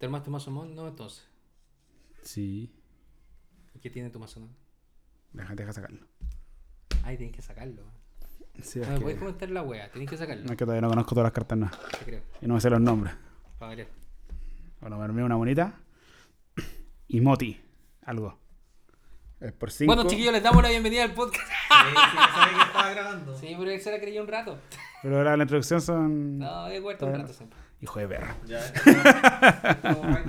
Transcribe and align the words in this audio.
¿Te 0.00 0.06
armaste 0.06 0.30
un 0.30 0.32
mazo 0.32 0.50
mod? 0.50 0.66
No, 0.68 0.88
entonces. 0.88 1.28
Sí. 2.22 2.72
¿Y 3.74 3.78
qué 3.80 3.90
tiene 3.90 4.08
tu 4.08 4.18
mazo 4.18 4.40
mod? 4.40 4.48
Deja, 5.34 5.54
deja 5.54 5.74
sacarlo. 5.74 6.06
Ay, 7.04 7.18
tienes 7.18 7.36
que 7.36 7.42
sacarlo. 7.42 7.82
Sí, 8.62 8.80
No 8.80 8.88
me 8.88 8.94
que, 8.94 9.00
puedes 9.02 9.18
comentar 9.18 9.50
la 9.50 9.62
wea, 9.62 9.90
tienes 9.92 10.08
que 10.08 10.16
sacarlo. 10.16 10.44
no 10.44 10.52
es 10.52 10.56
que 10.56 10.64
todavía 10.64 10.80
no 10.80 10.88
conozco 10.88 11.10
todas 11.10 11.24
las 11.26 11.32
cartas 11.34 11.58
nada. 11.58 11.78
Te 11.98 12.04
creo. 12.06 12.22
Y 12.40 12.46
no 12.46 12.54
me 12.54 12.62
sé 12.62 12.70
los 12.70 12.80
nombres. 12.80 13.14
Para 13.58 13.68
variar. 13.68 13.88
Bueno, 14.80 14.96
me 14.96 15.04
armé 15.04 15.22
una 15.22 15.36
bonita. 15.36 15.78
Y 17.06 17.20
Moti. 17.20 17.60
Algo. 18.00 18.38
Es 19.38 19.52
por 19.52 19.70
5. 19.70 19.94
Bueno, 19.94 20.08
chiquillos, 20.08 20.32
les 20.32 20.42
damos 20.42 20.62
la 20.62 20.70
bienvenida 20.70 21.04
al 21.04 21.12
podcast. 21.12 21.46
Sí, 21.46 21.88
sí, 21.88 22.16
sabía 22.34 22.56
que 22.56 22.64
estaba 22.64 22.90
grabando. 22.90 23.36
Sí, 23.36 23.54
pero 23.58 23.70
él 23.70 23.80
se 23.82 23.90
la 23.90 24.00
creía 24.00 24.22
un 24.22 24.28
rato. 24.28 24.58
Pero 25.02 25.18
ahora 25.18 25.36
la 25.36 25.42
introducción 25.42 25.82
son. 25.82 26.38
No, 26.38 26.68
he 26.68 26.80
vuelto 26.80 27.04
un 27.04 27.14
rato 27.16 27.34
siempre. 27.34 27.58
Hijo 27.82 27.98
de 27.98 28.08
perra. 28.08 28.36
Ya. 28.46 28.60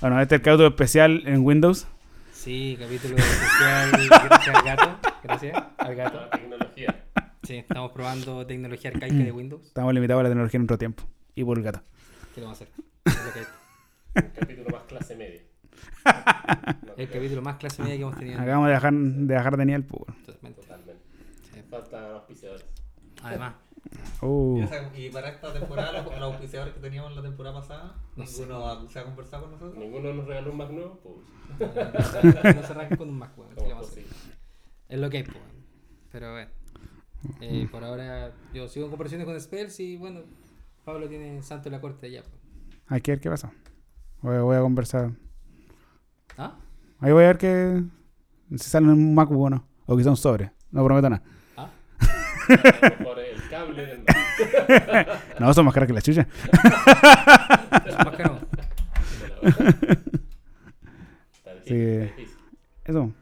Bueno, 0.00 0.20
este 0.20 0.34
es 0.34 0.40
el 0.40 0.44
cauto 0.44 0.66
especial 0.66 1.22
en 1.24 1.46
Windows. 1.46 1.86
Sí, 2.30 2.76
capítulo 2.78 3.16
especial. 3.16 3.90
Gracias 4.28 4.54
al 4.54 4.64
gato. 4.64 4.98
Gracias 5.22 5.64
al 5.78 5.94
gato. 5.94 6.20
La 6.20 6.30
tecnología. 6.30 7.04
Sí, 7.42 7.56
estamos 7.56 7.92
probando 7.92 8.46
tecnología 8.46 8.90
arcaica 8.90 9.14
de 9.14 9.32
Windows. 9.32 9.64
Estamos 9.64 9.94
limitados 9.94 10.20
a 10.20 10.22
la 10.24 10.28
tecnología 10.28 10.58
en 10.58 10.64
otro 10.64 10.76
tiempo. 10.76 11.04
Y 11.34 11.42
por 11.42 11.56
el 11.56 11.64
gato. 11.64 11.80
¿Qué 12.34 12.40
le 12.40 12.46
vamos 12.46 12.60
a 12.60 12.64
hacer? 12.64 13.46
Un 14.14 14.30
capítulo 14.38 14.70
más 14.70 14.82
clase 14.82 15.16
media. 15.16 15.40
El 16.98 17.08
capítulo 17.08 17.42
más 17.42 17.56
clase 17.56 17.82
media 17.82 17.96
que 17.96 18.02
hemos 18.02 18.18
tenido. 18.18 18.40
Acabamos 18.40 18.66
de 18.68 18.74
dejar 18.74 18.92
de, 18.92 19.34
dejar 19.34 19.56
de 19.56 19.64
nivel, 19.64 19.84
pues. 19.84 20.16
Totalmente. 20.26 20.60
Totalmente. 20.60 21.02
Sí. 21.50 21.62
Faltan 21.70 22.04
auspiciadores. 22.12 22.66
Además, 23.22 23.54
Uh, 24.22 24.58
Y 24.58 24.62
esa- 24.62 24.96
Y 24.98 25.10
para 25.10 25.28
esta 25.28 25.52
temporada, 25.52 25.92
los, 25.92 26.04
los 26.06 26.22
auspiciadores 26.22 26.74
que 26.74 26.80
teníamos 26.80 27.14
la 27.14 27.22
temporada 27.22 27.60
pasada, 27.60 27.94
No 28.16 28.24
ninguno 28.24 28.66
ha- 28.68 28.88
se 28.88 28.98
ha 28.98 29.04
conversado 29.04 29.42
con 29.44 29.52
nosotros. 29.52 29.76
Ninguno 29.78 30.14
nos 30.14 30.26
regaló 30.26 30.50
un 30.52 30.56
Mac 30.58 30.70
nuevo, 30.70 31.00
pues. 31.02 31.74
no 32.54 32.62
se 32.62 32.72
arranca 32.72 32.96
con 32.96 33.08
un 33.10 33.18
Mac. 33.18 33.32
Es 34.88 34.98
lo 34.98 35.10
que 35.10 35.16
hay, 35.18 35.22
pues. 35.24 35.36
Pero 36.12 36.32
bueno. 36.32 36.50
Eh, 37.40 37.68
por 37.70 37.82
ahora, 37.84 38.32
yo 38.52 38.68
sigo 38.68 38.86
en 38.86 38.90
conversaciones 38.90 39.26
con 39.26 39.40
Spells 39.40 39.80
y 39.80 39.96
bueno, 39.96 40.20
Pablo 40.84 41.08
tiene 41.08 41.42
santo 41.42 41.68
en 41.68 41.72
la 41.72 41.80
corte 41.80 42.06
allá. 42.06 42.22
pues. 42.22 42.34
hay 42.88 43.00
que 43.00 43.12
ver 43.12 43.20
qué 43.20 43.30
pasa. 43.30 43.52
Voy, 44.22 44.38
voy 44.38 44.56
a 44.56 44.60
conversar. 44.60 45.10
¿Ah? 46.38 46.56
Ahí 47.00 47.12
voy 47.12 47.24
a 47.24 47.28
ver 47.28 47.38
que 47.38 47.82
si 48.50 48.70
sale 48.70 48.88
un 48.88 49.14
MacBook 49.14 49.40
o 49.42 49.50
no. 49.50 49.66
O 49.86 49.96
quizá 49.96 50.10
un 50.10 50.16
sobre. 50.16 50.52
No 50.70 50.84
prometo 50.84 51.10
nada. 51.10 51.22
¿Ah? 51.56 51.70
El 53.68 54.04
cable. 54.04 55.06
No, 55.40 55.52
son 55.54 55.64
más 55.64 55.74
caras 55.74 55.86
que 55.88 55.92
la 55.92 56.02
chucha. 56.02 56.26
Es 57.86 57.98
más 57.98 58.16
caro. 58.16 58.38
Está 61.32 61.52
Sí. 61.64 61.74
está. 61.74 62.22
Eso. 62.84 63.12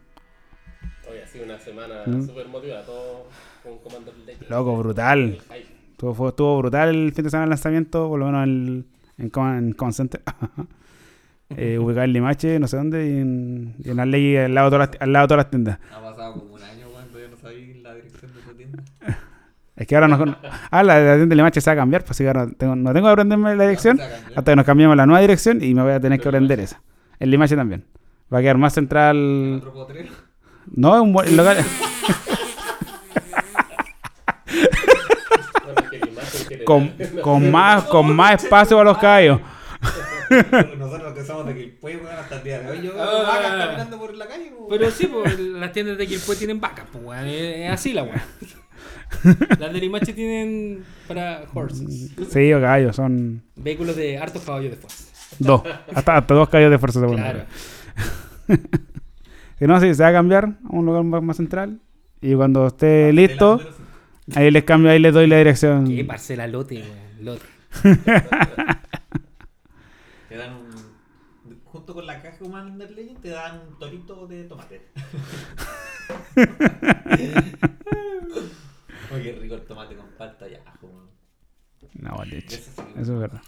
Hoy 1.09 1.19
ha 1.23 1.27
sido 1.27 1.45
una 1.45 1.59
semana 1.59 2.03
Mm. 2.07 2.27
súper 2.27 2.49
motivada, 2.49 2.85
todo 2.85 3.29
con 3.63 3.79
Commander 3.79 4.15
Legends. 4.27 4.51
Loco, 4.51 4.77
brutal. 4.77 5.19
El. 5.51 5.63
Estuvo, 5.93 6.15
fue- 6.15 6.29
estuvo 6.31 6.59
brutal 6.59 6.89
el 6.89 7.13
fin 7.13 7.25
de 7.25 7.31
semana 7.31 7.45
del 7.45 7.51
lanzamiento, 7.51 8.09
por 8.09 8.19
lo 8.19 8.27
menos 8.27 8.43
en, 8.45 8.87
en, 9.19 9.25
en 9.25 9.73
Command 9.73 9.95
Center. 9.95 10.21
eh, 11.51 11.79
ubicado 11.79 12.05
en 12.05 12.13
Limache, 12.13 12.59
no 12.59 12.67
sé 12.67 12.77
dónde, 12.77 13.07
y 13.07 13.19
en, 13.21 13.75
y 13.79 13.91
en 13.91 14.01
Arley, 14.01 14.37
al 14.37 14.55
lado, 14.55 14.71
de 14.71 14.77
todas 14.77 14.91
las, 14.91 15.01
al 15.03 15.13
lado 15.13 15.25
de 15.25 15.29
todas 15.29 15.45
las 15.45 15.51
tiendas. 15.51 15.79
Ha 15.95 16.01
pasado 16.03 16.33
como 16.35 16.55
un 16.55 16.63
año, 16.63 16.89
weón, 16.89 17.07
todavía 17.09 17.29
no 17.31 17.37
sabía 17.37 17.77
la 17.83 17.95
dirección 17.95 18.33
de 18.35 18.41
tu 18.41 18.55
tienda. 18.57 18.83
Es 19.83 19.89
que 19.89 19.97
ahora 19.97 20.07
no. 20.07 20.17
con- 20.17 20.37
Ah, 20.71 20.83
la, 20.85 20.95
tienda 20.95 21.27
de 21.27 21.35
Limache 21.35 21.61
se 21.61 21.69
va 21.71 21.73
a 21.73 21.77
cambiar, 21.77 22.03
pues 22.03 22.13
así 22.13 22.23
que 22.23 22.29
ahora 22.29 22.47
no 22.47 22.53
tengo, 22.53 22.77
no 22.77 22.93
tengo 22.93 23.09
que 23.09 23.13
aprenderme 23.13 23.57
la 23.57 23.65
dirección 23.65 23.99
hasta 24.01 24.53
que 24.53 24.57
nos 24.57 24.65
cambiemos 24.65 24.97
la 24.97 25.07
nueva 25.07 25.21
dirección 25.21 25.63
y 25.63 25.75
me 25.75 25.83
voy 25.83 25.93
a 25.93 25.99
tener 26.01 26.21
que 26.21 26.29
aprender 26.29 26.61
esa. 26.61 26.81
En 27.19 27.31
Limache 27.31 27.57
también. 27.57 27.85
Va 28.33 28.39
a 28.39 28.41
quedar 28.43 28.59
más 28.59 28.73
central. 28.75 29.57
Otro 29.59 29.73
potrero. 29.73 30.11
No, 30.75 30.95
es 30.95 31.03
un 31.03 31.13
buen 31.13 31.37
local. 31.37 31.57
Con, 36.65 36.93
con 37.23 37.51
más, 37.51 37.85
con 37.85 38.15
más 38.15 38.43
espacio 38.45 38.77
para 38.77 38.91
los 38.91 38.99
caballos. 38.99 39.41
Nosotros 40.79 41.13
que 41.13 41.25
somos 41.25 41.47
de 41.47 41.55
Quilpué, 41.57 41.97
weón, 41.97 42.17
hasta 42.17 42.37
el 42.37 42.45
día 42.45 42.61
de 42.61 42.71
hoy. 42.71 42.83
Yo 42.83 42.95
veo 42.95 43.03
Ah. 43.03 43.23
vacas 43.27 43.51
caminando 43.67 43.99
por 43.99 44.15
la 44.15 44.27
calle, 44.29 44.53
weón. 44.57 44.67
Pero 44.71 44.91
sí, 44.91 45.07
pues 45.09 45.39
las 45.41 45.73
tiendas 45.73 45.99
de 45.99 46.07
Quilpue 46.07 46.37
tienen 46.37 46.61
vacas, 46.61 46.87
pues 46.93 47.05
weón. 47.05 47.27
Es, 47.27 47.57
es 47.67 47.71
así 47.71 47.93
la 47.93 48.05
weón. 48.05 48.23
Las 49.59 49.73
de 49.73 49.81
Limache 49.81 50.13
tienen 50.13 50.85
para 51.07 51.45
horses. 51.55 52.11
Sí, 52.31 52.53
o 52.53 52.61
caballos, 52.61 52.97
son 52.97 53.43
Vehículos 53.57 53.97
de 53.97 54.19
hartos 54.19 54.43
caballos 54.43 54.71
de 54.73 54.77
fuerza. 54.77 55.05
dos. 55.39 55.63
Hasta, 55.95 56.17
hasta 56.19 56.35
dos 56.35 56.49
caballos 56.49 56.71
de 56.71 56.79
fuerza 56.79 57.01
se 57.01 57.07
Claro. 57.07 57.45
Si 59.59 59.67
no, 59.69 59.81
sí, 59.81 59.95
se 59.95 60.03
va 60.03 60.09
a 60.09 60.13
cambiar 60.13 60.45
a 60.45 60.57
un 60.71 60.87
lugar 60.87 61.05
más, 61.05 61.23
más 61.23 61.37
central. 61.37 61.79
Y 62.21 62.35
cuando 62.35 62.67
esté 62.67 63.13
listo, 63.13 63.59
número 63.59 63.75
ahí 64.35 64.51
les 64.51 64.65
cambio, 64.65 64.91
ahí 64.91 64.99
les 64.99 65.15
doy 65.15 65.29
la 65.29 65.37
dirección. 65.39 65.87
Qué 65.87 66.05
parcela 66.05 66.49
lote, 66.49 66.83
weón. 66.83 67.25
Lote. 67.25 67.47
Te 70.29 70.37
dan 70.37 70.55
un. 70.55 70.93
Junto 71.65 71.95
con 71.95 72.07
la 72.07 72.21
caja 72.21 72.39
Commander 72.39 72.91
Legend, 72.91 73.21
te 73.21 73.29
dan 73.29 73.61
un 73.69 73.79
torito 73.79 74.27
de 74.27 74.45
tomate. 74.45 74.83
Oye, 79.15 79.33
rico 79.33 79.55
el 79.55 79.63
tomate 79.65 79.97
con 79.97 80.07
palta 80.19 80.49
y 80.49 80.55
ajo. 80.55 81.09
No, 81.95 82.25
leche. 82.25 82.57
Eso 82.57 82.71
sí 82.77 82.83
Eso 82.97 83.15
es 83.15 83.19
verdad. 83.21 83.41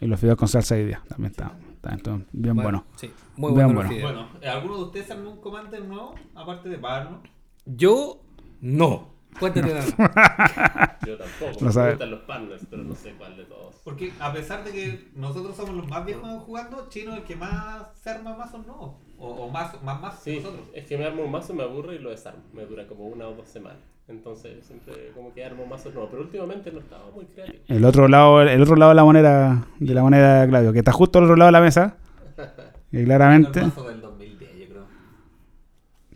Y 0.00 0.06
los 0.06 0.18
fideos 0.18 0.36
con 0.36 0.48
salsa 0.48 0.74
de 0.74 0.86
día 0.86 1.02
también 1.08 1.30
está, 1.30 1.56
está, 1.74 1.94
está 1.94 2.18
bien 2.32 2.56
bueno. 2.56 2.84
Sí, 2.96 3.12
muy 3.36 3.52
Bien 3.54 3.72
bueno. 3.74 3.90
bueno. 4.02 4.28
¿eh, 4.40 4.48
¿alguno 4.48 4.76
de 4.78 4.82
ustedes 4.84 5.10
armó 5.10 5.30
un 5.30 5.40
Commander 5.40 5.84
nuevo? 5.84 6.14
Aparte 6.34 6.68
de 6.68 6.78
Pablo. 6.78 7.22
Yo 7.64 8.20
no. 8.60 9.14
Cuéntate 9.38 9.72
nada. 9.74 10.98
Yo 11.06 11.16
tampoco. 11.16 11.60
Lo 11.60 11.66
me 11.66 11.72
sabe. 11.72 11.90
gustan 11.92 12.10
los 12.10 12.20
partners, 12.20 12.66
pero 12.70 12.82
no 12.84 12.94
sé 12.94 13.14
cuál 13.14 13.36
de 13.36 13.44
todos. 13.44 13.76
Porque 13.84 14.12
a 14.20 14.32
pesar 14.32 14.64
de 14.64 14.72
que 14.72 15.08
nosotros 15.14 15.56
somos 15.56 15.74
los 15.74 15.88
más 15.88 16.04
viejos 16.04 16.42
jugando, 16.44 16.88
Chino 16.88 17.12
es 17.12 17.18
el 17.18 17.24
que 17.24 17.36
más 17.36 17.86
se 18.00 18.10
arma 18.10 18.36
nuevos. 18.66 18.94
O, 19.18 19.28
o 19.28 19.50
más, 19.50 19.80
más, 19.82 20.00
más 20.00 20.20
Sí, 20.22 20.36
nosotros. 20.36 20.66
es 20.72 20.86
que 20.86 20.98
me 20.98 21.04
armo 21.04 21.24
un 21.24 21.30
mazo, 21.30 21.54
me 21.54 21.62
aburro 21.62 21.92
y 21.92 21.98
lo 21.98 22.10
desarmo. 22.10 22.42
Me 22.52 22.64
dura 22.66 22.86
como 22.86 23.06
una 23.06 23.26
o 23.28 23.34
dos 23.34 23.48
semanas. 23.48 23.82
Entonces 24.06 24.64
siempre 24.66 25.12
como 25.14 25.32
que 25.32 25.44
armo 25.44 25.64
mazos 25.66 25.92
nuevos. 25.94 26.10
Pero 26.10 26.22
últimamente 26.22 26.70
no 26.70 26.80
estaba 26.80 27.10
muy 27.10 27.24
creativo. 27.26 27.64
El 27.68 27.84
otro 27.84 28.06
lado, 28.08 28.42
el 28.42 28.60
otro 28.62 28.76
lado 28.76 28.90
de 28.90 28.96
la 28.96 29.04
moneda, 29.04 29.66
de 29.80 29.94
la 29.94 30.02
moneda 30.02 30.46
Claudio, 30.46 30.72
que 30.72 30.80
está 30.80 30.92
justo 30.92 31.18
al 31.18 31.24
otro 31.24 31.36
lado 31.36 31.48
de 31.48 31.52
la 31.52 31.60
mesa. 31.60 31.96
Y 32.92 32.98
El 32.98 33.06
claramente. 33.06 33.60
mazo 33.60 33.88
del 33.88 34.00
2010, 34.00 34.50
yo 34.56 34.66
creo. 34.68 34.86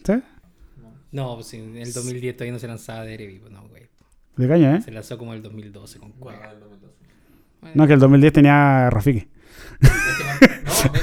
¿Sí? 0.04 0.22
No, 1.10 1.34
pues 1.34 1.48
sí, 1.48 1.56
en 1.56 1.76
el 1.76 1.92
2010 1.92 2.36
todavía 2.36 2.52
no 2.52 2.58
se 2.60 2.68
lanzaba 2.68 3.02
de 3.02 3.14
Erevi, 3.14 3.40
pues 3.40 3.50
no, 3.50 3.66
güey. 3.66 3.88
De 4.36 4.46
caña, 4.46 4.76
¿eh? 4.76 4.82
Se 4.82 4.92
lanzó 4.92 5.18
como 5.18 5.34
el 5.34 5.42
2012 5.42 5.98
con 5.98 6.10
No, 6.10 6.14
cueva. 6.20 6.46
del 6.46 6.60
2012. 6.60 6.94
No, 7.74 7.86
que 7.88 7.92
el 7.94 7.98
2010 7.98 8.32
tenía 8.32 8.90
Rafiki. 8.90 9.18
Es 9.18 9.90
que 10.18 10.24
man- 10.24 10.38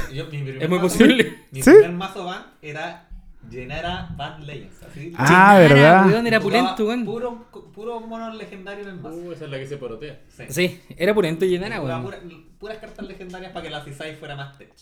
no, 0.08 0.10
yo- 0.14 0.24
mi 0.30 0.30
primer 0.42 0.62
Es 0.62 0.68
muy 0.70 0.78
mazo- 0.78 0.82
posible. 0.82 1.34
Mi 1.50 1.62
¿Sí? 1.62 1.70
primer 1.72 1.92
mazo 1.92 2.24
van 2.24 2.42
era 2.62 3.05
Llenara 3.50 4.08
Van 4.16 4.46
Legends. 4.46 4.82
Así, 4.82 5.12
Ah, 5.16 5.26
Chinara, 5.26 5.58
¿verdad? 5.58 6.06
weón, 6.06 6.26
era 6.26 6.40
pulento, 6.40 6.86
weón. 6.86 7.04
Puro, 7.04 7.44
puro 7.74 8.00
mono 8.00 8.32
legendario 8.34 8.84
en 8.84 8.90
el 8.90 8.96
mazo. 9.00 9.16
Uh, 9.16 9.32
esa 9.32 9.44
es 9.44 9.50
la 9.50 9.58
que 9.58 9.66
se 9.66 9.76
porotea. 9.76 10.20
Sí. 10.28 10.44
Sí, 10.50 10.80
era 10.96 11.14
pulento 11.14 11.44
y 11.44 11.48
llenara, 11.50 11.80
weón. 11.80 12.02
pura- 12.02 12.18
puras 12.58 12.78
cartas 12.78 13.06
legendarias 13.06 13.52
para 13.52 13.62
que 13.64 13.70
la 13.70 13.84
Cisai 13.84 14.16
fuera 14.16 14.34
más 14.36 14.56
tech. 14.58 14.72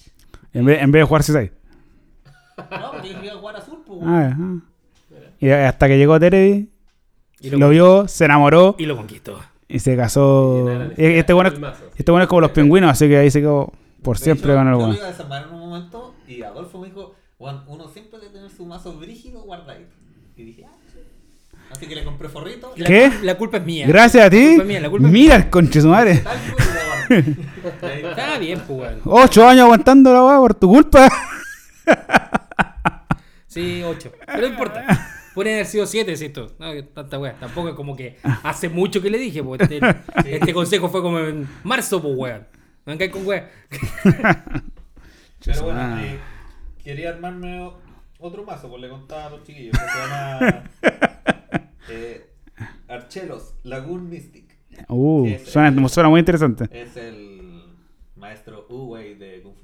En 0.53 0.65
vez, 0.65 0.81
en 0.83 0.91
vez 0.93 1.01
de 1.01 1.05
jugar 1.07 1.23
6 1.23 1.51
No, 2.71 2.93
porque 2.93 3.09
yo 3.09 3.15
quería 3.17 3.35
jugar 3.35 3.57
azul, 3.57 3.83
pues. 3.87 4.01
Ah, 4.05 4.37
ah. 4.39 4.55
Y 5.41 5.51
hasta 5.51 5.88
que 5.88 5.99
llegó 5.99 6.19
Terebi, 6.21 6.71
Y 7.41 7.50
lo 7.50 7.69
vio, 7.69 8.09
se 8.09 8.25
enamoró 8.25 8.77
y 8.79 8.87
lo 8.87 8.97
conquistó. 8.97 9.38
y 9.69 9.79
se 9.81 9.97
casó. 9.97 10.67
Y 10.97 11.05
Este 11.05 11.33
bueno, 11.33 11.50
este 11.97 12.11
bueno 12.12 12.23
es 12.25 12.29
como 12.29 12.41
los 12.41 12.53
pingüinos, 12.53 12.91
así 12.91 13.09
que 13.09 13.17
ahí 13.19 13.31
se 13.31 13.41
quedó 13.41 13.73
por 14.03 14.17
De 14.19 14.25
siempre 14.25 14.53
hecho, 14.53 14.59
con 14.59 14.69
el 14.69 14.73
Yo 14.75 14.79
bueno. 14.79 14.93
lo 14.93 14.99
iba 14.99 15.06
a 15.06 15.11
desarmar 15.11 15.43
en 15.49 15.55
un 15.55 15.61
momento 15.61 16.15
y 16.29 16.43
Adolfo 16.43 16.79
me 16.81 16.87
dijo, 16.88 17.13
Uno 17.67 17.88
siempre 17.88 18.19
debe 18.20 18.32
tener 18.32 18.50
su 18.50 18.64
mazo 18.67 18.93
brígido 18.99 19.43
guardadito. 19.43 19.94
Y 20.37 20.44
dije, 20.44 20.64
ah, 20.67 20.73
sí. 20.93 20.99
Así 21.70 21.87
que 21.87 21.94
le 21.94 22.05
compré 22.05 22.29
forrito. 22.29 22.73
La, 22.76 22.87
¿Qué? 22.87 23.12
La 23.23 23.37
culpa 23.37 23.56
es 23.58 23.64
mía. 23.64 23.87
Gracias 23.87 24.20
a 24.23 24.26
La 24.26 24.31
ti. 24.31 24.46
culpa 24.49 24.62
es 24.62 24.69
mía, 24.69 24.81
la 24.81 24.91
culpa 24.91 25.06
es 25.06 25.12
Mira 25.12 25.37
el 25.37 25.50
conche 25.50 25.81
su 25.81 25.88
madre. 25.88 26.23
La 26.25 26.35
Está 28.11 28.38
bien, 28.38 28.61
pues, 28.67 28.79
weón. 28.81 29.00
Ocho 29.05 29.46
años 29.46 29.64
aguantando 29.64 30.12
la 30.12 30.25
weá 30.25 30.38
por 30.38 30.55
tu 30.55 30.69
culpa. 30.69 31.08
Sí, 33.47 33.82
8. 33.85 34.12
Pero 34.26 34.40
no 34.40 34.47
importa. 34.47 35.11
Pueden 35.35 35.55
haber 35.55 35.67
sido 35.67 35.87
7, 35.87 36.17
¿cierto? 36.17 36.52
No, 36.58 36.73
que 36.73 36.82
tanta 36.85 37.19
weá. 37.19 37.35
Tampoco 37.38 37.69
es 37.70 37.75
como 37.75 37.97
que 37.97 38.19
hace 38.43 38.69
mucho 38.69 39.00
que 39.02 39.11
le 39.11 39.19
dije, 39.19 39.43
pues 39.43 39.61
este, 39.61 39.81
este 40.26 40.55
consejo 40.55 40.88
fue 40.88 41.02
como 41.02 41.19
en 41.19 41.49
marzo, 41.62 42.00
pues 42.02 42.14
weón. 42.17 42.47
No 42.87 42.97
con 43.11 43.26
weá. 43.26 43.50
Pero 45.44 45.62
bueno, 45.62 45.81
Ah. 45.81 46.02
eh, 46.02 46.19
quería 46.85 47.09
armarme 47.11 47.73
otro 48.21 48.45
mazo, 48.45 48.69
pues 48.69 48.83
le 48.83 48.89
contaba 48.89 49.27
a 49.27 49.31
los 49.31 49.43
chiquillos. 49.43 49.73
Que 49.73 49.85
se 49.85 49.99
llama 49.99 50.65
eh, 51.91 52.31
Archelos 52.89 53.55
Lagoon 53.65 54.09
Mystic. 54.09 54.55
Uh, 54.89 55.29
suena, 55.45 55.89
suena 55.89 56.09
muy 56.09 56.21
interesante. 56.21 56.69
Es 56.71 56.97
el 56.97 57.65
maestro 58.17 58.67
Uwei 58.69 59.15
de 59.15 59.43
Kung 59.43 59.55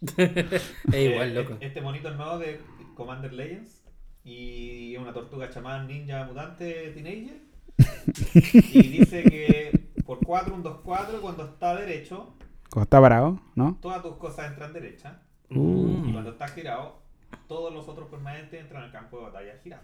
Es 0.16 0.74
igual, 0.94 1.30
Eh, 1.30 1.34
loco. 1.34 1.56
Este 1.60 1.80
monito 1.80 2.08
es 2.08 2.16
nuevo 2.16 2.38
de 2.38 2.60
Commander 2.94 3.32
Legends. 3.32 3.82
Y 4.22 4.94
es 4.94 5.00
una 5.00 5.12
tortuga 5.12 5.48
chamán 5.50 5.86
ninja 5.86 6.24
mutante 6.26 6.90
teenager. 6.94 7.40
y 8.34 8.88
dice 8.88 9.22
que 9.24 9.88
por 10.04 10.18
4, 10.24 10.54
un 10.54 10.62
2-4, 10.62 11.20
cuando 11.22 11.44
está 11.46 11.74
derecho, 11.76 12.34
Como 12.68 12.82
está 12.82 13.00
parado, 13.00 13.40
¿no? 13.54 13.78
todas 13.80 14.02
tus 14.02 14.16
cosas 14.16 14.50
entran 14.50 14.72
derechas. 14.74 15.14
Uh. 15.50 16.04
Y 16.06 16.12
cuando 16.12 16.30
está 16.30 16.48
girado, 16.48 17.00
todos 17.48 17.72
los 17.72 17.88
otros 17.88 18.08
permanentes 18.08 18.60
entran 18.60 18.84
al 18.84 18.92
campo 18.92 19.18
de 19.18 19.24
batalla 19.24 19.54
girado. 19.62 19.82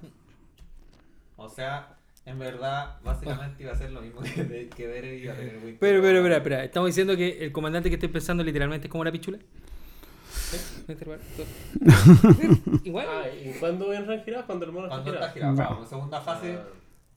O 1.37 1.49
sea, 1.49 1.97
en 2.25 2.39
verdad, 2.39 2.97
básicamente 3.05 3.63
iba 3.63 3.73
a 3.73 3.77
ser 3.77 3.91
lo 3.91 4.01
mismo 4.01 4.21
que, 4.23 4.69
que 4.75 4.89
Dere 4.89 5.17
iba 5.17 5.33
a 5.33 5.37
tener 5.37 5.57
Wing 5.57 5.77
Pero, 5.79 6.01
pero, 6.01 6.01
Commander. 6.01 6.17
espera, 6.23 6.37
espera. 6.37 6.65
Estamos 6.65 6.89
diciendo 6.89 7.17
que 7.17 7.45
el 7.45 7.53
comandante 7.53 7.89
que 7.89 7.95
estoy 7.97 8.09
pensando 8.09 8.43
literalmente 8.43 8.87
es 8.87 8.91
como 8.91 9.03
una 9.03 9.13
pichula. 9.13 9.39
¿Eh? 9.39 10.61
Igual. 12.85 13.07
Ah, 13.09 13.25
¿y 13.29 13.53
cuándo 13.59 13.93
entran 13.93 14.23
girados? 14.25 14.47
Cuando 14.47 14.65
el 14.67 14.73
mono 14.73 14.87
está 14.87 14.97
Cuando 15.03 15.15
está 15.15 15.31
girado. 15.33 15.55
girado, 15.55 15.83
en 15.83 15.87
segunda 15.89 16.21
fase. 16.21 16.59
Ah, 16.59 16.65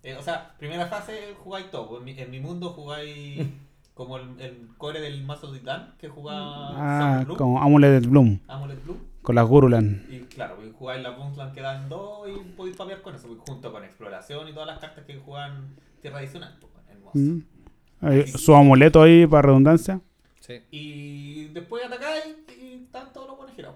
eh, 0.04 0.16
o 0.16 0.22
sea, 0.22 0.56
primera 0.58 0.88
fase 0.88 1.36
jugáis 1.38 1.70
todo. 1.70 1.98
En 2.00 2.04
mi, 2.06 2.20
en 2.20 2.32
mi 2.32 2.40
mundo 2.40 2.70
jugáis 2.70 3.48
como 4.00 4.16
el, 4.18 4.40
el 4.40 4.68
core 4.78 5.02
del 5.02 5.24
mazo 5.26 5.52
de 5.52 5.60
Titán, 5.60 5.94
que 6.00 6.08
jugaba 6.08 6.70
Ah, 7.20 7.24
Bloom, 7.26 7.38
como 7.38 7.62
Amulet 7.62 8.06
Bloom, 8.08 8.40
Amulet 8.48 8.82
Blue. 8.86 8.98
con 9.22 9.36
las 9.36 9.46
Gurulan. 9.46 10.06
Y 10.10 10.20
claro, 10.22 10.56
pues, 10.56 10.72
jugáis 10.74 11.04
la 11.04 11.10
Boomsland 11.12 11.54
que 11.54 11.60
dan 11.62 11.90
dos 11.90 12.28
y 12.30 12.40
podéis 12.56 12.78
papear 12.78 13.02
con 13.02 13.14
eso, 13.16 13.28
pues, 13.28 13.40
junto 13.46 13.72
con 13.74 13.84
exploración 13.84 14.48
y 14.48 14.54
todas 14.54 14.68
las 14.68 14.80
cartas 14.80 15.04
que 15.06 15.18
juegan 15.18 15.76
tierra 16.02 16.20
adicional. 16.20 16.58
pues, 16.62 16.72
hermoso. 16.90 17.20
Mm. 17.20 18.38
Su 18.38 18.56
amuleto 18.56 19.02
ahí, 19.02 19.28
para 19.28 19.42
redundancia. 19.42 20.00
Sí. 20.40 20.62
Y 20.72 21.50
después 21.50 21.84
atacáis 21.86 22.38
y 22.62 22.84
están 22.86 23.12
todos 23.12 23.28
los 23.28 23.36
buenos 23.38 23.54
girados. 23.56 23.76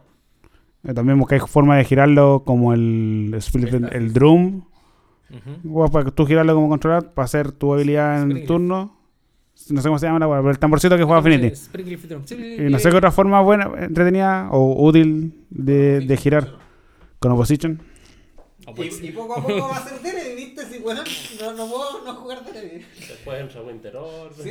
Eh, 0.86 0.94
También 0.94 1.20
buscáis 1.20 1.44
forma 1.48 1.76
de 1.78 1.84
girarlo 1.84 2.44
como 2.46 2.74
el, 2.74 3.32
Split- 3.36 3.74
el, 3.74 3.90
el 3.94 4.14
Drum. 4.14 4.64
Ujú. 5.30 5.52
Bueno, 5.64 5.92
para 5.92 6.12
tú 6.12 6.26
girarlo 6.26 6.56
como 6.56 6.70
controlar, 6.70 7.14
para 7.14 7.26
hacer 7.26 7.52
tu 7.52 7.74
habilidad 7.74 8.16
en 8.16 8.22
Springleaf. 8.32 8.48
turno. 8.48 9.03
No 9.70 9.82
sé 9.82 9.88
cómo 9.88 9.98
se 10.00 10.08
llama 10.08 10.20
la 10.20 10.28
pero 10.28 10.50
el 10.50 10.60
tamborcito 10.60 10.98
que 10.98 11.04
juega 11.04 11.20
Affinity. 11.20 11.54
Y 12.68 12.70
no 12.70 12.80
sé 12.80 12.90
qué 12.90 12.98
otra 12.98 13.12
forma 13.12 13.42
buena, 13.42 13.72
entretenida 13.80 14.50
o 14.52 14.86
útil 14.88 15.46
de, 15.50 16.02
de 16.02 16.18
girar 16.18 16.58
con 17.20 17.32
Opposition. 17.32 17.82
Y, 18.78 19.08
y 19.08 19.12
poco 19.12 19.34
a 19.38 19.42
poco 19.42 19.70
va 19.70 19.76
a 19.78 19.84
ser 19.88 20.00
Dere, 20.02 20.36
¿viste? 20.36 20.66
Si, 20.66 20.80
bueno, 20.80 21.02
no, 21.42 21.52
no 21.54 21.68
puedo 21.68 22.04
no 22.06 22.16
jugar 22.16 22.44
Dere. 22.46 22.86
Después 22.98 23.42
entra 23.42 23.62
Winter 23.62 23.96
Orb. 23.98 24.34
Sí, 24.42 24.50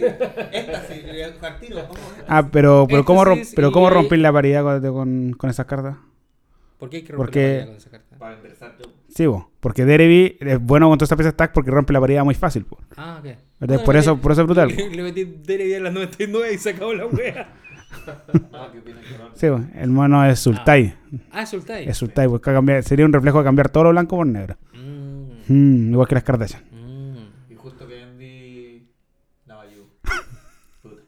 esta 0.52 0.86
sí, 0.86 1.00
voy 1.06 1.22
a 1.22 1.32
jugar 1.32 1.60
tiro. 1.60 1.76
vamos 1.76 1.98
a 1.98 2.16
ver. 2.16 2.24
Ah, 2.28 2.48
pero, 2.50 2.86
pero 2.88 3.04
¿cómo, 3.04 3.24
rom- 3.24 3.46
pero 3.56 3.72
¿cómo 3.72 3.88
romper 3.90 4.18
la 4.18 4.32
paridad 4.32 4.62
con, 4.62 4.92
con, 4.92 5.32
con 5.32 5.50
esas 5.50 5.64
cartas? 5.66 5.96
¿Por 6.78 6.90
qué 6.90 6.98
hay 6.98 7.02
que 7.04 7.12
Porque- 7.14 7.64
romper 7.64 7.66
la 7.66 7.66
paridad 7.66 7.66
con 7.66 7.76
esa 7.76 7.90
carta? 7.90 8.16
Para 8.18 8.36
enderezar 8.36 8.76
yo. 8.78 8.84
Sí, 9.14 9.26
bo, 9.26 9.50
porque 9.60 9.84
Derevi 9.84 10.36
es 10.40 10.58
bueno 10.60 10.88
contra 10.88 11.04
esta 11.04 11.16
pieza 11.16 11.30
stack 11.32 11.52
porque 11.52 11.70
rompe 11.70 11.92
la 11.92 12.00
paridad 12.00 12.24
muy 12.24 12.34
fácil. 12.34 12.64
po. 12.64 12.78
Ah, 12.96 13.16
ok. 13.20 13.26
Entonces, 13.60 13.80
No, 13.80 13.84
por, 13.84 13.94
le- 13.94 14.00
eso, 14.00 14.16
por 14.20 14.32
eso 14.32 14.40
es 14.40 14.46
brutal. 14.46 14.68
Le, 14.76 14.90
le 14.90 15.02
metí 15.02 15.24
Derek 15.24 15.76
a 15.76 15.80
las 15.80 15.92
99 15.92 16.52
y 16.54 16.58
se 16.58 16.70
acabó 16.70 16.94
la 16.94 17.06
wea. 17.06 17.52
No, 18.50 18.72
¿qué 18.72 18.78
opinas? 18.78 19.02
Sí, 19.34 19.46
el 19.74 19.90
mono 19.90 20.24
es 20.24 20.38
Sultai. 20.40 20.94
Ah, 21.30 21.44
soltáis. 21.46 21.88
Es 21.88 21.96
Sultai, 21.98 22.26
pues, 22.28 22.40
que 22.40 22.52
cambia- 22.52 22.82
sería 22.82 23.04
un 23.04 23.12
reflejo 23.12 23.38
de 23.38 23.44
cambiar 23.44 23.68
todo 23.68 23.84
lo 23.84 23.90
blanco 23.90 24.16
por 24.16 24.26
negro. 24.26 24.56
Mm, 24.74 25.12
Mm, 25.48 25.90
igual 25.92 26.06
que 26.08 26.14
las 26.14 26.24
Kardashian. 26.24 26.62
mm. 26.70 27.52
Y 27.52 27.54
justo 27.56 27.86
que 27.86 28.82
Bayou. 29.46 29.84
Puta. 30.82 31.02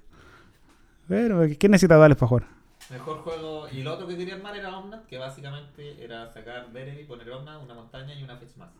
Pero, 1.09 1.41
¿qué 1.59 1.69
necesita 1.69 1.97
duales 1.97 2.17
para 2.17 2.29
jugar? 2.29 2.47
Mejor 2.91 3.19
juego. 3.19 3.64
Y 3.75 3.83
lo 3.83 3.95
otro 3.95 4.07
que 4.07 4.17
quería 4.17 4.35
armar 4.37 4.57
era 4.57 4.77
Omnat, 4.79 5.07
que 5.07 5.19
básicamente 5.19 6.03
era 6.03 6.29
sacar 6.33 6.73
Derevi, 6.73 7.05
poner 7.05 7.29
Omnat, 7.31 7.63
una 7.63 7.75
montaña 7.75 8.15
y 8.15 8.23
una 8.23 8.37
fetch 8.37 8.57
más. 8.57 8.71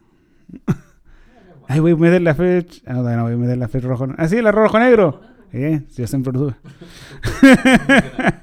Ay, 1.69 1.81
voy 1.81 1.93
a 1.93 1.97
meter 1.97 2.23
la 2.23 2.35
fetch. 2.35 2.83
Ah, 2.87 2.93
no, 2.95 3.03
no 3.03 3.23
voy 3.25 3.33
a 3.33 3.37
meter 3.37 3.59
la 3.59 3.69
fetch 3.69 3.85
rojo. 3.85 4.07
Ah, 4.17 4.29
sí, 4.29 4.41
la 4.41 4.53
rojo 4.53 4.79
negro. 4.79 5.21
Eh, 5.53 5.83
yo 5.97 6.07
siempre 6.07 6.33
lo 6.33 6.41
tuve. 6.41 6.55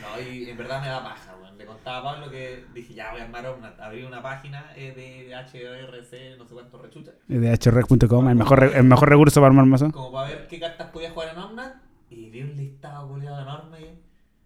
No, 0.00 0.20
y 0.20 0.48
en 0.48 0.56
verdad 0.56 0.80
me 0.80 0.88
da 0.88 1.02
paja, 1.02 1.34
weón. 1.40 1.58
Le 1.58 1.66
contaba 1.66 1.98
a 1.98 2.02
Pablo 2.02 2.30
que 2.30 2.64
dije, 2.74 2.94
ya 2.94 3.10
voy 3.12 3.20
a 3.20 3.24
armar 3.24 3.46
Omnat. 3.46 3.80
Abrí 3.80 4.04
una 4.04 4.22
página 4.22 4.72
eh, 4.76 4.92
de 4.94 5.34
HRC, 5.34 6.38
no 6.38 6.46
sé 6.46 6.54
cuánto 6.54 6.78
rechucha. 6.78 7.12
De 7.26 7.50
hrec.com, 7.56 8.28
el 8.28 8.36
mejor, 8.36 8.72
el 8.74 8.84
mejor 8.84 9.08
recurso 9.08 9.40
para 9.40 9.48
armar 9.48 9.66
mazo. 9.66 9.90
Como 9.90 10.12
para 10.12 10.28
ver 10.28 10.46
qué 10.48 10.60
cartas 10.60 10.90
podía 10.90 11.10
jugar 11.10 11.30
en 11.34 11.38
Omnat. 11.38 11.74
Y 12.10 12.30
vi 12.30 12.42
un 12.42 12.56
listado 12.56 13.08
culiado 13.08 13.40
enorme. 13.42 14.03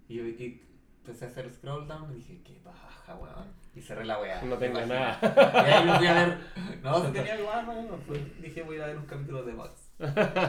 Y, 0.09 0.15
yo- 0.17 0.25
y 0.25 0.63
empecé 1.01 1.25
a 1.27 1.29
hacer 1.29 1.51
scroll 1.53 1.87
down 1.87 2.11
y 2.13 2.17
dije, 2.17 2.41
qué 2.45 2.55
paja, 2.65 3.15
weón. 3.15 3.47
Y 3.75 3.81
cerré 3.81 4.05
la 4.05 4.19
weá. 4.19 4.43
No 4.43 4.57
tengo 4.57 4.81
nada. 4.81 5.19
Y 5.23 5.71
ahí 5.73 5.85
me 5.87 5.99
fui 5.99 6.07
a 6.07 6.13
ver. 6.15 6.39
No, 6.83 7.07
si 7.07 7.13
tenía 7.13 7.39
igual, 7.39 7.69
weón. 7.69 8.01
Fui- 8.07 8.33
Dije, 8.41 8.63
voy 8.63 8.81
a 8.81 8.87
ver 8.87 8.97
un 8.99 9.07
capítulo 9.07 9.43
de 9.45 9.53
Box. 9.53 9.91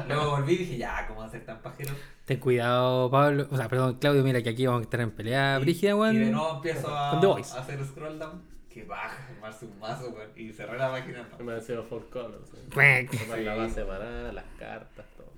Luego 0.07 0.31
volví 0.31 0.53
y 0.53 0.57
dije, 0.57 0.77
ya, 0.77 1.05
¿cómo 1.07 1.19
va 1.21 1.25
a 1.25 1.29
ser 1.29 1.45
tan 1.45 1.61
pajero? 1.61 1.93
Ten 2.25 2.39
cuidado, 2.39 3.09
Pablo. 3.11 3.47
O 3.51 3.57
sea, 3.57 3.67
perdón, 3.67 3.95
Claudio, 3.99 4.23
mira 4.23 4.41
que 4.41 4.49
aquí 4.49 4.65
vamos 4.65 4.81
a 4.81 4.83
estar 4.83 5.01
en 5.01 5.11
pelea 5.11 5.57
Y- 5.59 5.61
brígida, 5.63 5.89
Y 5.89 5.93
de 5.93 5.99
weón. 5.99 6.31
nuevo 6.31 6.55
empiezo 6.55 6.87
a, 6.95 7.11
a 7.11 7.59
hacer 7.59 7.85
scroll 7.85 8.17
down. 8.19 8.41
Qué 8.69 8.83
baja, 8.85 9.27
armarse 9.35 9.65
un 9.65 9.79
mazo, 9.79 10.09
weón. 10.11 10.29
Y 10.35 10.51
cerré 10.53 10.77
la 10.77 10.91
página. 10.91 11.27
no. 11.37 11.43
Me 11.43 11.53
han 11.53 11.61
sido 11.61 11.83
four 11.83 12.07
colors. 12.09 12.51
¿eh? 12.53 13.07
Tomar 13.11 13.39
la 13.39 13.55
base 13.55 13.83
maná, 13.83 14.31
las 14.31 14.45
cartas, 14.57 15.05
todo. 15.17 15.31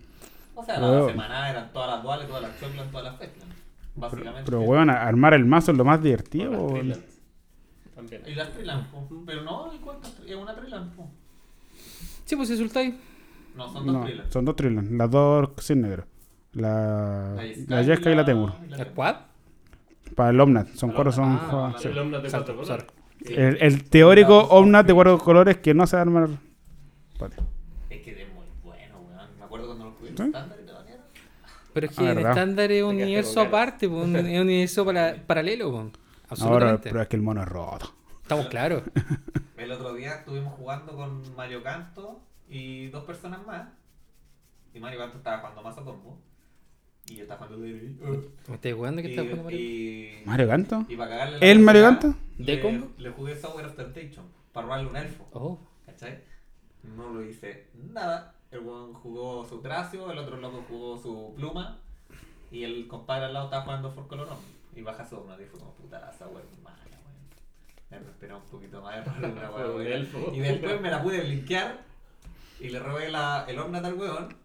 O 0.56 0.64
sea, 0.64 0.80
la 0.80 0.88
Oh. 0.92 1.08
semana 1.10 1.50
eran 1.50 1.72
todas 1.74 1.90
las 1.96 2.04
duales, 2.04 2.28
todas 2.28 2.42
las 2.44 2.60
choclas, 2.60 2.90
todas 2.92 3.06
las 3.06 3.18
fechas. 3.18 3.44
Básicamente. 3.96 4.44
Pero, 4.46 4.62
weón, 4.62 4.90
armar 4.90 5.34
el 5.34 5.46
mazo 5.46 5.72
es 5.72 5.78
lo 5.78 5.86
más 5.86 6.02
divertido. 6.02 6.82
Las. 6.84 7.00
También. 7.96 8.22
Y 8.28 8.34
las 8.36 8.52
trilan, 8.52 8.88
po. 8.92 9.08
Pero 9.26 9.44
no, 9.44 9.74
¿y 9.74 9.78
cuántas? 9.80 10.18
Es 10.26 10.36
una 10.36 10.56
trilan, 10.56 10.90
po. 10.92 11.10
Sí, 12.26 12.36
pues 12.36 12.50
insultáis. 12.50 12.96
No, 13.56 13.68
son 13.72 13.86
dos 13.86 13.94
No, 13.96 14.04
trilan. 14.06 14.32
son 14.32 14.46
dos 14.46 14.56
Trillan, 14.56 14.98
las 14.98 15.12
dos 15.12 15.50
sin 15.58 15.82
negro. 15.82 16.06
La, 16.54 17.36
la 17.68 17.84
Jeska 17.84 18.10
y 18.12 18.16
la 18.16 18.24
Temur. 18.26 18.54
¿El 18.70 18.88
quad? 18.94 19.16
Para 20.16 20.30
el 20.32 20.40
Omnat, 20.40 20.68
son 20.76 20.92
cuatro, 20.92 21.12
son. 21.12 21.26
Ah, 21.34 21.48
juegos- 21.50 21.72
vale. 21.74 21.80
sí. 21.84 21.88
El 21.90 22.00
Omnat 22.00 22.22
de 22.22 22.28
Exacto, 22.28 22.56
cuatro 22.56 22.76
colores. 22.78 22.94
Sí. 23.26 23.34
el, 23.36 23.58
el 23.62 23.84
teórico 23.90 24.38
Omnat 24.40 24.86
de 24.88 24.94
cuatro 24.94 25.18
colores 25.20 25.58
que 25.58 25.74
no 25.74 25.86
se 25.88 25.96
va 25.96 26.02
a 26.02 26.04
armar. 26.04 26.30
Espérate. 27.14 27.42
Es 27.90 28.02
que 28.02 28.12
es 28.24 28.34
muy 28.34 28.46
bueno, 28.64 28.96
weón. 29.08 29.28
Me 29.38 29.44
acuerdo 29.46 29.68
cuando 29.68 29.86
lo 29.86 29.92
jugué 29.92 30.10
en 30.10 30.18
¿Sí? 30.18 30.24
estándar. 30.24 30.58
Pero 31.74 31.88
es 31.88 31.96
que 31.96 32.06
Ah, 32.08 32.12
en 32.12 32.20
estándar 32.20 32.72
es 32.72 32.84
un 32.84 32.98
Te 32.98 33.04
universo 33.04 33.42
aparte, 33.42 33.88
pues, 33.90 34.04
un, 34.04 34.16
es 34.16 34.24
un 34.24 34.42
universo 34.48 34.86
para- 34.86 35.16
paralelo. 35.26 35.72
pues. 35.72 35.82
Ahora, 35.82 35.92
Absolutamente. 36.30 36.90
pero 36.90 37.02
es 37.02 37.08
que 37.08 37.16
el 37.18 37.22
mono 37.22 37.42
es 37.42 37.48
roto. 37.48 37.94
Estamos 38.22 38.48
claros. 38.48 38.84
El 39.58 39.72
otro 39.72 39.94
día 39.94 40.16
estuvimos 40.16 40.54
jugando 40.56 40.96
con 40.96 41.36
Mario 41.36 41.62
Canto 41.62 42.20
y 42.50 42.88
dos 42.88 43.04
personas 43.04 43.46
más. 43.46 43.68
Y 44.74 44.80
Mario 44.80 45.00
Canto 45.00 45.18
estaba 45.18 45.38
jugando 45.40 45.62
mazo 45.62 45.86
combo. 45.86 46.18
Y 47.08 47.16
yo 47.18 47.24
estaba 47.24 47.46
jugando 47.46 47.66
de 47.66 47.74
¿Me 48.48 48.56
estáis 48.56 48.76
jugando 48.76 49.02
que 49.02 49.08
y, 49.08 49.12
está 49.12 49.22
jugando 49.24 49.44
Mario? 49.44 49.60
y, 49.60 50.22
¿Mario 50.26 50.48
Canto? 50.48 50.86
y 50.88 50.96
para 50.96 51.10
cagarle 51.12 51.52
¿El 51.52 51.60
Mario 51.60 51.82
Canto? 51.84 52.16
¿De 52.38 52.56
le- 52.56 52.62
combo? 52.62 52.88
Le 52.98 53.10
jugué 53.12 53.36
Software 53.36 53.66
of 53.66 53.76
Temptation 53.76 54.26
para 54.54 54.66
robarle 54.66 54.90
un 54.90 54.96
elfo. 54.98 55.28
Oh. 55.34 55.60
¿Cachai? 55.86 56.24
No 56.96 57.10
lo 57.14 57.24
hice 57.24 57.68
nada. 57.92 58.34
El 58.52 58.60
weón 58.60 58.94
jugó 58.94 59.46
su 59.48 59.62
Tracio, 59.62 60.12
el 60.12 60.18
otro 60.18 60.36
loco 60.38 60.64
jugó 60.68 60.98
su 60.98 61.34
pluma. 61.36 61.78
Y 62.52 62.64
el 62.66 62.88
compadre 62.88 63.26
al 63.26 63.34
lado 63.34 63.46
estaba 63.46 63.64
jugando 63.64 63.92
For 63.92 64.08
Color 64.08 64.28
Y 64.76 64.82
baja 64.82 65.08
su 65.08 65.18
una 65.18 65.36
y 65.36 65.46
fue 65.46 65.60
como 65.60 65.72
puta 65.74 66.12
esa 66.14 66.28
weón 66.28 66.44
mala, 66.62 66.76
weón. 67.90 68.04
Me 68.04 68.12
esperaba 68.12 68.42
un 68.42 68.46
poquito 68.48 68.82
más 68.82 69.06
de 69.06 69.28
una 69.28 69.50
weón. 69.52 70.36
Y 70.36 70.40
después 70.40 70.82
me 70.82 70.92
la 70.92 71.02
pude 71.02 71.22
blinkear. 71.22 71.80
Y 72.60 72.70
le 72.70 72.80
robé 72.80 73.10
la, 73.10 73.46
el 73.48 73.58
Omnat 73.58 73.86
al 73.86 73.94
weón. 73.94 74.36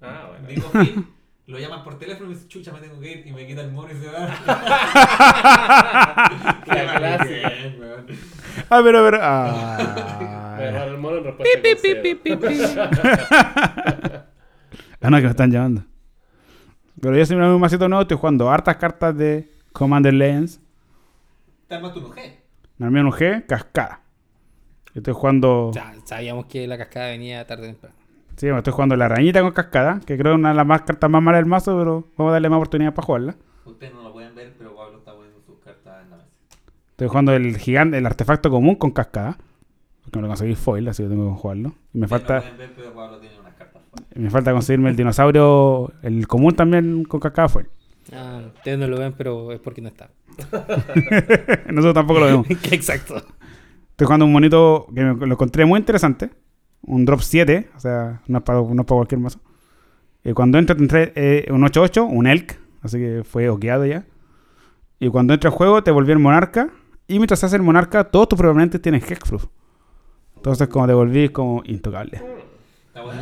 Ah, 0.00 0.26
bueno. 0.28 0.48
Digo 0.48 0.68
fin. 0.70 1.14
Lo 1.46 1.58
llaman 1.58 1.84
por 1.84 1.98
teléfono 1.98 2.26
y 2.26 2.28
me 2.30 2.34
dice, 2.34 2.48
chucha, 2.48 2.72
me 2.72 2.80
tengo 2.80 2.98
que 3.00 3.12
ir. 3.12 3.26
Y 3.26 3.32
me 3.32 3.46
quita 3.46 3.60
el 3.62 3.70
mono 3.70 3.92
y 3.92 3.96
se 3.96 4.08
va. 4.08 4.26
La 6.66 7.24
weón. 7.78 8.06
Ah, 8.70 8.80
pero, 8.82 9.04
pero. 9.04 9.18
Ah, 9.22 10.41
agarraron 10.68 10.94
el 10.94 11.00
mono 11.00 11.18
en 11.18 11.24
respuesta 11.24 11.60
Pi, 11.62 11.68
a 11.68 11.76
pi, 11.76 11.94
pi, 11.94 12.14
pi, 12.14 12.36
pi. 12.36 12.60
ah, 15.00 15.10
no, 15.10 15.16
que 15.16 15.22
me 15.22 15.30
están 15.30 15.50
llamando. 15.50 15.84
Pero 17.00 17.16
yo 17.16 17.26
siempre 17.26 17.46
me 17.46 17.54
un 17.54 17.60
masito 17.60 17.88
nuevo, 17.88 18.02
estoy 18.02 18.16
jugando 18.16 18.50
hartas 18.50 18.76
cartas 18.76 19.16
de 19.16 19.50
Commander 19.72 20.14
Legends. 20.14 20.60
Te 21.66 21.74
armaste 21.74 21.98
un 21.98 22.10
G. 22.10 22.36
Me 22.78 22.86
armé 22.86 23.02
un 23.02 23.10
G, 23.10 23.46
cascada. 23.46 24.00
Yo 24.94 25.00
Estoy 25.00 25.14
jugando. 25.14 25.72
Ya, 25.74 25.94
sabíamos 26.04 26.46
que 26.46 26.66
la 26.66 26.78
cascada 26.78 27.08
venía 27.08 27.46
tarde 27.46 27.64
o 27.64 27.66
temprano. 27.66 27.96
Sí, 28.36 28.46
me 28.46 28.58
estoy 28.58 28.72
jugando 28.72 28.96
la 28.96 29.06
arañita 29.06 29.40
con 29.40 29.52
cascada, 29.52 30.00
que 30.00 30.16
creo 30.16 30.32
que 30.32 30.34
es 30.34 30.38
una 30.38 30.50
de 30.50 30.54
las 30.54 30.66
más 30.66 30.82
cartas 30.82 31.10
más 31.10 31.22
malas 31.22 31.40
del 31.40 31.46
mazo, 31.46 31.76
pero 31.78 32.08
vamos 32.16 32.30
a 32.30 32.32
darle 32.34 32.48
más 32.48 32.56
oportunidad 32.58 32.94
para 32.94 33.06
jugarla. 33.06 33.36
Ustedes 33.64 33.94
no 33.94 34.02
lo 34.02 34.12
pueden 34.12 34.34
ver, 34.34 34.54
pero 34.58 34.74
Pablo 34.74 34.98
está 34.98 35.12
poniendo 35.12 35.40
sus 35.40 35.58
cartas 35.58 36.02
en 36.02 36.10
la 36.10 36.16
mesa. 36.16 36.28
Estoy 36.90 37.08
jugando 37.08 37.32
el 37.34 37.56
gigante, 37.58 37.98
el 37.98 38.06
artefacto 38.06 38.50
común 38.50 38.76
con 38.76 38.90
cascada. 38.90 39.38
Porque 40.12 40.20
no 40.20 40.22
lo 40.22 40.28
conseguí 40.28 40.54
foil, 40.54 40.86
así 40.88 41.02
que 41.02 41.08
tengo 41.08 41.34
que 41.34 41.40
jugarlo. 41.40 41.72
Y 41.94 41.98
me 41.98 42.06
falta, 42.06 42.34
No 42.36 42.40
pueden 42.42 42.58
ver, 42.58 42.72
pero 42.76 42.92
Pablo 42.92 43.18
tiene 43.18 43.38
unas 43.40 43.54
cartas 43.54 43.82
fuera. 43.90 44.06
me 44.14 44.30
falta 44.30 44.52
conseguirme 44.52 44.90
el 44.90 44.96
dinosaurio, 44.96 45.90
el 46.02 46.28
común 46.28 46.54
también 46.54 47.04
con 47.04 47.18
cascada 47.18 47.48
foil. 47.48 47.66
Ah, 48.12 48.42
ustedes 48.54 48.78
no 48.78 48.86
lo 48.88 48.98
ven, 48.98 49.14
pero 49.16 49.52
es 49.52 49.58
porque 49.60 49.80
no 49.80 49.88
está. 49.88 50.10
Nosotros 51.66 51.94
tampoco 51.94 52.20
lo 52.20 52.26
vemos. 52.26 52.46
Exacto. 52.70 53.16
Estoy 53.90 54.06
jugando 54.06 54.26
un 54.26 54.32
monito 54.32 54.86
que 54.94 55.02
me- 55.02 55.26
lo 55.26 55.32
encontré 55.34 55.64
muy 55.64 55.78
interesante. 55.78 56.30
Un 56.82 57.04
drop 57.04 57.20
7, 57.20 57.70
o 57.76 57.80
sea, 57.80 58.20
no 58.26 58.38
es 58.38 58.44
para, 58.44 58.60
no 58.60 58.68
es 58.70 58.86
para 58.86 58.96
cualquier 58.98 59.20
mazo. 59.20 59.40
Y 60.24 60.32
cuando 60.32 60.58
entra, 60.58 60.74
te 60.76 60.82
entré 60.82 61.12
eh, 61.14 61.46
un 61.50 61.62
8-8, 61.62 62.06
un 62.10 62.26
Elk, 62.26 62.58
así 62.82 62.98
que 62.98 63.22
fue 63.24 63.48
oqueado 63.48 63.86
ya. 63.86 64.04
Y 64.98 65.08
cuando 65.08 65.32
entra 65.34 65.48
el 65.50 65.56
juego, 65.56 65.82
te 65.82 65.90
volví 65.90 66.12
el 66.12 66.18
monarca. 66.18 66.70
Y 67.08 67.14
mientras 67.18 67.42
haces 67.44 67.54
el 67.54 67.62
monarca, 67.62 68.04
todos 68.04 68.28
tus 68.28 68.38
permanentes 68.38 68.80
tienen 68.82 69.00
hexproof. 69.00 69.46
Entonces, 70.42 70.66
como 70.66 70.88
te 70.88 70.92
volví 70.92 71.28
como 71.28 71.62
intocable. 71.66 72.20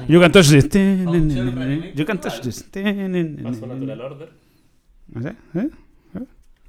You 0.09 0.19
can 0.21 0.33
touch 0.33 0.49
this. 0.49 0.65
You 0.71 2.07
can 2.07 2.19
touch 2.19 2.41
this. 2.41 2.63
Paso 2.63 3.67
Natural 3.67 4.01
Order. 4.01 4.31
No 5.09 5.23
sé, 5.23 5.35
¿eh? 5.55 5.69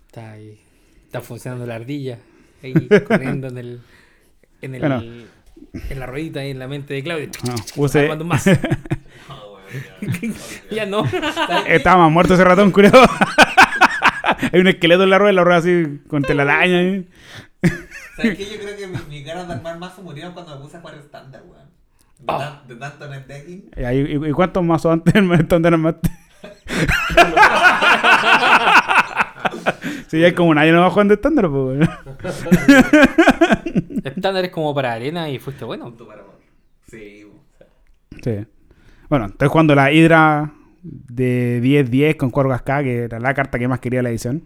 Está 0.07 0.31
ahí. 0.33 0.59
Está 1.05 1.21
funcionando 1.21 1.65
la 1.65 1.75
ardilla. 1.75 2.19
Ahí 2.61 2.73
corriendo 3.07 3.47
en 3.47 3.57
el. 3.59 3.81
En, 4.61 4.75
el, 4.75 4.81
Bueno. 4.81 5.01
en 5.89 5.99
la 5.99 6.05
ruedita 6.05 6.41
ahí 6.41 6.49
en 6.51 6.59
la 6.59 6.67
mente 6.67 6.93
de 6.95 7.01
Claudio. 7.01 7.29
No, 7.47 7.55
use- 7.77 8.01
Armando 8.01 8.25
más. 8.25 8.45
Ah, 9.29 9.39
ya. 10.69 10.85
no. 10.85 11.05
Estaba 11.65 12.03
más 12.03 12.11
muerto 12.11 12.33
ese 12.33 12.43
ratón, 12.43 12.71
curado. 12.71 13.05
Hay 14.51 14.59
un 14.59 14.67
esqueleto 14.67 15.03
en 15.03 15.11
la 15.11 15.17
rueda, 15.17 15.31
la 15.31 15.43
rueda 15.45 15.59
así 15.59 16.01
con 16.09 16.23
telaraña. 16.23 16.77
ahí. 16.79 17.07
¿Sabes 18.21 18.37
qué? 18.37 18.45
Yo 18.45 18.59
creo 18.61 18.77
que 18.77 18.87
mi- 18.87 18.99
mis 19.09 19.25
ganas 19.25 19.47
de 19.47 19.53
armar 19.55 19.77
mazo 19.79 20.01
murieron 20.01 20.33
cuando 20.33 20.55
me 20.55 20.61
puse 20.61 20.77
a 20.77 20.81
jugar 20.81 20.95
estándar, 20.97 21.41
weón. 21.45 21.67
De, 22.19 22.25
Ah. 22.27 22.37
tan- 22.37 22.67
de 22.67 22.75
tanto 22.75 23.07
netdecking. 23.07 23.71
¿Y, 23.75 24.25
y, 24.25 24.29
y 24.29 24.31
cuántos 24.31 24.63
mazos 24.63 24.93
antes 24.93 25.13
del 25.13 25.31
estándar 25.33 25.73
armaste? 25.73 26.09
sí, 30.07 30.23
hay 30.23 30.33
como 30.33 30.49
un 30.49 30.57
año 30.57 30.73
no 30.73 30.81
va 30.81 30.89
jugando 30.89 31.13
estándar, 31.13 31.49
pues. 31.49 31.79
weón. 31.79 31.81
Estándar 34.03 34.45
es 34.45 34.51
como 34.51 34.73
para 34.73 34.93
arena 34.93 35.29
y 35.29 35.39
fuiste 35.39 35.65
bueno. 35.65 35.85
Punto 35.85 36.07
para 36.07 36.21
amor. 36.21 36.39
Sí. 36.89 37.25
Sí. 38.23 38.45
Bueno, 39.09 39.27
estoy 39.27 39.47
jugando 39.47 39.75
la 39.75 39.91
Hydra 39.91 40.53
de 40.83 41.61
10-10 41.61 42.17
con 42.17 42.31
Cuervo 42.31 42.51
Cascada, 42.51 42.83
que 42.83 43.03
era 43.03 43.19
la 43.19 43.33
carta 43.33 43.59
que 43.59 43.67
más 43.67 43.79
quería 43.79 44.01
la 44.01 44.09
edición. 44.09 44.43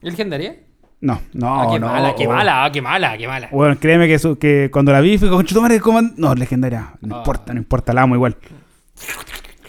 ¿Legendaria? 0.00 0.56
No, 1.02 1.20
no, 1.34 1.60
ah, 1.62 1.68
qué 1.72 1.80
no. 1.80 1.86
mala, 1.88 2.14
qué 2.16 2.26
oh. 2.26 2.30
mala, 2.30 2.64
ah, 2.64 2.72
qué 2.72 2.80
mala, 2.80 3.18
qué 3.18 3.26
mala. 3.26 3.48
Bueno, 3.50 3.76
créeme 3.78 4.06
que, 4.08 4.18
su- 4.18 4.38
que 4.38 4.70
cuando 4.72 4.92
la 4.92 5.00
vi 5.00 5.18
fue 5.18 5.28
con 5.28 5.44
Chutomare 5.44 5.80
Command. 5.80 6.14
No, 6.16 6.34
legendaria. 6.34 6.94
No 7.00 7.16
Ah. 7.16 7.18
importa, 7.18 7.52
no 7.52 7.58
importa, 7.58 7.92
la 7.92 8.02
amo 8.02 8.14
igual. 8.14 8.36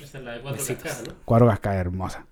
Esa 0.02 0.18
es 0.20 0.24
la 0.24 0.32
de 0.34 0.40
cuatro 0.42 0.64
cascadas, 0.66 1.04
¿no? 1.08 1.14
Cuadro 1.26 1.48
cascada 1.48 1.76
hermosa. 1.78 2.26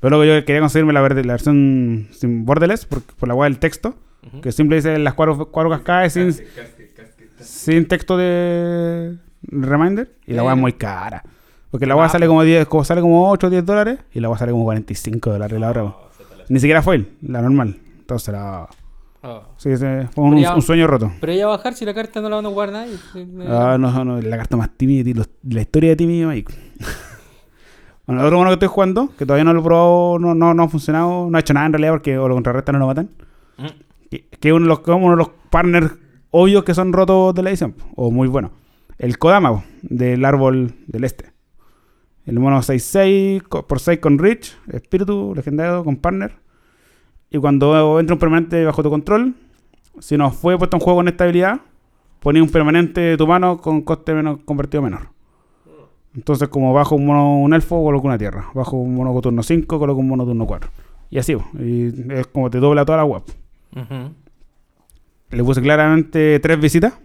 Pero 0.00 0.16
luego 0.16 0.24
yo 0.34 0.44
quería 0.44 0.60
conseguirme 0.60 0.92
la, 0.92 1.00
verde- 1.00 1.24
la 1.24 1.34
versión 1.34 2.08
sin 2.12 2.44
borderless 2.44 2.86
por, 2.86 3.02
por 3.02 3.28
la 3.28 3.34
hueá 3.34 3.48
del 3.48 3.58
texto. 3.58 3.94
Que 4.42 4.52
siempre 4.52 4.76
dice 4.76 4.98
las 4.98 5.14
cuadros, 5.14 5.46
cuadro 5.48 5.70
cascadas 5.70 6.12
sin, 6.12 6.26
Casque, 6.26 6.44
casque, 6.54 6.90
casque, 6.94 7.26
casque. 7.38 7.44
sin 7.44 7.86
texto 7.88 8.16
de 8.18 9.16
reminder. 9.42 10.10
Y 10.26 10.32
la 10.34 10.42
hueá 10.42 10.54
es 10.54 10.60
muy 10.60 10.72
cara. 10.72 11.22
Porque 11.70 11.86
la 11.86 11.94
Ah. 12.02 12.08
sale 12.08 12.26
como 12.26 12.42
10, 12.42 12.66
como 12.66 12.84
sale 12.84 13.00
como 13.00 13.30
8 13.30 13.46
o 13.46 13.50
10 13.50 13.64
dólares. 13.64 14.00
Y 14.12 14.20
la 14.20 14.28
hueá 14.28 14.38
sale 14.38 14.50
como 14.52 14.64
45 14.64 15.30
dólares 15.30 15.58
la 15.60 15.70
otra. 15.70 15.82
La- 15.84 15.94
Ni 16.48 16.58
siquiera 16.58 16.82
fue 16.82 17.06
la 17.22 17.40
normal. 17.42 17.76
Entonces 18.10 18.32
la. 18.32 18.68
Oh. 19.22 19.42
Sí, 19.56 19.68
ese 19.68 20.08
fue 20.14 20.24
un, 20.24 20.30
Pero 20.30 20.42
ya- 20.42 20.54
un 20.54 20.62
sueño 20.62 20.86
roto. 20.88 21.12
Pero 21.20 21.32
ya 21.32 21.46
bajar 21.46 21.74
si 21.74 21.84
la 21.84 21.94
carta 21.94 22.20
no 22.20 22.28
la 22.28 22.36
van 22.36 22.46
a 22.46 22.48
jugar 22.48 22.72
nadie. 22.72 22.96
Ah, 23.48 23.76
no, 23.78 24.04
no, 24.04 24.20
la 24.20 24.36
carta 24.36 24.56
más 24.56 24.70
tímida 24.76 25.08
los- 25.14 25.28
la 25.48 25.60
historia 25.60 25.90
de 25.90 25.96
Timmy 25.96 26.24
Mike. 26.24 26.52
bueno, 28.06 28.20
el 28.22 28.26
otro 28.26 28.38
mono 28.38 28.50
que 28.50 28.54
estoy 28.54 28.68
jugando, 28.68 29.10
que 29.16 29.24
todavía 29.26 29.44
no 29.44 29.52
lo 29.52 29.60
he 29.60 29.62
probado, 29.62 30.18
no, 30.18 30.34
no, 30.34 30.54
no 30.54 30.62
ha 30.64 30.68
funcionado, 30.68 31.28
no 31.30 31.36
ha 31.36 31.40
hecho 31.40 31.52
nada 31.54 31.66
en 31.66 31.72
realidad 31.74 31.92
porque 31.92 32.18
o 32.18 32.26
lo 32.28 32.34
contrarrestan 32.34 32.76
o 32.76 32.78
lo 32.78 32.86
matan. 32.86 33.10
Mm. 33.58 33.66
Que 34.10 34.24
que 34.40 34.48
es 34.48 34.54
uno 34.54 34.64
de 34.64 34.68
los, 34.68 34.80
uno 34.86 35.10
de 35.10 35.16
los 35.16 35.28
partners 35.50 35.92
obvios 36.30 36.64
que 36.64 36.74
son 36.74 36.92
rotos 36.92 37.34
de 37.34 37.42
la 37.42 37.50
edición, 37.50 37.74
o 37.94 38.10
muy 38.10 38.26
buenos. 38.26 38.50
El 38.98 39.18
Kodama, 39.18 39.62
del 39.82 40.24
árbol 40.24 40.74
del 40.86 41.04
este. 41.04 41.32
El 42.26 42.38
mono 42.40 42.58
6-6 42.62 43.42
co- 43.42 43.66
por 43.66 43.80
6 43.80 43.98
con 44.00 44.18
Rich, 44.18 44.56
espíritu, 44.72 45.32
legendario, 45.36 45.84
con 45.84 45.96
partner. 45.96 46.32
Y 47.30 47.38
cuando 47.38 48.00
entra 48.00 48.14
un 48.14 48.18
permanente 48.18 48.64
bajo 48.64 48.82
tu 48.82 48.90
control, 48.90 49.34
si 50.00 50.16
no 50.16 50.30
fue 50.30 50.58
puesto 50.58 50.76
en 50.76 50.80
juego 50.80 50.98
con 50.98 51.08
esta 51.08 51.24
habilidad, 51.24 51.60
ponía 52.18 52.42
un 52.42 52.50
permanente 52.50 53.00
de 53.00 53.16
tu 53.16 53.26
mano 53.26 53.58
con 53.58 53.82
coste 53.82 54.14
menos 54.14 54.40
convertido 54.44 54.82
menor. 54.82 55.08
Entonces, 56.14 56.48
como 56.48 56.72
bajo 56.72 56.96
un 56.96 57.06
mono 57.06 57.38
un 57.38 57.54
elfo, 57.54 57.82
coloco 57.82 58.06
una 58.06 58.18
tierra. 58.18 58.50
Bajo 58.52 58.76
un 58.76 58.94
mono 58.94 59.12
con 59.12 59.22
turno 59.22 59.42
5, 59.42 59.78
coloco 59.78 60.00
un 60.00 60.08
mono 60.08 60.24
turno 60.24 60.46
4. 60.46 60.70
Y 61.10 61.18
así, 61.18 61.36
y 61.58 62.12
es 62.12 62.26
como 62.28 62.50
te 62.50 62.58
dobla 62.58 62.84
toda 62.84 62.98
la 62.98 63.04
web. 63.04 63.22
Le 65.30 65.44
puse 65.44 65.62
claramente 65.62 66.40
tres 66.40 66.60
visitas, 66.60 66.98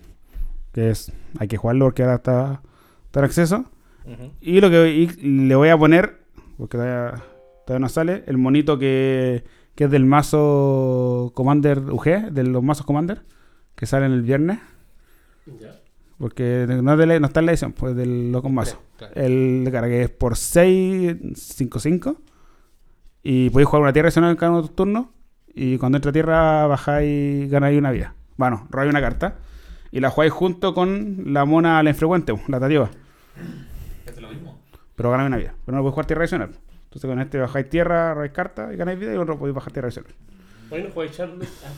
que 0.73 0.89
es, 0.89 1.11
hay 1.37 1.47
que 1.47 1.57
jugarlo 1.57 1.85
porque 1.85 2.01
ahora 2.01 2.15
está, 2.15 2.61
está 3.05 3.19
en 3.19 3.25
acceso. 3.25 3.65
Y 4.41 4.59
lo 4.59 4.69
que 4.69 4.89
y 4.91 5.07
le 5.47 5.55
voy 5.55 5.69
a 5.69 5.77
poner, 5.77 6.21
porque 6.57 6.77
todavía, 6.77 7.23
todavía 7.65 7.81
no 7.81 7.89
sale, 7.89 8.23
el 8.25 8.37
monito 8.37 8.79
que, 8.79 9.43
que 9.75 9.85
es 9.85 9.91
del 9.91 10.05
mazo 10.05 11.31
Commander 11.35 11.79
UG, 11.79 12.31
de 12.31 12.43
los 12.43 12.63
mazos 12.63 12.85
Commander, 12.85 13.23
que 13.75 13.85
salen 13.85 14.11
el 14.11 14.21
viernes. 14.21 14.59
Ya. 15.59 15.75
Porque 16.17 16.65
no, 16.81 16.93
es 16.93 16.97
de 16.97 17.05
la- 17.05 17.19
no 17.19 17.27
está 17.27 17.41
en 17.41 17.45
la 17.47 17.51
edición, 17.51 17.73
pues 17.73 17.95
del 17.95 18.31
loco 18.31 18.49
mazo. 18.49 18.81
Claro. 18.97 19.13
El 19.15 19.63
de 19.65 19.71
cara 19.71 19.87
que 19.87 20.03
es 20.03 20.09
por 20.09 20.37
6, 20.37 21.15
5, 21.35 21.79
5. 21.79 22.15
Y 23.23 23.49
podéis 23.49 23.67
jugar 23.67 23.81
una 23.81 23.91
tierra 23.93 24.07
adicional 24.07 24.31
en 24.31 24.37
cada 24.37 24.51
uno 24.51 24.61
de 24.61 24.67
tus 24.69 24.75
turnos. 24.75 25.07
Y 25.53 25.77
cuando 25.77 25.97
entra 25.97 26.11
tierra, 26.11 26.67
bajáis, 26.67 27.49
ganáis 27.49 27.77
una 27.77 27.91
vida. 27.91 28.13
Bueno, 28.37 28.67
robáis 28.69 28.89
una 28.89 29.01
carta. 29.01 29.35
Y 29.91 29.99
la 29.99 30.09
jugáis 30.09 30.31
junto 30.31 30.73
con 30.73 31.33
la 31.33 31.43
mona, 31.45 31.81
la 31.83 31.89
infrecuente, 31.89 32.33
la 32.47 32.59
tativa. 32.59 32.89
Es 34.05 34.21
lo 34.21 34.29
mismo. 34.29 34.57
Pero 34.95 35.11
ganáis 35.11 35.27
una 35.27 35.37
vida. 35.37 35.55
Pero 35.65 35.75
no 35.77 35.81
podéis 35.83 35.93
jugar 35.93 36.05
tierra 36.05 36.21
adicional. 36.23 36.49
Entonces 36.95 37.09
con 37.09 37.19
este 37.19 37.37
bajáis 37.39 37.69
tierra, 37.69 38.13
robáis 38.13 38.31
carta 38.31 38.73
y 38.73 38.77
ganáis 38.77 38.97
vida. 38.97 39.13
Y 39.13 39.17
otro 39.17 39.37
podéis 39.37 39.53
bajar 39.55 39.73
tierra 39.73 39.87
adicional. 39.87 40.13
Hoy 40.71 40.83
no 40.83 40.89
jugáis 40.91 41.11
Charles, 41.11 41.49
ah. 41.65 41.69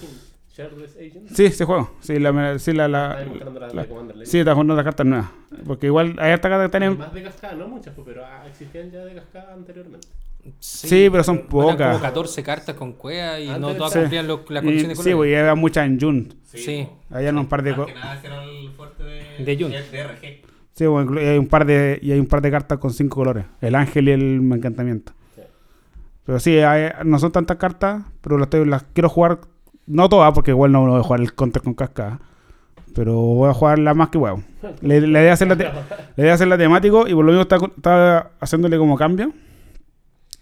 Charles 0.55 0.95
Agent. 0.95 1.29
Sí, 1.29 1.45
ese 1.45 1.65
juego. 1.65 1.91
Sí, 2.01 2.19
la, 2.19 2.59
sí, 2.59 2.71
la, 2.73 2.87
la, 2.87 3.09
la, 3.09 3.73
la- 3.73 3.83
de 3.85 4.25
sí, 4.25 4.39
está 4.39 4.53
jugando 4.53 4.73
otras 4.73 4.85
cartas 4.85 5.05
nuevas. 5.07 5.29
Porque 5.65 5.87
igual 5.87 6.15
hay 6.19 6.31
hartas 6.33 6.49
cartas 6.49 6.67
que 6.67 6.77
tienen. 6.79 6.97
más 6.99 7.13
de 7.13 7.23
cascada, 7.23 7.53
no 7.55 7.67
muchas, 7.67 7.93
pues, 7.95 8.07
pero 8.07 8.25
ah, 8.25 8.43
existían 8.47 8.91
ya 8.91 9.03
de 9.05 9.13
cascada 9.15 9.53
anteriormente. 9.53 10.07
Sí, 10.59 11.09
pero 11.11 11.23
son 11.23 11.37
Eran 11.37 11.47
como 11.49 11.71
pocas. 11.71 11.99
14 12.01 12.43
cartas 12.43 12.75
con 12.75 12.93
cueva 12.93 13.39
y 13.39 13.47
no 13.47 13.53
Antes- 13.55 13.77
todas 13.77 13.93
Sí. 13.93 13.99
cumplían 13.99 14.27
los- 14.27 14.49
las 14.49 14.63
Y- 14.63 14.65
condiciones 14.65 14.97
sí, 14.99 15.09
de 15.09 15.15
pues 15.15 15.29
y 15.31 15.35
había 15.35 15.55
muchas 15.55 15.85
en 15.87 15.99
June. 15.99 16.27
Sí. 16.45 16.87
po. 17.09 17.15
Había 17.15 17.31
un 17.31 17.47
par 17.47 17.63
de 17.63 17.75
Más 17.75 17.85
que 17.87 17.93
nada 17.93 18.15
ese 18.15 18.27
era 18.27 18.43
el 18.43 18.69
fuerte 18.71 19.03
de, 19.03 19.43
De 19.45 19.57
Jun. 19.63 19.71
de 19.71 20.03
RG. 20.03 20.41
Sí, 20.77 20.85
bueno, 20.85 21.19
y 21.19 21.25
hay 21.25 21.37
un 21.39 21.47
par 21.47 21.65
de 21.65 21.97
y 22.03 22.11
hay 22.11 22.19
un 22.19 22.27
par 22.27 22.41
de 22.41 22.51
cartas 22.51 22.77
con 22.77 22.91
cinco 22.91 23.15
colores, 23.15 23.45
el 23.61 23.73
ángel 23.73 24.09
y 24.09 24.11
el 24.11 24.51
encantamiento. 24.53 25.11
Sí. 25.35 25.41
Pero 26.23 26.39
sí, 26.39 26.59
hay- 26.59 26.91
no 27.03 27.17
son 27.17 27.31
tantas 27.31 27.57
cartas, 27.57 28.03
pero 28.21 28.37
las, 28.37 28.83
quiero 28.93 29.09
jugar 29.09 29.39
no 29.87 30.07
todas 30.07 30.31
porque 30.33 30.51
igual 30.51 30.71
no 30.71 30.85
voy 30.85 30.99
a 30.99 31.03
jugar 31.03 31.21
el 31.21 31.33
counter 31.33 31.63
con 31.63 31.73
cascada. 31.73 32.19
Pero 32.93 33.13
voy 33.15 33.49
a 33.49 33.53
jugar 33.53 33.79
las 33.79 33.95
más 33.95 34.09
que 34.09 34.17
huevo. 34.19 34.43
Le, 34.81 35.01
le 35.01 35.21
idea 35.21 35.33
hacerla 35.33 35.55
te- 35.55 35.63
la 35.63 35.73
idea 36.17 36.27
es 36.27 36.33
hacerla 36.35 36.57
temático 36.57 37.07
y 37.07 37.13
por 37.13 37.25
lo 37.25 37.31
mismo 37.31 37.41
estaba, 37.43 37.67
estaba 37.75 38.31
haciéndole 38.39 38.77
como 38.77 38.97
cambio. 38.97 39.31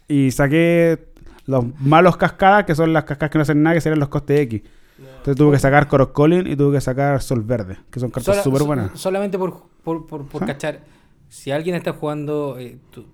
Y 0.08 0.32
saqué 0.32 1.00
los 1.46 1.66
malos 1.80 2.18
cascadas, 2.18 2.66
que 2.66 2.76
son 2.76 2.92
las 2.94 3.04
cascadas 3.06 3.32
que 3.32 3.38
no 3.38 3.42
hacen 3.44 3.62
nada, 3.64 3.74
que 3.76 3.82
serían 3.82 4.00
los 4.00 4.10
costes 4.10 4.40
X. 4.42 4.62
Entonces 4.98 5.36
tuve 5.36 5.54
que 5.54 5.60
sacar 5.60 5.88
Coroscolin 5.88 6.48
y 6.48 6.56
tuve 6.56 6.78
que 6.78 6.82
sacar 6.82 7.22
Sol 7.22 7.42
Verde, 7.44 7.78
que 7.92 8.00
son 8.00 8.12
cartas 8.12 8.44
súper 8.44 8.60
so- 8.60 8.66
buenas. 8.66 8.92
solamente 9.00 9.38
por, 9.38 9.64
por, 9.84 10.08
por, 10.08 10.26
por 10.28 10.44
Ajá. 10.44 10.54
cachar, 10.54 10.80
si 11.28 11.52
alguien 11.52 11.76
está 11.76 11.92
jugando 11.94 12.58
eh, 12.60 12.78
tu- 12.92 13.06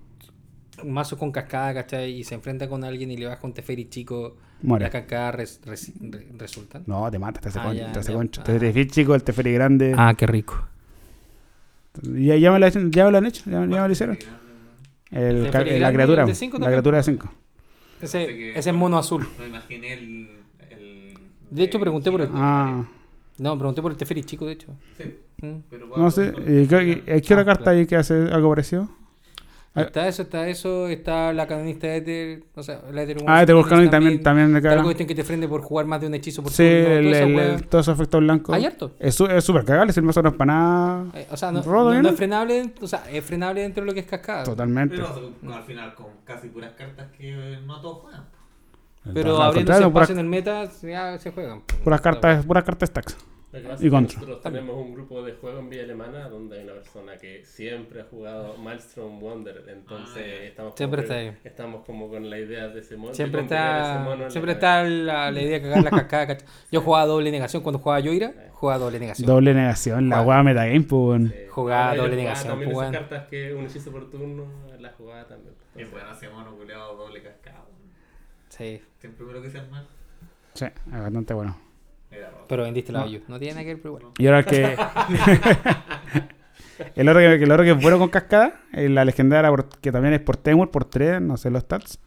un 0.84 0.92
mazo 0.92 1.18
con 1.18 1.32
cascada, 1.32 1.74
¿cachai? 1.74 2.12
Y 2.12 2.24
se 2.24 2.34
enfrenta 2.36 2.68
con 2.68 2.84
alguien 2.84 3.10
y 3.10 3.16
le 3.16 3.26
baja 3.26 3.40
un 3.46 3.52
Teferi 3.52 3.88
chico, 3.88 4.36
Muere. 4.62 4.84
las 4.84 4.92
cascadas 4.92 5.34
res- 5.34 5.60
res- 5.64 5.92
re- 6.00 6.28
resultan. 6.38 6.84
No, 6.86 7.10
te 7.10 7.18
mata, 7.18 7.40
te 7.40 7.48
hace 7.48 7.58
Ah, 7.58 7.64
concha, 7.64 7.80
ya, 7.86 7.92
te 7.92 7.98
hace 7.98 8.12
ya. 8.12 8.16
concha. 8.18 8.40
Ah. 8.42 8.44
Te 8.44 8.58
Teferi 8.58 8.86
chico, 8.88 9.14
el 9.14 9.22
Teferi 9.24 9.52
grande. 9.52 9.94
Ah, 9.96 10.14
qué 10.16 10.26
rico. 10.26 10.66
Ya, 12.02 12.36
ya, 12.36 12.50
me 12.52 12.58
lo, 12.58 12.66
han- 12.66 12.90
ya 12.92 13.04
me 13.04 13.10
lo 13.10 13.18
han 13.18 13.26
hecho, 13.26 13.42
ya, 13.46 13.52
ya 13.52 13.58
me 13.66 13.68
lo 13.86 13.90
hicieron. 13.90 14.18
El, 15.10 15.44
¿Teferi 15.44 15.50
ca- 15.50 15.58
grande, 15.60 15.80
la 15.80 15.92
criatura, 15.92 16.22
el 16.22 16.28
de 16.28 16.34
cinco 16.34 16.58
la 16.58 16.66
criatura 16.68 16.96
de 16.98 17.02
5. 17.02 17.32
Ese, 18.00 18.58
ese 18.58 18.70
es 18.70 18.74
mono 18.76 18.98
azul. 18.98 19.28
No 19.38 19.46
imaginé 19.46 19.92
el. 19.92 20.30
De 21.52 21.62
hecho, 21.64 21.78
pregunté 21.78 22.10
por 22.10 22.20
el- 22.22 22.28
Ah, 22.32 22.84
No, 23.38 23.56
pregunté 23.58 23.80
por 23.82 23.90
el 23.92 23.96
Teferi 23.98 24.22
chico, 24.24 24.46
de 24.46 24.52
hecho. 24.52 24.68
Sí, 24.96 25.16
Mm. 25.42 25.56
pero 25.68 25.86
no 25.96 26.10
sé. 26.10 26.32
¿Y 26.46 26.66
qué, 26.66 27.02
qué- 27.04 27.22
qué 27.22 27.34
otra 27.34 27.42
Ah, 27.42 27.44
carta 27.46 27.62
claro. 27.64 27.78
ahí 27.78 27.86
que 27.86 27.96
hace 27.96 28.14
algo 28.30 28.50
parecido? 28.50 28.88
Ah. 29.74 29.80
Está 29.82 30.06
eso, 30.06 30.20
está 30.22 30.46
eso, 30.48 30.86
está 30.88 31.32
la 31.32 31.46
canonista 31.46 31.86
de 31.86 31.96
Ether, 31.96 32.44
o 32.54 32.62
sea, 32.62 32.82
la 32.92 33.02
Ether 33.04 33.16
Ah, 33.26 33.42
Ether 33.42 33.54
Volcanic 33.54 33.90
también, 33.90 34.22
también 34.22 34.52
la 34.62 34.82
cuestión 34.82 35.08
que 35.08 35.14
te 35.14 35.24
frente 35.24 35.48
por 35.48 35.62
jugar 35.62 35.86
más 35.86 35.98
de 36.02 36.08
un 36.08 36.14
hechizo 36.14 36.42
por 36.42 36.52
Sí, 36.52 36.62
todos 37.70 37.84
esos 37.86 37.94
efectos 37.96 38.20
blancos. 38.20 38.54
Hay 38.54 38.66
harto. 38.66 38.92
Es 39.00 39.14
su- 39.14 39.24
es 39.26 39.42
súper 39.42 39.64
cagable, 39.64 39.94
si 39.94 40.00
el 40.00 40.04
mazo 40.04 40.22
no 40.22 40.28
es 40.28 40.34
para 40.34 40.52
nada. 40.52 41.06
Eh, 41.14 41.26
o 41.30 41.36
sea, 41.38 41.50
no, 41.52 41.62
Rodo, 41.62 42.02
no- 42.02 42.08
es 42.10 42.14
frenable, 42.16 42.70
o 42.82 42.86
sea, 42.86 43.10
es 43.10 43.24
frenable 43.24 43.62
dentro 43.62 43.82
de 43.82 43.86
lo 43.86 43.94
que 43.94 44.00
es 44.00 44.06
cascada. 44.06 44.44
Totalmente. 44.44 44.96
Pero 44.96 45.32
no, 45.40 45.54
al 45.54 45.62
final 45.64 45.94
con 45.94 46.08
casi 46.24 46.48
puras 46.48 46.72
cartas 46.74 47.10
que 47.16 47.30
eh, 47.54 47.58
no 47.66 47.80
todos 47.80 48.00
juegan. 48.02 48.24
Pero 49.12 49.42
abriendo 49.42 49.72
espacio 49.72 49.92
puras, 49.92 50.10
en 50.10 50.18
el 50.18 50.26
meta, 50.26 50.64
ya 50.82 51.18
se 51.18 51.32
juegan. 51.32 51.62
puras 51.82 52.00
cartas, 52.00 52.44
puras 52.46 52.64
cartas 52.64 52.88
stacks. 52.88 53.16
Y 53.80 53.90
contra. 53.90 54.14
Nosotros 54.18 54.40
tenemos 54.40 54.74
un 54.76 54.94
grupo 54.94 55.22
de 55.22 55.32
juego 55.32 55.58
en 55.58 55.68
Villa 55.68 55.82
Alemana 55.82 56.26
donde 56.30 56.56
hay 56.58 56.64
una 56.64 56.72
persona 56.72 57.18
que 57.18 57.44
siempre 57.44 58.00
ha 58.00 58.04
jugado 58.04 58.56
Maelstrom 58.56 59.20
Wonder. 59.20 59.64
Entonces 59.68 60.16
Ah, 60.24 60.44
estamos, 60.44 60.70
como 60.72 60.76
Siempre 60.78 60.96
que- 61.00 61.02
está 61.02 61.14
ahí. 61.16 61.36
estamos 61.44 61.84
como 61.84 62.08
con 62.08 62.30
la 62.30 62.38
idea 62.38 62.68
de 62.68 62.80
ese 62.80 62.96
mono. 62.96 63.12
Siempre 63.12 63.42
ese 63.42 63.54
está, 63.54 64.00
mono 64.06 64.30
siempre 64.30 64.52
la 64.52 64.54
está 64.54 64.84
la, 64.84 65.30
la 65.30 65.42
idea 65.42 65.58
de 65.58 65.62
cagar 65.62 65.82
la 65.84 65.90
cascada. 65.90 66.38
Yo 66.70 66.80
jugaba 66.80 67.04
doble 67.04 67.30
negación 67.30 67.62
cuando 67.62 67.78
jugaba 67.80 68.00
Yoira, 68.00 68.32
jugaba 68.52 68.78
doble 68.84 68.98
negación. 69.00 69.26
Doble 69.28 69.52
negación, 69.52 70.08
la 70.08 70.16
Juega. 70.16 70.24
guada 70.24 70.42
metagame, 70.44 70.80
pues. 70.84 71.22
Sí. 71.22 71.34
Jugada 71.50 71.82
Ahora 71.84 71.96
yo 71.96 72.02
doble 72.04 72.14
jugaba 72.16 72.22
negación, 72.22 72.48
También 72.52 72.70
pues, 72.72 72.78
esas 72.86 72.90
bueno. 72.92 73.08
cartas 73.10 73.28
que 73.28 73.54
un 73.54 73.64
hechizo 73.66 73.92
por 73.92 74.08
turno, 74.10 74.46
la 74.80 74.88
jugaba 74.92 75.26
también. 75.26 75.54
Es 75.76 75.90
bueno 75.90 76.10
ese 76.10 76.28
mono 76.30 76.56
culeado 76.56 76.96
doble 76.96 77.22
cascado. 77.22 77.66
Sí, 78.56 78.82
Siempre 78.98 79.24
lo 79.32 79.40
que 79.40 79.50
sean 79.50 79.70
mal. 79.70 79.86
Sí, 80.52 80.66
es 80.66 80.92
bastante 80.92 81.32
bueno. 81.32 81.56
Pero 82.48 82.64
vendiste 82.64 82.92
la 82.92 83.06
No. 83.06 83.10
No 83.28 83.38
tiene 83.38 83.54
nada 83.54 83.64
que 83.64 83.74
ver, 83.74 83.82
pero 83.82 83.96
igual. 83.96 84.12
Y 84.18 84.26
ahora 84.26 84.40
el 84.40 84.44
que. 84.44 84.76
el, 86.96 87.08
otro 87.08 87.20
que, 87.20 87.34
el 87.34 87.50
otro 87.50 87.64
que 87.64 87.70
es 87.70 87.82
bueno 87.82 87.98
con 87.98 88.10
cascada, 88.10 88.60
es 88.72 88.90
la 88.90 89.06
legendaria, 89.06 89.50
que 89.80 89.90
también 89.90 90.12
es 90.12 90.20
por 90.20 90.36
Temur, 90.36 90.70
por 90.70 90.84
3, 90.84 91.22
no 91.22 91.38
sé 91.38 91.50
los 91.50 91.62
stats. 91.62 91.98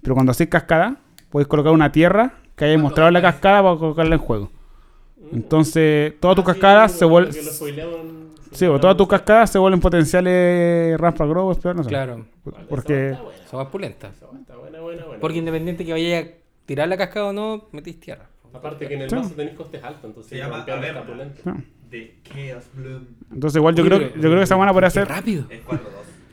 Pero 0.00 0.14
cuando 0.14 0.32
haces 0.32 0.48
cascada, 0.48 0.96
puedes 1.28 1.46
colocar 1.46 1.72
una 1.72 1.92
tierra 1.92 2.36
que 2.56 2.64
hayas 2.64 2.80
mostrado 2.80 3.08
en 3.08 3.14
la 3.14 3.20
cascada 3.20 3.62
para 3.62 3.76
colocarla 3.76 4.14
en 4.14 4.20
juego. 4.22 4.50
Entonces, 5.30 6.14
todas 6.20 6.36
tus 6.36 6.44
Ah, 6.48 6.54
sí, 6.54 6.60
cascadas 6.60 6.92
se 6.92 7.04
vuelven. 7.04 8.31
Sí, 8.52 8.66
o 8.66 8.78
todas 8.80 8.96
tus 8.96 9.08
cascadas 9.08 9.50
se 9.50 9.58
vuelven 9.58 9.80
potenciales 9.80 10.98
Rampa 11.00 11.24
Growers, 11.26 11.58
pero 11.62 11.74
no 11.74 11.82
sé. 11.82 11.88
Claro, 11.88 12.26
Porque. 12.68 13.10
esa 13.10 13.16
va 13.18 13.22
buena. 13.24 13.44
esa 13.44 13.56
va 13.56 13.70
pulenta. 13.70 14.08
Esa 14.08 14.26
va 14.26 14.38
está 14.38 14.56
buena, 14.56 14.80
buena, 14.80 15.04
buena. 15.04 15.20
Porque 15.20 15.38
independiente 15.38 15.84
que 15.84 15.92
vaya 15.92 16.18
a 16.20 16.24
tirar 16.66 16.88
la 16.88 16.96
cascada 16.96 17.26
o 17.26 17.32
no, 17.32 17.68
metís 17.72 17.98
tierra. 18.00 18.26
Aparte 18.54 18.86
que 18.86 18.94
en 18.94 19.02
el 19.02 19.08
Sí. 19.10 19.16
mazo 19.16 19.30
tenéis 19.34 19.56
costes 19.56 19.82
altos, 19.82 20.04
entonces 20.04 20.30
Se 20.30 20.36
llama 20.36 20.62
Averna. 20.62 21.02
no. 21.44 21.62
De 21.90 22.18
Chaos 22.22 22.64
Bloom. 22.74 23.04
Entonces, 23.32 23.56
igual 23.58 23.74
yo 23.74 23.84
creo, 23.84 24.00
yo 24.00 24.20
creo 24.20 24.36
que 24.36 24.42
esa 24.42 24.56
buena 24.56 24.72
podría 24.72 24.90
ser. 24.90 25.08
rápido. 25.08 25.44
Es 25.50 25.60
4-2. 25.62 25.80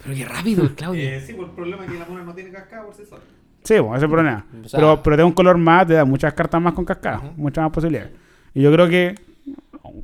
Pero 0.04 0.16
qué 0.16 0.26
rápido, 0.26 0.70
Claudio. 0.76 1.02
Eh, 1.10 1.22
sí, 1.22 1.34
pues 1.34 1.50
el 1.50 1.56
problema 1.56 1.86
es 1.86 1.92
que 1.92 2.00
la 2.00 2.06
mona 2.06 2.24
no 2.24 2.34
tiene 2.34 2.52
cascada 2.52 2.86
por 2.86 2.94
sí 2.96 3.04
sola. 3.06 3.22
Sí, 3.64 3.74
bueno, 3.80 3.90
ese 3.96 3.98
es 3.98 4.04
el 4.04 4.10
problema. 4.10 4.46
O 4.64 4.68
sea- 4.70 4.80
pero, 4.80 5.02
pero 5.04 5.16
te 5.18 5.22
da 5.22 5.26
un 5.26 5.34
color 5.34 5.58
más, 5.58 5.86
te 5.88 5.94
da 5.96 6.06
muchas 6.06 6.34
cartas 6.34 6.62
más 6.62 6.74
con 6.74 6.86
cascada, 6.86 7.18
Ajá. 7.18 7.32
muchas 7.36 7.62
más 7.64 7.72
posibilidades. 7.74 8.12
Y 8.54 8.62
yo 8.62 8.72
creo 8.72 8.88
que 8.88 9.16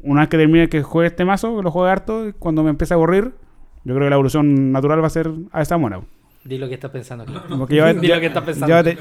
una 0.04 0.22
vez 0.22 0.30
que 0.30 0.38
termine 0.38 0.70
que 0.70 0.82
juegue 0.84 1.08
este 1.08 1.26
mazo, 1.26 1.56
que 1.58 1.64
lo 1.64 1.72
juegue 1.72 1.92
harto, 1.92 2.28
y 2.28 2.34
cuando 2.34 2.64
me 2.64 2.70
empiece 2.70 2.94
a 2.94 2.98
aburrir, 2.98 3.34
yo 3.84 3.94
creo 3.94 4.06
que 4.06 4.10
la 4.10 4.16
evolución 4.16 4.72
natural 4.72 5.02
va 5.02 5.08
a 5.08 5.10
ser 5.12 5.32
a 5.52 5.62
esta 5.62 5.78
mona. 5.78 6.02
Di 6.44 6.58
lo 6.60 6.68
que 6.68 6.76
estás 6.76 6.92
pensando 6.92 7.24
aquí. 7.24 7.34
Porque 7.58 7.76
ya 7.76 7.84
va, 7.86 7.94
Di 7.96 8.08
ya- 8.08 8.16
lo 8.16 8.22
que 8.22 8.28
estás 8.28 8.44
pensando. 8.44 8.68
ya 8.68 8.84
te- 8.84 8.98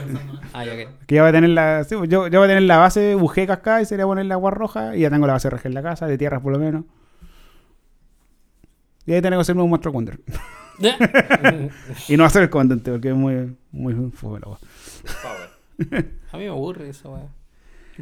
Ah, 0.54 0.64
ya, 0.64 0.72
ok. 0.72 0.88
que 1.06 1.14
ya 1.14 1.22
va 1.22 1.28
a 1.28 1.32
tener 1.32 1.50
la. 1.50 1.84
sí, 1.84 1.94
yo, 2.08 2.22
va 2.22 2.26
a 2.44 2.48
tener 2.48 2.62
la 2.62 2.78
base 2.78 3.14
bujé 3.16 3.46
cascada 3.46 3.82
y 3.82 3.84
sería 3.84 4.06
poner 4.06 4.24
la 4.26 4.34
agua 4.34 4.50
roja. 4.50 4.96
Y 4.96 5.00
ya 5.00 5.10
tengo 5.10 5.26
la 5.26 5.34
base 5.34 5.50
RG 5.50 5.66
en 5.66 5.74
la 5.74 5.82
casa, 5.82 6.06
de 6.06 6.16
tierras 6.16 6.40
por 6.40 6.52
lo 6.52 6.58
menos. 6.58 6.84
Y 9.06 9.12
ahí 9.12 9.20
tengo 9.20 9.36
que 9.36 9.40
hacerme 9.42 9.62
un 9.62 9.68
Monster 9.70 9.92
Wonder. 9.92 10.18
y 12.08 12.16
no 12.16 12.24
hacer 12.24 12.42
el 12.44 12.50
comandante, 12.50 12.90
porque 12.90 13.10
es 13.10 13.14
muy, 13.14 13.54
muy 13.72 14.10
fome 14.12 14.40
la. 14.40 14.56
A 16.32 16.36
mí 16.38 16.44
me 16.44 16.48
aburre 16.48 16.88
eso, 16.88 17.10
weón. 17.12 17.28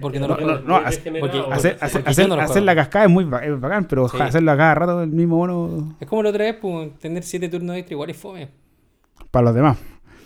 Porque 0.01 0.19
no, 0.19 0.29
No, 0.29 0.37
lo 0.37 0.47
no, 0.47 0.61
no, 0.61 0.77
Hacer, 0.77 1.77
hacer, 1.81 2.05
yo 2.05 2.29
no 2.29 2.37
la 2.65 2.75
cascada 2.75 3.05
es 3.05 3.11
muy 3.11 3.25
es 3.43 3.61
bacán, 3.61 3.85
pero 3.85 4.09
Sí. 4.09 4.17
hacerlo 4.21 4.51
a 4.53 4.57
cada 4.57 4.75
rato 4.75 5.03
el 5.03 5.11
mismo 5.11 5.37
mono 5.37 5.97
Es 6.01 6.09
como 6.09 6.23
la 6.23 6.31
otra 6.31 6.45
vez, 6.45 6.57
pues, 6.61 6.99
tener 6.99 7.23
7 7.23 7.49
turnos 7.49 7.77
extra 7.77 7.93
igual 7.95 8.11
es 8.11 8.17
fome. 8.17 8.49
para 9.31 9.45
los 9.47 9.55
demás. 9.55 9.79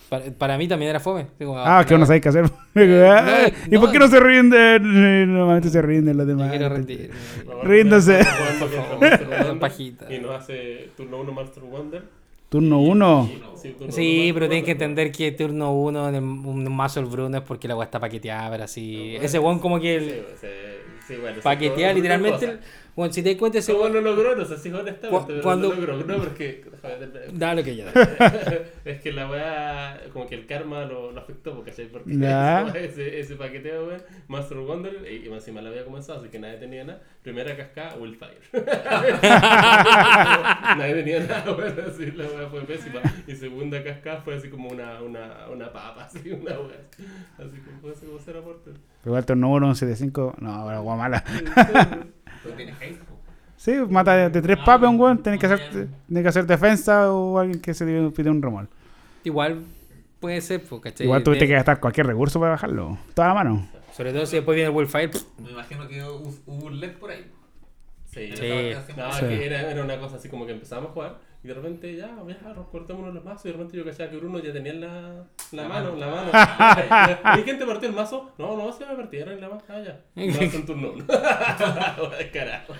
Para, 0.08 0.24
para 0.26 0.56
mí 0.56 0.68
también 0.68 0.90
era 0.90 1.00
fome. 1.00 1.26
Digo, 1.36 1.58
Ah, 1.58 1.84
que 1.86 1.94
uno 1.96 2.06
sabe 2.06 2.20
qué 2.20 2.28
hacer. 2.28 2.44
Eh, 2.78 3.52
¿Y 3.70 3.70
no, 3.74 3.80
por 3.80 3.90
qué 3.90 3.98
no 3.98 4.06
se 4.06 4.20
rinden? 4.20 5.32
Normalmente 5.32 5.70
se 5.70 5.80
rinden 5.82 6.16
los 6.16 6.26
demás. 6.26 6.50
quiero 6.50 6.68
rendir. 6.68 7.10
Wonder 7.64 9.58
Pajita. 9.58 10.12
Y 10.12 10.18
nos 10.20 10.30
hace 10.32 10.90
turno 10.96 11.20
1 11.20 11.32
Master 11.32 11.62
Wonder. 11.64 12.02
Turno 12.48 12.80
1. 12.80 13.30
Sí, 13.88 14.30
pero 14.34 14.48
tienes 14.48 14.64
que 14.64 14.72
entender 14.72 15.12
que 15.12 15.30
turno 15.32 15.72
1 15.72 16.08
en 16.08 16.16
un 16.24 16.74
mazo 16.74 17.00
el 17.00 17.06
Bruno 17.06 17.38
es 17.38 17.42
porque 17.44 17.68
la 17.68 17.76
weá 17.76 17.84
está 17.84 18.00
paqueteada, 18.00 18.50
pero 18.50 18.64
así. 18.64 19.16
Ese 19.20 19.38
weón 19.38 19.58
como 19.60 19.78
que 19.80 19.96
el- 19.96 20.10
Sí, 20.40 20.46
sí, 20.46 21.06
sí, 21.08 21.16
bueno, 21.16 21.40
paquetea 21.42 21.90
sí, 21.90 21.94
literalmente. 21.96 22.58
Bueno, 22.96 23.12
si 23.12 23.22
te 23.22 23.28
das 23.28 23.38
cuenta, 23.38 23.58
ese 23.58 23.74
weón 23.74 23.92
no 23.92 24.00
logró, 24.00 24.34
no 24.34 24.44
sé 24.46 24.56
si 24.56 24.70
honestamente, 24.70 25.24
pero 25.26 25.42
cuando- 25.42 25.68
no 25.68 25.74
logró. 25.74 25.96
No, 25.98 26.16
porque. 26.16 26.64
Da 27.34 27.54
lo 27.54 27.62
que 27.62 27.76
ya 27.76 27.90
es 28.84 29.00
que 29.02 29.12
la 29.12 29.28
weá, 29.28 30.00
como 30.12 30.26
que 30.26 30.34
el 30.36 30.46
karma 30.46 30.84
lo, 30.86 31.12
lo 31.12 31.20
afectó, 31.20 31.62
¿cachai? 31.62 31.88
Porque 31.88 32.16
Ya. 32.16 32.66
ese, 32.74 33.20
ese 33.20 33.36
paqueteo, 33.36 33.86
weón, 33.88 34.02
Master 34.28 34.58
Wonder, 34.58 35.06
y, 35.10 35.26
y 35.26 35.28
más 35.28 35.40
encima 35.40 35.60
la 35.60 35.68
había 35.68 35.84
comenzado, 35.84 36.20
así 36.20 36.28
que 36.30 36.38
nadie 36.38 36.56
tenía 36.56 36.84
nada. 36.84 37.02
Primera 37.22 37.54
cascada, 37.56 37.96
Wildfire. 37.96 38.38
nadie 40.78 40.94
tenía 40.94 41.20
nada, 41.20 41.52
weón, 41.52 41.74
así 41.86 42.06
la 42.12 42.24
weá 42.24 42.48
fue 42.48 42.60
pésima. 42.62 43.00
Y 43.26 43.34
segunda 43.34 43.82
cascada 43.82 44.20
fue 44.22 44.36
así 44.36 44.48
como 44.48 44.70
una, 44.70 45.02
una, 45.02 45.48
una 45.52 45.72
papa, 45.72 46.04
así, 46.04 46.30
una 46.30 46.52
weá. 46.58 46.80
Así 47.38 47.58
como 47.64 47.80
fue 47.80 47.92
así 47.92 48.06
como 48.06 48.18
ser 48.20 48.36
aporte. 48.38 48.70
Pero 49.02 49.10
igual 49.12 49.26
turno 49.26 49.50
1, 49.50 49.70
7-5. 49.74 50.38
No, 50.38 50.70
la 50.70 50.76
agua 50.76 51.22
mala. 52.26 52.38
Pero 52.42 52.54
tiene 52.54 52.72
haste, 52.72 52.94
po. 53.08 53.16
Sí, 53.56 53.72
mata 53.88 54.14
de, 54.16 54.30
de 54.30 54.42
tres 54.42 54.58
papas 54.58 54.88
un 54.90 55.00
weón. 55.00 55.22
Tienes 55.22 55.40
que, 55.40 55.46
hacer, 55.46 55.88
tienes 56.06 56.22
que 56.22 56.28
hacer 56.28 56.46
defensa 56.46 57.10
o 57.12 57.38
alguien 57.38 57.60
que 57.60 57.72
se 57.74 57.84
pide 58.14 58.30
un 58.30 58.42
remol. 58.42 58.68
Igual 59.24 59.62
puede 60.20 60.40
ser, 60.40 60.62
pues, 60.62 60.80
¿cachai? 60.82 61.06
Igual 61.06 61.22
tuviste 61.22 61.44
De- 61.44 61.48
que 61.48 61.54
gastar 61.54 61.80
cualquier 61.80 62.06
recurso 62.06 62.38
para 62.38 62.52
bajarlo. 62.52 62.98
Toda 63.14 63.28
la 63.28 63.34
mano. 63.34 63.68
Sobre 63.92 64.12
todo 64.12 64.26
si 64.26 64.36
después 64.36 64.54
viene 64.54 64.70
el 64.70 64.76
Wildfire. 64.76 65.08
pff, 65.08 65.24
Me 65.40 65.50
imagino 65.50 65.88
que 65.88 66.02
hubo 66.04 66.66
un 66.66 66.78
LED 66.80 66.92
por 66.98 67.10
ahí. 67.10 67.26
Sí. 68.12 68.30
Sí. 68.34 68.72
No, 68.96 69.12
Sí. 69.12 69.24
era, 69.26 69.70
era 69.70 69.82
una 69.84 69.98
cosa 69.98 70.16
así 70.16 70.28
como 70.28 70.46
que 70.46 70.52
empezamos 70.52 70.90
a 70.90 70.92
jugar 70.92 71.18
y 71.44 71.48
de 71.48 71.54
repente 71.54 71.96
ya, 71.96 72.10
ya, 72.26 72.54
cortémonos 72.70 73.14
los 73.14 73.24
mazos 73.24 73.44
y 73.46 73.48
de 73.48 73.52
repente 73.52 73.76
yo 73.76 73.84
cachaba 73.84 74.10
que 74.10 74.16
Bruno 74.16 74.38
ya 74.40 74.52
tenía 74.52 74.72
en 74.72 74.80
la, 74.80 75.24
la, 75.52 75.62
La 75.62 75.68
mano, 75.68 75.92
mano. 75.96 76.30
la 76.32 77.16
mano. 77.22 77.38
¿Y 77.40 77.42
quién 77.44 77.58
te 77.58 77.66
partió 77.66 77.88
el 77.88 77.94
mazo? 77.94 78.32
No, 78.38 78.56
no, 78.56 78.72
se 78.72 78.84
me 78.86 78.94
partieron 78.96 79.34
en 79.34 79.40
la 79.40 79.48
mano. 79.48 79.62
Ah, 79.68 79.80
ya. 79.80 80.00
No, 80.14 80.22
es 80.22 80.54
un 80.54 80.66
turno 80.66 80.92
uno. 80.94 81.04
Carajo. 82.32 82.72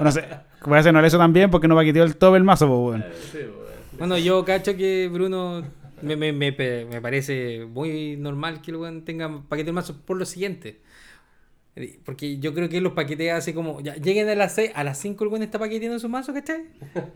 No 0.00 0.10
sé. 0.12 0.24
Voy 0.64 0.76
a 0.76 0.80
hacer 0.80 0.92
no 0.92 1.04
eso 1.04 1.18
también 1.18 1.50
porque 1.50 1.68
no 1.68 1.74
paqueteó 1.74 2.04
el 2.04 2.16
top 2.16 2.34
el 2.36 2.44
mazo, 2.44 2.66
pues, 2.66 2.78
weón. 2.78 3.00
Eh, 3.02 3.14
Sí, 3.32 3.38
bueno. 3.38 3.60
Bueno, 3.98 4.18
yo 4.18 4.44
cacho 4.44 4.76
que 4.76 5.08
Bruno 5.12 5.62
me, 6.02 6.16
me, 6.16 6.32
me, 6.32 6.52
me 6.52 7.00
parece 7.00 7.66
muy 7.66 8.16
normal 8.16 8.60
que 8.62 8.70
el 8.70 8.76
weón 8.78 9.04
tenga 9.04 9.42
paquete 9.48 9.66
de 9.66 9.72
mazo 9.72 10.00
por 10.04 10.16
lo 10.16 10.24
siguiente. 10.24 10.80
Porque 12.04 12.38
yo 12.38 12.52
creo 12.52 12.68
que 12.68 12.80
los 12.80 12.92
paquetea 12.92 13.36
así 13.36 13.52
como. 13.52 13.80
Ya, 13.80 13.94
lleguen 13.94 14.28
a 14.28 14.34
las 14.34 14.54
6, 14.54 14.72
a 14.74 14.84
las 14.84 14.98
5 14.98 15.24
el 15.24 15.30
weón 15.30 15.42
está 15.42 15.58
paqueteando 15.58 15.98
su 15.98 16.08
mazo, 16.08 16.34
¿cachai? 16.34 16.64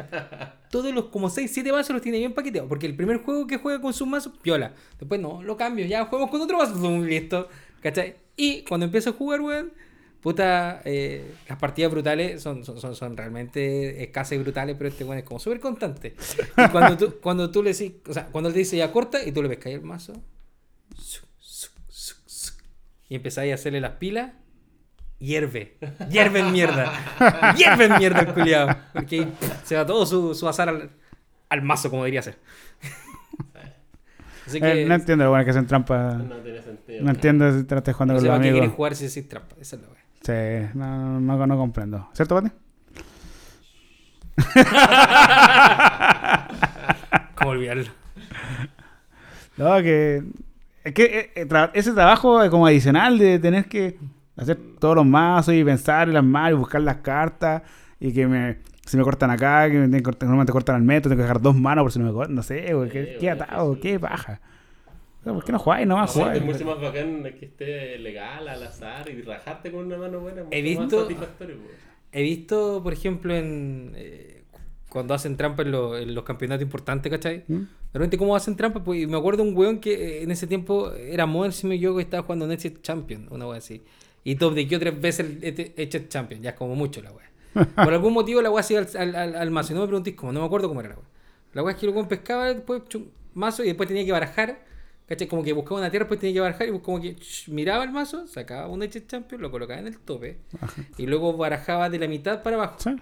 Todos 0.70 0.94
los 0.94 1.06
como 1.06 1.28
6, 1.28 1.50
7 1.52 1.72
mazos 1.72 1.90
los 1.90 2.02
tiene 2.02 2.18
bien 2.18 2.32
paqueteados. 2.32 2.68
Porque 2.68 2.86
el 2.86 2.94
primer 2.94 3.18
juego 3.18 3.46
que 3.46 3.58
juega 3.58 3.80
con 3.80 3.92
sus 3.92 4.06
mazos, 4.06 4.32
piola. 4.42 4.72
Después 4.98 5.20
no, 5.20 5.42
lo 5.42 5.56
cambio, 5.56 5.84
ya 5.86 6.04
jugamos 6.04 6.30
con 6.30 6.40
otro 6.40 6.58
mazo, 6.58 6.98
listo. 7.04 7.48
¿Cachai? 7.80 8.16
Y 8.36 8.62
cuando 8.62 8.86
empiezo 8.86 9.10
a 9.10 9.12
jugar, 9.12 9.40
weón, 9.40 9.72
puta, 10.20 10.80
eh, 10.84 11.34
las 11.48 11.58
partidas 11.58 11.90
brutales 11.90 12.40
son, 12.40 12.64
son, 12.64 12.80
son, 12.80 12.94
son 12.94 13.16
realmente 13.16 14.02
escasas 14.04 14.32
y 14.32 14.38
brutales, 14.38 14.76
pero 14.78 14.88
este 14.88 15.04
weón 15.04 15.18
es 15.18 15.24
como 15.24 15.40
súper 15.40 15.60
constante. 15.60 16.14
Y 16.56 16.68
cuando 16.70 16.96
tú, 16.96 17.14
cuando 17.20 17.50
tú 17.50 17.62
le 17.62 17.72
decís, 17.72 17.92
o 18.08 18.12
sea, 18.12 18.26
cuando 18.26 18.48
él 18.48 18.54
te 18.54 18.60
dice 18.60 18.76
ya 18.76 18.92
corta 18.92 19.22
y 19.24 19.32
tú 19.32 19.42
le 19.42 19.48
ves 19.48 19.58
caer 19.58 19.80
el 19.80 19.84
mazo, 19.84 20.14
y 23.08 23.16
empezáis 23.16 23.52
a 23.52 23.56
hacerle 23.56 23.80
las 23.80 23.92
pilas, 23.92 24.32
hierve, 25.18 25.76
hierve 26.10 26.40
en 26.40 26.52
mierda, 26.52 26.92
hierve 27.56 27.86
en 27.86 27.98
mierda 27.98 28.20
el 28.20 28.34
culiado, 28.34 28.76
porque 28.92 29.26
se 29.64 29.76
va 29.76 29.86
todo 29.86 30.04
su, 30.06 30.34
su 30.34 30.46
azar 30.48 30.68
al, 30.68 30.90
al 31.48 31.62
mazo, 31.62 31.90
como 31.90 32.04
diría 32.04 32.22
ser. 32.22 32.38
Así 34.46 34.60
que, 34.60 34.82
Eh, 34.82 34.86
no 34.86 34.94
entiendo, 34.94 35.28
bueno, 35.30 35.42
que 35.44 35.50
hacen 35.52 35.66
trampa. 35.66 36.14
No 36.14 36.36
tiene 36.36 36.60
sentido. 36.62 37.02
No 37.02 37.10
entiendo 37.10 37.50
si 37.58 37.64
te 37.64 37.74
estás 37.76 37.94
jugando 37.94 38.14
no 38.14 38.18
con 38.20 38.26
los 38.26 38.30
para 38.32 38.42
qué 38.42 38.48
quieres 38.50 38.60
amigos. 38.60 38.76
jugar 38.76 38.94
si 38.94 39.06
decís 39.06 39.28
trampa, 39.28 39.56
esa 39.60 39.76
es 39.76 39.82
la 39.82 39.88
wea. 39.88 40.04
Sí, 40.20 40.68
no, 40.74 41.20
no, 41.20 41.46
no 41.46 41.56
comprendo. 41.56 42.08
¿Cierto, 42.12 42.34
Pati? 42.34 42.50
¿Cómo 47.36 47.50
olvidarlo? 47.50 47.84
No, 49.56 49.76
que. 49.82 50.22
Es 50.84 50.92
que 50.92 51.04
eh, 51.18 51.30
eh, 51.34 51.46
tra- 51.48 51.70
ese 51.72 51.92
trabajo 51.92 52.42
es 52.42 52.50
como 52.50 52.66
adicional 52.66 53.18
de 53.18 53.38
tener 53.38 53.64
que 53.66 53.98
hacer 54.36 54.58
todos 54.78 54.96
los 54.96 55.06
mazos 55.06 55.54
y 55.54 55.64
pensar 55.64 56.08
en 56.08 56.14
las 56.14 56.24
manos 56.24 56.52
y 56.52 56.58
buscar 56.60 56.80
las 56.82 56.96
cartas 56.96 57.62
y 58.00 58.12
que 58.12 58.26
me. 58.26 58.58
Si 58.86 58.98
me 58.98 59.02
cortan 59.02 59.30
acá, 59.30 59.70
que 59.70 59.78
me 59.78 60.02
cortar- 60.02 60.26
normalmente 60.28 60.52
cortan 60.52 60.76
al 60.76 60.82
metro, 60.82 61.08
tengo 61.08 61.20
que 61.20 61.22
dejar 61.22 61.40
dos 61.40 61.56
manos 61.56 61.84
por 61.84 61.92
si 61.92 61.98
no 61.98 62.04
me 62.04 62.12
cortan. 62.12 62.34
No 62.34 62.42
sé, 62.42 62.74
güey. 62.74 62.90
¿Qué, 62.90 63.16
qué 63.18 63.30
atado? 63.30 63.78
¿Qué 63.80 63.98
sea, 63.98 64.40
¿Por 65.24 65.42
qué 65.42 65.52
no 65.52 65.58
jugáis? 65.58 65.86
No 65.86 65.96
más 65.96 66.12
Sí, 66.12 66.18
jugáis. 66.20 66.40
es 66.40 66.44
mucho 66.46 66.64
más 66.66 66.80
bacán 66.80 67.22
que 67.38 67.46
esté 67.46 67.98
legal, 67.98 68.46
al 68.46 68.62
azar 68.62 69.08
y 69.08 69.22
rajarte 69.22 69.72
con 69.72 69.86
una 69.86 69.96
mano 69.96 70.20
buena. 70.20 70.42
es 70.42 70.46
He 70.50 70.62
más 70.74 70.80
visto- 70.84 71.02
satisfactorio. 71.02 71.56
He 72.12 72.22
visto, 72.22 72.82
por 72.82 72.92
ejemplo, 72.92 73.34
en 73.34 73.92
eh, 73.96 74.42
cuando 74.90 75.14
hacen 75.14 75.36
trampa 75.38 75.62
en, 75.62 75.72
lo- 75.72 75.96
en 75.96 76.14
los 76.14 76.24
campeonatos 76.24 76.62
importantes, 76.62 77.10
¿cachai? 77.10 77.44
¿Mm? 77.48 77.54
De 77.54 77.66
repente, 77.98 78.18
¿cómo 78.18 78.36
hacen 78.36 78.54
trampa? 78.54 78.84
Pues 78.84 79.00
y 79.02 79.06
me 79.06 79.16
acuerdo 79.16 79.42
de 79.42 79.48
un 79.50 79.56
weón 79.56 79.78
que 79.78 79.94
eh, 79.94 80.22
en 80.24 80.30
ese 80.30 80.46
tiempo 80.46 80.92
era 80.92 81.24
Modern, 81.26 81.52
si 81.52 81.66
me 81.66 81.76
equivoco, 81.76 82.00
y 82.00 82.02
estaba 82.02 82.22
jugando 82.22 82.46
Next 82.46 82.82
Champion, 82.82 83.28
una 83.30 83.46
wea 83.48 83.58
así. 83.58 83.82
Y 84.24 84.36
top 84.36 84.54
de 84.54 84.64
tres 84.64 85.00
veces 85.00 85.26
el 85.42 85.74
Next 85.76 86.08
Champion, 86.08 86.40
ya 86.42 86.50
es 86.50 86.56
como 86.56 86.74
mucho 86.74 87.02
la 87.02 87.12
wea. 87.12 87.30
Por 87.74 87.92
algún 87.92 88.12
motivo 88.14 88.40
la 88.42 88.50
wea 88.50 88.62
se 88.62 88.74
iba 88.74 88.82
al, 88.82 88.96
al, 88.96 89.14
al, 89.14 89.36
al 89.36 89.50
mazo. 89.50 89.72
Y 89.72 89.76
no 89.76 89.82
me 89.82 89.86
preguntéis 89.86 90.16
cómo, 90.16 90.32
no 90.32 90.40
me 90.40 90.46
acuerdo 90.46 90.68
cómo 90.68 90.80
era 90.80 90.90
la 90.90 90.96
wea. 90.96 91.08
La 91.52 91.62
wea 91.62 91.74
es 91.74 91.80
que 91.80 91.86
el 91.86 91.92
weón 91.92 92.08
pescaba 92.08 92.52
después 92.52 92.82
chum, 92.88 93.04
mazo 93.34 93.62
y 93.62 93.66
después 93.68 93.86
tenía 93.88 94.04
que 94.04 94.12
barajar. 94.12 94.64
¿Cachai? 95.06 95.28
Como 95.28 95.42
que 95.44 95.52
buscaba 95.52 95.80
una 95.80 95.90
tierra, 95.90 96.04
después 96.04 96.18
tenía 96.18 96.34
que 96.34 96.40
barajar 96.40 96.68
y 96.68 96.78
como 96.80 96.98
que 96.98 97.16
miraba 97.48 97.84
el 97.84 97.90
mazo, 97.90 98.26
sacaba 98.26 98.68
un 98.68 98.78
Next 98.80 99.06
Champion, 99.06 99.42
lo 99.42 99.50
colocaba 99.50 99.78
en 99.78 99.86
el 99.88 99.98
tope. 99.98 100.38
Y 100.96 101.06
luego 101.06 101.36
barajaba 101.36 101.90
de 101.90 101.98
la 101.98 102.08
mitad 102.08 102.42
para 102.42 102.56
abajo. 102.56 102.76
Sí. 102.78 102.96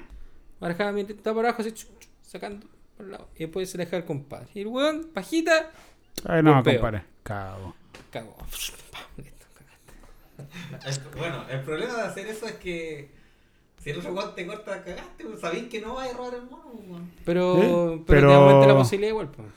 Barajaba 0.58 0.92
de 0.92 1.02
la 1.02 1.08
mitad 1.08 1.32
para 1.32 1.48
abajo, 1.50 1.62
así, 1.62 1.70
chu, 1.70 1.86
chu, 2.00 2.08
sacando 2.20 2.66
por 2.96 3.06
el 3.06 3.12
lado. 3.12 3.28
Y 3.36 3.44
después 3.44 3.70
se 3.70 3.78
le 3.78 3.84
dejaba 3.84 3.98
el 4.00 4.04
compadre. 4.06 4.48
Y 4.54 4.62
el 4.62 4.66
weón, 4.66 5.10
pajita, 5.14 5.70
Ay, 6.24 6.42
no, 6.42 6.62
compadre. 6.62 7.04
Cago. 7.22 7.74
cagó. 8.10 8.36
El- 10.86 11.18
bueno, 11.18 11.36
el 11.50 11.60
problema 11.60 11.94
de 11.94 12.02
hacer 12.02 12.26
eso 12.26 12.46
es 12.46 12.52
que 12.54 13.10
si 13.78 13.90
el 13.90 13.98
otro 13.98 14.30
te 14.30 14.46
corta, 14.46 14.82
cagaste, 14.84 15.24
pues, 15.24 15.40
sabéis 15.40 15.64
que 15.68 15.80
no 15.80 15.94
vas 15.94 16.08
a 16.12 16.16
robar 16.16 16.34
el 16.34 16.42
mono, 16.42 16.64
pues. 16.88 17.02
Pero, 17.24 17.54
Sí, 17.56 17.60
pero, 17.62 18.04
pero- 18.06 18.28
te 18.28 18.34
aumenta 18.34 18.66
la 18.68 18.74
posibilidad 18.76 19.10
igual. 19.10 19.28
pues. 19.28 19.48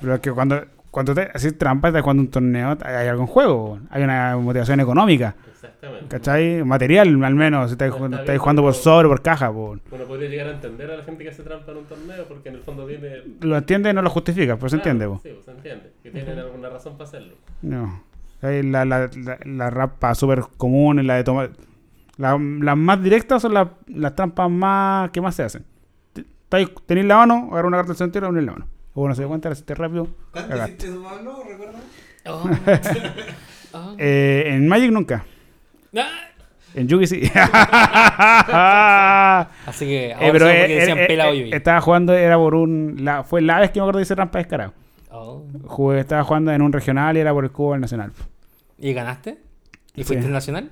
Pero 0.00 0.14
es 0.14 0.20
que 0.20 0.32
cuando, 0.32 0.64
cuando 0.90 1.14
te 1.14 1.28
haces 1.34 1.58
trampa, 1.58 1.88
estás 1.88 2.02
jugando 2.02 2.22
un 2.22 2.30
torneo, 2.30 2.76
hay 2.82 3.06
algo 3.08 3.22
en 3.22 3.26
juego. 3.28 3.80
Hay 3.90 4.02
una 4.02 4.36
motivación 4.38 4.80
económica. 4.80 5.34
Exactamente. 5.52 6.06
¿Cachai? 6.08 6.64
Material, 6.64 7.22
al 7.22 7.34
menos. 7.34 7.66
Si 7.68 7.72
estáis 7.72 7.88
Está 7.90 7.98
jugando, 7.98 8.16
estáis 8.18 8.38
jugando 8.40 8.62
por 8.62 8.72
sobre, 8.72 9.08
por 9.08 9.20
caja. 9.20 9.52
po. 9.52 9.76
Uno 9.90 10.04
podría 10.06 10.30
llegar 10.30 10.46
a 10.46 10.52
entender 10.52 10.90
a 10.90 10.96
la 10.96 11.04
gente 11.04 11.22
que 11.22 11.28
hace 11.28 11.42
trampa 11.42 11.70
en 11.72 11.78
un 11.78 11.84
torneo 11.84 12.24
porque 12.26 12.48
en 12.48 12.54
el 12.54 12.62
fondo 12.62 12.86
tiene. 12.86 13.22
Lo 13.42 13.58
entiende 13.58 13.90
y 13.90 13.92
no 13.92 14.00
lo 14.00 14.08
justifica, 14.08 14.56
pero 14.56 14.70
se 14.70 14.76
Claro, 14.78 14.90
entiende. 14.92 15.14
po. 15.14 15.20
Sí, 15.22 15.30
pues 15.34 15.44
se 15.44 15.50
entiende. 15.50 15.92
Que 16.02 16.10
tienen 16.10 16.38
alguna 16.38 16.70
razón 16.70 16.94
para 16.94 17.04
hacerlo. 17.04 17.34
No. 17.60 18.02
Hay 18.42 18.62
la, 18.62 18.84
la, 18.84 19.10
la, 19.14 19.38
la 19.44 19.70
rampa 19.70 20.14
súper 20.14 20.40
común 20.56 21.06
la 21.06 21.16
de 21.16 21.24
tomar. 21.24 21.50
la- 22.16 22.38
las 22.38 22.76
más 22.76 23.02
directas 23.02 23.42
son 23.42 23.54
las, 23.54 23.68
las 23.86 24.14
trampas 24.14 24.50
más 24.50 25.10
que 25.10 25.20
más 25.20 25.34
se 25.34 25.42
hacen. 25.44 25.64
Tenéis 26.86 27.06
la 27.06 27.16
mano, 27.18 27.48
agarrar 27.50 27.66
una 27.66 27.76
carta 27.78 27.88
del 27.92 27.96
cementerio 27.98 28.28
y 28.28 28.32
unir 28.32 28.44
la 28.44 28.52
mano. 28.52 28.66
O 28.94 29.06
no 29.08 29.14
se 29.14 29.22
da 29.22 29.28
cuenta, 29.28 29.48
la 29.48 29.52
hiciste 29.52 29.74
rápido. 29.74 30.08
¿Cuánto 30.32 30.56
hiciste 30.56 30.88
Pablo? 30.90 31.42
¿Recuerdas? 31.48 31.82
Oh. 32.26 32.50
Ah. 33.72 33.94
Eh, 33.98 34.44
en 34.48 34.66
Magic 34.66 34.90
nunca. 34.90 35.24
Ah. 35.96 36.08
En 36.74 36.88
Yugi 36.88 37.06
sí. 37.06 37.20
Así 39.66 39.86
que 39.86 40.06
Eh, 40.10 40.14
ahora 40.14 40.32
pero 40.32 40.46
sí, 40.46 40.52
eh, 40.52 40.58
porque 40.60 40.74
decían 40.74 40.98
eh, 40.98 41.06
pelado 41.06 41.32
eh, 41.32 41.50
estaba 41.52 41.80
jugando, 41.80 42.14
era 42.14 42.36
por 42.36 42.54
un. 42.54 42.96
La, 43.00 43.22
fue 43.24 43.40
la 43.42 43.60
vez 43.60 43.70
que 43.70 43.78
me 43.80 43.84
acuerdo 43.84 43.98
de 43.98 44.02
ese 44.04 44.14
rampa 44.14 44.38
descarado. 44.38 44.72
Oh. 45.10 45.44
Jugué, 45.64 46.00
estaba 46.00 46.22
jugando 46.24 46.52
en 46.52 46.62
un 46.62 46.72
regional 46.72 47.16
y 47.16 47.20
era 47.20 47.32
por 47.32 47.44
el 47.44 47.50
cubo 47.50 47.72
del 47.72 47.80
nacional. 47.80 48.12
¿Y 48.78 48.92
ganaste? 48.92 49.40
¿Y 49.94 50.02
Sí. 50.02 50.04
fuiste 50.04 50.26
el 50.26 50.32
nacional? 50.32 50.70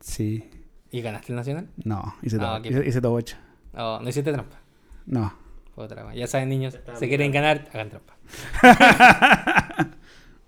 Sí. 0.00 0.48
¿Y 0.90 1.00
ganaste 1.00 1.32
el 1.32 1.36
nacional? 1.36 1.68
No, 1.84 2.14
hice 2.22 2.36
Ah, 2.36 2.40
todo. 2.40 2.56
ok. 2.58 2.66
Hice, 2.66 2.86
hice 2.88 3.00
todo 3.00 3.12
ocho. 3.14 3.36
Oh, 3.74 3.98
no 4.02 4.08
hiciste 4.08 4.32
trampa. 4.32 4.58
No. 5.06 5.32
Fue 5.74 5.84
otra 5.84 6.04
wea. 6.06 6.14
Ya 6.14 6.26
saben, 6.26 6.48
niños, 6.50 6.74
Está 6.74 6.94
si 6.96 7.08
quieren 7.08 7.32
ganar, 7.32 7.68
hagan 7.72 7.90
trampa. 7.90 8.14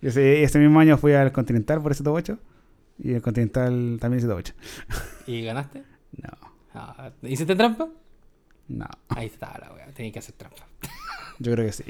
Ese, 0.03 0.43
ese 0.45 0.59
mismo 0.59 0.79
año 0.79 0.99
fui 0.99 1.15
al 1.15 1.33
Continental 1.33 1.83
por 1.83 1.91
ese 1.93 2.05
todo 2.05 2.15
ocho. 2.15 2.39
Y 2.99 3.15
el 3.15 3.23
Continental 3.23 3.97
también 4.01 4.19
hice 4.19 4.27
todo 4.29 4.37
ocho. 4.37 4.55
¿Y 5.27 5.43
ganaste? 5.43 5.83
No. 6.13 6.31
Ah, 6.75 7.11
¿Hiciste 7.23 7.57
trampa? 7.57 7.89
No. 8.69 8.87
Ahí 9.09 9.27
está 9.27 9.59
la 9.59 9.73
wea. 9.73 9.87
Tenías 9.93 10.13
que 10.13 10.19
hacer 10.21 10.35
trampa. 10.37 10.63
Yo 11.39 11.53
creo 11.53 11.67
que 11.67 11.73
sí. 11.73 11.85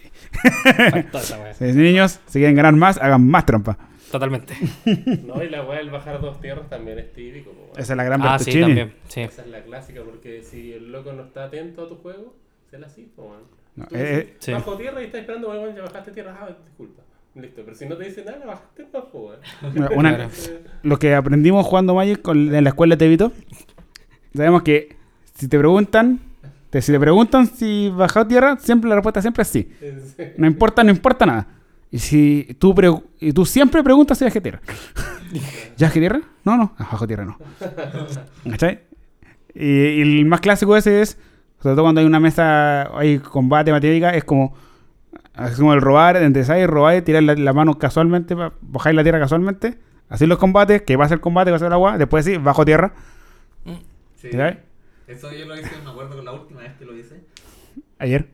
Wea. 0.74 1.54
Si 1.58 1.64
niños, 1.72 2.20
si 2.26 2.38
quieren 2.40 2.56
ganar 2.56 2.74
más, 2.74 2.98
hagan 2.98 3.26
más 3.28 3.46
trampa. 3.46 3.78
Totalmente. 4.10 4.54
No, 5.26 5.42
y 5.42 5.48
la 5.48 5.62
weá 5.64 5.78
del 5.78 5.90
bajar 5.90 6.20
dos 6.20 6.40
tierras 6.40 6.68
también 6.68 6.98
es 6.98 7.12
típico. 7.12 7.50
Esa 7.76 7.92
es 7.92 7.96
la 7.96 8.04
gran 8.04 8.22
Ah, 8.22 8.38
sí, 8.38 8.60
también. 8.60 8.94
Sí. 9.08 9.20
Esa 9.22 9.42
es 9.42 9.48
la 9.48 9.62
clásica, 9.62 10.00
porque 10.04 10.42
si 10.42 10.72
el 10.72 10.90
loco 10.92 11.12
no 11.12 11.24
está 11.24 11.44
atento 11.44 11.84
a 11.84 11.88
tu 11.88 11.96
juego, 11.96 12.34
se 12.70 12.78
la 12.78 12.86
así, 12.86 13.10
weón. 13.16 13.42
No, 13.76 13.84
eh, 13.84 13.88
dices, 13.90 14.18
eh, 14.18 14.34
Sí. 14.38 14.52
Bajo 14.52 14.76
tierra 14.76 15.02
y 15.02 15.06
estás 15.06 15.20
esperando, 15.20 15.48
weón, 15.50 15.74
ya 15.74 15.82
bajaste 15.82 16.10
tierra, 16.12 16.36
ah, 16.40 16.48
disculpa. 16.64 17.02
Listo, 17.34 17.62
pero 17.64 17.76
si 17.76 17.86
no 17.86 17.96
te 17.96 18.04
dice 18.04 18.24
nada, 18.24 18.44
bajaste 18.46 18.86
más, 18.92 19.04
weón. 19.12 19.38
una- 19.94 20.30
lo 20.82 20.98
que 20.98 21.14
aprendimos 21.14 21.66
jugando 21.66 21.94
Magic 21.94 22.22
con- 22.22 22.54
en 22.54 22.64
la 22.64 22.70
escuela 22.70 22.94
de 22.94 22.98
Tevito, 22.98 23.32
sabemos 24.34 24.62
que 24.62 24.96
si 25.34 25.48
te 25.48 25.58
preguntan, 25.58 26.20
si 26.82 26.92
te 26.92 26.98
preguntan 27.00 27.46
si 27.46 27.88
bajado 27.90 28.26
tierra, 28.26 28.56
siempre 28.58 28.88
la 28.88 28.96
respuesta 28.96 29.20
siempre 29.22 29.42
es 29.42 29.48
sí. 29.48 29.70
No 30.38 30.46
importa, 30.46 30.82
no 30.84 30.90
importa 30.90 31.26
nada. 31.26 31.46
Y 31.90 31.98
si 31.98 32.56
tú, 32.58 32.74
y 33.20 33.32
tú 33.32 33.46
siempre 33.46 33.82
preguntas 33.82 34.18
si 34.18 34.24
bajé 34.24 34.40
tierra. 34.40 34.60
¿Ya 35.76 35.86
bajé 35.88 36.00
tierra? 36.00 36.20
No, 36.44 36.56
no. 36.56 36.74
Ah, 36.78 36.88
bajo 36.92 37.06
tierra 37.06 37.24
no. 37.24 37.38
¿Cachai? 38.50 38.80
Y, 39.54 39.66
y 39.68 40.02
el 40.02 40.26
más 40.26 40.40
clásico 40.40 40.76
ese 40.76 41.00
es, 41.02 41.18
sobre 41.62 41.74
todo 41.74 41.84
cuando 41.84 42.00
hay 42.00 42.06
una 42.06 42.20
mesa, 42.20 42.96
hay 42.98 43.18
combate, 43.18 43.72
matemática, 43.72 44.10
es 44.10 44.24
como, 44.24 44.54
es 45.38 45.56
como 45.56 45.72
el 45.72 45.80
robar, 45.80 46.16
empezáis, 46.16 46.66
robáis, 46.66 47.02
tirar 47.04 47.22
la, 47.22 47.34
la 47.34 47.52
mano 47.52 47.78
casualmente, 47.78 48.34
ba- 48.34 48.52
bajáis 48.60 48.94
la 48.94 49.02
tierra 49.02 49.18
casualmente, 49.18 49.78
así 50.10 50.26
los 50.26 50.38
combates, 50.38 50.82
que 50.82 50.98
pasa 50.98 51.14
el 51.14 51.20
combate, 51.20 51.50
pasa 51.52 51.68
el 51.68 51.72
agua, 51.72 51.96
después 51.96 52.24
sí, 52.26 52.36
bajo 52.36 52.64
tierra. 52.66 52.92
Sí. 54.16 54.30
¿Sabes? 54.32 54.58
Eso 55.06 55.32
yo 55.32 55.46
lo 55.46 55.56
hice, 55.56 55.70
me 55.84 55.90
acuerdo 55.90 56.16
con 56.16 56.24
la 56.24 56.32
última 56.32 56.62
vez 56.62 56.76
que 56.76 56.84
lo 56.84 56.96
hice. 56.96 57.24
Ayer. 57.98 58.28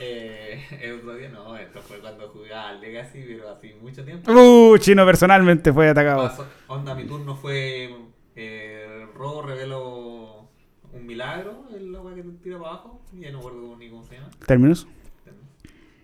Eh, 0.00 0.64
el 0.80 1.00
otro 1.00 1.16
día 1.16 1.28
no, 1.28 1.56
esto 1.56 1.80
fue 1.80 1.98
cuando 1.98 2.28
jugaba 2.28 2.70
al 2.70 2.80
Legacy, 2.80 3.24
pero 3.26 3.50
así 3.50 3.74
mucho 3.80 4.04
tiempo. 4.04 4.30
Uh, 4.32 4.78
chino 4.78 5.04
personalmente 5.04 5.72
fue 5.72 5.88
atacado. 5.88 6.32
Onda, 6.68 6.94
mi 6.94 7.04
turno 7.04 7.34
fue 7.34 7.94
eh, 8.36 9.06
robo, 9.14 9.42
revelo 9.42 10.48
un 10.92 11.06
milagro, 11.06 11.66
el 11.74 11.94
agua 11.94 12.14
que 12.14 12.22
te 12.22 12.30
tira 12.42 12.58
para 12.58 12.70
abajo, 12.70 13.02
ya 13.12 13.30
no 13.32 13.38
recuerdo 13.38 13.76
ni 13.76 13.90
cómo 13.90 14.04
se 14.04 14.14
llama. 14.14 14.30
Términos. 14.46 14.86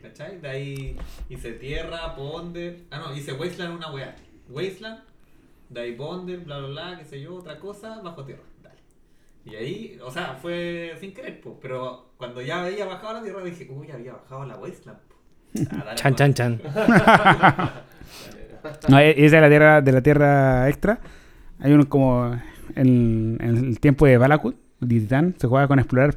¿Cachai? 0.02 0.40
De 0.40 0.48
ahí 0.48 0.96
hice 1.28 1.52
tierra, 1.52 2.14
ponder. 2.16 2.84
Ah, 2.90 2.98
no, 2.98 3.14
hice 3.14 3.32
Wasteland 3.34 3.76
una 3.76 3.92
weá. 3.92 4.16
Wasteland, 4.48 5.00
de 5.68 5.80
ahí 5.80 5.92
ponder, 5.94 6.40
bla 6.40 6.58
bla 6.58 6.68
bla, 6.68 6.98
qué 6.98 7.04
sé 7.04 7.20
yo, 7.20 7.36
otra 7.36 7.58
cosa, 7.58 8.00
bajo 8.02 8.24
tierra. 8.24 8.42
Y 9.44 9.54
ahí, 9.54 9.98
o 10.04 10.10
sea, 10.10 10.34
fue 10.40 10.92
sin 11.00 11.12
querer, 11.14 11.40
po, 11.40 11.58
pero 11.60 12.10
cuando 12.16 12.42
ya 12.42 12.62
había 12.64 12.84
bajado 12.86 13.14
la 13.14 13.22
tierra 13.22 13.42
dije, 13.42 13.66
uy, 13.70 13.90
había 13.90 14.12
bajado 14.12 14.44
la 14.46 14.56
Wasteland. 14.56 14.98
Ah, 15.72 15.82
dale, 15.84 15.96
Chan, 15.96 16.14
chan, 16.14 16.34
chan. 16.34 16.60
No, 18.88 18.98
e- 19.00 19.24
esa 19.24 19.36
de 19.36 19.42
la 19.42 19.48
tierra, 19.48 19.80
de 19.80 19.92
la 19.92 20.02
tierra 20.02 20.68
extra. 20.68 21.00
Hay 21.60 21.72
uno 21.72 21.88
como 21.88 22.38
en, 22.74 23.38
en 23.40 23.56
el 23.56 23.80
tiempo 23.80 24.06
de 24.06 24.18
Balakut, 24.18 24.54
de 24.80 25.00
Titán, 25.00 25.34
se 25.38 25.46
juega 25.46 25.66
con 25.66 25.78
explorar. 25.78 26.14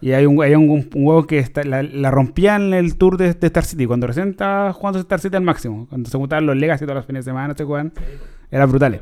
Y 0.00 0.12
hay 0.12 0.26
un, 0.26 0.42
hay 0.42 0.54
un, 0.54 0.68
un 0.70 0.88
huevo 0.94 1.26
que 1.26 1.38
está, 1.38 1.62
la, 1.64 1.82
la 1.82 2.10
rompía 2.10 2.56
en 2.56 2.74
el 2.74 2.96
tour 2.96 3.16
de, 3.16 3.32
de 3.32 3.46
Star 3.46 3.64
City, 3.64 3.86
cuando 3.86 4.06
recién 4.06 4.28
estaba 4.30 4.72
jugando 4.74 4.98
Star 5.00 5.18
City 5.20 5.34
al 5.36 5.42
máximo. 5.42 5.86
Cuando 5.88 6.10
se 6.10 6.18
juntaban 6.18 6.44
los 6.46 6.56
Legacy 6.56 6.84
todos 6.84 6.96
los 6.96 7.06
fines 7.06 7.24
de 7.24 7.30
semana, 7.30 7.54
se 7.56 7.64
jugaban. 7.64 7.92
Era 8.50 8.66
brutal. 8.66 9.00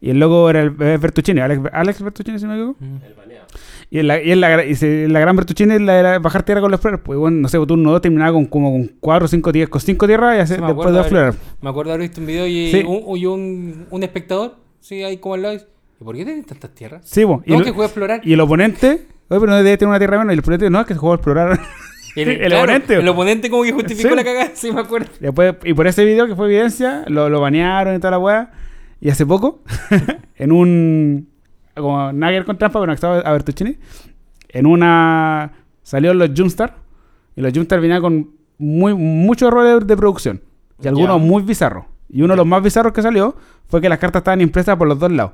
Y 0.00 0.10
el 0.10 0.18
loco 0.18 0.48
era 0.48 0.60
el 0.62 0.68
es 0.80 1.00
Bertuccini, 1.00 1.40
Alex, 1.40 1.60
Alex 1.72 2.02
Bertuccini, 2.02 2.38
si 2.38 2.46
no 2.46 2.52
me 2.52 2.56
equivoco. 2.58 2.78
El 3.06 3.14
baneado. 3.14 3.46
Y, 3.90 3.98
en 3.98 4.06
la, 4.06 4.22
y, 4.22 4.30
en 4.32 4.40
la, 4.40 4.64
y 4.64 4.74
se- 4.76 5.08
la 5.08 5.20
gran 5.20 5.36
Bertuccini 5.36 5.74
es 5.74 5.80
la 5.82 6.12
de 6.12 6.18
bajar 6.20 6.42
tierra 6.42 6.60
con 6.62 6.70
los 6.70 6.78
explorar. 6.78 7.02
Pues 7.02 7.18
bueno, 7.18 7.36
no 7.38 7.48
sé, 7.48 7.58
turno 7.66 7.90
2 7.92 8.00
terminaba 8.00 8.32
con 8.32 8.46
como 8.46 8.70
con 8.72 8.90
4 9.00 9.24
o 9.24 9.28
5 9.28 9.52
tierras, 9.52 9.70
con 9.70 9.80
5 9.80 10.06
tierras 10.06 10.36
y 10.36 10.40
hacer, 10.40 10.58
Sí, 10.60 10.64
después 10.64 10.92
de 10.94 11.00
explorar. 11.00 11.34
Me 11.60 11.68
acuerdo 11.70 11.92
haber 11.92 12.02
visto 12.08 12.20
un 12.20 12.26
video 12.26 12.46
y, 12.46 12.70
Sí. 12.70 12.82
un, 12.86 13.16
y 13.18 13.26
un, 13.26 13.86
un 13.90 14.02
espectador, 14.02 14.56
sí, 14.80 15.02
ahí 15.02 15.18
como 15.18 15.34
al 15.34 15.42
lado, 15.42 15.54
¿y 16.00 16.04
por 16.04 16.16
qué 16.16 16.24
tienes 16.24 16.46
tantas 16.46 16.70
tierras? 16.74 17.02
Sí, 17.04 17.22
y, 17.22 17.24
No, 17.24 17.38
lo- 17.58 17.64
que 17.64 17.70
juega 17.72 17.82
a 17.82 17.86
explorar. 17.86 18.20
y 18.24 18.32
el 18.32 18.40
oponente, 18.40 18.86
oye, 19.28 19.40
pero 19.40 19.46
no 19.46 19.56
debe 19.56 19.76
tener 19.76 19.88
una 19.90 19.98
tierra 19.98 20.18
menos. 20.18 20.32
Y 20.32 20.34
el 20.34 20.40
oponente, 20.40 20.70
no, 20.70 20.80
es 20.80 20.86
que 20.86 20.94
se 20.94 21.00
juega 21.00 21.14
a 21.14 21.16
explorar. 21.16 21.60
el, 22.16 22.28
el 22.28 22.38
claro, 22.46 22.62
oponente. 22.62 22.94
El 22.94 23.08
oponente 23.08 23.50
como 23.50 23.64
que 23.64 23.72
justificó 23.72 24.08
Sí. 24.10 24.14
la 24.16 24.24
cagada, 24.24 24.50
sí 24.54 24.72
me 24.72 24.80
acuerdo. 24.80 25.10
Después, 25.20 25.56
y 25.64 25.74
por 25.74 25.86
ese 25.86 26.04
video 26.06 26.26
que 26.26 26.34
fue 26.36 26.46
evidencia, 26.46 27.04
lo, 27.08 27.28
lo 27.28 27.40
banearon 27.40 27.94
y 27.96 27.98
toda 27.98 28.12
la 28.12 28.18
weá. 28.18 28.50
Y 29.00 29.10
hace 29.10 29.24
poco, 29.26 29.62
en 30.36 30.52
un. 30.52 31.28
Como 31.74 32.12
Nagger 32.12 32.44
con 32.44 32.58
trampa, 32.58 32.80
pero 32.80 32.92
estaba 32.92 33.20
a 33.20 33.32
Bertuccini. 33.32 33.78
En 34.48 34.66
una. 34.66 35.52
Salieron 35.82 36.18
los 36.18 36.30
Jumpstart. 36.36 36.74
Y 37.36 37.40
los 37.40 37.52
Jumpstart 37.52 37.80
venían 37.80 38.02
con 38.02 38.30
muy, 38.58 38.94
muchos 38.94 39.48
errores 39.48 39.86
de 39.86 39.96
producción. 39.96 40.42
Y 40.82 40.88
algunos 40.88 41.20
muy 41.20 41.42
bizarros. 41.42 41.84
Y 42.08 42.22
uno 42.22 42.32
de 42.34 42.38
los 42.38 42.46
más 42.46 42.62
bizarros 42.62 42.92
que 42.92 43.02
salió 43.02 43.36
fue 43.68 43.80
que 43.80 43.88
las 43.88 43.98
cartas 43.98 44.20
estaban 44.20 44.40
impresas 44.40 44.76
por 44.76 44.88
los 44.88 44.98
dos 44.98 45.10
lados. 45.12 45.32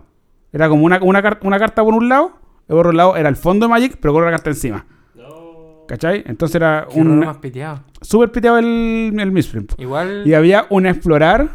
Era 0.52 0.68
como 0.68 0.84
una, 0.84 1.00
una, 1.02 1.38
una 1.42 1.58
carta 1.58 1.82
por 1.82 1.94
un 1.94 2.08
lado 2.08 2.32
el 2.68 2.76
otro 2.76 2.92
lado 2.92 3.16
era 3.16 3.28
el 3.28 3.36
fondo 3.36 3.66
de 3.66 3.70
Magic, 3.70 3.96
pero 4.00 4.12
con 4.12 4.22
una 4.22 4.32
carta 4.32 4.50
encima. 4.50 4.86
No. 5.14 5.84
¿Cachai? 5.86 6.24
Entonces 6.26 6.56
era 6.56 6.86
Qué 6.92 7.00
un 7.00 7.20
más 7.20 7.36
piteado. 7.38 7.80
súper 8.00 8.32
piteado 8.32 8.58
el, 8.58 9.14
el 9.18 9.30
Misprint. 9.30 9.74
Igual. 9.78 10.24
Y 10.26 10.34
había 10.34 10.66
un 10.70 10.86
explorar. 10.86 11.48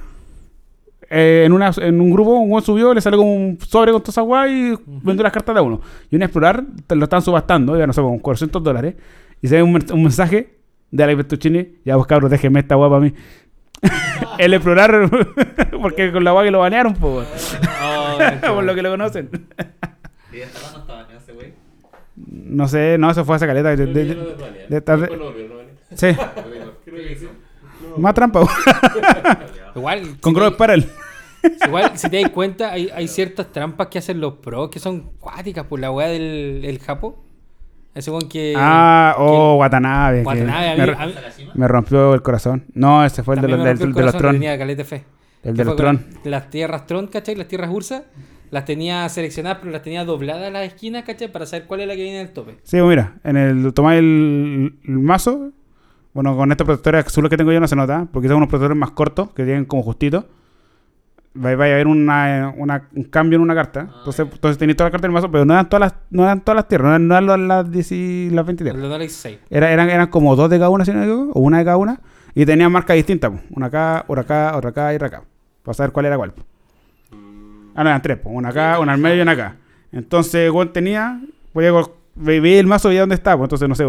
Eh, 1.11 1.43
en, 1.45 1.51
una, 1.51 1.71
en 1.77 1.99
un 1.99 2.09
grupo, 2.11 2.31
un 2.39 2.49
buen 2.49 2.63
subió, 2.63 2.93
le 2.93 3.01
salió 3.01 3.19
como 3.19 3.33
un 3.35 3.59
sobre 3.59 3.91
con 3.91 4.01
toda 4.01 4.11
esa 4.11 4.21
guay 4.21 4.73
y 4.73 4.79
vendió 5.03 5.23
las 5.23 5.33
cartas 5.33 5.53
de 5.53 5.61
uno. 5.61 5.81
Y 6.09 6.15
un 6.15 6.21
explorar 6.23 6.63
te 6.87 6.95
lo 6.95 7.03
están 7.03 7.21
subastando, 7.21 7.77
ya 7.77 7.85
no 7.85 7.93
sé, 7.93 8.01
con 8.01 8.17
400 8.19 8.63
dólares. 8.63 8.95
Y 9.41 9.47
se 9.47 9.55
ve 9.55 9.63
un, 9.63 9.75
un 9.91 10.03
mensaje 10.03 10.55
de 10.89 11.03
Alex 11.03 11.17
Bertuccini: 11.17 11.79
Ya 11.83 11.95
vos 11.97 12.07
cabros, 12.07 12.31
déjenme 12.31 12.59
esta 12.61 12.75
guapa 12.75 12.97
a 12.97 12.99
mí. 13.01 13.13
el 14.37 14.53
explorar, 14.53 15.09
porque 15.81 16.11
con 16.11 16.23
la 16.23 16.31
guay 16.31 16.47
que 16.47 16.51
lo 16.51 16.59
banearon, 16.59 16.93
po. 16.95 17.23
Oh, 17.83 18.17
por 18.55 18.63
lo 18.63 18.73
que 18.73 18.81
lo 18.81 18.91
conocen. 18.91 19.29
¿Y 20.31 20.37
estaba 20.37 21.07
en 21.09 21.17
ese 21.17 21.33
güey? 21.33 21.53
No 22.15 22.67
sé, 22.67 22.97
no, 22.97 23.09
eso 23.11 23.25
fue 23.25 23.35
hace 23.35 23.47
caleta. 23.47 23.75
de- 23.75 23.85
de- 23.87 24.15
de- 24.69 24.79
sí. 25.95 26.07
No, 27.89 27.97
más 27.97 28.13
trampa. 28.13 28.41
Igual. 29.75 30.17
con 30.21 30.33
Grover 30.33 30.55
Parallel. 30.55 30.87
Igual, 31.67 31.97
si 31.97 32.09
te 32.09 32.21
das 32.21 32.31
cuenta, 32.31 32.71
hay, 32.71 32.89
hay 32.93 33.07
ciertas 33.07 33.51
trampas 33.51 33.87
que 33.87 33.99
hacen 33.99 34.19
los 34.19 34.35
pros 34.35 34.69
que 34.69 34.79
son 34.79 35.11
cuáticas 35.19 35.65
por 35.65 35.79
la 35.79 35.91
weá 35.91 36.07
del 36.07 36.61
el 36.63 36.79
Japo. 36.79 37.23
Ese 37.93 38.09
weón 38.11 38.29
que. 38.29 38.53
Ah, 38.57 39.13
que- 39.17 39.23
oh, 39.23 39.55
Watanabe. 39.57 40.21
que 40.21 40.27
Watanabe, 40.27 40.69
a 40.69 40.75
mí- 40.75 40.81
r- 40.83 40.95
a 40.97 41.05
mí- 41.07 41.13
me 41.55 41.67
rompió 41.67 42.13
el 42.13 42.21
corazón. 42.21 42.65
No, 42.73 43.03
ese 43.03 43.21
fue 43.23 43.35
el 43.35 43.41
de 43.41 43.47
los, 43.49 43.57
del- 43.59 43.67
rompió 43.67 43.85
el 43.87 43.93
de 43.93 44.01
los 44.01 44.11
corazón, 44.11 44.19
Tron. 44.21 44.33
Tenía 44.35 44.57
caleta 44.57 44.77
de 44.77 44.83
fe. 44.85 45.03
El 45.43 45.51
Que 45.53 45.57
de 45.57 45.65
los 45.65 45.75
Tron. 45.75 46.05
Las 46.23 46.49
tierras 46.49 46.85
Tron, 46.87 47.07
¿cachai? 47.07 47.35
Las 47.35 47.47
tierras 47.47 47.69
Ursa. 47.71 48.03
Las 48.49 48.65
tenía 48.65 49.07
seleccionadas, 49.09 49.59
pero 49.59 49.71
las 49.71 49.81
tenía 49.81 50.03
dobladas 50.05 50.47
a 50.47 50.51
las 50.51 50.63
esquinas, 50.67 51.03
¿cachai? 51.03 51.31
Para 51.31 51.45
saber 51.45 51.67
cuál 51.67 51.81
es 51.81 51.87
la 51.87 51.95
que 51.95 52.03
viene 52.03 52.19
en 52.21 52.27
el 52.27 52.33
tope. 52.33 52.57
Sí, 52.63 52.77
pues 52.77 52.83
mira, 52.85 53.15
en 53.23 53.37
el 53.37 53.73
tomáis 53.73 53.99
el, 53.99 54.75
el 54.85 54.99
mazo. 54.99 55.51
Bueno, 56.13 56.35
con 56.35 56.51
estos 56.51 56.65
protectores 56.65 57.05
azules 57.07 57.29
que 57.29 57.37
tengo 57.37 57.51
yo 57.53 57.59
no 57.61 57.67
se 57.67 57.75
nota, 57.77 58.07
porque 58.11 58.27
son 58.27 58.37
unos 58.37 58.49
protectores 58.49 58.77
más 58.77 58.91
cortos, 58.91 59.31
que 59.31 59.45
tienen 59.45 59.63
como 59.65 59.83
justitos. 59.83 60.25
Va, 61.33 61.55
va 61.55 61.63
a 61.63 61.67
haber 61.67 61.87
una, 61.87 62.53
una- 62.57 62.87
un 62.93 63.03
cambio 63.05 63.37
en 63.37 63.43
una 63.43 63.55
carta. 63.55 63.87
Ah, 63.89 63.95
entonces, 63.99 64.27
entonces 64.31 64.57
tenéis 64.57 64.75
toda 64.75 64.89
la 64.89 64.91
carta 64.91 65.07
del 65.07 65.13
mazo, 65.13 65.31
pero 65.31 65.45
no 65.45 65.53
eran 65.53 65.69
todas 65.69 65.79
las, 65.91 65.95
no 66.09 66.23
eran 66.23 66.41
todas 66.41 66.55
las 66.57 66.67
tierras, 66.67 66.85
no 66.87 67.15
eran, 67.15 67.25
no 67.27 67.33
eran 67.33 67.47
las, 67.47 67.71
10 67.71 67.91
y 67.93 68.29
las 68.31 68.45
20 68.45 68.63
tierras. 68.65 68.81
De 68.81 68.97
16. 68.99 69.39
Era- 69.49 69.71
eran, 69.71 69.89
eran 69.89 70.07
como 70.07 70.35
dos 70.35 70.49
de 70.49 70.57
cada 70.57 70.69
una, 70.69 70.83
si 70.83 70.91
no 70.91 70.97
me 70.99 71.05
equivoco, 71.05 71.39
o 71.39 71.41
una 71.41 71.59
de 71.59 71.63
cada 71.65 71.77
una, 71.77 72.01
y 72.35 72.45
tenían 72.45 72.71
marcas 72.71 72.95
distintas, 72.97 73.31
pues. 73.31 73.43
una 73.51 73.67
acá, 73.67 74.03
otra 74.07 74.21
acá, 74.23 74.57
otra 74.57 74.69
acá 74.71 74.91
y 74.93 74.95
otra 74.97 75.07
acá, 75.07 75.23
para 75.63 75.73
saber 75.73 75.91
cuál 75.93 76.05
era 76.07 76.17
cuál. 76.17 76.33
Ah, 77.75 77.83
no, 77.83 77.89
eran 77.89 78.01
tres, 78.01 78.17
pues, 78.21 78.35
una 78.35 78.49
acá, 78.49 78.79
una 78.79 78.91
al 78.93 78.99
medio 78.99 79.15
y 79.17 79.21
una 79.21 79.31
acá. 79.31 79.55
Entonces, 79.93 80.51
Gon 80.51 80.73
tenía, 80.73 81.21
podía 81.53 81.71
veía 82.15 82.59
el 82.59 82.67
mazo, 82.67 82.89
veía 82.89 83.01
dónde 83.01 83.15
estaba, 83.15 83.37
pues, 83.37 83.45
entonces, 83.47 83.69
no 83.69 83.75
sé, 83.75 83.85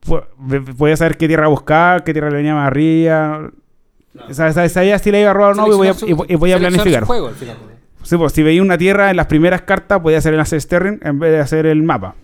pues, 0.00 0.22
podía 0.76 0.96
saber 0.96 1.16
qué 1.16 1.26
tierra 1.26 1.48
buscar, 1.48 2.04
qué 2.04 2.12
tierra 2.12 2.28
le 2.30 2.36
venía 2.36 2.54
más 2.54 2.66
arriba. 2.66 3.50
Claro. 4.18 4.34
Sa- 4.34 4.52
sa- 4.52 4.68
Sabía 4.68 4.98
si 4.98 5.10
le 5.10 5.20
iba 5.20 5.30
a 5.30 5.34
robar 5.34 5.52
o 5.52 5.54
no, 5.54 5.66
y 5.68 5.76
voy 5.76 5.88
a, 5.88 5.94
y 6.06 6.12
voy- 6.12 6.26
y 6.28 6.34
voy 6.34 6.52
a 6.52 6.56
su 6.56 6.60
planificar. 6.60 7.04
juego, 7.04 7.28
al 7.28 7.34
final. 7.34 7.56
Sí, 8.02 8.16
pues, 8.16 8.32
si 8.32 8.42
veía 8.42 8.62
una 8.62 8.78
tierra 8.78 9.10
en 9.10 9.16
las 9.16 9.26
primeras 9.26 9.62
cartas, 9.62 10.00
podía 10.00 10.18
hacer 10.18 10.32
el 10.34 10.40
hacer 10.40 10.60
Sterling 10.60 10.98
en 11.02 11.18
vez 11.18 11.30
de 11.32 11.40
hacer 11.40 11.66
el 11.66 11.82
mapa. 11.82 12.14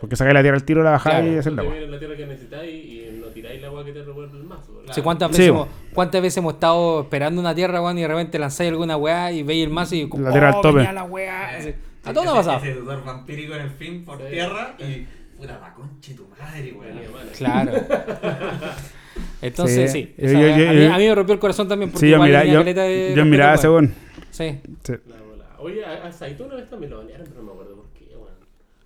Porque 0.00 0.14
sacáis 0.14 0.34
la 0.34 0.42
tierra 0.42 0.56
al 0.56 0.64
tiro, 0.64 0.82
la 0.82 0.90
bajáis 0.90 1.16
Claro. 1.20 1.32
y 1.34 1.38
hacer 1.38 1.52
la 1.52 1.62
Te 1.62 1.66
agua. 1.68 1.78
viene 1.78 1.92
la 1.92 1.98
tierra 1.98 2.16
que 2.16 2.26
necesitáis 2.26 2.84
y 2.84 3.18
no 3.20 3.26
tiráis 3.28 3.60
la 3.62 3.68
agua 3.68 3.84
que 3.84 3.92
te 3.92 4.04
revuelve 4.04 4.36
el 4.38 4.44
mazo. 4.44 4.74
¿verdad? 4.76 4.94
Sí, 4.94 5.00
¿cuántas, 5.02 5.30
Sí, 5.32 5.38
veces 5.38 5.52
bo. 5.52 5.62
hemos, 5.62 5.68
¿Cuántas 5.94 6.22
veces 6.22 6.36
hemos 6.36 6.52
estado 6.54 7.00
esperando 7.00 7.40
una 7.40 7.54
tierra, 7.54 7.80
weón, 7.82 7.98
y 7.98 8.02
de 8.02 8.08
repente 8.08 8.38
lanzáis 8.38 8.70
alguna 8.70 8.96
weá 8.98 9.32
y 9.32 9.42
veis 9.42 9.64
el 9.64 9.72
mazo 9.72 9.94
y 9.96 10.08
como, 10.08 10.24
La 10.24 10.30
tierra 10.32 10.48
al 10.50 10.54
oh, 10.56 10.60
tope. 10.60 10.76
venía 10.76 10.92
la 10.92 11.04
weá. 11.04 11.48
Así. 11.56 11.74
A 12.04 12.12
todos 12.12 12.26
nos 12.26 12.34
ha 12.34 12.36
pasado. 12.36 12.58
Ese 12.64 12.74
vampírico 13.04 13.54
en 13.54 13.60
el 13.62 13.70
film 13.70 14.04
por 14.04 14.18
Sí. 14.18 14.24
tierra 14.30 14.74
y. 14.78 15.06
Puta, 15.38 15.58
la 15.60 15.72
concha 15.74 16.10
de 16.12 16.14
tu 16.14 16.26
madre, 16.38 16.72
weón. 16.78 17.00
Claro. 17.36 17.72
Entonces, 19.42 19.90
Sí. 19.92 20.02
sí. 20.02 20.14
Yo- 20.18 20.26
esa 20.28 20.40
yo- 20.40 20.46
yo- 20.48 20.54
a, 20.54 20.72
mí, 20.72 20.80
yo- 20.84 20.94
a 20.94 20.98
mí 20.98 21.04
me 21.08 21.14
rompió 21.14 21.34
el 21.34 21.40
corazón 21.40 21.68
también 21.68 21.90
porque 21.90 22.06
Sí, 22.06 22.10
yo 22.12 22.22
miraba, 22.22 22.44
yo, 22.44 22.58
caleta 22.60 22.82
de 22.82 23.14
yo 23.16 23.24
miraba 23.24 23.52
a 23.52 23.54
ese 23.54 23.68
weón. 23.68 23.94
Sí. 24.30 24.60
Sí. 24.82 24.92
La 25.08 25.16
bola. 25.22 25.44
Oye, 25.58 25.84
a, 25.84 26.06
a 26.06 26.12
Saito 26.12 26.44
una 26.44 26.56
vez 26.56 26.68
también 26.68 26.90
lo 26.92 26.98
banearon, 26.98 27.26
pero 27.28 27.40
no 27.42 27.46
me 27.46 27.52
acuerdo 27.52 27.74
por 27.76 27.86
qué, 27.98 28.04
weón. 28.16 28.28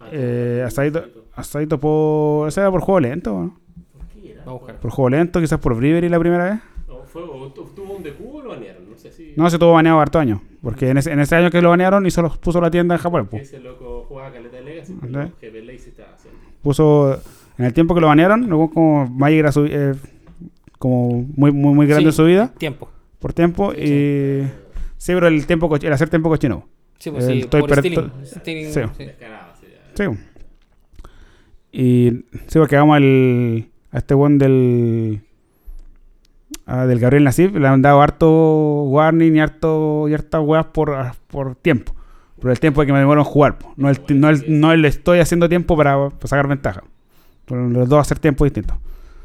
Ah, 0.01 0.09
Eh, 0.13 0.57
por- 0.59 0.67
asadito, 0.67 1.05
asadito 1.35 1.81
por. 1.81 2.49
Ese 2.49 2.61
era 2.61 2.71
por 2.71 2.81
juego 2.81 3.01
lento, 3.01 3.31
¿no? 3.33 3.61
¿Por 3.97 4.07
qué 4.23 4.33
era? 4.33 4.45
Voy 4.45 4.51
a 4.55 4.57
buscar. 4.59 4.81
Por 4.81 4.91
juego 4.91 5.11
lento, 5.11 5.41
quizás 5.41 5.59
por 5.59 5.75
Bravery 5.77 6.09
la 6.09 6.19
primera 6.19 6.45
vez. 6.51 6.61
O 6.89 7.05
fue, 7.05 7.23
o 7.23 7.49
tu- 7.53 7.65
tuvo 7.75 7.95
un 7.97 8.03
DQ 8.03 8.21
o 8.37 8.43
lo 8.43 8.51
banearon, 8.51 8.89
no 8.91 8.97
sé 8.97 9.11
si. 9.13 9.33
No, 9.37 9.49
se 9.51 9.59
tuvo 9.59 9.73
baneado 9.73 10.01
harto 10.01 10.19
año. 10.19 10.43
Porque 10.63 10.89
en 10.91 10.99
ese, 10.99 11.11
en 11.13 11.21
ese 11.21 11.35
año 11.37 11.51
que 11.51 11.61
lo 11.63 11.71
banearon 11.71 12.05
y 12.07 12.11
solo 12.11 12.31
puso 12.41 12.61
la 12.61 12.71
tienda 12.71 12.95
en 12.95 13.01
Japón. 13.01 13.29
Ese 13.33 13.59
loco 13.61 14.05
jugaba 14.09 14.33
caleta 14.33 14.57
de 14.57 14.63
Legacy, 14.63 14.95
pero 15.01 15.31
GP 15.41 15.63
Lazy 15.65 15.89
estaba 15.91 16.11
haciendo. 16.15 16.39
Puso. 16.63 17.21
En 17.59 17.67
el 17.67 17.73
tiempo 17.75 17.95
que 17.95 18.01
lo 18.01 18.07
banearon, 18.07 18.49
luego 18.49 18.71
como 18.71 19.07
Magic 19.07 19.39
era 19.41 19.53
su- 19.53 19.67
eh, 19.67 19.95
como 20.81 21.23
muy, 21.37 21.53
muy, 21.53 21.75
muy 21.75 21.87
grande 21.87 22.05
Sí. 22.05 22.09
en 22.09 22.13
su 22.15 22.25
vida, 22.25 22.53
Tiempo. 22.59 22.91
por 23.21 23.33
tiempo. 23.33 23.73
Y. 23.75 24.43
Sí, 24.97 25.13
pero 25.15 25.29
el 25.29 25.47
tiempo 25.47 25.73
el 25.77 25.93
hacer 25.93 26.09
tiempo 26.09 26.29
cochino. 26.29 26.67
Sí, 26.99 27.11
pues 27.11 27.25
El 27.27 27.33
sí, 27.35 27.41
estoy 27.41 27.61
por 27.61 27.79
stealing. 27.79 28.11
sí. 28.25 28.41
sí. 28.45 28.83
Sí. 28.97 29.05
Sí. 29.95 30.05
Y. 31.73 32.11
Sí, 32.49 32.59
porque 32.59 32.77
vamos 32.77 32.97
al. 32.97 33.69
A 33.93 33.99
este 33.99 34.15
one 34.15 34.39
del. 34.39 35.21
ah, 36.67 36.87
del 36.87 36.99
Gabriel 37.01 37.25
Nasif, 37.25 37.55
le 37.55 37.67
han 37.69 37.83
dado 37.83 38.01
harto 38.03 38.83
warning 38.85 39.37
y 39.37 39.41
harto 39.41 40.09
y 40.09 40.15
hartas 40.15 40.41
weas 40.45 40.67
por, 40.67 40.97
por 41.29 41.57
tiempo. 41.57 41.95
Por 42.41 42.51
el 42.51 42.59
tiempo 42.61 42.85
que 42.87 42.93
me 42.93 42.99
demoro 43.01 43.21
en 43.21 43.25
jugar. 43.27 43.59
po. 43.59 43.73
No, 43.77 43.91
el, 43.91 43.99
no, 44.19 44.31
el, 44.31 44.45
no 44.61 44.73
el 44.73 44.85
estoy 44.87 45.19
haciendo 45.19 45.49
tiempo 45.49 45.77
para, 45.77 46.09
para 46.09 46.27
sacar 46.29 46.47
ventaja. 46.49 46.83
Pero 47.45 47.69
los 47.69 47.89
dos 47.89 48.01
hacer 48.01 48.19
tiempo 48.19 48.45
distinto. 48.45 48.79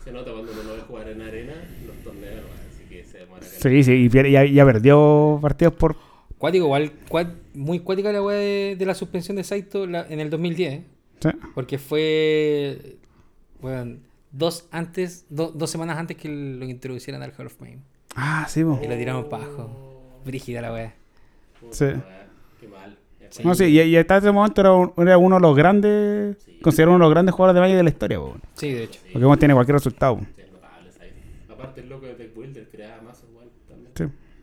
Se 0.03 0.11
nota 0.11 0.31
cuando 0.31 0.51
uno 0.51 0.63
no 0.63 0.73
ve 0.73 0.81
jugar 0.87 1.07
en 1.09 1.21
arena 1.21 1.53
los 1.87 1.95
torneos, 2.03 2.43
weón, 2.43 2.57
así 2.73 2.83
que 2.89 3.03
se 3.05 3.19
demora 3.19 3.39
caleta. 3.41 3.55
Sí, 3.69 3.84
sí, 3.84 3.91
y 3.93 4.32
ya, 4.32 4.45
ya 4.45 4.65
perdió 4.65 5.39
partidos 5.41 5.73
por. 5.73 5.95
Cuático, 6.38 6.65
igual, 6.65 6.91
cuat- 7.10 7.34
muy 7.54 7.80
cuática 7.80 8.12
la 8.12 8.21
weá 8.21 8.38
de, 8.38 8.75
de 8.78 8.86
la 8.86 8.93
suspensión 8.93 9.38
de 9.38 9.43
Saito 9.43 9.88
la- 9.88 10.06
en 10.10 10.19
el 10.19 10.30
2010, 10.30 10.73
¿eh? 10.73 10.84
Sí. 11.21 11.30
Porque 11.56 11.78
fue. 11.78 12.97
Bueno, 13.62 13.97
dos 14.32 14.67
antes, 14.71 15.25
do- 15.30 15.51
dos 15.56 15.69
semanas 15.69 15.97
antes 15.97 16.17
que 16.17 16.30
lo 16.30 16.65
introducieran 16.65 17.23
al 17.23 17.32
Hall 17.38 17.47
of 17.47 17.54
Fame. 17.56 17.80
Ah, 18.15 18.45
sí, 18.47 18.63
po. 18.63 18.80
Y 18.84 18.88
lo 18.88 18.95
tiraron 18.97 19.30
para 19.30 19.45
abajo. 19.45 20.01
Brígida 20.25 20.62
la 20.62 20.71
weá. 20.73 20.93
Sí. 21.71 21.86
Qué 22.60 22.67
mal. 22.67 22.97
Sí. 23.30 23.41
No, 23.43 23.56
sí, 23.56 23.65
y, 23.65 23.82
y 23.82 23.97
hasta 23.97 24.17
ese 24.17 24.32
momento 24.32 24.62
era, 24.62 24.73
un- 24.73 24.93
era 24.97 25.17
uno 25.17 25.36
de 25.38 25.41
los 25.41 25.56
grandes. 25.56 26.38
Sí. 26.43 26.60
Considerado 26.62 26.95
uno 26.95 27.06
de 27.06 27.08
los 27.10 27.13
grandes 27.13 27.34
jugadores 27.34 27.56
de 27.56 27.62
Magic 27.62 27.78
de 27.78 27.84
la 27.84 27.89
historia, 27.89 28.19
po. 28.19 28.36
Sí, 28.54 28.71
de 28.71 28.84
hecho. 28.84 28.99
Porque 29.12 29.25
uno 29.25 29.38
tiene 29.38 29.54
cualquier 29.54 29.75
resultado. 29.75 30.19
Sí, 30.19 30.41
es 30.41 30.51
notable, 30.51 30.91
¿sabes? 30.91 31.13
Aparte 31.49 31.82
el 31.82 31.89
loco 31.89 32.06
de 32.06 32.15
Deck 32.15 32.36
Builder 32.36 32.67
creaba. 32.69 33.13
Sí. 33.13 33.24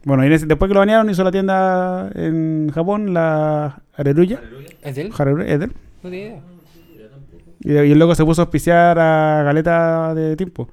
Bueno, 0.04 0.26
y 0.26 0.32
ese- 0.32 0.46
después 0.46 0.68
que 0.68 0.74
lo 0.74 0.80
banearon, 0.80 1.08
hizo 1.10 1.22
la 1.24 1.30
tienda 1.30 2.10
en 2.14 2.70
Japón, 2.74 3.14
la 3.14 3.82
Areruya. 3.96 4.40
¿Es 4.82 4.96
de 4.96 5.02
él? 5.02 5.12
Hareruya, 5.16 5.46
es 5.46 5.58
de 5.60 5.64
él. 5.66 5.72
No 6.02 6.10
tenía 6.10 6.26
idea. 6.26 6.40
Y, 7.64 7.72
y 7.88 7.92
el 7.92 7.98
loco 7.98 8.14
se 8.14 8.24
puso 8.24 8.42
a 8.42 8.44
auspiciar 8.44 8.98
a 8.98 9.42
Galeta 9.44 10.14
de 10.14 10.36
tiempo. 10.36 10.68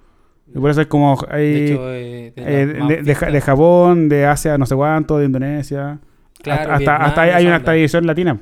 Y 0.48 0.58
por 0.58 0.72
eso 0.72 0.82
es 0.82 0.88
como 0.88 1.15
hay 1.30 1.54
De 1.54 1.65
hecho, 1.65 1.94
eh, 1.94 2.34
eh, 2.36 2.65
las 2.74 2.80
más 2.80 2.88
de, 2.89 3.04
de, 3.04 3.32
de 3.34 3.42
Japón, 3.42 4.10
de 4.10 4.26
Asia, 4.26 4.58
no 4.58 4.65
sé 4.65 4.76
cuánto, 4.76 5.20
de 5.20 5.26
Indonesia. 5.26 6.00
Claro, 6.42 6.62
hasta, 6.62 6.74
hasta, 6.74 6.78
Vietnam, 6.80 7.02
hasta 7.04 7.22
hay, 7.22 7.30
hay 7.32 7.46
una 7.46 7.63
tradición 7.63 8.08
latina. 8.08 8.39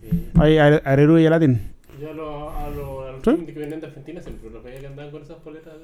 Sí. 0.00 0.30
Hay 0.38 0.58
Are- 0.58 0.82
Areruya 0.84 1.30
latín. 1.30 1.60
Yo 2.00 2.10
a 2.10 2.14
los 2.14 2.54
a 2.54 2.68
los- 2.70 3.22
¿Sí? 3.24 3.46
que 3.46 3.52
vienen 3.58 3.80
de 3.80 3.86
Argentina 3.88 4.20
siempre 4.22 4.48
los 4.50 4.62
veía 4.62 4.78
que 4.80 4.86
andaban 4.86 5.10
con 5.10 5.22
esas 5.22 5.38
poletas 5.38 5.72
de. 5.80 5.83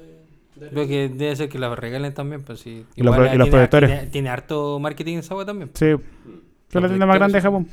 Creo 0.69 0.87
que 0.87 1.09
debe 1.09 1.35
ser 1.35 1.49
que 1.49 1.57
las 1.59 1.77
regalen 1.77 2.13
también, 2.13 2.43
pues 2.43 2.59
sí. 2.59 2.85
Y 2.95 3.03
los 3.03 3.15
pro- 3.15 3.25
y 3.25 3.29
los 3.37 3.49
tiene, 3.49 3.51
protectores. 3.51 3.89
Tiene, 3.89 4.07
tiene 4.07 4.29
harto 4.29 4.79
marketing 4.79 5.17
esa 5.17 5.35
weá 5.35 5.45
también. 5.45 5.71
Sí, 5.73 5.85
es 5.87 6.75
la 6.81 6.87
tienda 6.87 7.05
más 7.05 7.15
grande 7.17 7.37
de 7.37 7.41
Japón. 7.41 7.67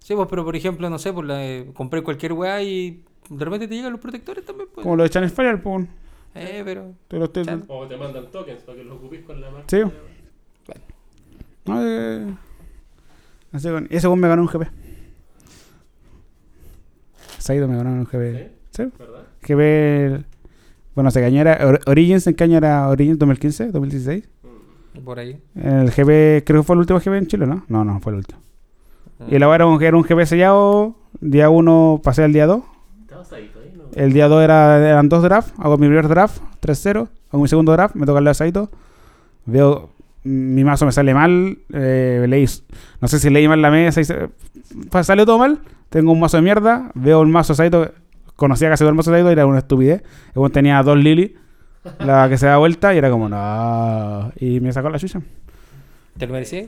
Sí, 0.00 0.14
pues, 0.14 0.28
pero 0.28 0.44
por 0.44 0.54
ejemplo, 0.54 0.90
no 0.90 0.98
sé, 0.98 1.12
pues 1.12 1.26
la, 1.26 1.44
eh, 1.44 1.70
compré 1.72 2.02
cualquier 2.02 2.34
weá 2.34 2.62
y 2.62 3.02
de 3.30 3.44
repente 3.44 3.66
te 3.68 3.74
llegan 3.74 3.92
los 3.92 4.00
protectores 4.00 4.44
también, 4.44 4.68
pues. 4.74 4.82
Como 4.84 4.96
lo 4.96 5.02
de 5.02 5.10
Channel 5.10 5.30
Fire, 5.30 5.62
pues. 5.62 5.86
Eh, 6.34 6.62
pero. 6.64 6.92
Te 7.08 7.16
lo 7.18 7.24
estoy- 7.24 7.44
Chan. 7.44 7.64
O 7.68 7.86
te 7.86 7.96
mandan 7.96 8.30
tokens 8.30 8.62
para 8.64 8.76
que 8.76 8.84
los 8.84 8.98
ocupes 8.98 9.24
con 9.24 9.40
la 9.40 9.50
marca. 9.50 9.66
Sí. 9.68 9.82
No, 11.66 11.80
eh, 11.82 12.26
así 13.52 13.68
con- 13.70 13.86
ese 13.90 14.08
me 14.08 14.28
ganó 14.28 14.42
un 14.42 14.48
GP. 14.48 14.66
Saido 17.38 17.68
me 17.68 17.76
ganó 17.76 17.90
un 17.90 18.04
GP. 18.04 18.50
Sí. 18.70 18.84
¿Verdad? 18.98 19.22
GP. 19.42 20.24
Bueno, 20.94 21.10
se 21.10 21.20
cañera. 21.20 21.58
Or- 21.66 21.80
Origins 21.86 22.26
en 22.26 22.34
caña 22.34 22.58
era 22.58 22.88
Origins 22.88 23.18
2015, 23.18 23.70
2016. 23.72 24.28
Mm. 24.42 25.04
Por 25.04 25.18
ahí. 25.18 25.38
El 25.56 25.90
GP, 25.90 26.44
creo 26.46 26.60
que 26.60 26.66
fue 26.66 26.74
el 26.74 26.80
último 26.80 27.00
GP 27.00 27.14
en 27.18 27.26
Chile, 27.26 27.46
¿no? 27.46 27.64
No, 27.68 27.84
no, 27.84 27.98
fue 28.00 28.12
el 28.12 28.18
último. 28.18 28.40
Ah. 29.20 29.24
Y 29.28 29.38
la 29.38 29.52
era 29.54 29.66
un, 29.66 29.82
era 29.82 29.96
un 29.96 30.02
GP 30.04 30.24
sellado. 30.26 30.94
Día 31.20 31.50
1 31.50 32.00
pasé 32.04 32.22
al 32.24 32.32
día 32.32 32.46
2. 32.46 32.62
Estabas 33.02 33.32
ahí, 33.32 33.50
ahí, 33.62 33.72
¿no? 33.76 33.84
El 33.94 34.12
día 34.12 34.28
2 34.28 34.42
era, 34.42 34.78
eran 34.88 35.08
dos 35.08 35.22
drafts. 35.22 35.52
Hago 35.58 35.76
mi 35.78 35.86
primer 35.86 36.06
draft, 36.08 36.40
3-0. 36.60 37.08
Hago 37.30 37.42
mi 37.42 37.48
segundo 37.48 37.72
draft, 37.72 37.94
me 37.96 38.06
toca 38.06 38.20
el 38.20 38.24
de 38.26 38.34
Saito. 38.34 38.70
Veo, 39.46 39.90
mi 40.22 40.62
mazo 40.64 40.86
me 40.86 40.92
sale 40.92 41.12
mal. 41.14 41.58
eh, 41.72 42.24
leí, 42.28 42.46
no 43.00 43.08
sé 43.08 43.18
si 43.18 43.30
leí 43.30 43.48
mal 43.48 43.60
la 43.60 43.70
mesa. 43.70 44.00
Y 44.00 44.04
se- 44.04 44.28
pues, 44.90 45.06
salió 45.06 45.26
todo 45.26 45.38
mal. 45.38 45.58
tengo 45.90 46.10
un 46.12 46.18
mazo 46.20 46.36
de 46.38 46.42
mierda, 46.42 46.90
veo 46.94 47.20
un 47.20 47.30
mazo 47.30 47.54
Saito, 47.54 47.90
conocía 48.36 48.68
casi 48.68 48.80
todo 48.82 48.90
el 48.90 48.94
mazo 48.94 49.10
de 49.12 49.20
era 49.32 49.46
una 49.46 49.58
estupidez. 49.58 50.02
El 50.34 50.50
tenía 50.52 50.82
dos 50.82 50.98
Lily, 50.98 51.34
la 52.00 52.28
que 52.28 52.36
se 52.38 52.46
da 52.46 52.56
vuelta, 52.58 52.94
y 52.94 52.98
era 52.98 53.10
como, 53.10 53.28
no. 53.28 54.32
Y 54.38 54.60
me 54.60 54.72
sacó 54.72 54.90
la 54.90 54.98
chucha. 54.98 55.20
¿Te 56.18 56.26
lo 56.26 56.32
merecí? 56.32 56.66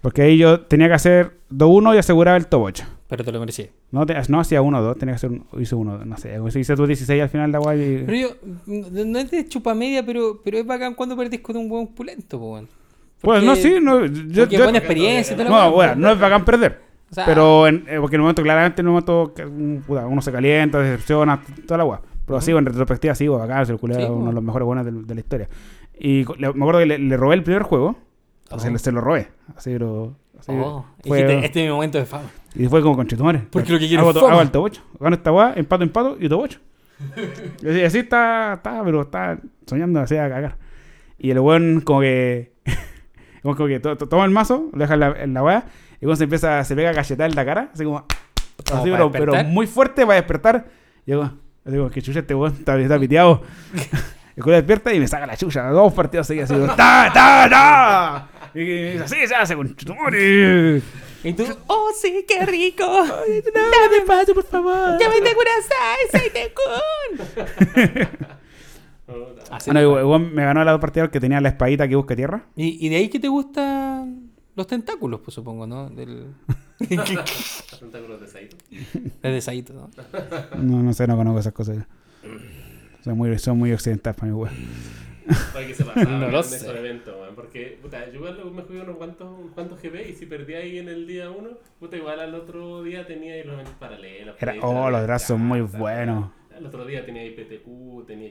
Porque 0.00 0.22
ahí 0.22 0.38
yo 0.38 0.60
tenía 0.60 0.88
que 0.88 0.94
hacer 0.94 1.32
2-1 1.50 1.94
y 1.94 1.98
aseguraba 1.98 2.36
el 2.36 2.46
top 2.46 2.62
8. 2.62 2.84
Pero 3.08 3.24
te 3.24 3.32
lo 3.32 3.40
merecí. 3.40 3.68
No, 3.90 4.06
te- 4.06 4.14
no 4.28 4.38
hacía 4.40 4.60
1-2, 4.62 4.98
tenía 4.98 5.14
que 5.14 5.16
hacer 5.16 5.30
hice 5.58 5.74
1, 5.74 6.04
no 6.04 6.16
sé. 6.18 6.38
Hice 6.54 6.76
tu 6.76 6.86
16 6.86 7.22
al 7.22 7.28
final 7.28 7.50
de 7.50 7.52
la 7.52 7.58
guay. 7.58 8.04
Pero 8.06 8.18
yo, 8.18 8.28
no 8.66 9.18
es 9.18 9.30
de 9.30 9.48
chupa 9.48 9.74
media, 9.74 10.04
pero, 10.04 10.40
pero 10.44 10.58
es 10.58 10.66
bacán 10.66 10.94
cuando 10.94 11.16
perdís 11.16 11.40
con 11.40 11.56
un 11.56 11.68
buen 11.68 11.86
pulento, 11.88 12.38
po, 12.38 12.52
weón. 12.52 12.68
Pues 13.20 13.42
no, 13.42 13.56
sí, 13.56 13.76
no. 13.82 14.06
Yo, 14.06 14.46
yo- 14.46 14.62
buena 14.62 14.78
experiencia 14.78 15.34
y 15.34 15.44
no, 15.44 15.72
bueno, 15.72 15.94
no 15.96 16.12
es 16.12 16.20
bacán 16.20 16.44
perder. 16.44 16.80
O 17.10 17.14
sea, 17.14 17.24
pero 17.24 17.66
en, 17.66 17.84
eh, 17.88 17.96
porque 18.00 18.16
en 18.16 18.20
el 18.20 18.22
momento, 18.22 18.42
claramente, 18.42 18.80
en 18.82 18.86
el 18.86 18.90
momento 18.92 19.32
uno 19.88 20.20
se 20.22 20.30
calienta, 20.32 20.78
decepciona, 20.78 21.40
toda 21.66 21.78
la 21.78 21.84
weá. 21.84 22.00
Pero 22.26 22.40
sí, 22.42 22.50
en 22.50 22.66
retrospectiva, 22.66 23.14
sí, 23.14 23.26
pues, 23.28 23.42
acá 23.42 23.62
el 23.62 23.78
culero 23.78 24.00
Sí, 24.00 24.06
uno 24.10 24.26
de 24.28 24.32
los 24.34 24.42
mejores 24.44 24.66
buenos 24.66 24.84
de, 24.84 24.92
de 24.92 25.14
la 25.14 25.20
historia. 25.20 25.48
Y 25.98 26.24
le- 26.38 26.52
me 26.52 26.62
acuerdo 26.62 26.80
que 26.80 26.86
le, 26.86 26.98
le 26.98 27.16
robé 27.16 27.34
el 27.36 27.42
primer 27.42 27.62
juego. 27.62 27.96
O 28.50 28.58
sea, 28.58 28.68
Oh. 28.68 28.72
le- 28.72 28.78
se 28.78 28.92
lo 28.92 29.00
robé. 29.00 29.28
Así, 29.56 29.70
pero. 29.72 30.14
así, 30.38 30.52
Oh, 30.54 30.84
fue- 31.06 31.22
dijiste, 31.24 31.44
este 31.46 31.60
es 31.64 31.66
mi 31.70 31.72
momento 31.74 31.96
de 31.98 32.04
fama. 32.04 32.24
Y 32.54 32.66
fue 32.66 32.82
como 32.82 32.96
con 32.96 33.06
chetumare. 33.06 33.42
Porque 33.50 33.72
lo 33.72 33.78
que 33.78 33.88
quiero 33.88 34.02
hago, 34.02 34.10
es 34.10 34.16
fama. 34.18 34.32
hago 34.32 34.42
el 34.42 34.50
top 34.50 34.64
8. 34.64 34.82
Gano 35.00 35.16
esta 35.16 35.32
weá, 35.32 35.52
empato, 35.56 35.82
empato 35.84 36.16
y 36.20 36.28
top 36.28 36.40
8. 36.42 36.60
y 37.62 37.68
así, 37.68 37.82
así 37.84 37.98
está, 38.00 38.54
está, 38.54 38.82
pero 38.84 39.02
está 39.02 39.38
soñando 39.66 40.00
así 40.00 40.16
a 40.16 40.28
cagar. 40.28 40.56
Y 41.18 41.30
el 41.30 41.40
weón 41.40 41.80
como 41.80 42.00
que. 42.00 42.52
como 43.42 43.54
que 43.66 43.80
to- 43.80 43.96
to- 43.96 44.08
toma 44.08 44.24
el 44.26 44.30
mazo, 44.30 44.68
lo 44.72 44.78
deja 44.78 44.94
en 44.94 45.00
la, 45.00 45.12
en 45.22 45.32
la 45.34 45.42
weá, 45.42 45.64
y 46.00 46.04
cuando 46.04 46.16
se 46.16 46.24
empieza, 46.24 46.64
se 46.64 46.74
pega 46.76 46.90
a 46.90 46.94
cachetar 46.94 47.28
en 47.28 47.36
la 47.36 47.44
cara, 47.44 47.70
así 47.72 47.84
como. 47.84 48.04
Como 48.68 48.80
Así, 48.80 48.90
para 48.90 49.10
pero, 49.10 49.44
muy 49.44 49.66
fuerte 49.66 50.02
para 50.04 50.16
despertar. 50.16 50.66
Y 51.06 51.12
yo, 51.12 51.32
digo, 51.64 51.90
que 51.90 52.02
chucha 52.02 52.20
este 52.20 52.34
weón 52.34 52.54
está, 52.58 52.78
está 52.78 52.98
piteado. 52.98 53.42
El 54.36 54.42
culo 54.44 54.54
despierta 54.56 54.92
y 54.94 55.00
me 55.00 55.08
saca 55.08 55.26
la 55.26 55.36
chucha. 55.36 55.68
Dos 55.70 55.92
partidos 55.92 56.26
seguidos 56.28 56.50
así. 56.50 56.60
¡Ta, 56.76 57.10
ta, 57.12 57.48
ta! 57.50 58.28
Y 58.54 58.96
así 58.98 59.26
se 59.26 59.34
hace 59.34 59.56
con. 59.56 59.66
Y 61.24 61.32
tú, 61.32 61.44
oh, 61.66 61.90
sí, 62.00 62.24
qué 62.28 62.46
rico. 62.46 62.84
Dame 62.86 63.96
espacio, 63.98 64.34
por 64.34 64.44
favor. 64.44 64.96
Ya 65.00 65.08
me 65.08 65.20
te 65.20 65.34
curasai, 65.34 65.98
soy 66.12 66.30
de 66.30 68.08
Así 69.50 69.70
Bueno, 69.70 69.82
igual- 69.82 70.02
igual 70.04 70.20
me 70.32 70.44
ganó 70.44 70.62
la 70.62 70.78
partida 70.78 71.10
que 71.10 71.18
tenía 71.18 71.40
la 71.40 71.48
espadita 71.48 71.88
que 71.88 71.96
busca 71.96 72.14
tierra. 72.14 72.42
y, 72.54 72.84
y 72.86 72.88
de 72.90 72.96
ahí 72.96 73.08
que 73.08 73.18
te 73.18 73.28
gustan 73.28 74.27
los 74.58 74.66
tentáculos, 74.66 75.20
pues 75.20 75.34
supongo, 75.34 75.66
¿no? 75.66 75.88
Del... 75.88 76.34
Tentáculos 77.80 78.20
de 78.20 78.26
Saito. 78.28 78.56
De 79.22 79.40
Saito, 79.40 79.72
¿no? 79.72 79.90
No, 80.58 80.82
no 80.82 80.92
sé, 80.92 81.06
no 81.06 81.16
conozco 81.16 81.40
esas 81.40 81.52
cosas. 81.52 81.86
Son 83.02 83.16
muy, 83.16 83.38
son 83.38 83.58
muy 83.58 83.72
occidentales 83.72 84.18
para 84.18 84.32
mi 84.32 84.36
weón. 84.38 84.54
Para 85.52 85.66
que 85.66 85.74
se 85.74 85.84
pasaba 85.84 86.04
No 86.10 86.26
en 86.26 86.32
lo 86.32 86.40
esos 86.40 86.60
sé. 86.60 86.70
eventos, 86.78 87.14
weón. 87.20 87.34
Porque, 87.34 87.78
puta, 87.80 88.06
yo 88.10 88.14
igual 88.16 88.38
me 88.52 88.62
jugué 88.62 88.80
unos 88.82 88.96
cuantos, 88.96 89.28
cuantos 89.54 89.80
GP 89.80 90.10
y 90.10 90.14
si 90.14 90.26
perdí 90.26 90.54
ahí 90.54 90.78
en 90.78 90.88
el 90.88 91.06
día 91.06 91.30
uno, 91.30 91.50
puta, 91.78 91.96
igual 91.96 92.20
al 92.20 92.34
otro 92.34 92.82
día 92.82 93.06
tenía 93.06 93.34
ahí 93.34 93.44
los 93.44 93.54
eventos 93.54 93.74
paralelos. 93.76 94.36
Era- 94.40 94.52
podía 94.54 94.66
oh, 94.66 94.90
los 94.90 95.02
drafts 95.02 95.28
son 95.28 95.40
muy 95.40 95.60
buenos. 95.60 96.30
Al 96.54 96.66
otro 96.66 96.84
día 96.84 97.04
tenía 97.06 97.22
ahí 97.22 97.30
PTQ, 97.30 98.06
tenía 98.06 98.30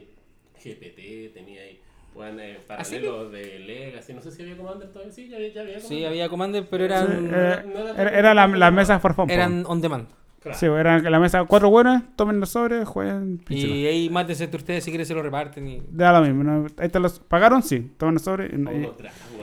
GPT, 0.62 1.32
tenía 1.32 1.62
ahí, 1.62 1.80
weón, 2.18 2.40
eh, 2.40 2.58
¿Ah, 2.68 2.84
sí? 2.84 2.96
paralelos 2.96 3.32
de 3.32 3.58
Legacy. 3.60 4.12
No 4.14 4.20
sé 4.22 4.30
si 4.32 4.42
había 4.42 4.56
Commander 4.56 4.88
todavía. 4.90 5.12
Sí, 5.12 5.28
ya 5.28 5.36
había, 5.36 5.52
ya 5.52 5.60
había 5.62 5.78
Sí, 5.80 5.86
Commander. 5.86 6.08
había 6.08 6.28
Commander, 6.28 6.66
pero 6.70 6.84
Sí, 6.84 6.92
eran, 6.92 7.26
era, 7.26 7.66
era, 7.96 8.10
era 8.18 8.34
la, 8.34 8.46
la 8.48 8.70
mesa 8.70 8.98
for 8.98 9.14
fun. 9.14 9.30
eran 9.30 9.64
on 9.66 9.80
demand. 9.80 10.08
Claro. 10.40 10.56
Sí, 10.56 10.66
eran 10.66 11.02
la 11.10 11.18
mesa 11.18 11.44
cuatro 11.46 11.68
buenas, 11.68 12.04
tomen 12.14 12.38
los 12.38 12.50
sobres, 12.50 12.86
jueguen. 12.86 13.42
Y 13.48 13.86
ahí 13.86 14.08
mátense 14.08 14.44
entre 14.44 14.58
ustedes 14.58 14.84
si 14.84 14.90
quieren 14.92 15.04
se 15.04 15.12
lo 15.12 15.20
reparten. 15.22 15.66
Y... 15.66 15.82
Da 15.90 16.12
lo 16.12 16.24
mismo. 16.24 16.44
¿no? 16.44 16.66
Ahí 16.78 16.88
te 16.88 17.00
los 17.00 17.18
pagaron, 17.18 17.62
sí, 17.62 17.90
tomen 17.98 18.14
los 18.14 18.22
sobres. 18.22 18.52
y- 18.52 18.56
y- 18.56 18.88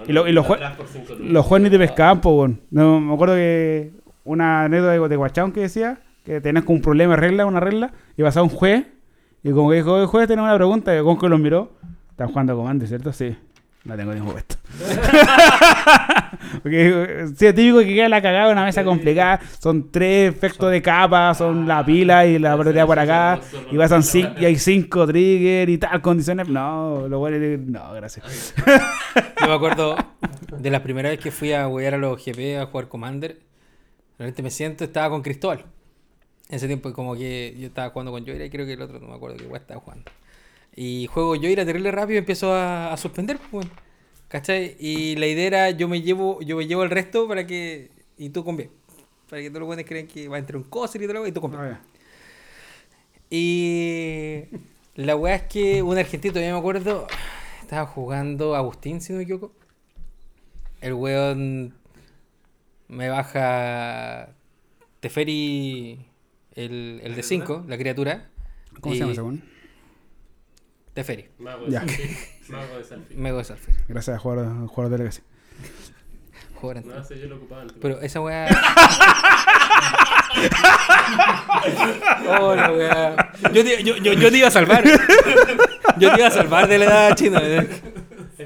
y 0.08 0.14
lo- 0.14 0.28
y 0.28 0.32
los 0.32 0.46
jue-. 0.46 0.58
Los 1.20 1.46
juegos 1.46 1.62
ni 1.64 1.70
te 1.70 1.78
pescaban, 1.78 2.22
po, 2.22 2.38
weón. 2.38 2.62
No, 2.72 3.02
me 3.02 3.14
acuerdo 3.14 3.36
que 3.36 3.92
una 4.24 4.64
anécdota 4.64 4.94
de, 4.94 5.08
de 5.10 5.16
Guachán 5.18 5.52
que 5.52 5.60
decía 5.62 6.00
que 6.24 6.40
tenías 6.42 6.64
como 6.64 6.78
un 6.78 6.82
problema 6.82 7.16
de 7.16 7.22
regla, 7.22 7.46
una 7.46 7.60
regla, 7.60 7.92
y 8.18 8.24
pasaba 8.24 8.44
un 8.46 8.50
juez, 8.50 8.88
y 9.44 9.52
como 9.52 9.70
que 9.70 9.76
dijo, 9.76 9.94
"Oye, 9.94 10.06
juez, 10.08 10.28
tenemos 10.28 10.48
una 10.48 10.56
pregunta, 10.56 10.98
y 10.98 11.02
como 11.04 11.20
que 11.20 11.28
los 11.30 11.40
miró, 11.40 11.74
están 12.16 12.30
jugando 12.30 12.54
a 12.54 12.56
Commander, 12.56 12.88
¿cierto? 12.88 13.12
Sí. 13.12 13.36
No 13.84 13.98
tengo 13.98 14.14
tiempo 14.14 14.32
para 14.32 14.40
esto. 14.40 14.56
Porque 16.64 17.28
sí, 17.36 17.46
es 17.46 17.54
típico 17.54 17.80
que 17.80 17.94
queda 17.94 18.08
la 18.08 18.22
cagada 18.22 18.50
una 18.50 18.64
mesa 18.64 18.86
complicada. 18.86 19.42
Son 19.60 19.92
tres 19.92 20.34
efectos 20.34 20.72
de 20.72 20.82
capa, 20.82 21.34
son 21.34 21.68
la 21.68 21.86
pila 21.86 22.26
y 22.26 22.40
la 22.40 22.56
partida 22.56 22.88
por 22.88 22.98
acá. 22.98 23.42
Y 23.70 23.78
pasan 23.78 24.02
cinco, 24.02 24.32
y 24.40 24.46
hay 24.46 24.56
cinco 24.56 25.06
triggers 25.06 25.70
y 25.70 25.78
tal, 25.78 26.02
condiciones. 26.02 26.48
No, 26.48 27.06
lo 27.10 27.20
bueno 27.20 27.36
es 27.36 27.60
no, 27.60 27.94
gracias. 27.94 28.56
Yo 29.42 29.48
me 29.48 29.54
acuerdo 29.54 29.98
de 30.58 30.72
la 30.72 30.82
primera 30.82 31.10
vez 31.10 31.20
que 31.20 31.30
fui 31.30 31.52
a 31.52 31.68
huear 31.68 31.96
a 31.96 31.98
los 31.98 32.26
GP 32.26 32.62
a 32.62 32.68
jugar 32.68 32.88
Commander. 32.88 33.42
Realmente 34.18 34.42
me 34.42 34.52
siento, 34.52 34.86
estaba 34.86 35.10
con 35.10 35.22
Cristóbal. 35.22 35.66
En 36.48 36.56
ese 36.56 36.68
tiempo, 36.68 36.94
como 36.94 37.16
que 37.16 37.54
yo 37.60 37.68
estaba 37.68 37.90
jugando 37.90 38.12
con 38.12 38.26
Joira 38.26 38.46
y 38.46 38.50
creo 38.50 38.66
que 38.66 38.74
el 38.74 38.82
otro 38.82 39.00
no 39.00 39.10
me 39.10 39.16
acuerdo 39.16 39.36
qué 39.38 39.44
igual 39.44 39.62
estaba 39.62 39.82
jugando. 39.82 40.12
Y 40.76 41.08
juego 41.08 41.36
Joira 41.36 41.66
terrible 41.66 41.92
rápido 41.92 42.16
y 42.16 42.20
empiezo 42.20 42.54
a, 42.54 42.92
a 42.92 42.98
suspender, 42.98 43.40
pues. 43.52 43.68
¿Cachai? 44.28 44.76
Y 44.80 45.16
la 45.16 45.28
idea 45.28 45.48
era 45.48 45.70
yo 45.72 45.88
me 45.88 46.02
llevo, 46.02 46.42
yo 46.42 46.58
me 46.58 46.68
llevo 46.68 46.84
el 46.84 46.90
resto 46.90 47.28
para 47.28 47.48
que. 47.48 47.92
Y 48.18 48.30
tú 48.30 48.44
con 48.44 48.58
bien. 48.58 48.72
Para 49.30 49.42
que 49.42 49.50
todos 49.50 49.62
los 49.62 49.68
buenos 49.68 49.86
crean 49.86 50.08
que 50.08 50.28
va 50.28 50.36
a 50.36 50.40
entrar 50.40 50.58
un 50.58 50.64
coser 50.64 51.02
y 51.02 51.06
todo 51.06 51.14
lo 51.16 51.28
y 51.28 51.32
tú 51.32 51.42
con 51.42 51.52
bien. 51.52 51.78
Y 53.30 54.44
la 54.96 55.16
weá 55.16 55.36
es 55.36 55.44
que 55.44 55.82
un 55.82 55.98
argentino, 55.98 56.34
todavía 56.34 56.54
me 56.54 56.60
acuerdo, 56.60 57.08
estaba 57.62 57.86
jugando 57.86 58.56
Agustín, 58.56 59.02
si 59.02 59.14
no 59.14 59.18
me 59.18 59.24
equivoco. 59.24 59.52
El 60.82 60.94
weón 60.94 61.74
me 62.88 63.10
baja 63.10 64.30
Teferi, 65.00 66.06
el, 66.54 67.02
el 67.04 67.16
de 67.16 67.24
5, 67.24 67.66
la 67.68 67.78
criatura. 67.78 68.30
¿Cómo 68.80 68.94
y- 68.94 68.98
se 68.98 69.02
llama 69.02 69.12
ese 69.14 69.22
weón? 69.22 69.55
Teferi, 70.96 71.28
Mago 71.38 71.66
de 71.66 71.72
Ya. 71.72 71.82
Mago 72.50 72.78
de 72.78 72.84
Salfir. 72.84 73.18
Mego 73.18 73.38
de 73.38 73.44
Salfir. 73.44 73.76
Gracias 73.88 74.16
a 74.16 74.20
jugador, 74.20 74.68
jugador 74.68 74.92
de 74.92 74.98
Legacy. 74.98 75.22
Jugador 76.56 76.86
No, 76.86 76.94
antiguo. 76.96 77.04
ese 77.16 77.20
yo 77.22 77.28
lo 77.28 77.36
ocupaba 77.36 77.62
antes. 77.62 77.78
Pero 77.82 78.02
esa 78.02 78.22
weá. 78.22 78.48
oh, 82.40 82.56
la 82.56 82.72
weá. 82.72 83.16
Yo 83.54 83.64
te, 83.64 83.84
yo, 83.84 83.98
yo, 83.98 84.14
yo 84.14 84.32
te 84.32 84.38
iba 84.38 84.48
a 84.48 84.52
salvar. 84.52 84.84
Yo 85.98 86.12
te 86.14 86.18
iba 86.20 86.28
a 86.28 86.32
salvar 86.32 86.68
de 86.68 86.78
la 86.80 86.86
edad 86.86 87.16
china. 87.16 87.42
Es 87.44 87.68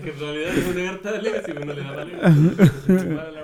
que 0.03 0.09
en 0.12 0.19
realidad 0.19 0.53
es 0.55 0.67
una 0.67 0.91
carta 0.91 1.12
de 1.13 1.21
Legacy, 1.21 1.51
pero 1.53 1.65
no 1.65 1.73
le 1.73 1.83
da 1.83 2.05
Legacy. 2.05 2.23
La 2.88 2.93
un 2.95 3.38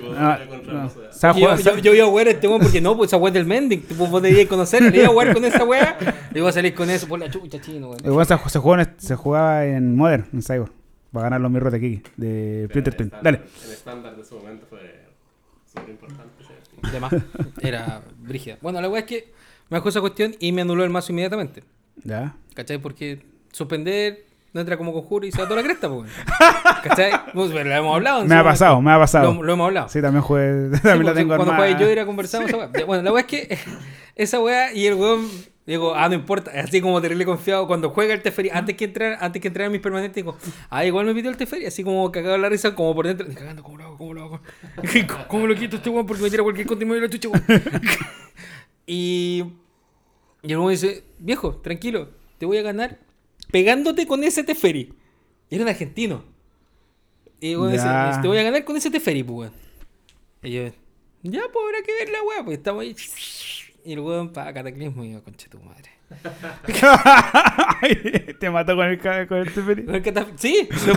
tipo 0.00 0.14
Ah, 0.16 0.38
contra 0.48 0.72
no. 0.74 0.88
Yo, 0.88 1.34
jugado- 1.34 1.56
yo, 1.62 1.78
yo 1.78 1.94
iba 1.94 2.06
a 2.06 2.08
jugar 2.08 2.26
a 2.28 2.30
este 2.30 2.48
weón 2.48 2.60
porque 2.60 2.80
no, 2.80 2.96
pues 2.96 3.08
esa 3.10 3.16
weá 3.16 3.32
del 3.32 3.46
Mending. 3.46 3.82
Tipo, 3.82 4.06
vos 4.06 4.22
debías 4.22 4.46
conocer, 4.46 4.82
le 4.82 4.96
iba 4.96 5.06
a 5.06 5.10
jugar 5.10 5.32
con 5.34 5.44
esa 5.44 5.64
weá. 5.64 5.96
Le 6.32 6.40
iba 6.40 6.48
a 6.48 6.52
salir 6.52 6.74
con 6.74 6.88
eso 6.90 7.06
por 7.08 7.18
la 7.18 7.30
chucha 7.30 7.60
chino, 7.60 7.90
weón. 7.90 8.00
El 8.20 8.26
se, 8.26 8.48
se 8.50 8.58
jugaba 8.58 8.82
en, 8.82 8.94
se 8.98 9.14
jugaba 9.16 9.64
en 9.66 9.96
Modern, 9.96 10.26
en 10.32 10.42
Cyber. 10.42 10.68
Para 11.12 11.24
ganar 11.24 11.40
los 11.40 11.50
mirros 11.50 11.72
de 11.72 11.80
Kiki, 11.80 12.02
de 12.16 12.66
Splinter 12.68 12.92
en 12.92 12.96
Twin. 12.98 13.06
estándar- 13.08 13.22
Dale. 13.22 13.48
En 13.64 13.72
estándar 13.72 14.16
de 14.16 14.24
su 14.24 14.34
momento 14.36 14.66
fue 14.68 15.06
súper 15.66 15.88
importante. 15.90 16.42
ese- 16.42 16.92
De 16.92 17.00
más. 17.00 17.12
Era 17.62 18.02
brígida. 18.18 18.58
Bueno, 18.60 18.80
la 18.82 18.88
weá 18.90 19.00
es 19.00 19.06
que 19.06 19.32
me 19.70 19.78
bajó 19.78 19.88
esa 19.88 20.00
cuestión 20.02 20.34
y 20.40 20.52
me 20.52 20.60
anuló 20.62 20.84
el 20.84 20.90
mazo 20.90 21.12
inmediatamente. 21.12 21.64
Ya. 22.04 22.36
¿Cachai? 22.54 22.78
Porque 22.78 23.22
suspender 23.50 24.25
no 24.56 24.60
entra 24.62 24.76
como 24.78 24.92
conjuro 24.94 25.26
y 25.26 25.30
se 25.32 25.38
va 25.38 25.44
toda 25.46 25.60
la 25.60 25.66
cresta, 25.66 25.88
pues. 25.88 26.10
¿Cachai? 26.82 27.12
Pues, 27.34 27.52
pero 27.52 27.68
lo 27.68 27.74
hemos 27.76 27.94
hablado. 27.94 28.22
en 28.22 28.28
Me 28.28 28.34
ha 28.34 28.42
pasado, 28.42 28.80
me 28.80 28.90
ha 28.90 28.98
pasado. 28.98 29.34
Lo, 29.34 29.42
lo 29.42 29.52
hemos 29.52 29.66
hablado. 29.66 29.88
Sí, 29.90 30.00
también 30.00 30.22
jugué. 30.22 30.70
Sí, 30.76 30.80
También 30.82 30.82
la 30.82 31.12
porque 31.12 31.20
tengo 31.20 31.36
cuando 31.36 31.52
armada. 31.52 31.72
jugué 31.72 31.84
yo 31.84 31.90
era 31.90 32.06
conversamos 32.06 32.48
esa 32.48 32.56
weá. 32.56 32.84
Bueno, 32.86 33.02
la 33.02 33.12
weá 33.12 33.20
es 33.20 33.26
que 33.26 33.58
esa 34.16 34.40
weá 34.40 34.72
y 34.72 34.86
el 34.86 34.94
weón 34.94 35.28
digo, 35.66 35.94
ah, 35.94 36.08
no 36.08 36.14
importa, 36.14 36.52
así 36.58 36.80
como 36.80 37.00
terrible 37.02 37.24
confiado 37.26 37.66
cuando 37.66 37.90
juega 37.90 38.14
el 38.14 38.22
Teferi, 38.22 38.48
antes 38.50 38.76
que 38.76 38.84
entrar, 38.86 39.18
antes 39.20 39.42
que 39.42 39.48
entrar 39.48 39.66
a 39.66 39.70
mis 39.70 39.80
permanentes, 39.80 40.14
digo, 40.14 40.38
ah, 40.70 40.84
igual 40.86 41.04
me 41.06 41.12
pidió 41.12 41.28
el 41.28 41.36
Teferi, 41.36 41.66
así 41.66 41.82
como 41.84 42.10
cagado 42.12 42.38
la 42.38 42.48
risa, 42.48 42.74
como 42.74 42.94
por 42.94 43.06
dentro, 43.06 43.26
cagando, 43.34 43.62
¿cómo 43.62 43.76
lo 43.76 43.84
hago? 43.84 43.98
¿Cómo 43.98 44.14
lo 44.14 44.22
hago? 44.22 44.40
¿Cómo 45.28 45.46
lo 45.46 45.54
quito 45.54 45.76
este 45.76 45.90
weón? 45.90 46.06
Porque 46.06 46.22
me 46.22 46.30
tira 46.30 46.42
cualquier 46.44 46.66
contenido 46.66 46.96
y 46.96 47.00
la 47.00 47.08
chucha, 47.10 47.28
weón. 47.28 47.44
y, 48.86 49.44
y 50.42 50.52
el 50.52 50.58
weón 50.58 50.70
dice, 50.70 51.02
viejo, 51.18 51.56
tranquilo, 51.56 52.10
te 52.38 52.46
voy 52.46 52.58
a 52.58 52.62
ganar 52.62 52.98
pegándote 53.50 54.06
con 54.06 54.22
ese 54.24 54.44
Teferi. 54.44 54.92
Y 55.48 55.54
era 55.54 55.64
un 55.64 55.70
argentino. 55.70 56.24
Y 57.40 57.54
dice, 57.54 57.76
Ya. 57.84 58.18
te 58.22 58.28
voy 58.28 58.38
a 58.38 58.42
ganar 58.42 58.64
con 58.64 58.76
ese 58.76 58.90
Teferi, 58.90 59.22
pues, 59.22 59.50
weón. 59.50 59.52
Y 60.42 60.52
yo, 60.52 60.62
ya, 61.22 61.40
pues 61.52 61.64
habrá 61.66 61.82
que 61.84 61.92
ver 61.92 62.08
la 62.10 62.22
weá, 62.22 62.44
pues 62.44 62.58
estamos 62.58 62.82
ahí. 62.82 62.94
Y 63.84 63.92
el 63.92 64.00
weón, 64.00 64.32
pa, 64.32 64.52
cataclismo, 64.52 65.04
y 65.04 65.12
yo, 65.12 65.22
conche 65.22 65.48
tu 65.48 65.58
madre. 65.60 65.90
Te 68.40 68.50
mató 68.50 68.76
con 68.76 68.86
el, 68.86 68.98
con 69.00 69.38
el 69.38 69.52
Teferi. 69.52 69.86
Sí, 70.36 70.68
nos, 70.86 70.96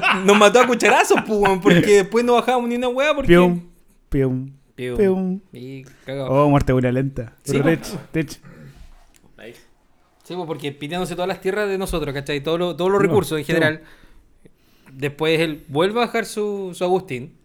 nos- 0.00 0.24
nos 0.24 0.36
mató 0.38 0.60
a 0.60 0.66
cucharazos, 0.66 1.20
pues, 1.26 1.38
weón, 1.38 1.60
porque 1.60 1.80
después 2.02 2.24
no 2.24 2.34
bajábamos 2.34 2.68
ni 2.68 2.76
una 2.76 2.88
weá 2.88 3.14
porque. 3.14 3.28
Pium, 3.28 3.60
pium, 4.08 4.52
Pium. 4.74 4.96
Pium. 4.96 5.40
Y 5.52 5.84
cagado. 6.04 6.30
Oh, 6.30 6.48
muerte 6.50 6.72
muy 6.72 6.82
lenta. 6.82 7.36
Sí, 7.44 7.60
Pero 7.62 7.80
po. 7.80 7.98
Tech. 8.10 8.40
Sí, 10.32 10.36
pues 10.36 10.46
porque 10.46 10.72
piteándose 10.72 11.14
todas 11.14 11.28
las 11.28 11.42
tierras 11.42 11.68
de 11.68 11.76
nosotros, 11.76 12.14
¿cachai? 12.14 12.42
Todos 12.42 12.58
los, 12.58 12.74
todos 12.74 12.90
los 12.90 13.02
recursos 13.02 13.38
en 13.38 13.44
sí, 13.44 13.52
general. 13.52 13.82
Después 14.90 15.38
él 15.38 15.62
vuelve 15.68 16.00
a 16.00 16.06
bajar 16.06 16.24
su, 16.24 16.70
su 16.72 16.82
Agustín. 16.84 17.36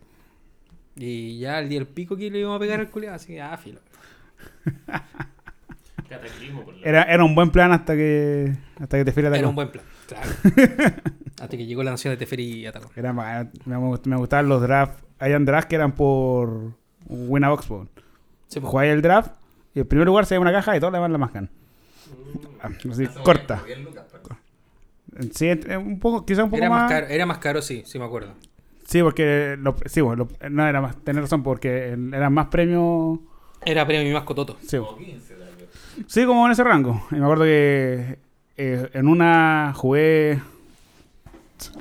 Y 0.96 1.38
ya 1.38 1.58
al 1.58 1.68
día 1.68 1.80
del 1.80 1.88
pico 1.90 2.16
que 2.16 2.32
le 2.32 2.40
íbamos 2.40 2.56
a 2.56 2.60
pegar 2.62 2.80
al 2.80 2.90
culiado, 2.90 3.18
así 3.18 3.34
que, 3.34 3.42
ah, 3.42 3.58
filo. 3.58 3.82
Cataclismo 6.08 6.64
por 6.64 6.78
la. 6.78 6.88
Era, 6.88 7.04
era 7.04 7.26
un 7.26 7.36
buen 7.36 7.50
plan 7.50 7.74
hasta 7.74 7.94
que 7.94 8.56
hasta 8.80 8.98
que 8.98 9.04
Teferi 9.04 9.28
atacó. 9.28 9.40
Era 9.40 9.50
un 9.50 9.56
buen 9.56 9.70
plan, 9.70 9.84
claro. 10.08 10.32
Hasta 11.42 11.58
que 11.58 11.66
llegó 11.66 11.84
la 11.84 11.92
nación 11.92 12.14
de 12.14 12.18
Teferi 12.18 12.62
y 12.62 12.66
atacó. 12.68 12.90
Era 12.96 13.12
me, 13.12 13.50
me 13.66 14.16
gustaban 14.16 14.48
los 14.48 14.62
drafts. 14.62 15.04
Habían 15.20 15.44
drafts 15.44 15.68
que 15.68 15.76
eran 15.76 15.92
por 15.92 16.72
Winabox. 17.06 17.66
po. 17.66 17.86
Sí, 18.48 18.62
pues. 18.62 18.72
Jugáis 18.72 18.94
el 18.94 19.02
draft 19.02 19.34
y 19.76 19.80
el 19.80 19.88
primer 19.88 20.08
lugar 20.08 20.26
se 20.26 20.36
lleva 20.36 20.44
una 20.44 20.54
caja 20.54 20.78
y 20.78 20.80
todos 20.80 20.94
le 20.94 21.00
van 21.00 21.12
la 21.12 21.18
mascan. 21.18 21.50
Ah, 22.62 22.70
así, 22.92 23.08
corta. 23.24 23.62
bien, 23.66 23.84
Lucas, 23.84 24.06
Sí, 25.34 25.48
es 25.48 25.78
un 25.78 26.00
poco, 26.00 26.26
quizás 26.26 26.44
un 26.44 26.50
poco 26.50 26.58
Era 26.62 26.70
más. 26.70 26.84
más 26.84 26.92
caro, 26.92 27.08
era 27.08 27.26
más 27.26 27.38
caro, 27.40 27.62
sí, 27.62 27.82
sí 27.86 27.98
me 27.98 28.06
acuerdo. 28.06 28.34
Sí, 28.86 29.02
porque 29.02 29.56
lo- 29.60 29.76
sí, 29.86 30.02
bueno, 30.02 30.28
lo- 30.42 30.50
no 30.50 30.68
era 30.68 30.80
más, 30.82 30.96
tenés 31.04 31.24
razón, 31.24 31.44
porque 31.44 31.90
el- 31.94 32.14
eran 32.14 32.34
más 32.34 32.48
premios. 32.48 33.20
Era 33.66 33.86
premio 33.88 34.14
más 34.14 34.24
cototo. 34.24 34.58
Sí, 34.62 34.78
Como 34.78 34.98
15 34.98 35.34
tal 35.36 35.56
vez. 35.56 35.70
sí, 36.08 36.26
como 36.26 36.46
en 36.46 36.52
ese 36.52 36.64
rango. 36.64 37.02
Y 37.12 37.16
me 37.16 37.24
acuerdo 37.24 37.44
que 37.46 38.20
eh, 38.58 38.90
en 38.94 39.08
una 39.08 39.74
jugué. 39.76 40.40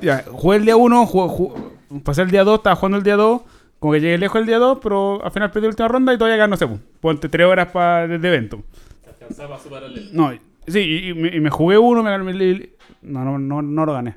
Ya, 0.00 0.24
jugué 0.30 0.56
el 0.58 0.64
día 0.64 0.76
1, 0.76 1.08
pasé 2.04 2.22
el 2.22 2.30
día 2.30 2.44
2, 2.44 2.58
estaba 2.58 2.76
jugando 2.76 2.98
el 2.98 3.02
día 3.04 3.16
2. 3.16 3.42
Como 3.78 3.92
que 3.92 4.00
llegué 4.00 4.16
lejos 4.18 4.40
el 4.40 4.46
día 4.46 4.58
2, 4.58 4.78
pero 4.82 5.22
al 5.22 5.30
final 5.30 5.50
perdí 5.50 5.66
la 5.66 5.70
última 5.70 5.88
ronda 5.88 6.14
y 6.14 6.18
todavía 6.18 6.38
gané, 6.38 6.50
no 6.52 6.56
sé, 6.56 6.66
pues, 6.66 6.80
ponte 7.00 7.28
3 7.28 7.46
horas 7.46 7.68
para 7.72 8.08
de 8.08 8.14
evento. 8.28 8.62
Alcanzaba 9.28 9.58
su 9.58 9.68
paralelo. 9.68 10.08
No, 10.12 10.30
sí, 10.66 10.78
y, 10.80 11.08
y 11.10 11.14
me, 11.14 11.28
y 11.36 11.40
me 11.40 11.50
jugué 11.50 11.78
uno, 11.78 12.02
me 12.02 12.10
No, 13.02 13.24
no, 13.24 13.38
no, 13.38 13.62
no 13.62 13.86
lo 13.86 13.92
gané. 13.92 14.16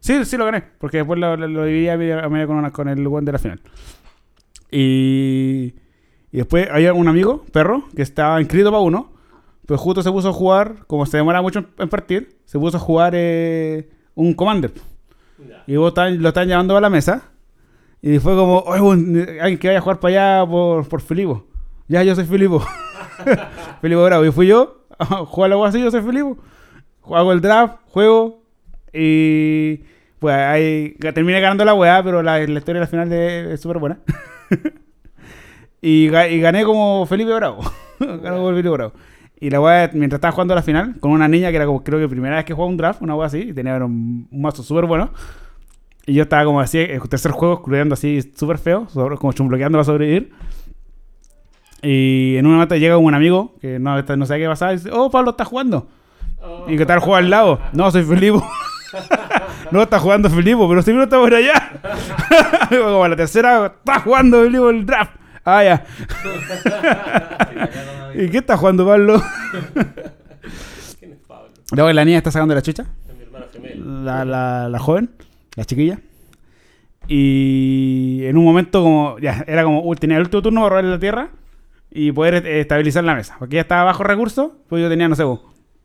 Sí, 0.00 0.24
sí 0.24 0.36
lo 0.36 0.44
gané, 0.44 0.62
porque 0.78 0.98
después 0.98 1.18
lo, 1.18 1.36
lo- 1.36 1.48
lo 1.48 1.64
dividí 1.64 1.88
a 1.88 1.96
media, 1.96 2.20
a 2.24 2.28
media 2.28 2.46
con, 2.46 2.56
una- 2.56 2.70
con 2.70 2.88
el 2.88 3.06
buen 3.08 3.24
de 3.24 3.32
la 3.32 3.38
final. 3.38 3.60
Y, 4.70 5.74
y 6.32 6.36
después 6.36 6.68
había 6.70 6.92
un 6.92 7.08
amigo, 7.08 7.44
perro, 7.52 7.84
que 7.94 8.02
estaba 8.02 8.40
inscrito 8.40 8.70
para 8.70 8.82
uno, 8.82 9.12
pero 9.66 9.78
justo 9.78 10.02
se 10.02 10.10
puso 10.10 10.28
a 10.28 10.32
jugar, 10.32 10.86
como 10.86 11.06
se 11.06 11.16
demora 11.16 11.42
mucho 11.42 11.60
en, 11.60 11.68
en 11.78 11.88
partir, 11.88 12.36
se 12.44 12.58
puso 12.58 12.76
a 12.76 12.80
jugar 12.80 13.12
eh, 13.16 13.88
un 14.14 14.34
Commander. 14.34 14.72
Y 15.66 15.76
vos 15.76 15.92
lo 15.96 16.28
estaban 16.28 16.48
llevando 16.48 16.76
a 16.76 16.80
la 16.80 16.88
mesa. 16.90 17.30
Y 18.00 18.18
fue 18.20 18.34
como, 18.36 18.58
oye, 18.60 18.80
weón, 18.80 19.16
alguien 19.40 19.58
que 19.58 19.68
vaya 19.68 19.78
a 19.78 19.82
jugar 19.82 19.98
para 20.00 20.38
allá 20.40 20.48
por, 20.50 20.88
por 20.88 21.00
Filipo. 21.00 21.44
Ya, 21.88 22.02
yo 22.04 22.14
soy 22.14 22.24
Filipo. 22.24 22.64
Filipo 23.80 24.04
Bravo. 24.04 24.24
Y 24.24 24.32
fui 24.32 24.46
yo 24.46 24.84
a 24.98 25.04
jugar 25.24 25.50
la 25.50 25.66
así, 25.66 25.80
yo 25.80 25.90
soy 25.90 26.02
Filipo. 26.02 26.38
Hago 27.14 27.32
el 27.32 27.40
draft, 27.40 27.76
juego. 27.88 28.42
Y 28.92 29.80
pues 30.18 30.34
ahí 30.34 30.94
terminé 31.14 31.40
ganando 31.40 31.64
la 31.64 31.74
weá, 31.74 32.02
pero 32.02 32.22
la, 32.22 32.38
la 32.38 32.58
historia 32.58 32.80
de 32.80 32.86
la 32.86 32.86
final 32.86 33.08
de- 33.08 33.54
es 33.54 33.60
súper 33.60 33.78
buena. 33.78 33.98
y, 35.82 36.06
y 36.14 36.40
gané 36.40 36.64
como 36.64 37.06
Felipe 37.06 37.32
Bravo. 37.34 37.60
Gané 38.00 38.36
como 38.36 38.48
Felipe 38.50 38.68
Bravo. 38.70 38.92
Y 39.38 39.50
la 39.50 39.60
weá, 39.60 39.90
mientras 39.92 40.18
estaba 40.18 40.32
jugando 40.32 40.54
la 40.54 40.62
final, 40.62 40.98
con 40.98 41.10
una 41.10 41.28
niña 41.28 41.50
que 41.50 41.56
era 41.56 41.66
como, 41.66 41.84
creo 41.84 41.98
que 41.98 42.08
primera 42.08 42.36
vez 42.36 42.44
que 42.46 42.54
jugaba 42.54 42.70
un 42.70 42.76
draft, 42.78 43.02
una 43.02 43.14
weá 43.14 43.26
así, 43.26 43.38
y 43.50 43.52
tenía 43.52 43.76
un, 43.76 44.26
un 44.30 44.40
mazo 44.42 44.62
súper 44.62 44.86
bueno. 44.86 45.10
Y 46.06 46.14
yo 46.14 46.22
estaba 46.22 46.44
como 46.44 46.60
así, 46.60 46.78
el 46.78 47.02
tercer 47.08 47.32
juego, 47.32 47.54
excluyendo 47.54 47.92
así 47.94 48.22
súper 48.34 48.56
feo, 48.58 48.88
sobre- 48.88 49.16
como 49.18 49.32
chumbloqueando 49.32 49.76
para 49.76 49.84
sobrevivir. 49.84 50.32
Y 51.82 52.36
en 52.36 52.46
un 52.46 52.52
momento 52.54 52.76
llega 52.76 52.96
un 52.96 53.14
amigo 53.14 53.54
que 53.60 53.78
no, 53.78 54.00
no 54.00 54.26
sabe 54.26 54.40
qué 54.40 54.48
pasaba 54.48 54.72
y 54.72 54.76
dice, 54.76 54.90
oh, 54.92 55.10
Pablo 55.10 55.30
está 55.30 55.44
jugando. 55.44 55.86
Oh, 56.40 56.66
¿Y 56.68 56.76
qué 56.76 56.86
tal 56.86 57.00
juega 57.00 57.18
al 57.18 57.30
lado? 57.30 57.60
No, 57.72 57.90
soy 57.90 58.02
Filipo. 58.02 58.46
no, 59.70 59.82
está 59.82 59.98
jugando 59.98 60.30
Filipo, 60.30 60.68
pero 60.68 60.82
si 60.82 60.92
no 60.92 61.02
está 61.02 61.18
por 61.18 61.34
allá. 61.34 61.80
Como 62.68 63.04
a 63.04 63.08
la 63.08 63.16
tercera, 63.16 63.66
está 63.66 64.00
jugando 64.00 64.42
Filipo 64.44 64.70
el 64.70 64.86
draft. 64.86 65.12
Ah, 65.44 65.62
ya. 65.62 65.84
¿Y 68.14 68.28
qué 68.30 68.38
está 68.38 68.56
jugando 68.56 68.86
Pablo? 68.86 69.22
¿Quién 70.98 71.12
es 71.12 71.18
Pablo? 71.26 71.50
Luego 71.72 71.92
la 71.92 72.04
niña 72.04 72.18
está 72.18 72.30
sacando 72.32 72.54
la 72.54 72.62
chucha. 72.62 72.86
Es 73.08 73.14
mi 73.16 73.22
hermana 73.22 73.46
gemela. 73.52 74.02
La, 74.02 74.24
la, 74.24 74.68
la 74.68 74.78
joven, 74.78 75.10
la 75.54 75.64
chiquilla. 75.64 76.00
Y 77.06 78.22
en 78.24 78.36
un 78.36 78.44
momento 78.44 78.82
como, 78.82 79.18
ya, 79.20 79.44
era 79.46 79.62
como, 79.62 79.82
uy, 79.82 79.96
tenía 79.96 80.16
el 80.16 80.24
último 80.24 80.42
turno 80.42 80.62
para 80.62 80.70
robarle 80.70 80.90
la 80.90 80.98
tierra 80.98 81.30
y 81.96 82.12
poder 82.12 82.46
eh, 82.46 82.60
estabilizar 82.60 83.04
la 83.04 83.14
mesa. 83.14 83.36
Porque 83.38 83.54
ya 83.56 83.62
estaba 83.62 83.84
bajo 83.84 84.02
recursos, 84.04 84.52
pues 84.68 84.82
yo 84.82 84.88
tenía, 84.88 85.08
no 85.08 85.14
sé, 85.16 85.24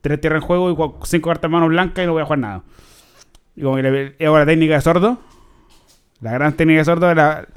tres 0.02 0.20
tierras 0.20 0.42
en 0.42 0.48
juego 0.48 0.70
y 0.72 1.06
cinco 1.08 1.30
cartas 1.30 1.46
en 1.48 1.52
mano 1.52 1.68
blancas 1.68 2.04
y 2.04 2.08
no 2.08 2.14
voy 2.14 2.22
a 2.22 2.26
jugar 2.26 2.40
nada. 2.40 2.64
Y 3.56 3.62
como 3.64 3.76
que 3.78 3.84
le 3.84 4.26
hago 4.26 4.38
la 4.38 4.46
técnica 4.46 4.76
de 4.76 4.82
sordo. 4.82 5.18
La 6.22 6.32
gran 6.34 6.54
técnica 6.54 6.80
de 6.80 6.86
sordo, 6.86 7.14
la, 7.16 7.48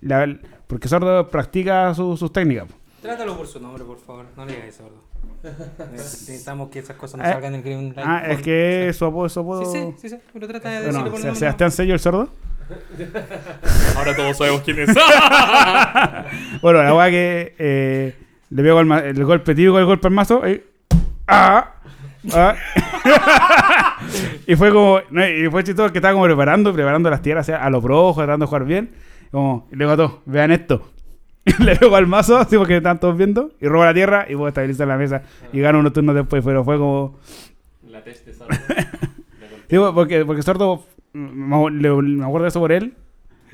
la- 0.00 0.38
porque 0.66 0.88
sordo 0.88 1.28
practica 1.28 1.92
su- 1.94 2.16
sus 2.16 2.32
técnicas. 2.32 2.66
Trátalo 3.02 3.36
por 3.36 3.46
su 3.46 3.60
nombre, 3.60 3.84
por 3.84 3.98
favor. 3.98 4.26
No 4.36 4.44
le 4.44 4.52
digas 4.52 4.68
eso, 4.68 4.84
gordo. 4.84 5.00
Necesitamos 5.92 6.68
que 6.70 6.80
esas 6.80 6.96
cosas 6.96 7.18
no 7.18 7.24
Ah, 7.24 7.32
salgan 7.32 7.54
en 7.54 7.62
Green 7.62 7.92
Light. 7.96 8.06
Ah, 8.08 8.22
es 8.28 8.42
que 8.42 8.92
su 8.92 9.04
apodo, 9.06 9.28
su 9.28 9.40
apodo... 9.40 9.64
Sí, 9.64 9.78
sí, 9.78 9.94
sí, 9.96 10.08
sí. 10.10 10.16
Pero 10.32 10.46
trata 10.48 10.68
de 10.68 10.76
Bueno, 10.84 10.92
decirlo 11.04 11.10
por 11.18 11.30
el. 11.30 11.36
Sebastián 11.36 11.70
Sello, 11.70 11.94
el 11.94 12.00
sordo. 12.00 12.28
Ahora 13.96 14.14
todos 14.16 14.36
sabemos 14.36 14.62
quién 14.62 14.80
es. 14.80 14.90
Bueno, 16.62 16.82
la 16.82 16.94
weá 16.94 17.10
que 17.10 17.54
eh, 17.58 18.14
le 18.50 18.62
pego 18.62 18.80
el, 18.80 18.90
el 18.92 19.24
golpe 19.24 19.54
típico, 19.54 19.78
el 19.78 19.84
golpe 19.86 20.08
al 20.08 20.12
mazo. 20.14 20.46
y- 20.48 20.62
¡Ah! 21.26 21.74
¡Ah! 22.32 22.54
y 24.46 24.54
fue 24.56 24.70
como. 24.70 25.00
no, 25.10 25.26
y 25.26 25.48
fue 25.50 25.64
chistoso 25.64 25.90
que 25.92 25.98
estaba 25.98 26.12
como 26.14 26.24
preparando, 26.26 26.72
preparando 26.72 27.08
las 27.10 27.22
tierras 27.22 27.46
o 27.46 27.48
sea, 27.52 27.64
a 27.64 27.70
lo 27.70 27.80
pro, 27.80 28.12
tratando 28.14 28.44
de 28.44 28.48
jugar 28.48 28.64
bien. 28.64 28.90
Como, 29.30 29.68
y 29.72 29.76
luego 29.76 29.92
a 29.92 29.96
todos, 29.96 30.12
vean 30.26 30.50
esto. 30.50 30.90
le 31.60 31.76
pego 31.76 31.96
al 31.96 32.06
mazo, 32.06 32.36
así 32.36 32.56
porque 32.58 32.76
están 32.76 33.00
todos 33.00 33.16
viendo, 33.16 33.52
y 33.60 33.66
robo 33.68 33.84
la 33.84 33.94
tierra 33.94 34.26
y 34.28 34.34
puedo 34.34 34.48
estabilizar 34.48 34.86
la 34.88 34.96
mesa. 34.96 35.22
Y 35.52 35.60
gano 35.60 35.78
unos 35.78 35.92
turnos 35.92 36.14
después, 36.14 36.44
pero 36.44 36.62
fue 36.64 36.76
como. 36.78 37.18
La 37.88 38.02
test 38.04 38.26
de 38.26 38.34
sordo. 38.34 38.54
Sí, 39.68 39.76
porque, 39.94 40.24
porque 40.24 40.42
Sordo, 40.42 40.84
me, 41.12 41.56
acuerdo 41.56 42.42
de 42.42 42.48
eso 42.48 42.60
por 42.60 42.72
él. 42.72 42.94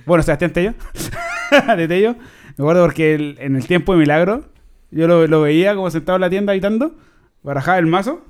Bueno, 0.04 0.22
Sebastián 0.22 0.52
Tello. 0.52 0.74
de 1.76 1.88
Tello. 1.88 2.16
Me 2.57 2.62
acuerdo 2.62 2.82
porque 2.82 3.14
él, 3.14 3.36
en 3.40 3.57
el 3.57 3.66
tiempo 3.66 3.92
de 3.92 3.98
Milagro, 3.98 4.44
yo 4.90 5.07
lo, 5.07 5.26
lo 5.26 5.42
veía 5.42 5.74
como 5.74 5.90
sentado 5.90 6.16
en 6.16 6.22
la 6.22 6.30
tienda 6.30 6.52
editando, 6.52 6.94
barajaba 7.42 7.78
el 7.78 7.86
mazo 7.86 8.24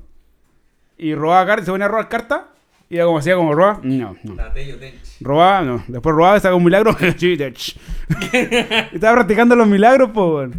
y 0.99 1.15
robaba 1.15 1.47
cartas, 1.47 1.67
se 1.67 1.71
ponía 1.71 1.87
a 1.87 1.89
robar 1.89 2.09
cartas. 2.09 2.43
Y 2.89 2.97
era 2.97 3.07
como 3.07 3.19
hacía 3.19 3.35
como 3.35 3.53
roba, 3.53 3.81
no, 3.83 4.17
no. 4.23 4.35
La 4.37 4.53
Tello 4.53 4.79
Tench. 4.79 5.21
Robaba, 5.21 5.63
no. 5.63 5.85
Después 5.89 6.15
robaba 6.15 6.37
y 6.37 6.41
sacaba 6.41 6.55
un 6.55 6.65
milagro. 6.65 6.97
Estaba 7.01 9.15
practicando 9.15 9.57
los 9.57 9.67
milagros, 9.67 10.11
pues, 10.15 10.31
bueno. 10.31 10.55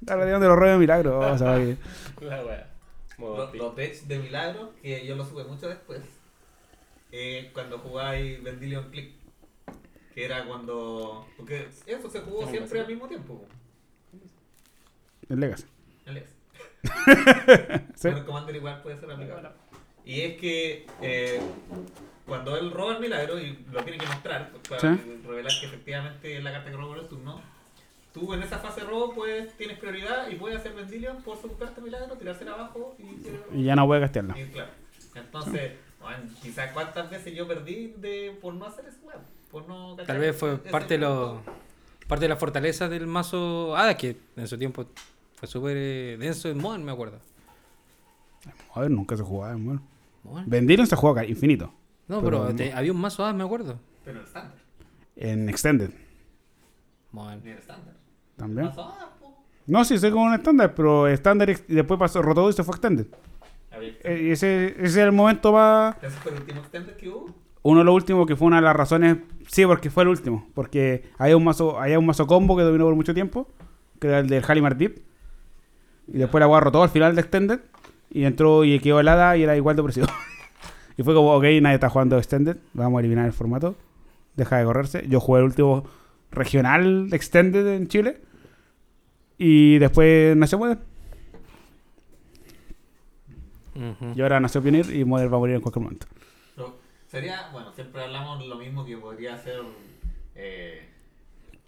Estaba 0.00 0.20
practicando 0.20 0.48
los 0.48 0.58
rollos 0.58 0.74
de 0.74 0.78
milagros. 0.78 1.40
ver. 1.40 1.76
La 2.20 2.44
wea. 2.44 2.66
Los, 3.18 3.54
los 3.54 3.76
decks 3.76 4.08
de 4.08 4.18
milagro, 4.18 4.72
que 4.82 5.06
yo 5.06 5.14
lo 5.14 5.24
supe 5.24 5.44
mucho 5.44 5.68
después, 5.68 6.00
eh, 7.16 7.50
cuando 7.54 7.78
jugáis 7.78 8.42
Vendilion 8.42 8.90
Click. 8.90 9.12
Que 10.14 10.24
era 10.24 10.44
cuando. 10.46 11.26
Porque 11.36 11.68
eso 11.86 12.10
se 12.10 12.20
jugó 12.20 12.48
siempre 12.48 12.80
al 12.80 12.86
mismo 12.88 13.06
tiempo. 13.08 13.44
El 15.28 15.40
Legacy. 15.40 15.64
Alex. 16.06 16.30
Sí. 17.96 18.08
Bueno, 18.08 18.18
el 18.18 18.24
Commander 18.26 18.56
igual 18.56 18.82
puede 18.82 18.98
ser 19.00 19.10
aplicable. 19.10 19.48
Y 20.04 20.20
es 20.20 20.36
que 20.40 20.86
eh, 21.00 21.40
cuando 22.26 22.56
él 22.58 22.70
roba 22.70 22.94
el 22.94 23.00
milagro 23.00 23.38
y 23.40 23.58
lo 23.72 23.82
tiene 23.84 23.98
que 23.98 24.06
mostrar 24.06 24.52
para 24.68 24.80
Sí. 24.80 25.20
revelar 25.26 25.52
que 25.60 25.66
efectivamente 25.66 26.36
es 26.36 26.44
la 26.44 26.52
carta 26.52 26.70
que 26.70 26.76
robó 26.76 26.94
el 26.96 27.08
turno, 27.08 27.40
tú 28.12 28.34
en 28.34 28.42
esa 28.42 28.58
fase 28.58 28.82
de 28.82 28.86
robo 28.86 29.14
pues 29.14 29.56
tienes 29.56 29.78
prioridad 29.78 30.28
y 30.28 30.34
puedes 30.34 30.58
hacer 30.58 30.74
Vendilion 30.74 31.22
por 31.22 31.40
su 31.40 31.56
carta 31.56 31.80
milagro, 31.80 32.16
tirársela 32.16 32.52
abajo 32.52 32.94
y, 32.98 33.58
Y 33.60 33.64
ya 33.64 33.74
no 33.76 33.86
puede 33.86 34.02
castearla. 34.02 34.38
y 34.38 34.44
claro. 34.48 34.70
Entonces, 35.14 35.72
bueno, 36.04 36.24
quizás 36.42 36.72
cuántas 36.72 37.10
veces 37.10 37.34
yo 37.34 37.46
perdí 37.48 37.94
de, 37.98 38.36
por 38.40 38.54
no 38.54 38.66
hacer 38.66 38.86
ese 38.86 38.98
weón. 39.04 39.20
Por 39.50 39.68
no 39.68 39.96
Tal 39.96 40.18
vez 40.18 40.36
fue 40.36 40.58
parte 40.58 40.94
de, 40.94 40.98
lo, 40.98 41.40
parte 42.08 42.24
de 42.24 42.28
la 42.28 42.36
fortaleza 42.36 42.88
del 42.88 43.06
mazo 43.06 43.76
Hada, 43.76 43.96
que 43.96 44.16
en 44.36 44.46
su 44.48 44.58
tiempo 44.58 44.86
fue 45.36 45.48
súper 45.48 45.76
eh, 45.76 46.16
denso 46.18 46.48
en 46.48 46.58
Modern, 46.58 46.84
me 46.84 46.92
acuerdo. 46.92 47.18
A 48.74 48.80
ver, 48.80 48.90
nunca 48.90 49.16
se 49.16 49.22
jugaba, 49.22 49.54
bueno. 49.54 49.82
Modern. 50.24 50.48
Vendieron 50.50 50.86
se 50.86 50.96
juega 50.96 51.24
infinito. 51.24 51.72
No, 52.08 52.20
Pero 52.20 52.38
pero, 52.40 52.50
no. 52.50 52.56
te- 52.56 52.72
había 52.72 52.92
un 52.92 53.00
mazo 53.00 53.24
Hada, 53.24 53.32
me 53.32 53.44
acuerdo. 53.44 53.78
Pero 54.04 54.18
en 54.20 54.24
estándar, 54.26 54.58
En 55.16 55.48
Extended 55.48 55.90
Modern. 57.12 57.40
ni 57.44 57.50
en 57.52 57.58
estándar. 57.58 57.94
también. 58.36 58.68
Pasó, 58.68 58.82
ah, 58.82 59.10
po. 59.20 59.44
No, 59.66 59.84
sí, 59.84 59.98
sé 59.98 60.10
como 60.10 60.24
un 60.24 60.34
estándar, 60.34 60.74
pero 60.74 61.06
estándar 61.08 61.48
y 61.50 61.54
después 61.74 61.98
pasó 61.98 62.20
rotó 62.20 62.50
y 62.50 62.52
se 62.52 62.64
fue 62.64 62.72
Extended. 62.74 63.06
Eh, 63.80 64.22
y 64.24 64.30
ese, 64.30 64.74
ese 64.78 64.84
es 64.84 64.96
el 64.96 65.12
momento 65.12 65.52
más. 65.52 65.96
Ese 66.02 66.16
fue 66.18 66.32
el 66.32 66.38
último 66.38 66.60
extender 66.60 66.96
que 66.96 67.08
hubo. 67.08 67.34
uno 67.62 67.80
de 67.80 67.84
los 67.84 67.94
últimos 67.94 68.26
que 68.26 68.36
fue 68.36 68.46
una 68.46 68.56
de 68.56 68.62
las 68.62 68.76
razones, 68.76 69.18
sí, 69.48 69.66
porque 69.66 69.90
fue 69.90 70.02
el 70.02 70.10
último, 70.10 70.48
porque 70.54 71.04
había 71.18 71.36
un 71.36 71.44
mazo, 71.44 71.80
había 71.80 71.98
un 71.98 72.06
mazo 72.06 72.26
combo 72.26 72.56
que 72.56 72.62
dominó 72.62 72.84
por 72.84 72.94
mucho 72.94 73.14
tiempo, 73.14 73.48
que 74.00 74.08
era 74.08 74.18
el 74.18 74.28
del 74.28 74.44
Halimar 74.46 74.76
Deep, 74.76 75.02
y 76.08 76.18
después 76.18 76.40
la 76.40 76.48
weá 76.48 76.60
rotó 76.60 76.82
al 76.82 76.90
final 76.90 77.14
de 77.14 77.20
Extended, 77.22 77.60
y 78.10 78.24
entró 78.24 78.64
y 78.64 78.78
quedó 78.78 79.00
helada 79.00 79.36
y 79.36 79.42
era 79.42 79.56
igual 79.56 79.76
de 79.76 79.82
precio. 79.82 80.04
y 80.96 81.02
fue 81.02 81.14
como, 81.14 81.34
ok, 81.34 81.44
nadie 81.60 81.74
está 81.74 81.88
jugando 81.88 82.18
Extended, 82.18 82.58
vamos 82.74 82.98
a 82.98 83.00
eliminar 83.00 83.26
el 83.26 83.32
formato, 83.32 83.76
deja 84.36 84.58
de 84.58 84.64
correrse. 84.64 85.04
Yo 85.08 85.20
jugué 85.20 85.40
el 85.40 85.46
último 85.46 85.84
regional 86.30 87.08
de 87.08 87.16
Extended 87.16 87.66
en 87.66 87.88
Chile, 87.88 88.20
y 89.38 89.78
después 89.78 90.36
nació 90.36 90.58
Ujú. 93.74 94.12
y 94.14 94.20
ahora 94.22 94.40
nació 94.40 94.62
Pioneer, 94.62 94.94
y 94.94 95.04
Modern 95.04 95.32
va 95.32 95.36
a 95.36 95.40
morir 95.40 95.56
en 95.56 95.60
cualquier 95.62 95.82
momento. 95.82 96.06
Pero 96.54 96.78
sería, 97.08 97.48
bueno, 97.52 97.72
siempre 97.72 98.02
hablamos 98.02 98.46
lo 98.46 98.56
mismo 98.56 98.84
que 98.84 98.96
podría 98.96 99.36
ser 99.38 99.60
eh, 100.34 100.88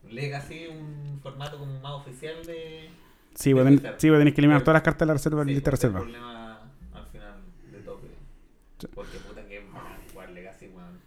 Legacy, 0.08 0.66
un 0.68 1.18
formato 1.22 1.58
como 1.58 1.80
más 1.80 1.92
oficial 1.92 2.44
de. 2.46 2.90
Sí, 3.34 3.52
de 3.52 3.62
ten- 3.64 3.72
Wizard. 3.74 3.94
sí, 3.98 4.08
pues 4.08 4.18
tenéis 4.20 4.34
que 4.34 4.40
eliminar 4.40 4.60
Pero- 4.60 4.64
todas 4.64 4.74
las 4.76 4.82
cartas 4.82 5.00
de 5.00 5.06
la 5.06 5.12
reserva, 5.14 5.44
Sí, 5.44 5.50
lista 5.50 5.70
reserva. 5.70 5.98
problema 6.00 6.60
al 6.94 7.06
final 7.06 7.34
de 7.72 7.78
tope. 7.80 8.06
Porque 8.94 9.18
puta 9.18 9.44
que 9.46 9.62
jugar 10.12 10.30
Legacy, 10.30 10.68
weón. 10.68 11.00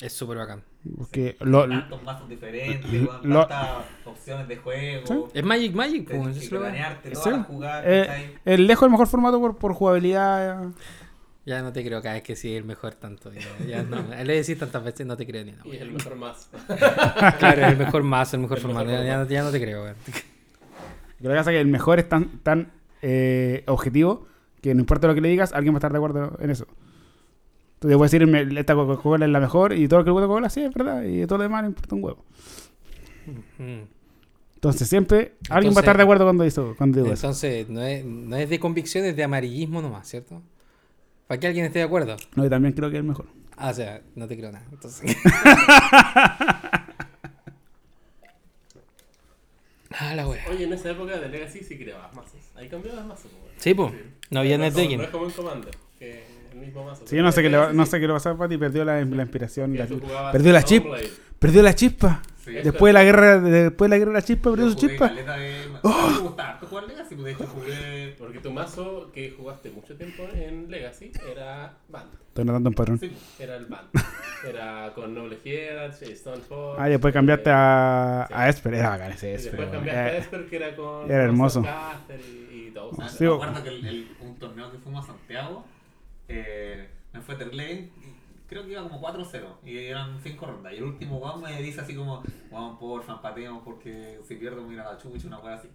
Es 0.00 0.12
súper 0.12 0.36
bacán. 0.38 0.62
Porque 0.98 1.36
lo, 1.40 1.68
Tantos 1.68 2.02
mazos 2.02 2.28
diferentes, 2.28 2.90
lo- 3.22 3.46
tantas 3.46 3.84
opciones 4.04 4.48
de 4.48 4.56
juego. 4.56 5.06
Sí. 5.06 5.14
Es 5.38 5.44
Magic 5.44 5.74
Magic, 5.74 6.10
pues, 6.10 6.36
es 6.36 6.48
Sí. 6.48 6.50
lejos 8.56 8.84
el 8.86 8.90
mejor 8.90 9.06
formato 9.06 9.40
por, 9.40 9.56
por 9.56 9.72
jugabilidad. 9.74 10.66
Ya 11.44 11.60
no 11.62 11.72
te 11.72 11.84
creo 11.84 12.00
cada 12.02 12.14
vez 12.14 12.22
que 12.22 12.36
sí 12.36 12.54
el 12.54 12.64
mejor 12.64 12.94
tanto. 12.94 13.32
Ya, 13.32 13.66
ya 13.66 13.82
no. 13.82 13.96
Le 14.24 14.34
decís 14.34 14.58
tantas 14.58 14.82
veces, 14.84 15.06
no 15.06 15.16
te 15.16 15.26
creo 15.26 15.44
ni 15.44 15.52
nada. 15.52 15.62
Y 15.66 15.76
es 15.76 15.82
el 15.82 15.92
mejor 15.92 16.16
más. 16.16 16.48
Claro, 17.38 17.66
el 17.66 17.76
mejor 17.76 18.02
más, 18.04 18.32
el 18.34 18.40
mejor 18.40 18.58
El 18.58 18.62
formato. 18.62 18.86
mejor 18.86 19.00
Ya, 19.04 19.06
ya 19.06 19.12
no- 19.14 19.18
formato. 19.24 19.34
ya 19.34 19.42
no 19.44 19.50
te 19.50 19.60
creo, 19.60 19.82
weón. 19.84 19.96
Lo 21.20 21.30
que 21.30 21.36
pasa 21.36 21.50
es 21.50 21.54
que 21.56 21.60
el 21.60 21.66
mejor 21.68 21.98
es 22.00 22.08
tan, 22.08 22.38
tan 22.42 22.72
eh, 23.02 23.62
objetivo 23.66 24.26
que 24.60 24.74
no 24.74 24.80
importa 24.80 25.06
lo 25.08 25.14
que 25.14 25.20
le 25.20 25.28
digas, 25.28 25.52
alguien 25.52 25.74
va 25.74 25.76
a 25.76 25.80
estar 25.80 25.92
de 25.92 25.98
acuerdo 25.98 26.36
en 26.40 26.50
eso. 26.50 26.66
Tú 27.82 27.88
te 27.88 27.96
puedes 27.96 28.12
decir, 28.12 28.56
esta 28.56 28.74
Coca-Cola 28.76 29.26
es 29.26 29.30
la 29.32 29.40
mejor 29.40 29.72
y 29.72 29.88
todo 29.88 29.98
lo 29.98 30.04
que 30.04 30.08
le 30.10 30.12
gusta 30.12 30.26
Coca-Cola, 30.28 30.48
sí, 30.50 30.60
es 30.62 30.72
verdad. 30.72 31.02
Y 31.02 31.26
todo 31.26 31.38
lo 31.38 31.42
demás 31.42 31.62
no 31.64 31.68
importa 31.70 31.94
un 31.96 32.04
huevo. 32.04 32.24
Entonces 34.54 34.88
siempre 34.88 35.34
alguien 35.50 35.50
va 35.50 35.56
a 35.56 35.58
Entonces- 35.58 35.78
estar 35.82 35.96
de 35.96 36.02
acuerdo 36.04 36.24
cuando, 36.24 36.44
dice, 36.44 36.62
cuando 36.78 36.98
digo 37.02 37.12
eso. 37.12 37.26
Entonces, 37.26 37.68
no 37.68 37.82
es, 37.82 38.04
no 38.04 38.36
es 38.36 38.48
de 38.48 38.60
convicción, 38.60 39.04
es 39.04 39.16
de 39.16 39.24
amarillismo 39.24 39.82
nomás, 39.82 40.06
¿cierto? 40.08 40.40
Para 41.26 41.40
que 41.40 41.48
alguien 41.48 41.64
esté 41.66 41.80
de 41.80 41.84
acuerdo. 41.86 42.16
No, 42.36 42.44
yo 42.44 42.50
también 42.50 42.72
creo 42.72 42.88
que 42.88 42.96
es 42.96 43.00
el 43.00 43.06
mejor. 43.08 43.26
Ah, 43.56 43.70
o 43.70 43.74
sea, 43.74 44.00
no 44.14 44.28
te 44.28 44.36
creo 44.36 44.52
nada. 44.52 44.64
Entonces. 44.70 45.16
ah, 49.90 50.14
la 50.14 50.28
wea. 50.28 50.44
Oye, 50.50 50.64
en 50.64 50.72
esa 50.72 50.90
época 50.90 51.18
de 51.18 51.28
Legacy 51.28 51.60
sí 51.62 51.76
creabas 51.78 52.14
mazos. 52.14 52.40
Ahí 52.54 52.68
cambiabas 52.68 53.04
mazos, 53.06 53.30
pues. 53.40 53.52
Sí, 53.62 53.74
pues. 53.74 53.92
No 54.30 54.40
había 54.40 54.56
No 54.58 54.64
como- 54.64 54.74
netdecking. 54.76 54.98
No 54.98 55.04
es 55.04 55.10
como 55.10 55.24
en 55.26 55.30
Commander, 55.32 55.74
que 55.98 56.24
mismo 56.66 56.84
mazo. 56.84 57.04
Sí, 57.06 57.16
yo 57.16 57.22
no 57.22 57.30
sé 57.32 57.42
qué 57.42 57.50
le, 57.50 57.56
va- 57.58 57.72
no 57.72 57.84
sé 57.86 58.00
qué 58.00 58.06
le 58.06 58.12
pasó 58.12 58.30
a 58.30 58.38
Pati, 58.38 58.56
perdió 58.58 58.84
la, 58.84 59.04
la 59.04 59.22
inspiración. 59.22 59.76
la- 59.76 59.86
perdió 60.32 60.52
la 60.52 60.62
chip. 60.62 60.82
Stormblade. 60.82 61.10
perdió 61.38 61.62
la 61.62 61.74
chispa. 61.74 62.22
Sí. 62.44 62.52
Después 62.54 62.88
de 62.90 62.92
la 62.94 63.04
guerra, 63.04 63.38
después 63.40 63.88
de 63.88 63.94
la 63.94 63.98
guerra 63.98 64.10
de 64.12 64.18
la 64.18 64.22
chispa, 64.24 64.50
perdió 64.50 64.68
su 64.70 64.74
chispa. 64.76 65.08
de- 65.08 65.22
mí 65.22 65.80
me 65.82 66.18
gustaba 66.20 66.48
harto 66.50 66.66
jugar 66.66 66.84
Legacy, 66.88 67.14
de 67.14 67.30
hecho 67.32 67.46
jugué. 67.46 68.14
Porque 68.18 68.38
tu 68.40 68.50
mazo 68.52 69.10
que 69.12 69.30
jugaste 69.36 69.70
mucho 69.70 69.94
tiempo 69.96 70.24
en 70.34 70.68
Legacy 70.70 71.12
era 71.30 71.74
Band. 71.88 72.10
Estoy 72.28 72.44
notando 72.46 72.70
un 72.70 72.74
patrón. 72.74 72.98
Sí, 72.98 73.12
Era 73.38 73.56
el 73.56 73.66
Band. 73.66 73.88
Era 74.48 74.92
con 74.94 75.14
Noble 75.14 75.38
Hierarch, 75.44 76.02
Stoneforge. 76.16 76.80
Ah, 76.82 76.88
y 76.88 76.92
después 76.92 77.12
cambiaste 77.14 77.50
a, 77.52 78.24
Sí. 78.28 78.34
a 78.36 78.48
Esper. 78.48 78.74
Era 78.74 78.88
bacán 78.90 79.12
ese 79.12 79.30
Y 79.30 79.34
Esper. 79.34 79.50
después 79.52 79.68
weón. 79.70 79.84
cambiaste 79.84 80.00
a 80.00 80.14
Eh, 80.14 80.18
Esper 80.18 80.46
que 80.46 80.56
era 80.56 80.76
con. 80.76 81.10
era 81.10 81.22
hermoso. 81.24 81.60
Monstercaster 81.60 82.20
Y, 82.52 82.66
y 82.68 82.70
todo. 82.72 82.90
Ah, 82.98 83.08
Sí, 83.08 83.22
me 83.24 83.30
o- 83.30 83.34
acuerdo 83.34 83.62
que 83.62 83.68
el, 83.68 83.86
el- 83.86 84.08
un 84.20 84.34
torneo 84.36 84.72
que 84.72 84.78
fuimos 84.78 85.04
a 85.04 85.06
Santiago 85.08 85.64
eh, 86.28 86.88
me 87.12 87.20
fue 87.20 87.34
terrible 87.36 87.66
bien, 87.66 87.90
creo 88.48 88.64
que 88.64 88.72
iba 88.72 88.82
como 88.82 89.00
4-0 89.00 89.56
y 89.64 89.76
eran 89.78 90.20
5 90.22 90.46
rondas 90.46 90.72
y 90.72 90.76
el 90.76 90.84
último 90.84 91.18
weón 91.18 91.40
me 91.42 91.60
dice 91.62 91.80
así 91.80 91.94
como 91.94 92.22
vamos 92.50 92.78
porfa 92.78 93.14
empatemos 93.14 93.62
porque 93.64 94.20
si 94.26 94.34
pierdo 94.36 94.62
me 94.62 94.74
irá 94.74 94.84
la 94.92 94.98
chucha 94.98 95.26
una 95.26 95.38
wea 95.40 95.54
así 95.56 95.68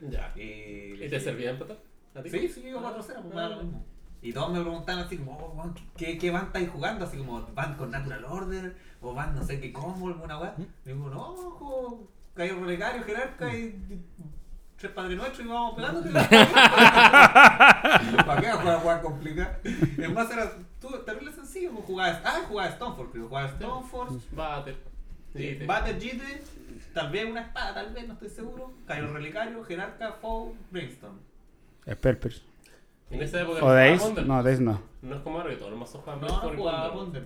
Ya. 0.00 0.32
y, 0.36 0.40
¿Y 0.40 0.90
le 0.96 1.08
te 1.08 1.16
dije, 1.16 1.20
servía 1.20 1.50
empatar? 1.50 1.78
¿A 2.14 2.22
sí, 2.22 2.48
sí, 2.48 2.62
iba 2.66 2.80
4-0 2.80 2.96
pues 3.22 3.24
me 3.24 3.40
da 3.40 3.48
lo 3.48 3.54
Ah. 3.56 3.62
mismo 3.62 3.84
y 4.22 4.32
todos 4.32 4.50
me 4.54 4.60
preguntaban 4.62 5.04
así 5.04 5.18
como, 5.18 5.32
oh, 5.32 5.74
¿qué, 5.98 6.16
¿qué 6.16 6.30
van 6.30 6.46
estáis 6.46 6.70
jugando? 6.70 7.04
Así 7.04 7.18
como, 7.18 7.42
¿van 7.54 7.76
con 7.76 7.90
Natural 7.90 8.24
Order? 8.24 8.74
¿O 9.02 9.12
van 9.12 9.34
no 9.34 9.44
sé 9.44 9.60
qué 9.60 9.70
combo, 9.70 10.08
alguna 10.08 10.38
weá? 10.40 10.54
Y 10.58 10.88
digo, 10.88 11.10
no, 11.10 11.34
juego 11.36 12.08
Cayo 12.32 12.58
Relicario, 12.64 13.02
Jerarca 13.04 13.54
y 13.54 13.74
tres 14.76 14.92
Padre 14.92 15.16
Nuestro 15.16 15.44
y 15.44 15.48
vamos 15.48 15.74
pegándote. 15.74 16.10
¿Para 18.26 18.40
qué 18.40 18.50
jugar 18.52 18.78
jugar 18.80 19.02
complicada? 19.02 19.58
Es 19.64 20.12
más, 20.12 20.30
era 20.30 20.52
tú, 20.80 20.88
terrible 21.04 21.32
sencillo, 21.32 21.70
pues 21.72 21.84
jugabas, 21.86 22.20
ah, 22.24 22.40
jugabas 22.48 22.74
Stoneforge, 22.74 23.12
creo, 23.12 23.28
jugabas 23.28 23.50
Stoneforge, 23.52 24.14
Bate. 24.32 24.76
Sí, 25.34 25.56
te- 25.58 25.66
Bate 25.66 25.94
Jite, 26.00 26.42
tal 26.92 27.10
vez 27.10 27.24
una 27.30 27.40
espada, 27.42 27.74
tal 27.74 27.92
vez, 27.92 28.06
no 28.06 28.14
estoy 28.14 28.28
seguro, 28.28 28.72
Cayo 28.86 29.12
Relicario, 29.12 29.64
Jerarca, 29.64 30.12
Foe, 30.20 30.52
Brainstorm. 30.70 31.14
Esper, 31.86 32.14
Esper. 32.14 32.34
En 33.10 33.22
esa 33.22 33.42
época 33.42 33.64
¿O 33.64 33.70
Days? 33.72 34.02
No, 34.26 34.42
Days 34.42 34.60
no. 34.60 34.80
No 35.02 35.16
es 35.16 35.20
como 35.22 35.38
ahora 35.38 35.50
que 35.50 35.56
todos 35.56 35.70
los 35.70 35.80
mazos 35.80 36.02
juegan 36.02 36.20
No, 36.20 36.26
Brainstorm 36.26 36.56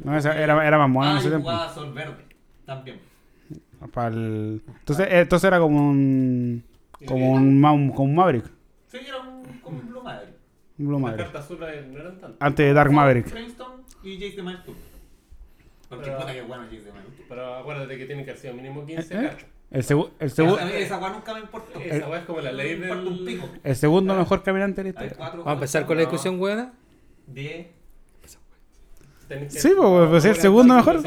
no. 0.04 0.10
No, 0.12 0.18
esa 0.18 0.36
era, 0.38 0.66
era 0.66 0.78
más 0.78 0.88
mono 0.88 1.10
en 1.10 1.16
Ah, 1.16 1.20
ese 1.20 1.28
tiempo. 1.28 1.48
jugaba 1.48 1.72
Sol 1.74 1.92
Verde, 1.92 2.24
también. 2.66 3.00
Para 3.94 4.08
el- 4.08 4.62
Entonces, 4.80 5.06
eh, 5.08 5.20
entonces 5.20 5.46
era 5.46 5.58
como 5.60 5.78
un. 5.90 6.64
Como 7.06 7.32
un, 7.32 7.64
un- 7.64 7.90
como 7.90 8.04
un 8.04 8.14
Maverick. 8.14 8.44
Sí, 8.86 8.98
era 9.06 9.18
un, 9.18 9.42
como 9.60 9.78
un 9.78 9.88
Blue 9.88 10.02
Maverick. 10.02 10.34
Un 10.78 10.86
Blue 10.86 10.92
Las 10.94 11.02
Maverick. 11.02 11.26
cartas 11.26 11.44
azules 11.44 11.86
no 11.88 11.98
eran 12.00 12.18
tantas. 12.20 12.36
Antes 12.40 12.66
de 12.66 12.72
Dark 12.72 12.92
Maverick. 12.92 13.30
Brainstorm 13.30 13.82
y 14.02 14.14
Jace 14.14 14.36
de 14.36 14.42
Mind 14.42 14.58
Porque 15.88 16.04
Pero- 16.04 16.18
puta 16.18 16.32
que 16.32 16.42
bueno 16.42 16.64
Jace 16.64 16.80
de 16.82 16.92
Mind 16.92 17.04
Pero 17.28 17.54
acuérdate 17.56 17.98
que 17.98 18.06
tiene 18.06 18.24
que 18.24 18.30
haber 18.30 18.40
sido 18.40 18.54
mínimo 18.54 18.84
15 18.86 19.14
¿Eh? 19.14 19.22
cartas. 19.22 19.46
El, 19.70 19.84
segu- 19.84 20.10
el, 20.18 20.30
segu- 20.32 20.58
A 20.60 20.64
mí 20.64 20.72
esa 20.74 20.98
weá 20.98 21.10
nunca 21.10 21.34
me 21.34 21.40
importó. 21.40 21.78
Esa 21.78 22.08
weá 22.08 22.20
es 22.20 22.24
como 22.24 22.40
la 22.40 22.52
ley 22.52 22.76
Me 22.76 22.86
importa 22.88 23.08
un 23.10 23.24
del. 23.24 23.34
pico. 23.34 23.48
el 23.62 23.76
segundo 23.76 24.14
mejor 24.14 24.42
caminante 24.42 24.82
de 24.82 24.92
la 24.92 25.04
historia. 25.04 25.28
Vamos 25.30 25.46
a 25.46 25.52
empezar 25.52 25.84
con 25.86 25.96
la 25.96 26.02
discusión, 26.02 26.40
weona. 26.40 26.72
10. 27.26 27.66
Tenés 29.28 29.52
que- 29.54 29.60
Sí, 29.60 29.72
pues, 29.76 30.08
pues, 30.08 30.24
el 30.24 30.30
Ahora, 30.30 30.40
segundo 30.42 30.74
mejor. 30.74 31.02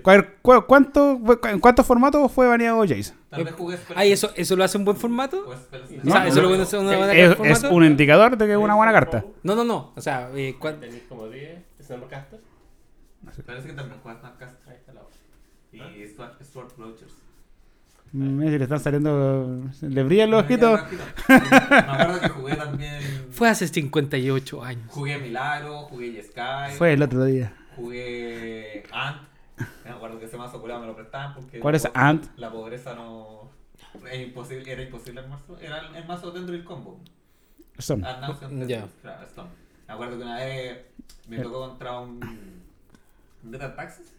Sí, 0.00 0.02
sí. 0.02 0.02
¿Cuál- 0.02 0.34
cu- 0.42 0.64
cuánto, 0.66 1.20
¿En 1.48 1.60
cuántos 1.60 1.86
formatos 1.86 2.30
fue 2.32 2.46
baneado 2.48 2.80
Jace? 2.80 3.12
Tal 3.28 3.44
vez 3.44 3.54
jugué 3.54 3.78
Ay, 3.94 4.12
¿eso, 4.12 4.30
¿eso 4.36 4.56
lo 4.56 4.64
hace 4.64 4.78
un 4.78 4.84
buen 4.84 4.96
formato? 4.96 5.46
o 5.48 5.52
Spell- 5.54 5.84
O 5.84 5.86
sea, 5.88 6.00
No, 6.02 6.24
¿eso 6.26 6.42
no, 6.42 6.48
lo 6.56 6.62
hacer 6.62 6.80
una 6.80 6.96
buena 6.96 7.12
Es, 7.12 7.36
es 7.40 7.64
un 7.64 7.84
indicador 7.84 8.36
de 8.36 8.46
que 8.46 8.52
es 8.52 8.58
una 8.58 8.74
buena 8.74 8.92
carta. 8.92 9.24
No, 9.42 9.54
no, 9.54 9.64
no. 9.64 9.92
O 9.96 10.00
sea, 10.00 10.30
eh, 10.34 10.56
¿cuán- 10.58 10.80
Tenéis 10.80 11.02
como 11.08 11.28
10 11.28 11.58
Snapcaster. 11.82 12.40
Parece 13.46 13.68
que 13.68 13.74
también 13.74 14.00
juegas 14.02 14.20
Snapcast 14.20 14.68
Ahí 14.68 14.76
está 14.76 14.92
la 14.92 15.00
y 15.72 16.06
Sword, 16.08 16.32
Sword 16.52 16.72
Brochers. 16.76 17.12
Mm, 18.12 18.42
si 18.42 18.58
le 18.58 18.64
están 18.64 18.80
saliendo. 18.80 19.62
Le 19.82 20.02
brillan 20.02 20.30
los 20.32 20.42
ojitos. 20.42 20.80
Me 21.28 21.36
acuerdo 21.36 22.20
que 22.20 22.28
jugué 22.28 22.56
también. 22.56 23.00
fue 23.30 23.48
hace 23.48 23.68
58 23.68 24.64
años. 24.64 24.82
Jugué 24.88 25.18
Milagro, 25.18 25.82
jugué 25.82 26.20
Sky. 26.22 26.74
Fue 26.76 26.92
el 26.94 27.02
otro 27.02 27.24
día. 27.24 27.54
Jugué 27.76 28.82
Ant. 28.92 29.29
Me 29.84 29.90
acuerdo 29.90 30.18
que 30.18 30.24
ese 30.26 30.36
mazo 30.36 30.60
curado 30.60 30.80
me 30.80 30.86
lo 30.86 30.94
prestaban 30.96 31.34
porque. 31.34 31.60
¿Cuál 31.60 31.72
la 31.72 31.76
es 31.78 31.88
Ant? 31.94 32.26
La 32.36 32.50
pobreza 32.50 32.94
no. 32.94 33.50
Es 34.10 34.20
imposible, 34.20 34.70
era 34.70 34.82
imposible 34.82 35.20
armarlo. 35.20 35.58
Era 35.58 35.78
el, 35.88 35.96
el 35.96 36.04
mazo 36.06 36.30
dentro 36.30 36.52
del 36.52 36.64
combo. 36.64 37.00
Nauseam 37.96 38.66
Ya. 38.66 38.82
Tetris, 38.82 39.00
claro, 39.02 39.26
Stone. 39.26 39.50
Me 39.88 39.94
acuerdo 39.94 40.18
que 40.18 40.22
una 40.24 40.36
vez 40.36 40.78
me 41.28 41.38
tocó 41.38 41.68
contra 41.68 41.98
un. 42.00 42.20
un 43.44 43.50
Data 43.50 43.74
Taxis. 43.74 44.14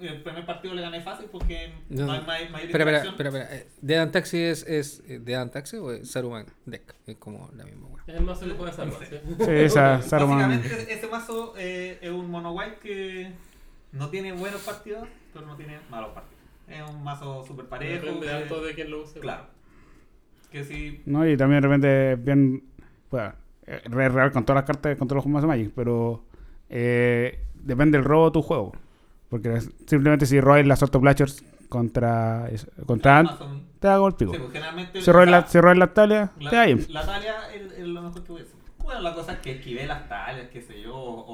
El 0.00 0.22
primer 0.22 0.44
partido 0.44 0.74
le 0.74 0.82
gané 0.82 1.00
fácil 1.00 1.26
porque 1.30 1.72
No, 1.88 2.06
no, 2.06 2.12
hay 2.12 2.20
ma- 2.22 2.50
mayor 2.50 2.66
Espera, 2.70 2.84
espera, 2.98 3.10
espera, 3.10 3.28
espera. 3.28 3.54
eh, 3.56 3.68
¿Dead 3.80 4.10
Taxi 4.10 4.38
es, 4.42 4.66
es 4.66 5.02
eh, 5.06 5.20
Dead 5.20 5.48
Taxi 5.50 5.76
o 5.76 5.92
es 5.92 6.10
Saruman 6.10 6.46
Deck? 6.66 6.96
Es 7.06 7.16
como 7.16 7.48
la 7.54 7.62
misma 7.64 7.86
weá. 7.86 8.02
El 8.08 8.24
mazo 8.24 8.44
que 8.44 8.54
puedes 8.54 8.76
armar, 8.76 8.98
¿sí? 9.06 9.16
Sí, 9.38 9.50
esa 9.50 10.02
Saruman. 10.02 10.50
Básicamente 10.58 10.92
ese 10.94 11.06
mazo 11.06 11.54
eh, 11.56 11.98
es 12.02 12.10
un 12.10 12.28
mono 12.28 12.50
white 12.52 12.78
que 12.82 13.30
no 13.94 14.08
tiene 14.10 14.32
buenos 14.32 14.60
partidos, 14.62 15.08
pero 15.32 15.46
no 15.46 15.56
tiene 15.56 15.78
malos 15.90 16.10
partidos. 16.10 16.34
Es 16.68 16.82
un 16.90 17.02
mazo 17.04 17.44
super 17.44 17.66
parejo. 17.66 18.04
Depende 18.06 18.26
que- 18.26 18.32
tanto 18.32 18.62
de 18.62 18.74
quién 18.74 18.90
lo 18.90 19.02
use. 19.02 19.20
Claro. 19.20 19.46
Que 20.50 20.64
si. 20.64 21.02
¿no? 21.06 21.28
Y 21.28 21.36
también 21.36 21.60
de 21.62 21.68
repente 21.68 22.12
es 22.12 22.24
bien. 22.24 22.62
Bueno, 23.10 23.32
es 23.66 23.82
re- 23.84 24.08
real 24.08 24.32
con 24.32 24.44
todas 24.44 24.62
las 24.62 24.66
cartas, 24.66 24.96
con 24.96 25.08
todos 25.08 25.24
los 25.26 25.42
de 25.42 25.48
Magic, 25.48 25.72
pero 25.74 26.24
eh, 26.68 27.40
depende 27.54 27.98
del 27.98 28.04
robo 28.04 28.26
de 28.26 28.30
tu 28.32 28.42
juego. 28.42 28.72
Porque 29.28 29.60
simplemente 29.86 30.26
si 30.26 30.40
robas 30.40 30.64
las 30.66 30.80
Blachers 31.00 31.44
contra, 31.68 32.48
es- 32.50 32.66
contra 32.86 33.18
Ant, 33.18 33.30
mazo- 33.30 33.60
te 33.80 33.88
hago 33.88 34.06
el 34.08 34.14
pico. 34.14 34.32
Sí, 34.32 34.38
pues. 34.92 35.04
Si 35.04 35.10
robas 35.12 35.28
la, 35.28 35.46
si 35.46 35.60
robas 35.60 35.78
las 35.78 35.92
talias, 35.94 36.30
La, 36.38 36.50
te 36.50 36.56
da 36.56 36.62
ahí. 36.62 36.86
la 36.88 37.04
talia 37.06 37.34
es, 37.52 37.72
es 37.72 37.86
lo 37.86 38.02
mejor 38.02 38.22
que 38.22 38.32
voy 38.32 38.40
a 38.40 38.44
hacer. 38.44 38.54
Bueno, 38.82 39.00
la 39.00 39.14
cosa 39.14 39.32
es 39.32 39.38
que 39.40 39.52
esquivé 39.52 39.86
las 39.86 40.08
talias, 40.08 40.48
qué 40.50 40.60
sé 40.62 40.80
yo, 40.82 40.94
o, 40.94 41.24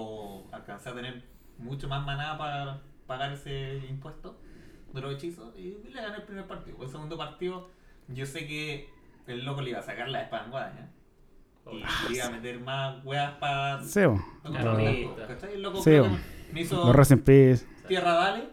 o 0.44 0.48
alcancé 0.54 0.88
a 0.88 0.94
tener 0.94 1.22
mucho 1.60 1.88
más 1.88 2.04
maná 2.04 2.36
para 2.38 2.80
pagar 3.06 3.32
ese 3.32 3.78
impuesto 3.88 4.38
de 4.92 5.00
los 5.00 5.14
hechizos 5.14 5.56
y 5.56 5.76
le 5.88 6.00
gané 6.00 6.16
el 6.16 6.22
primer 6.24 6.46
partido. 6.46 6.82
El 6.82 6.88
segundo 6.88 7.16
partido, 7.16 7.68
yo 8.08 8.26
sé 8.26 8.46
que 8.46 8.88
el 9.26 9.44
loco 9.44 9.60
le 9.62 9.70
iba 9.70 9.78
a 9.78 9.82
sacar 9.82 10.08
la 10.08 10.22
espada 10.22 10.44
en 10.44 10.50
guadaña. 10.50 10.90
Y 11.70 11.84
le 12.10 12.16
iba 12.16 12.26
a 12.26 12.30
meter 12.30 12.58
más 12.60 13.04
weas 13.04 13.32
para. 13.34 13.82
Bo. 14.06 15.16
¿Cachai? 15.28 15.54
El 15.54 15.62
loco 15.62 15.82
me 16.52 16.60
hizo 16.62 16.92
Rest 16.92 17.12
Peace. 17.24 17.66
tierra, 17.86 18.12
dale. 18.14 18.48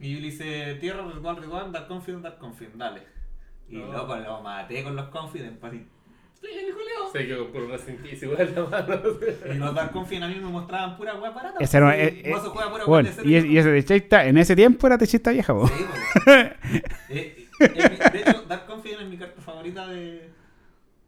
Y 0.00 0.14
yo 0.14 0.20
le 0.20 0.26
hice 0.28 0.74
tierra, 0.76 1.06
Ridwan, 1.06 1.36
Ridwan, 1.36 1.72
Dark 1.72 1.86
Confident, 1.88 2.22
Dark 2.24 2.38
Confident, 2.38 2.74
dale. 2.76 3.02
Y 3.68 3.76
No. 3.76 3.92
loco, 3.92 4.16
lo 4.16 4.42
maté 4.42 4.82
con 4.82 4.96
los 4.96 5.06
Confident, 5.08 5.62
así. 5.62 5.86
Se 7.12 7.26
quedó 7.26 7.50
por 7.50 7.68
resentís 7.68 8.22
igual 8.22 8.52
la 8.56 8.64
mano. 8.64 9.00
Y 9.50 9.54
los 9.54 9.74
Dark 9.74 9.92
Confident 9.92 10.24
a 10.24 10.28
mí 10.28 10.34
me 10.36 10.50
mostraban 10.50 10.96
pura 10.96 11.14
wea 11.14 11.30
barata. 11.30 11.56
Ese 11.60 11.78
eh, 11.78 12.22
eh, 12.24 12.32
juega 12.32 12.52
pura 12.52 12.66
wea 12.76 12.84
bueno, 12.86 13.08
de 13.08 13.14
cero 13.14 13.28
y, 13.28 13.34
es- 13.36 13.44
y 13.44 13.58
ese 13.58 13.72
techista, 13.82 14.26
en 14.26 14.36
ese 14.38 14.54
tiempo 14.56 14.86
era 14.86 14.98
techista 14.98 15.30
vieja. 15.30 15.54
Sí, 15.66 15.84
pues. 16.24 16.36
Eh, 17.08 17.48
eh, 17.60 17.98
de 18.12 18.20
hecho, 18.20 18.42
Dark 18.42 18.64
es 18.84 19.06
mi 19.08 19.16
carta 19.16 19.40
favorita 19.40 19.86
de. 19.88 20.28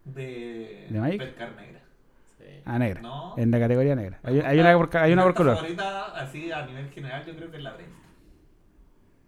de. 0.05 0.87
¿De 0.89 0.99
Magic? 0.99 1.19
Pescar 1.21 1.51
negra. 1.57 1.81
Sí. 2.39 2.45
Ah, 2.65 2.79
negra. 2.79 3.01
No. 3.03 3.35
En 3.37 3.51
la 3.51 3.59
categoría 3.59 3.95
negra. 3.95 4.19
Hay, 4.23 4.39
una 4.61 4.73
por, 4.79 4.97
hay 4.97 5.13
una 5.13 5.35
color. 5.35 5.57
favorita, 5.57 6.07
así 6.19 6.51
a 6.51 6.65
nivel 6.65 6.89
general, 6.91 7.25
yo 7.27 7.37
creo 7.37 7.51
que 7.51 7.57
es 7.59 7.63
la. 7.63 7.77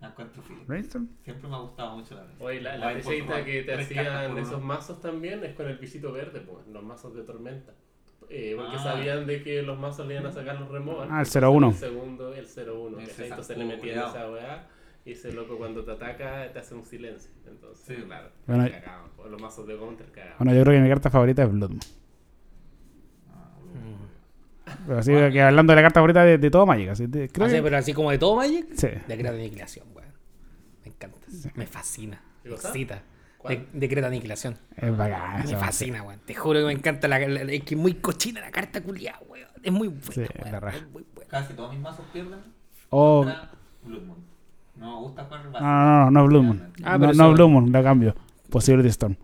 La 0.00 0.08
encuentro 0.08 0.42
fina. 0.42 0.60
Brainstorm. 0.66 1.08
Siempre 1.24 1.48
me 1.48 1.56
ha 1.56 1.58
gustado 1.58 1.96
mucho 1.96 2.14
la 2.14 2.22
Brainstorm. 2.22 2.46
Oye, 2.48 2.60
la, 2.62 2.76
la 2.78 3.00
favor. 3.00 3.44
que 3.44 3.62
te 3.62 3.74
hacían 3.74 4.30
por 4.30 4.38
esos 4.40 4.62
mazos 4.62 5.00
también 5.00 5.44
es 5.44 5.54
con 5.54 5.66
el 5.68 5.76
visito 5.78 6.10
verde, 6.12 6.40
pues, 6.40 6.66
los 6.68 6.82
mazos 6.82 7.14
de 7.14 7.22
tormenta. 7.22 7.72
Eh, 8.32 8.54
porque 8.56 8.76
Ah. 8.76 8.82
sabían 8.82 9.26
de 9.26 9.42
que 9.42 9.60
los 9.62 9.78
mazos 9.78 10.06
le 10.06 10.14
iban 10.14 10.26
a 10.26 10.32
sacar 10.32 10.58
los 10.60 10.70
removal. 10.70 11.08
Ah, 11.10 11.20
el 11.20 11.26
0-1. 11.26 11.68
El 11.70 11.74
segundo, 11.74 12.32
el 12.34 12.46
0-1. 12.46 12.98
Ese 13.00 13.10
¿cachai? 13.10 13.28
Entonces 13.28 13.58
le 13.58 13.64
metían 13.64 13.80
cuidado. 13.94 14.08
esa 14.16 14.30
weá 14.30 14.68
y 15.04 15.12
ese 15.12 15.32
loco 15.32 15.58
cuando 15.58 15.84
te 15.84 15.90
ataca 15.90 16.52
te 16.52 16.58
hace 16.60 16.74
un 16.74 16.84
silencio. 16.84 17.30
Entonces, 17.46 17.84
Sí. 17.96 18.02
claro, 18.04 18.28
Bueno, 18.46 18.70
cagaban, 18.70 19.10
los 19.30 19.42
mazos 19.42 19.66
de 19.66 19.76
counter 19.76 20.06
cagaban. 20.12 20.36
Bueno, 20.38 20.54
yo 20.54 20.62
creo 20.62 20.74
que 20.76 20.80
mi 20.82 20.88
carta 20.88 21.10
favorita 21.10 21.42
es 21.42 21.50
Blood 21.52 21.70
Moon. 21.70 21.80
Ah, 21.82 21.99
Pero 24.86 24.98
así 24.98 25.12
que 25.12 25.42
hablando 25.42 25.72
de 25.72 25.76
la 25.76 25.82
carta 25.82 26.00
favorita 26.00 26.24
de, 26.24 26.38
de 26.38 26.50
todo 26.50 26.66
Magic. 26.66 26.88
Así, 26.90 27.06
de- 27.06 27.28
creo 27.28 27.46
Ah, 27.46 27.50
que- 27.50 27.62
pero 27.62 27.76
así 27.76 27.92
como 27.92 28.10
de 28.10 28.18
todo 28.18 28.36
Magic, 28.36 28.66
sí. 28.74 28.86
de 28.88 29.14
Creta 29.16 29.30
Aniquilación, 29.30 29.86
weón. 29.94 30.08
Me 30.84 30.90
encanta. 30.90 31.18
Me 31.54 31.66
fascina. 31.66 32.20
Me 32.44 32.50
excita. 32.52 33.02
De, 33.48 33.66
de 33.72 33.88
Creta 33.88 34.06
Aniquilación. 34.08 34.56
Es 34.76 34.96
bacán. 34.96 35.46
Me 35.46 35.56
fascina, 35.56 36.02
weón. 36.02 36.20
Te 36.26 36.34
juro 36.34 36.58
que 36.60 36.66
me 36.66 36.72
encanta 36.72 37.08
la, 37.08 37.18
la- 37.20 37.44
la- 37.44 37.52
es 37.52 37.62
que 37.64 37.74
es 37.74 37.80
muy 37.80 37.94
cochina 37.94 38.40
la 38.40 38.50
carta 38.50 38.80
culiada, 38.82 39.18
weón. 39.28 39.48
Es 39.62 39.72
muy 39.72 39.88
buena, 39.88 40.12
Sí, 40.12 40.20
weón. 40.20 40.52
la 40.52 40.60
raja. 40.60 40.76
Es 40.78 40.90
muy 40.90 41.04
buena. 41.14 41.30
Casi 41.30 41.54
todos 41.54 41.72
mis 41.72 41.80
mazos 41.80 42.04
pierden. 42.12 42.40
Oh, 42.90 43.24
Blood 43.84 44.02
Moon. 44.02 44.18
No 44.76 44.94
me 44.94 45.00
gusta 45.06 45.24
jugar 45.24 45.44
no, 45.44 45.50
no, 45.60 45.60
no, 45.60 46.10
no 46.10 46.26
Blue 46.26 46.42
Moon. 46.42 46.72
Ah, 46.82 46.92
no, 46.98 47.00
pero 47.00 47.12
no 47.14 47.24
eso- 47.26 47.32
Blue 47.34 47.48
Moon, 47.48 47.70
la 47.72 47.82
cambio. 47.82 48.14
Possibility 48.50 48.88
Storm. 48.88 49.16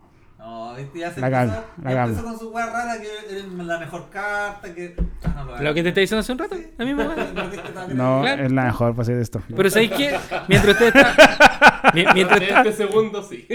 No, 0.76 0.94
ya 0.94 1.10
se 1.12 1.20
La 1.20 1.26
empezó, 1.42 1.64
la 1.82 1.90
ya 1.90 1.96
cambio. 1.96 2.02
empezó 2.18 2.22
con 2.24 2.38
su 2.38 2.48
weá 2.50 2.66
rara 2.66 3.00
que 3.00 3.36
es 3.38 3.44
la 3.46 3.78
mejor 3.78 4.10
carta, 4.10 4.74
que... 4.74 4.94
Ah, 5.24 5.44
no, 5.46 5.56
lo 5.56 5.62
Lo 5.62 5.74
que 5.74 5.82
te 5.82 5.88
estaba 5.88 6.00
diciendo 6.02 6.20
hace 6.20 6.32
un 6.32 6.38
rato, 6.38 6.56
la 6.78 6.84
misma 6.84 7.06
weón. 7.08 7.96
No, 7.96 8.20
Claro. 8.22 8.44
es 8.44 8.52
la 8.52 8.64
mejor 8.64 8.94
Possibility 8.94 9.22
Storm. 9.24 9.44
Pero 9.56 9.70
¿sabéis 9.70 9.90
qué? 9.92 10.18
Mientras 10.48 10.74
usted 10.74 10.86
está... 10.96 11.90
mi- 11.94 12.04
mientras, 12.14 12.40
En 12.42 12.56
este 12.56 12.72
segundo 12.72 13.22
sí. 13.22 13.46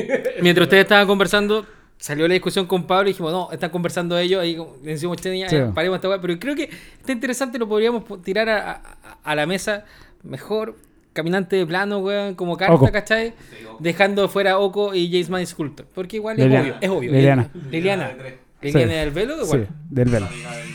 mientras 0.42 0.66
ustedes 0.66 0.84
estaban 0.84 1.08
conversando, 1.08 1.66
salió 1.98 2.28
la 2.28 2.34
discusión 2.34 2.66
con 2.66 2.88
Pablo 2.88 3.10
y 3.10 3.14
dijimos, 3.14 3.32
no, 3.32 3.50
están 3.52 3.70
conversando 3.70 4.18
ellos, 4.18 4.42
ahí 4.42 4.58
decimos, 4.82 5.18
"Che, 5.18 5.38
ya, 5.38 5.50
Sí. 5.50 5.58
paremos 5.76 5.98
esta 5.98 6.10
weá". 6.10 6.20
Pero 6.22 6.40
creo 6.40 6.56
que 6.56 6.70
está 7.00 7.12
interesante, 7.12 7.60
lo 7.60 7.68
podríamos 7.68 8.04
po- 8.04 8.18
tirar 8.20 8.50
a, 8.50 8.72
a- 8.72 8.82
a 9.24 9.36
la 9.36 9.46
mesa 9.46 9.86
mejor. 10.24 10.76
Caminante 11.14 11.56
de 11.58 11.66
plano, 11.66 12.00
weón, 12.00 12.36
como 12.36 12.56
carta, 12.58 12.74
Oco. 12.76 12.90
¿cachai? 12.92 13.34
Dejando 13.80 14.30
fuera 14.30 14.58
Oko 14.60 14.94
y 14.96 15.12
Jace 15.12 15.32
Man 15.32 15.46
Sculptor. 15.46 15.86
Porque 15.94 16.16
igual 16.18 16.40
es 16.40 16.46
Liliana. 16.46 16.64
obvio. 16.70 16.78
Es 16.82 16.90
obvio. 16.90 17.12
Liliana. 17.12 17.50
Liliana. 17.70 18.10
Sí. 18.10 18.68
Liliana 18.68 18.92
Sí. 18.94 19.00
del 19.00 19.12
velo, 19.12 19.36
Sí, 19.38 19.44
igual. 19.44 19.68
del 19.90 20.10
velo. 20.10 20.26
Amiga 20.28 20.52
del- 20.56 20.68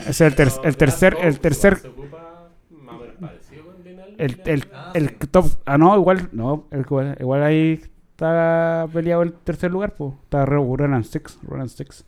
Ese 0.00 0.10
es 0.10 0.20
el, 0.22 0.34
ter- 0.34 0.48
el 0.64 0.76
tercer, 0.76 1.16
el 1.20 1.40
tercer, 1.40 1.76
Se 1.78 1.88
ocupa 1.88 2.48
más 2.70 2.94
o 2.94 2.98
menos 3.00 3.16
parecido 3.20 3.64
con 3.66 3.84
Linal. 3.84 4.14
el, 4.18 4.40
el, 4.46 4.68
Ah, 4.72 4.92
el 4.94 5.08
sí. 5.10 5.14
top, 5.30 5.46
ah 5.66 5.76
no, 5.78 5.94
igual, 5.96 6.28
no, 6.32 6.66
el- 6.70 6.80
igual, 6.80 7.16
igual 7.20 7.42
ahí 7.42 7.80
está 8.12 8.86
peleado 8.92 9.22
el 9.22 9.32
tercer 9.34 9.70
lugar, 9.70 9.94
pues, 9.94 10.12
está 10.24 10.46
Ronan 10.46 11.04
Six, 11.04 11.38
Ronan 11.42 11.68
Six, 11.68 12.04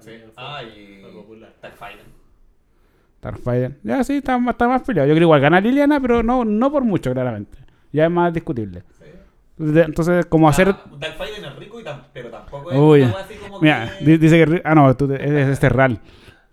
Sí. 0.00 0.10
Ah, 0.36 0.62
y... 0.62 1.00
Fue 1.02 1.12
popular. 1.12 1.52
Starfighter, 3.30 3.78
ya 3.82 4.04
sí, 4.04 4.16
está, 4.18 4.36
más- 4.38 4.52
está 4.54 4.68
más 4.68 4.82
peleado, 4.82 5.08
yo 5.08 5.14
creo 5.14 5.24
igual 5.26 5.40
gana 5.40 5.60
Liliana, 5.60 5.98
pero 6.00 6.22
no, 6.22 6.44
no 6.44 6.70
por 6.70 6.84
mucho, 6.84 7.12
claramente, 7.12 7.56
ya 7.92 8.04
es 8.04 8.10
más 8.10 8.32
discutible, 8.34 8.82
entonces, 9.58 10.26
como 10.26 10.48
hacer, 10.48 10.68
Ah, 10.68 10.84
Darkfire 10.98 11.46
es 11.46 11.56
rico, 11.56 11.80
y 11.80 11.84
tam- 11.84 12.02
pero 12.12 12.28
tampoco 12.28 12.70
es 12.70 12.76
Uy, 12.78 13.02
así 13.02 13.34
como 13.36 13.60
mira, 13.60 13.90
que... 13.98 14.04
di- 14.04 14.18
dice 14.18 14.44
que, 14.44 14.62
ah 14.64 14.74
no, 14.74 14.94
tú, 14.96 15.08
te- 15.08 15.24
es, 15.24 15.62
es 15.62 15.72
Ral, 15.72 16.00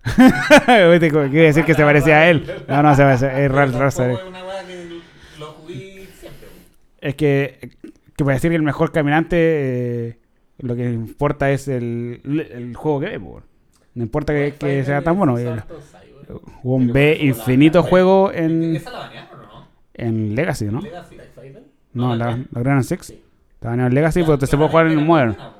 Viste, 0.92 1.10
como 1.12 1.28
quiere 1.28 1.46
decir 1.46 1.64
que 1.64 1.74
se 1.74 1.82
parecía 1.84 2.16
a 2.18 2.30
él, 2.30 2.44
no, 2.68 2.82
no, 2.82 2.94
se 2.94 3.02
parece, 3.02 3.44
es 3.44 3.52
Ral, 3.52 3.72
Ral, 3.72 3.88
es 3.88 3.98
una 3.98 4.10
wea 4.44 4.64
que 4.66 5.00
lo 5.38 5.46
jugué 5.52 6.08
siempre. 6.18 6.48
Es 7.00 7.14
que, 7.14 7.70
que 8.16 8.24
para 8.24 8.34
decir 8.34 8.50
que 8.50 8.56
el 8.56 8.62
mejor 8.62 8.90
caminante, 8.92 9.36
eh, 10.08 10.18
lo 10.58 10.74
que 10.74 10.90
importa 10.90 11.50
es 11.50 11.68
el, 11.68 12.20
el 12.52 12.74
juego 12.76 13.00
que 13.00 13.06
ve. 13.06 13.18
No 13.94 14.02
importa 14.02 14.32
que, 14.32 14.54
que 14.58 14.84
sea 14.84 15.02
tan 15.02 15.16
bueno. 15.18 15.36
Hubo 16.62 16.74
un 16.76 16.92
B 16.92 17.18
infinito 17.20 17.82
juego 17.82 18.30
en, 18.32 18.76
¿Esa 18.76 18.90
la 18.90 18.98
banearon 19.00 19.40
o 19.40 19.42
no? 19.60 19.66
en 19.94 20.34
Legacy, 20.34 20.64
¿no? 20.66 20.80
Legacy. 20.80 21.16
No, 21.94 22.16
la, 22.16 22.38
la 22.50 22.60
Grand 22.60 22.82
Six. 22.84 23.10
Está 23.10 23.68
baneado 23.70 23.88
en 23.88 23.94
Legacy, 23.94 24.22
pero 24.22 24.38
te 24.38 24.46
se 24.46 24.56
puede 24.56 24.70
jugar 24.70 24.86
en 24.86 24.92
el 24.98 25.04
Modern. 25.04 25.36
Ah, 25.38 25.54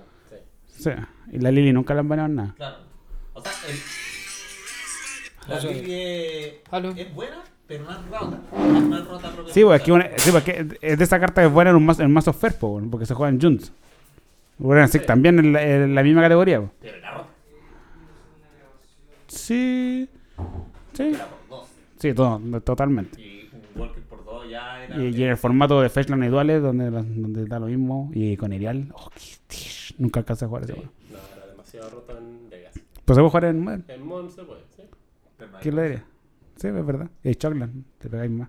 Sí. 0.66 0.91
Y 1.31 1.39
la 1.39 1.51
Lily 1.53 1.73
nunca 1.73 1.95
la 1.95 2.01
han 2.01 2.09
baneado 2.09 2.29
en 2.31 2.35
nada. 2.37 2.55
Claro. 2.57 2.77
O 3.35 3.41
sea, 3.41 3.53
el... 3.68 3.77
La. 5.49 5.61
Lily 5.73 5.93
es... 5.95 7.14
Buena, 7.14 7.43
pero 7.66 7.85
no 7.85 7.91
es 7.93 7.97
rota. 8.09 8.39
No 8.53 8.99
es 8.99 9.07
rota. 9.07 9.31
Sí, 9.49 9.62
pues, 9.64 9.81
es 9.81 9.85
que 9.87 9.93
una- 9.93 10.09
sí, 10.16 10.33
que 10.45 10.66
es 10.81 10.99
de 10.99 11.05
esa 11.05 11.20
carta 11.20 11.45
es 11.45 11.53
buena 11.53 11.70
en 11.70 11.77
un 11.77 11.87
mazo, 11.87 12.03
en 12.03 12.12
mazo 12.12 12.33
fair, 12.33 12.55
po, 12.59 12.68
weón, 12.68 12.91
porque 12.91 13.07
se 13.07 13.14
juega 13.14 13.31
en 13.31 13.41
Junts. 13.41 13.73
Grand 14.59 14.89
Six 14.91 15.03
Sí. 15.03 15.07
también 15.07 15.39
en 15.39 15.53
la, 15.53 15.62
en 15.62 15.95
la 15.95 16.03
misma 16.03 16.23
categoría. 16.23 16.61
po. 16.61 16.70
Pero 16.81 16.97
era 16.97 17.11
rota. 17.12 17.29
Sí. 19.29 20.09
Sí. 20.93 21.03
Era 21.14 21.26
por 21.26 21.49
dos. 21.59 21.68
Sí, 21.99 22.12
todo, 22.14 22.40
totalmente. 22.62 23.20
Y 23.20 23.49
un 23.74 23.80
Walker 23.80 24.03
por 24.05 24.24
dos 24.24 24.49
ya 24.51 24.84
era... 24.84 24.97
Y, 24.97 25.09
y 25.16 25.22
en 25.24 25.30
el 25.30 25.36
formato 25.36 25.80
de 25.80 25.88
Fetchland 25.88 26.24
y 26.24 26.28
Duales, 26.28 26.62
donde, 26.62 26.90
donde 26.90 27.45
da 27.47 27.59
lo 27.59 27.66
mismo, 27.66 28.11
y 28.12 28.36
con 28.36 28.53
Irial, 28.53 28.88
oh, 28.95 29.09
qué 29.14 29.20
tish, 29.47 29.95
nunca 29.99 30.20
alcanza 30.20 30.47
a 30.47 30.49
jugar 30.49 30.64
ese 30.64 30.72
Sí. 30.74 30.78
juego. 30.80 30.93
No, 31.11 31.18
era 31.36 31.47
demasiado 31.47 31.90
roto 31.90 32.18
en 32.18 32.51
Legacy. 32.51 32.80
Pues 33.05 33.16
se 33.16 33.20
puede 33.20 33.28
jugar 33.30 33.45
en 33.47 33.61
Modern. 33.64 33.84
En 33.88 34.07
Mon 34.07 34.30
se 34.30 34.43
puede, 34.43 34.62
sí. 34.76 34.82
Pero 35.38 35.51
no 35.51 35.57
hay 35.59 35.62
¿Quién 35.62 35.74
lo 35.76 35.80
cosa. 35.82 35.88
diría? 35.90 36.05
Sí, 36.57 36.66
es 36.68 36.86
verdad. 36.86 37.11
Y 37.24 37.34
Chocland, 37.34 37.84
te 37.99 38.09
pegáis 38.11 38.30
más. 38.30 38.49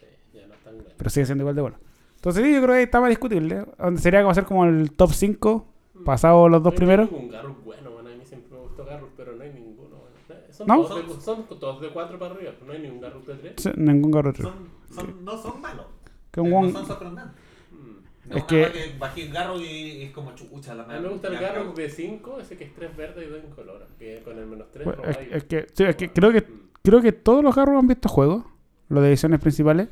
Sí, 0.00 0.06
ya 0.38 0.46
no 0.46 0.54
es 0.54 0.60
tan 0.60 0.74
grande. 0.74 0.94
Pero 0.96 1.10
sigue 1.10 1.26
siendo 1.26 1.42
igual 1.42 1.54
de 1.56 1.62
bueno. 1.62 1.76
Entonces 2.16 2.42
sí, 2.44 2.52
yo 2.54 2.62
creo 2.62 2.74
que 2.74 2.82
está 2.82 3.00
más 3.00 3.10
discutible. 3.10 3.64
Donde 3.78 4.00
Sería 4.00 4.20
como 4.20 4.30
hacer 4.32 4.44
como 4.44 4.64
el 4.64 4.90
top 4.92 5.12
5, 5.12 5.66
pasado 6.04 6.48
los 6.48 6.62
dos 6.62 6.74
primeros. 6.74 7.08
Garrus 7.30 7.62
bueno, 7.64 7.90
bueno, 7.90 8.08
a 8.10 8.14
mí 8.14 8.24
siempre 8.24 8.50
me 8.56 8.58
gustó 8.64 8.84
Garrus, 8.86 9.10
pero 9.16 9.34
no 9.36 9.42
hay 9.42 9.52
ninguno. 9.52 9.96
Bueno. 9.96 10.43
Son, 10.56 10.66
¿No? 10.68 10.82
Todos 10.84 11.16
de, 11.16 11.20
son 11.22 11.44
todos 11.48 11.80
de 11.80 11.88
4 11.90 12.18
para 12.18 12.34
arriba, 12.34 12.52
no 12.64 12.72
hay 12.72 12.78
ningún 12.80 13.00
Garrus 13.00 13.26
de 13.26 13.34
3. 13.34 13.54
Sí, 13.56 13.70
ningún 13.76 14.10
garro 14.12 14.30
otro. 14.30 14.44
Son, 14.50 14.68
son, 14.94 15.24
no 15.24 15.36
son 15.36 15.60
malos. 15.60 15.86
Que 16.30 16.40
un 16.40 16.50
No 16.50 16.70
son 16.70 16.86
sorprendentes. 16.86 17.34
Mm. 17.72 18.30
No 18.30 18.36
Es 18.36 18.44
que- 18.44 18.70
que 18.72 18.94
bajé 18.98 19.22
el 19.26 19.32
garro 19.32 19.60
y 19.60 20.02
es 20.02 20.12
como 20.12 20.32
chucha 20.34 20.74
la 20.74 20.84
A 20.84 20.86
mí 20.86 21.00
me 21.02 21.08
gusta 21.08 21.28
el 21.28 21.34
ya, 21.34 21.40
Garrus 21.52 21.74
de 21.74 21.90
5, 21.90 22.38
ese 22.40 22.56
que 22.56 22.64
es 22.64 22.74
3 22.74 22.96
verde 22.96 23.24
y 23.26 23.28
2 23.30 23.40
incoloro, 23.50 23.84
que 23.98 24.22
con 24.24 24.38
el 24.38 24.46
menos 24.46 24.68
3 24.72 24.84
Pues, 24.84 24.96
es, 25.18 25.32
es 25.32 25.44
que, 25.44 25.66
sí, 25.72 25.82
es 25.84 25.96
que 25.96 26.12
creo 26.12 26.30
que 26.32 26.40
Mm. 26.42 26.68
creo 26.82 27.02
que 27.02 27.12
todos 27.12 27.42
los 27.42 27.54
garros 27.54 27.76
han 27.76 27.88
visto 27.88 28.08
juegos. 28.08 28.44
Los 28.88 29.02
de 29.02 29.08
ediciones 29.08 29.40
principales. 29.40 29.88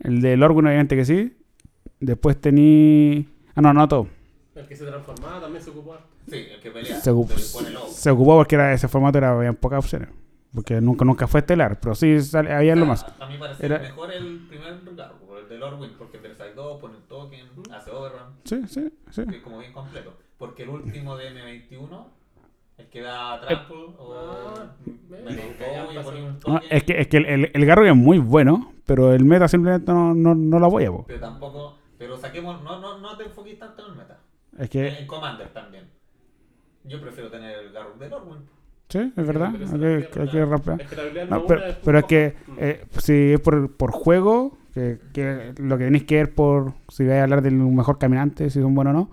El 0.00 0.20
de 0.22 0.36
Lorgun, 0.36 0.66
obviamente 0.66 0.96
que 0.96 1.04
sí. 1.04 1.36
Después 2.00 2.40
tení. 2.40 3.28
Ah, 3.54 3.60
no, 3.60 3.72
no 3.74 3.86
todo. 3.86 4.08
El 4.54 4.66
que 4.66 4.74
se 4.74 4.86
transformaba 4.86 5.40
también 5.40 5.62
se 5.62 5.70
ocupó. 5.70 5.96
Sí, 6.30 6.46
el 6.50 6.60
que 6.60 6.70
pelea. 6.70 7.00
Se, 7.00 7.10
ocup- 7.12 7.28
se 7.88 8.10
ocupó 8.10 8.36
porque 8.36 8.54
era 8.54 8.72
ese 8.72 8.88
formato 8.88 9.18
era 9.18 9.32
habían 9.32 9.56
pocas 9.56 9.80
opciones. 9.84 10.08
Porque 10.54 10.80
nunca, 10.80 11.04
nunca 11.04 11.26
fue 11.28 11.40
estelar. 11.40 11.78
Pero 11.80 11.94
sí 11.94 12.20
sale- 12.22 12.52
había 12.52 12.74
lo 12.74 12.86
más. 12.86 13.04
A 13.20 13.26
mí 13.26 13.34
me 13.34 13.40
parece 13.40 13.66
Era- 13.66 13.78
mejor 13.78 14.12
el 14.12 14.46
primer 14.48 14.80
garro, 14.96 15.38
el 15.38 15.48
de 15.48 15.58
Lordwin, 15.58 15.92
porque 15.98 16.16
el 16.18 16.34
Side 16.36 16.54
2 16.54 16.80
pone 16.80 16.96
el 16.96 17.02
token, 17.04 17.46
hace 17.72 17.90
overrun, 17.90 18.34
Sí, 18.44 18.62
sí, 18.66 18.88
sí. 19.10 19.24
que 19.26 19.36
es 19.36 19.42
como 19.42 19.58
bien 19.58 19.72
completo. 19.72 20.16
Porque 20.38 20.62
el 20.64 20.70
último 20.70 21.16
de 21.16 21.30
M21, 21.30 22.06
el 22.78 22.86
que 22.88 23.00
da 23.02 23.40
trample 23.40 23.76
o 23.98 24.14
Ah, 24.14 24.72
pasa. 25.94 26.02
pone 26.02 26.22
un 26.22 26.32
No, 26.32 26.38
token, 26.40 26.62
es 26.70 26.82
que, 26.84 27.00
es 27.00 27.08
que 27.08 27.16
el, 27.18 27.26
el, 27.26 27.50
el 27.54 27.66
Garro 27.66 27.86
es 27.86 27.94
muy 27.94 28.18
bueno, 28.18 28.72
pero 28.86 29.12
el 29.12 29.24
meta 29.24 29.46
simplemente 29.48 29.92
no, 29.92 30.14
no, 30.14 30.34
no 30.34 30.58
lo 30.58 30.66
apoya. 30.66 30.90
po. 30.90 31.04
pero 31.06 31.20
tampoco, 31.20 31.76
pero 31.98 32.16
saquemos, 32.16 32.62
no, 32.62 32.80
no, 32.80 32.98
no 32.98 33.16
te 33.16 33.24
enfoques 33.24 33.58
tanto 33.58 33.84
en 33.84 33.92
el 33.92 33.98
meta. 33.98 34.18
Es 34.58 34.68
que, 34.70 34.88
En 34.98 35.06
Commander 35.06 35.48
también. 35.52 35.88
Yo 36.84 37.00
prefiero 37.00 37.30
tener 37.30 37.58
el 37.58 37.72
garro 37.72 37.94
de 37.98 38.08
Lordwin. 38.08 38.38
Sí, 38.88 39.12
es 39.16 39.26
verdad. 39.26 39.54
Hay 39.54 40.04
que, 40.08 40.20
hay 40.20 40.44
rapear. 40.44 40.80
Es 40.80 40.88
que 40.88 40.96
la 40.96 41.02
habilidad 41.02 41.28
No, 41.28 41.36
no 41.36 41.46
pero, 41.46 41.64
es 41.64 41.76
pero 41.76 41.98
es 41.98 42.04
un 42.04 42.08
que 42.08 42.36
eh, 42.58 42.84
si 42.98 43.32
es 43.34 43.40
por, 43.40 43.76
por 43.76 43.92
juego, 43.92 44.58
que, 44.74 44.98
que 45.12 45.54
lo 45.58 45.78
que 45.78 45.84
tenéis 45.84 46.04
que 46.04 46.16
ver 46.16 46.34
por 46.34 46.72
si 46.88 47.04
vais 47.04 47.20
a 47.20 47.22
hablar 47.24 47.42
del 47.42 47.54
mejor 47.54 47.98
caminante, 47.98 48.50
si 48.50 48.60
son 48.60 48.74
buenos 48.74 48.94
o 48.94 48.98
no. 48.98 49.10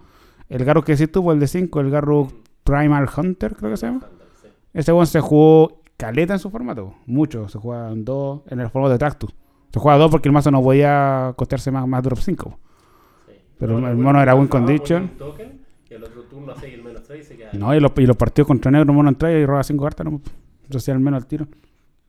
El 0.50 0.66
Garruk 0.66 0.86
que 0.86 0.94
decís 0.94 1.12
tú, 1.12 1.24
pues 1.24 1.36
el 1.36 1.40
de 1.40 1.48
5, 1.48 1.80
el 1.82 1.92
Garruk 1.92 2.34
Primal 2.64 3.08
Hunter, 3.16 3.56
creo 3.56 3.72
que 3.72 3.78
se 3.78 3.86
llama. 3.88 4.02
Sí. 4.42 4.48
Ese 4.74 4.92
one 4.92 5.06
se 5.06 5.20
jugó 5.20 5.82
caleta 5.98 6.34
en 6.34 6.40
su 6.40 6.50
formato, 6.50 6.96
mucho. 7.06 7.48
Se 7.50 7.60
juega 7.60 7.92
en 7.92 8.04
2 8.06 8.42
en 8.48 8.60
el 8.62 8.70
formato 8.70 8.94
de 8.94 8.98
Tractus. 9.00 9.36
Se 9.72 9.80
juega 9.80 9.98
2 9.98 10.10
porque 10.10 10.30
el 10.30 10.34
mazo 10.34 10.50
no 10.50 10.62
podía 10.64 11.34
costearse 11.36 11.70
más, 11.70 11.88
más 11.88 12.02
drop 12.02 12.20
5. 12.20 12.60
Sí. 13.28 13.34
Pero 13.60 13.80
No, 13.80 13.88
el 13.88 13.98
mono 13.98 14.22
era 14.22 14.32
es 14.32 14.38
win 14.40 14.48
jugaba 14.48 14.66
con 14.66 14.68
condition. 14.68 15.12
Y 15.90 15.94
el 15.94 16.04
otro 16.04 16.24
turno 16.24 16.52
hace 16.52 16.74
el 16.74 16.84
menos 16.84 17.04
3 17.04 17.20
y 17.20 17.24
se 17.24 17.38
queda. 17.38 17.50
No, 17.54 17.74
y 17.76 17.80
los, 17.80 17.92
y 17.98 18.06
los 18.06 18.16
partidos 18.18 18.48
contra 18.48 18.72
negro, 18.72 18.94
mono 18.94 19.10
entra 19.10 19.32
y 19.32 19.46
roba 19.46 19.64
5 19.64 19.84
cartas, 19.84 20.06
no, 20.06 20.22
hacía 20.76 20.94
al 20.94 21.00
menos 21.00 21.22
al 21.24 21.28
tiro. 21.28 21.48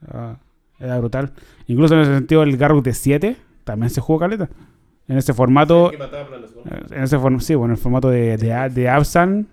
Ah, 0.08 0.36
era 0.78 0.98
brutal. 0.98 1.32
Incluso 1.66 1.94
en 1.94 2.00
ese 2.00 2.14
sentido, 2.14 2.42
el 2.42 2.56
Garruk 2.56 2.84
de 2.84 2.94
7 2.94 3.36
también 3.64 3.90
se 3.90 4.00
jugó 4.00 4.18
caleta. 4.20 4.48
En 5.08 5.16
ese 5.16 5.32
formato, 5.32 5.90
eh, 6.66 6.80
en 6.96 7.02
ese 7.02 7.18
form- 7.18 7.40
sí, 7.40 7.54
bueno, 7.54 7.74
el 7.74 7.78
formato 7.80 8.10
de, 8.10 8.36
de, 8.36 8.52
A- 8.52 8.68
de 8.68 8.88
Absan, 8.88 9.46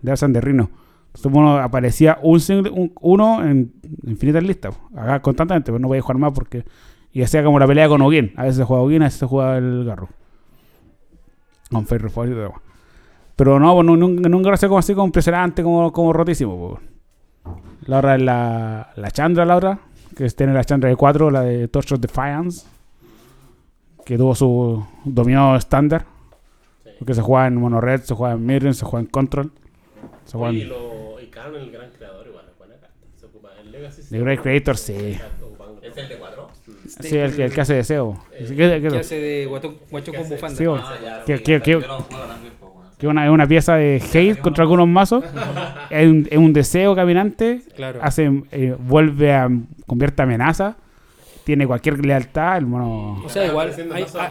de 0.00 0.10
Absan 0.12 0.32
de 0.32 0.40
Rino. 0.40 0.70
Entonces, 1.08 1.30
bueno, 1.32 1.56
aparecía 1.58 2.18
un, 2.22 2.40
single- 2.40 2.70
un- 2.70 2.92
uno 3.00 3.44
en 3.44 3.72
infinitas 4.06 4.42
listas, 4.44 4.78
acá 4.96 5.20
constantemente, 5.20 5.72
pero 5.72 5.78
no 5.80 5.88
podía 5.88 6.02
jugar 6.02 6.18
más 6.18 6.32
porque. 6.32 6.64
Y 7.12 7.20
hacía 7.22 7.44
como 7.44 7.58
la 7.58 7.66
pelea 7.66 7.88
con 7.88 8.00
Ogin. 8.00 8.32
A 8.36 8.42
veces 8.44 8.56
se 8.58 8.64
juega 8.64 8.82
Ogin, 8.82 9.02
a 9.02 9.06
veces 9.06 9.18
se 9.20 9.26
juega 9.26 9.58
el 9.58 9.84
Garruk. 9.84 10.08
Con 11.70 11.86
Reforce 11.86 12.32
y 12.32 12.34
demás. 12.36 12.60
Pero 13.36 13.58
no, 13.58 13.74
pues, 13.74 13.86
nu- 13.86 13.96
nunca, 13.96 14.28
nunca 14.28 14.48
lo 14.50 14.54
hacía 14.54 14.68
como 14.68 14.78
así, 14.78 14.94
como 14.94 15.06
impresionante, 15.06 15.62
como, 15.62 15.92
como 15.92 16.12
rotísimo. 16.12 16.78
pues. 17.44 17.56
La 17.86 17.98
otra 17.98 18.14
es 18.16 18.22
la, 18.22 18.92
la 18.94 19.10
Chandra, 19.10 19.44
la 19.44 19.56
otra, 19.56 19.78
que 20.16 20.28
tiene 20.30 20.52
la 20.54 20.64
Chandra 20.64 20.88
de 20.88 20.96
4, 20.96 21.30
la 21.30 21.40
de 21.42 21.66
Torch 21.68 21.92
of 21.92 22.00
Defiance, 22.00 22.66
que 24.04 24.16
tuvo 24.16 24.34
su 24.34 24.84
dominio 25.04 25.56
estándar, 25.56 26.04
Sí. 26.84 26.90
porque 26.98 27.14
se 27.14 27.22
juega 27.22 27.46
en 27.46 27.56
Mono 27.56 27.80
Red, 27.80 28.02
se 28.02 28.14
juega 28.14 28.34
en 28.34 28.44
Mirren, 28.46 28.74
se 28.74 28.84
juega 28.84 29.00
en 29.04 29.06
Control, 29.10 29.50
se 30.24 30.32
juega 30.38 30.50
Oye, 30.50 30.58
y, 30.58 30.62
en 30.62 30.68
lo, 30.68 31.20
y 31.20 31.24
el 31.24 31.70
gran 31.72 31.90
creador, 31.90 32.26
igual, 32.28 32.44
es 32.50 32.58
buena 32.58 32.74
carta. 32.74 32.94
Se 33.16 33.26
ocupa 33.26 33.48
en 33.60 33.72
Legacy. 33.72 34.02
The 34.10 34.18
Great 34.20 34.40
Creator, 34.42 34.76
sí. 34.76 34.92
¿Es 35.82 35.96
el 35.96 36.08
de 36.08 36.16
4? 36.18 36.48
Sí, 37.00 37.16
el, 37.16 37.34
que- 37.34 37.44
el 37.44 37.52
que 37.52 37.60
hace 37.60 37.74
deseo. 37.74 38.18
Eh, 38.32 38.44
Sí, 38.46 38.54
que, 38.56 38.80
que- 38.80 38.88
¿Qué 38.88 38.98
hace 38.98 39.16
de 39.20 39.46
guatón, 39.46 39.76
guachón 39.90 40.14
con 40.14 40.28
bufanda? 40.28 40.56
Sí. 40.56 40.64
Ah, 40.68 40.94
ya. 41.02 41.24
Que- 41.24 41.42
que- 41.42 41.52
ya, 41.52 41.60
que- 41.60 41.84
que 43.02 43.08
una, 43.08 43.26
es 43.26 43.30
una 43.30 43.46
pieza 43.46 43.74
de 43.76 44.00
hate 44.14 44.38
contra 44.40 44.62
algunos 44.62 44.88
mazos. 44.88 45.24
es, 45.90 46.08
un, 46.08 46.26
es 46.30 46.38
un 46.38 46.52
deseo 46.54 46.94
caminante. 46.94 47.60
Claro. 47.76 47.98
Hace, 48.02 48.42
eh, 48.52 48.74
vuelve 48.78 49.34
a. 49.34 49.50
convierte 49.86 50.22
a 50.22 50.24
amenaza. 50.24 50.76
Tiene 51.44 51.66
cualquier 51.66 52.06
lealtad. 52.06 52.56
El 52.58 52.66
mono. 52.66 53.20
O 53.24 53.28
sea, 53.28 53.44
igual 53.44 53.70
Haciendo 53.70 53.94
hay- 53.96 54.02
más 54.04 54.14
ah-. 54.16 54.30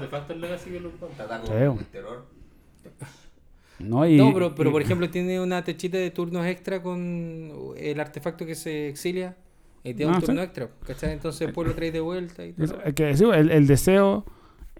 No, 3.80 4.08
y, 4.08 4.16
No, 4.18 4.34
pero, 4.34 4.56
pero 4.56 4.70
y- 4.70 4.74
por 4.74 4.82
ejemplo 4.82 5.10
tiene 5.10 5.42
una 5.42 5.64
techita 5.64 5.98
de 5.98 6.12
turnos 6.12 6.46
extra 6.46 6.82
con 6.82 7.52
el 7.78 8.00
artefacto 8.00 8.46
que 8.46 8.54
se 8.56 8.88
exilia 8.90 9.36
y 9.84 9.94
tiene 9.96 10.12
Ah, 10.12 10.16
un 10.16 10.22
sí. 10.22 10.28
turno 10.28 10.42
extra, 10.44 10.70
¿cachai? 10.86 11.14
Entonces 11.14 11.48
después 11.48 11.68
lo 11.68 11.74
traes 11.74 11.92
de 11.92 12.00
vuelta 12.00 12.46
y 12.46 12.54
todo. 12.54 12.66
Es- 12.66 12.76
es 12.86 12.94
que 12.94 13.18
sí, 13.18 13.26
el, 13.26 13.50
el 13.52 13.68
deseo. 13.68 14.24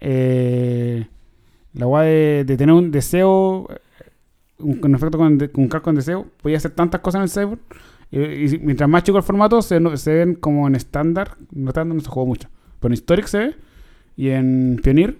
eh, 0.00 1.06
la 1.74 1.86
guay 1.86 2.08
de, 2.08 2.44
de 2.44 2.56
tener 2.56 2.74
un 2.74 2.90
deseo. 2.90 3.68
eh, 3.70 3.78
Un, 4.58 4.80
un 4.84 4.94
efecto 4.94 5.18
con, 5.18 5.38
de- 5.38 5.50
con 5.50 5.68
con 5.68 5.94
deseo. 5.94 6.26
Podía 6.42 6.56
hacer 6.58 6.72
tantas 6.72 7.00
cosas 7.00 7.18
en 7.20 7.22
el 7.24 7.30
cyber. 7.30 7.58
Y, 8.10 8.54
y 8.54 8.58
mientras 8.58 8.88
más 8.88 9.02
chico 9.04 9.18
el 9.18 9.24
formato, 9.24 9.62
se, 9.62 9.80
se 9.96 10.12
ven 10.14 10.34
como 10.36 10.66
en 10.68 10.74
estándar. 10.74 11.36
No 11.52 11.72
no 11.84 12.00
se 12.00 12.08
juega 12.08 12.26
mucho. 12.28 12.48
Pero 12.80 12.90
en 12.90 12.94
Historic 12.94 13.26
se 13.26 13.38
ve. 13.38 13.56
Y 14.16 14.28
en 14.30 14.80
Pioneer. 14.82 15.16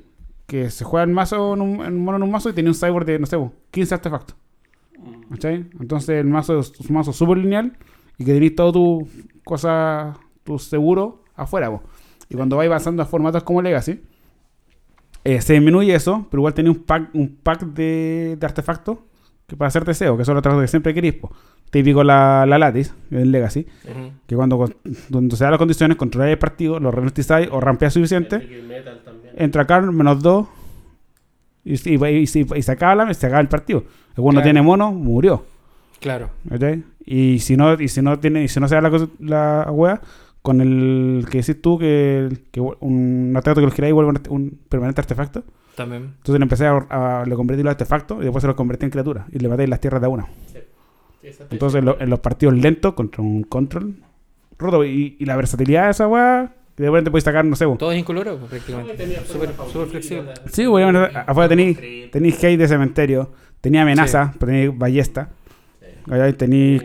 Que 0.47 0.71
se 0.71 0.85
juega 0.85 1.05
en 1.05 1.13
mazo 1.13 1.55
en 1.55 1.61
un, 1.63 1.85
en 1.85 1.99
mono 1.99 2.19
en 2.19 2.23
un 2.25 2.31
mazo 2.31 2.51
y 2.51 2.53
tenía 2.53 2.71
un 2.71 2.75
cyber 2.75 3.05
de, 3.07 3.19
no 3.19 3.27
sé, 3.27 3.39
15 3.71 3.95
artefactos. 3.95 4.37
¿Cachai? 5.31 5.67
Entonces 5.81 6.11
el 6.11 6.27
mazo 6.27 6.59
es 6.61 6.73
un 6.81 6.95
mazo 6.95 7.13
súper 7.13 7.39
lineal 7.39 7.73
y 8.19 8.25
que 8.25 8.35
tenéis 8.35 8.55
todo 8.55 8.73
tu 8.73 9.09
cosa, 9.45 10.19
tu 10.45 10.59
seguro 10.59 11.25
afuera. 11.35 11.71
po. 11.71 11.83
Y 12.29 12.35
cuando 12.37 12.57
vais 12.57 12.69
avanzando 12.69 13.03
a 13.03 13.07
formatos 13.07 13.43
como 13.45 13.63
Legacy, 13.63 14.01
eh, 15.25 15.41
se 15.41 15.53
disminuye 15.55 15.95
eso, 15.95 16.27
pero 16.31 16.41
igual 16.41 16.55
tenéis 16.55 16.77
un 16.77 16.83
pack, 16.85 17.11
un 17.15 17.37
pack 17.43 17.63
de, 17.67 18.37
de 18.39 18.47
artefactos 18.47 18.99
que 19.47 19.57
para 19.57 19.69
hacer 19.69 19.85
deseo, 19.85 20.17
que 20.17 20.25
son 20.25 20.35
los 20.35 20.43
trabajos 20.43 20.65
que 20.65 20.69
siempre 20.69 20.95
queréis. 20.95 21.15
po. 21.15 21.33
Típico 21.71 22.05
la, 22.05 22.45
la 22.47 22.59
Lattice, 22.59 22.93
en 23.11 23.31
Legacy, 23.33 23.67
que 24.27 24.37
cuando, 24.37 24.59
cuando 25.11 25.37
se 25.37 25.45
dan 25.45 25.53
las 25.53 25.59
condiciones, 25.59 25.97
controláis 25.97 26.33
el 26.33 26.39
partido, 26.39 26.79
lo 26.79 26.91
ralentizáis 26.91 27.49
o 27.51 27.61
rampeáis 27.61 27.95
suficiente, 27.95 28.37
El 28.37 28.43
Liquid 28.51 28.69
Metal 28.69 29.01
también. 29.05 29.35
entra 29.39 29.67
Karn 29.67 29.95
menos 29.97 30.23
2 30.23 30.47
y, 31.65 31.73
y, 31.95 32.05
y- 32.05 32.23
y 32.23 32.63
se 32.63 32.73
acaba 32.73 32.95
la 33.07 33.15
se 33.15 33.27
acaba 33.27 33.41
el 33.41 33.49
partido. 33.49 33.85
El 34.17 34.23
bueno 34.23 34.37
Claro. 34.41 34.45
tiene 34.45 34.63
mono, 34.63 34.93
murió. 34.93 35.45
Claro. 36.01 36.31
¿cachai? 36.49 36.83
Y 37.07 37.39
si 37.39 37.57
no, 37.57 37.73
y 37.81 37.89
si 37.89 38.03
no 38.03 38.19
tiene, 38.19 38.43
y 38.45 38.49
si 38.49 38.61
no 38.61 38.69
se 38.69 38.75
da 38.75 38.81
la, 38.83 39.09
la 39.21 39.71
wea, 39.71 40.01
con 40.43 40.61
el 40.61 41.25
que 41.31 41.39
decís 41.39 41.63
tú 41.63 41.79
que, 41.79 42.29
que 42.51 42.61
un 42.61 43.33
artefacto 43.37 43.61
que 43.61 43.67
los 43.67 43.75
giráis 43.75 43.95
vuelve 43.95 44.11
un, 44.11 44.21
un 44.31 44.59
permanente 44.69 45.01
artefacto. 45.01 45.45
También. 45.77 46.03
Entonces 46.19 46.39
le 46.39 46.43
empecé 46.43 46.67
a, 46.67 46.77
a 47.21 47.25
le 47.25 47.35
convertí 47.35 47.63
los 47.63 47.71
artefactos 47.71 48.19
y 48.21 48.25
después 48.25 48.43
se 48.43 48.49
los 48.49 48.57
convertí 48.57 48.85
en 48.85 48.91
criaturas. 48.91 49.27
Y 49.33 49.39
le 49.39 49.49
maté 49.49 49.67
las 49.69 49.81
tierras 49.81 50.01
de 50.03 50.07
a 50.07 50.11
una. 50.11 50.27
Sí, 50.53 50.59
Entonces 51.51 51.79
en, 51.79 51.85
lo- 51.87 52.01
en 52.01 52.11
los 52.11 52.19
partidos 52.19 52.55
lentos 52.57 52.93
contra 52.95 53.23
un 53.23 53.45
control 53.45 53.95
roto. 54.59 54.85
Y, 54.85 55.17
y 55.19 55.25
la 55.25 55.37
versatilidad 55.37 55.85
de 55.85 55.91
esa 55.93 56.09
wea, 56.09 56.53
que 56.77 56.83
de 56.83 56.91
repente 56.91 57.11
puedes 57.11 57.25
sacar, 57.25 57.45
no 57.45 57.55
sé, 57.57 57.65
bo. 57.65 57.77
Todo 57.77 57.93
es 57.93 57.99
incoloro 58.01 58.37
pues, 58.37 58.51
prácticamente. 58.51 59.25
Súper 59.25 59.51
súper 59.73 59.87
flexible. 59.89 60.33
Sí, 60.51 60.67
obviamente 60.67 61.17
afuera 61.27 61.49
tenéis 61.49 61.79
tenéis 62.11 62.43
hate 62.43 62.59
de 62.59 62.69
cementerio, 62.69 63.31
tenía 63.61 63.83
amenaza, 63.83 64.35
pero 64.39 64.51
tenéis 64.53 64.77
ballesta. 64.79 65.31
Sí. 65.81 66.33
Tenéis 66.37 66.83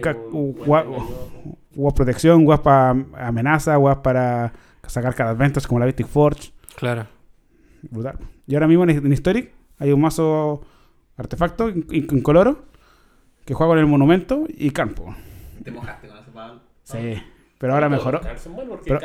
Guas 1.78 1.94
protección, 1.94 2.44
guas 2.44 2.60
para 2.62 2.90
amenaza, 3.18 3.76
guas 3.76 3.98
para 3.98 4.52
sacar 4.88 5.14
cada 5.14 5.34
ventas 5.34 5.68
como 5.68 5.80
la 5.80 5.86
Mystic 5.86 6.08
Forge. 6.08 6.52
Claro. 6.76 7.06
Brutal. 7.84 8.18
Y 8.48 8.56
ahora 8.56 8.68
mismo 8.68 8.84
en, 8.84 8.90
en 8.90 9.12
Historic 9.14 9.52
hay 9.78 9.92
un 9.92 10.02
mazo 10.02 10.62
artefacto 11.18 11.70
in- 11.70 11.86
in- 11.92 12.08
incoloro 12.12 12.66
que 13.46 13.54
juega 13.54 13.72
con 13.72 13.80
el 13.80 13.86
monumento 13.86 14.46
y 14.50 14.72
campo. 14.72 15.16
Te 15.64 15.70
mojaste 15.72 16.08
con 16.08 16.18
ese 16.18 16.32
palo. 16.32 16.62
Sí. 16.84 17.22
Pero 17.60 17.74
ahora 17.74 17.90
mejoró. 17.90 18.22
Pero- 18.22 19.00
es. 19.00 19.04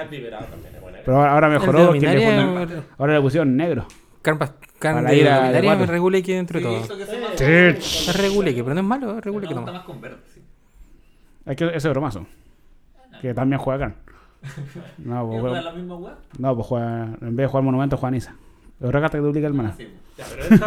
Pero 1.04 1.22
ahora, 1.24 1.48
mejoró 1.48 1.92
le 1.92 2.82
ahora 2.98 3.14
le 3.14 3.20
pusieron 3.20 3.56
negro. 3.56 3.86
Carpas, 4.22 4.52
carne 4.78 5.02
Para 5.02 5.10
de 5.10 5.16
ir 5.20 5.28
a- 5.28 5.30
de 5.30 5.40
Dominaria 5.42 5.76
me 5.76 5.86
regule 5.86 6.22
que 6.22 6.36
dentro 6.36 6.60
de 6.60 6.64
Sí, 6.64 6.70
todo. 6.72 6.84
eso 6.84 6.96
que 6.96 7.06
se 7.06 7.20
llama- 7.20 7.28
Sí. 7.36 7.44
Es 8.10 8.16
regule 8.20 8.54
que, 8.54 8.62
pero 8.62 8.74
no 8.74 8.80
es 8.80 8.86
malo, 8.86 9.18
es 9.18 9.24
regule 9.24 9.48
que 9.48 9.54
no. 9.54 9.62
más 9.62 9.82
con 9.84 10.00
verde, 10.00 10.18
sí. 10.32 10.40
Hay 11.44 11.56
que 11.56 11.74
ese 11.74 11.88
bromazo. 11.88 12.26
Que 13.22 13.32
también 13.32 13.58
juega 13.60 13.86
acá. 13.86 13.96
No, 14.98 15.22
¿Y 15.24 15.28
pues, 15.28 15.40
juega 15.40 15.40
juega- 15.40 15.62
la 15.62 15.72
misma 15.72 15.96
web? 15.96 16.14
no, 16.38 16.54
pues 16.56 16.66
juega, 16.66 17.04
en 17.20 17.36
vez 17.36 17.44
de 17.44 17.46
jugar 17.46 17.64
monumento 17.64 17.96
juega 17.96 18.10
Nisa. 18.10 18.34
Otra 18.80 19.00
carta 19.00 19.16
que 19.18 19.22
duplica 19.22 19.46
el 19.46 19.54
mana. 19.54 19.72
Sí. 19.76 19.88
Ya, 20.18 20.24
pero 20.28 20.42
es 20.42 20.60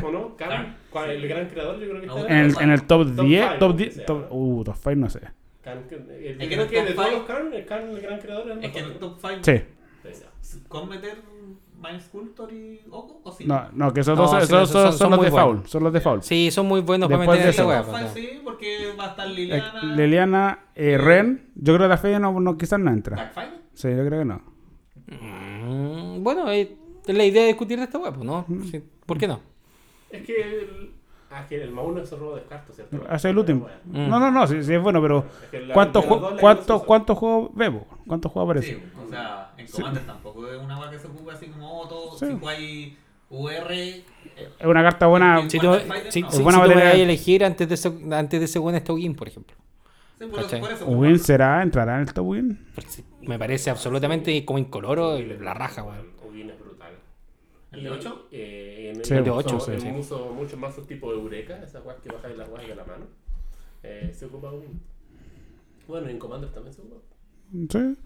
top, 0.00 0.04
¿o 0.04 0.10
no? 0.10 0.36
Karn, 0.36 0.74
¿cuál- 0.90 1.10
el 1.10 1.28
gran 1.28 1.46
creador, 1.48 1.78
yo 1.78 1.88
creo 1.90 2.00
que 2.00 2.06
está 2.06 2.20
En 2.28 2.36
el, 2.38 2.54
en 2.60 2.70
el 2.70 2.82
top 2.84 3.14
Top 3.14 3.26
10, 3.26 3.44
five, 3.46 3.58
top 3.58 3.70
¿no? 3.70 3.76
10, 3.76 3.90
O 3.90 3.94
sea. 3.96 4.06
top, 4.06 4.26
uh, 4.30 4.64
top 4.64 4.76
5 4.76 4.96
no 4.96 5.10
sé. 5.10 5.20
Que- 5.62 5.70
el- 5.70 6.40
Es 6.42 6.48
que 6.48 6.54
creo 6.54 6.68
que 6.68 6.82
de 6.82 6.94
todos 6.94 7.12
los 7.12 7.22
Karn, 7.24 7.52
el 7.52 7.66
Karn, 7.66 7.90
el 7.90 8.00
gran 8.00 8.18
creador, 8.18 8.50
es 8.50 8.56
el 8.56 8.64
Es 8.64 8.72
que 8.72 8.78
en 8.78 8.84
el 8.86 8.92
top 8.98 9.18
5, 9.20 9.40
Sí. 9.42 10.58
¿con 10.68 10.88
meter 10.88 11.16
Sculptor 12.00 12.52
y 12.52 12.80
Oko 12.90 13.20
o 13.24 13.32
sí? 13.32 13.44
No, 13.46 13.68
no, 13.72 13.92
que 13.92 14.00
esos 14.00 14.16
No, 14.16 14.22
dos 14.24 14.30
sí, 14.32 14.36
esos, 14.38 14.68
son- 14.70 14.82
son, 14.90 14.98
son 14.98 15.10
los 15.12 15.20
de 15.22 15.30
buenos. 15.30 15.48
foul. 15.58 15.66
Son 15.68 15.82
los 15.84 15.92
de 15.92 16.00
foul. 16.00 16.22
Sí, 16.22 16.50
son 16.50 16.66
muy 16.66 16.80
buenos 16.80 17.08
para 17.08 17.18
Después 17.20 17.38
meter 17.38 17.54
de 17.54 17.62
esa 17.62 17.84
pues, 17.84 17.98
five, 17.98 18.08
sí, 18.14 18.40
porque 18.44 18.94
va 18.98 19.04
a 19.06 19.08
estar 19.10 19.26
Eh, 19.28 19.30
Liliana. 19.32 19.80
Liliana, 19.82 20.58
eh, 20.74 20.98
Ren, 20.98 21.50
yo 21.54 21.74
creo 21.74 21.86
que 21.86 21.88
la 21.90 21.96
fe 21.98 22.18
no, 22.18 22.38
no, 22.40 22.56
quizás 22.58 22.80
no 22.80 22.90
entra. 22.90 23.16
Darkfire. 23.16 23.48
Sí, 23.74 23.88
yo 23.90 24.04
creo 24.06 24.18
que 24.20 24.24
no. 24.24 24.42
Mm, 25.06 26.22
Bueno, 26.22 26.50
eh, 26.50 26.76
es 27.06 27.16
la 27.16 27.24
idea 27.24 27.42
de 27.42 27.48
discutir 27.48 27.78
de 27.78 27.84
esta 27.84 27.98
weá, 27.98 28.12
pues, 28.12 28.24
¿no? 28.26 28.44
Sí, 28.70 28.82
¿Por 29.06 29.18
qué 29.18 29.28
no? 29.28 29.40
Es 30.10 30.22
que 30.26 30.60
el, 30.60 30.90
ah, 31.30 31.46
que 31.48 31.62
el 31.62 31.70
Mauno 31.70 32.00
es 32.02 32.10
de 32.10 32.16
descarto, 32.34 32.72
¿cierto? 32.72 33.00
Hace 33.08 33.30
el 33.30 33.38
último. 33.38 33.66
Mm. 33.84 34.08
No, 34.08 34.18
no, 34.20 34.30
no, 34.30 34.46
sí, 34.46 34.62
sí 34.62 34.74
es 34.74 34.82
bueno, 34.82 35.00
pero 35.00 35.24
es 35.44 35.48
que 35.50 35.60
la- 35.60 35.74
¿cuántos, 35.74 36.04
ju- 36.04 36.36
cuántos, 36.40 36.82
cuántos 36.84 37.18
juegos 37.18 37.50
vemos? 37.54 37.84
¿Cuántos 38.06 38.32
juegos 38.32 38.50
aparecen? 38.50 38.78
Sí, 38.78 38.84
o 39.06 39.08
sea, 39.08 39.47
en 39.58 39.66
Commander 39.66 40.06
tampoco 40.06 40.50
es 40.50 40.58
una 40.60 40.78
weá 40.78 40.90
que 40.90 40.98
se 40.98 41.06
ocupe 41.08 41.32
así 41.32 41.46
como 41.46 41.80
Otto. 41.80 42.16
Sí. 42.18 42.26
Si 42.40 42.46
hay 42.46 42.98
UR. 43.30 43.70
eh, 43.72 44.04
Es 44.58 44.66
una 44.66 44.82
carta 44.82 45.06
buena. 45.06 45.42
Sí, 45.42 45.50
Si 45.50 45.58
tú, 45.58 45.74
si, 45.74 45.80
Fighter, 45.80 46.12
si, 46.12 46.22
no. 46.22 46.30
si 46.30 46.42
buena 46.42 46.58
tú 46.58 46.62
me 46.62 46.74
batería. 46.74 46.84
vas 46.92 46.98
a 46.98 47.02
elegir 47.02 47.44
antes 47.44 47.68
de 47.68 47.74
ese, 47.74 47.92
antes 48.12 48.40
de 48.40 48.44
ese 48.46 48.58
buen 48.58 48.78
Stogin, 48.80 49.14
por 49.14 49.28
ejemplo. 49.28 49.56
Sí, 50.18 50.24
por 50.26 50.38
eso, 50.40 50.42
¿Cachai? 50.48 50.60
por 50.60 50.72
eso. 50.72 50.86
¿Win 50.86 51.18
será? 51.18 51.62
¿Entrará 51.62 51.94
en 51.96 52.00
el 52.08 52.12
top 52.12 52.26
win? 52.26 52.66
Sí, 52.88 53.04
Me 53.22 53.38
parece 53.38 53.70
absolutamente 53.70 54.44
como 54.44 54.58
incoloro 54.58 55.18
la 55.20 55.54
raja, 55.54 55.82
weón. 55.84 56.08
Ugin 56.28 56.50
es 56.50 56.58
brutal. 56.58 56.92
¿El 57.72 57.84
de 57.84 57.90
8? 57.90 58.28
Eh, 58.32 58.92
en 58.96 59.04
Sí, 59.04 59.12
el 59.12 59.18
el 59.18 59.24
de 59.24 59.30
uso- 59.30 59.38
ocho, 59.38 59.60
sí, 59.60 59.72
en 59.72 59.80
sí. 59.80 59.88
uso 59.96 60.32
mucho 60.34 60.56
más 60.56 60.74
tipo 60.86 61.12
Eureka, 61.12 61.60
esas 61.62 61.84
guas 61.84 61.96
que 62.02 62.08
bajan 62.10 62.36
las 62.36 62.48
guas 62.48 62.66
de 62.66 62.74
la 62.74 62.84
mano. 62.84 63.04
Eh, 63.82 64.10
se 64.12 64.24
ocupa 64.26 64.50
Ugin. 64.50 64.80
Bueno, 65.86 66.08
en 66.08 66.18
Commander 66.18 66.50
también 66.52 66.72
se 66.74 66.82
jugó. 66.82 67.02
Sí. 67.70 67.96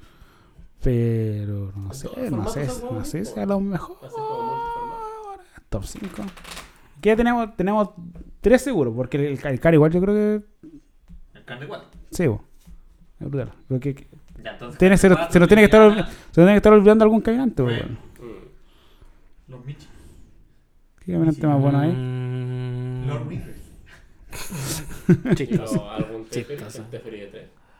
Pero 0.83 1.72
no 1.76 1.93
sé, 1.95 2.09
no 2.30 2.49
sé, 2.49 2.66
no 2.91 3.05
sé 3.05 3.24
si 3.24 3.39
a 3.39 3.47
lo 3.47 3.61
mejor. 3.61 3.99
Top 5.68 5.85
5. 5.85 6.07
Que 7.01 7.09
ya 7.11 7.16
tenemos, 7.16 7.57
tenemos 7.57 7.91
tres 8.41 8.62
seguros, 8.62 8.93
porque 8.95 9.16
el, 9.16 9.39
el 9.47 9.61
CAR 9.61 9.74
igual 9.74 9.93
yo 9.93 10.01
creo 10.01 10.14
que. 10.14 10.43
El 11.35 11.45
carne 11.45 11.64
igual. 11.66 11.85
Sí, 12.11 12.26
bo. 12.26 12.43
es 13.20 13.28
brutal. 13.28 13.53
Creo 13.68 13.80
que, 13.80 13.95
que 13.95 14.07
Ya, 14.45 14.53
entonces. 14.53 14.78
tiene, 14.78 14.97
se, 14.99 15.09
lo- 15.09 15.14
se 15.16 15.20
cuatro, 15.22 15.47
tiene 15.49 15.62
que 15.62 15.64
estar, 15.66 16.07
se 16.09 16.33
tiene 16.35 16.51
que 16.53 16.57
estar 16.57 16.72
olvidando 16.72 17.05
algún 17.05 17.20
caminante, 17.20 17.62
Bueno. 17.62 17.78
weón. 17.78 17.99
Mm. 18.33 19.51
Los 19.53 19.64
Michi. 19.64 19.87
¿Qué 21.05 21.12
caminante 21.12 21.47
más 21.47 21.61
bueno 21.61 21.78
ahí? 21.80 21.93
Mm, 21.93 23.07
Los 23.09 23.26
Reapers. 23.26 23.62
Chistoso. 25.37 25.87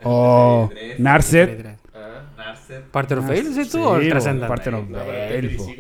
O 0.05 0.63
algún 0.63 0.69
Teferi, 0.75 0.97
Chistoso. 1.03 1.51
el 1.51 1.57
Teferi 1.57 1.57
de 1.57 1.63
3. 1.63 1.79
Oh, 1.95 2.37
Narset. 2.37 2.83
Ah. 2.85 2.89
¿Parte 2.91 3.15
de 3.15 3.17
los 3.21 3.25
Ah, 3.25 3.29
fails 3.29 3.49
ese 3.49 3.65
sí, 3.65 3.71
tú 3.71 3.79
o 3.85 3.97
el 3.97 4.03
bo, 4.05 4.11
trascendente? 4.11 4.49
parte 4.49 4.65
de 4.71 4.77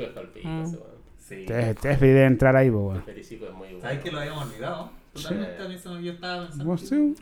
es 0.04 0.08
palpico, 0.10 0.48
Mm. 0.48 0.62
ese 0.62 0.76
weón. 0.76 0.92
Sí. 1.18 1.44
Te, 1.46 1.74
te 1.74 1.96
debe 1.96 2.24
entrar 2.26 2.56
ahí, 2.56 2.66
El 2.68 2.74
weón. 2.74 3.02
Bueno. 3.04 3.80
¿Sabes 3.80 3.98
que 4.00 4.10
lo 4.10 4.18
habíamos 4.20 4.46
olvidado? 4.46 4.90
Totalmente. 5.12 5.56
Sí. 5.58 5.62
A 5.64 5.68
mí 5.68 5.78
se 5.78 5.88
me- 5.90 6.02
yo 6.02 6.12
estaba 6.12 6.48
pensando. 6.48 6.76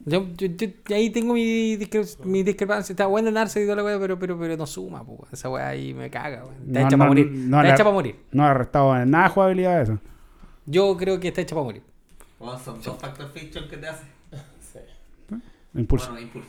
Yo, 0.04 0.26
yo- 0.36 0.46
yo- 0.46 0.94
ahí 0.94 1.10
tengo 1.10 1.34
mi, 1.34 1.76
discre- 1.76 2.18
mi 2.24 2.42
discrepancia. 2.42 2.92
Está 2.92 3.06
buena 3.06 3.30
Narset 3.30 3.62
y 3.62 3.66
toda 3.66 3.76
la 3.76 3.84
weá, 3.84 3.98
pero, 3.98 4.18
pero, 4.18 4.38
pero 4.38 4.56
no 4.56 4.66
suma, 4.66 5.04
po. 5.04 5.26
Esa 5.32 5.48
weá 5.48 5.68
ahí 5.68 5.92
me 5.94 6.08
caga, 6.10 6.44
weón. 6.44 6.54
Está 6.66 6.80
No, 6.80 6.86
hecha 6.86 6.96
no, 6.96 6.98
para 6.98 7.08
morir. 7.08 7.30
no 7.32 7.56
está 7.62 7.74
hecha 7.74 7.84
para 7.84 7.94
morir. 7.94 8.16
No 8.32 8.44
ha 8.44 8.54
restado 8.54 8.96
en 8.96 9.10
nada 9.10 9.24
de 9.24 9.30
jugabilidad 9.30 9.82
eso. 9.82 9.98
Yo 10.66 10.96
creo 10.96 11.18
que 11.18 11.28
está 11.28 11.40
hecha 11.40 11.54
para 11.54 11.64
morir. 11.64 11.82
Bueno, 12.38 12.58
son 12.58 12.80
dos 12.80 12.96
factor 12.98 13.28
fiction 13.32 13.68
que 13.68 13.76
te 13.76 13.88
hace. 13.88 14.04
Sí. 14.60 14.78
Impulso. 15.74 16.10
Bueno, 16.12 16.20
impulso. 16.26 16.48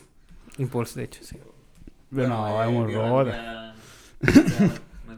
Impulse, 0.58 0.99
de 0.99 1.06
hecho, 1.06 1.24
sí. 1.24 1.38
Pero 1.38 2.28
Bueno, 2.28 2.30
no, 2.30 2.47
es 2.64 3.28
ya, 3.30 3.74
no 4.26 5.12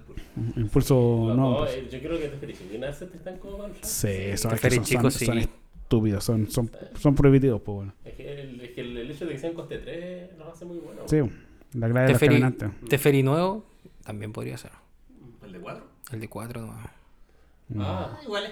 impulso. 0.55 1.33
No. 1.35 1.57
pues. 1.59 1.75
eh, 1.75 1.87
yo 1.91 1.99
creo 1.99 2.19
que 2.19 2.27
Teferi 2.29 2.53
chico 2.53 2.73
y 2.73 2.77
Narset 2.77 3.13
están 3.15 3.37
como 3.37 3.57
mal. 3.59 3.71
Sí, 3.81 4.37
son, 4.37 4.53
es 4.53 4.61
que 4.61 4.71
son, 4.71 4.85
son- 4.85 5.11
sí. 5.11 5.25
son 5.25 5.37
estúpidos, 5.37 6.23
son, 6.23 6.49
son, 6.49 6.71
son 6.99 7.15
prohibitivos, 7.15 7.61
pues 7.61 7.75
bueno. 7.75 7.93
Es 8.03 8.13
que 8.13 8.41
el, 8.41 8.61
es 8.61 8.71
que 8.71 8.81
el, 8.81 9.11
hecho 9.11 9.25
de 9.25 9.33
que 9.33 9.39
sean 9.39 9.53
coste 9.53 9.77
3 9.79 10.37
los 10.37 10.47
hace 10.47 10.65
muy 10.65 10.77
buenos. 10.79 11.09
Sí, 11.09 11.17
la 11.73 11.89
clave 11.89 12.07
de 12.07 12.11
los 12.13 12.19
Teferi, 12.19 12.35
caminantes. 12.41 12.69
Teferi 12.89 13.23
nuevo 13.23 13.65
también 14.03 14.31
podría 14.33 14.57
ser. 14.57 14.71
¿El 15.43 15.51
de 15.51 15.59
4? 15.59 15.85
El 16.11 16.19
de 16.19 16.27
4 16.27 16.61
nuevo. 16.61 16.79
Ah, 17.79 18.19
igual 18.23 18.45
es. 18.45 18.51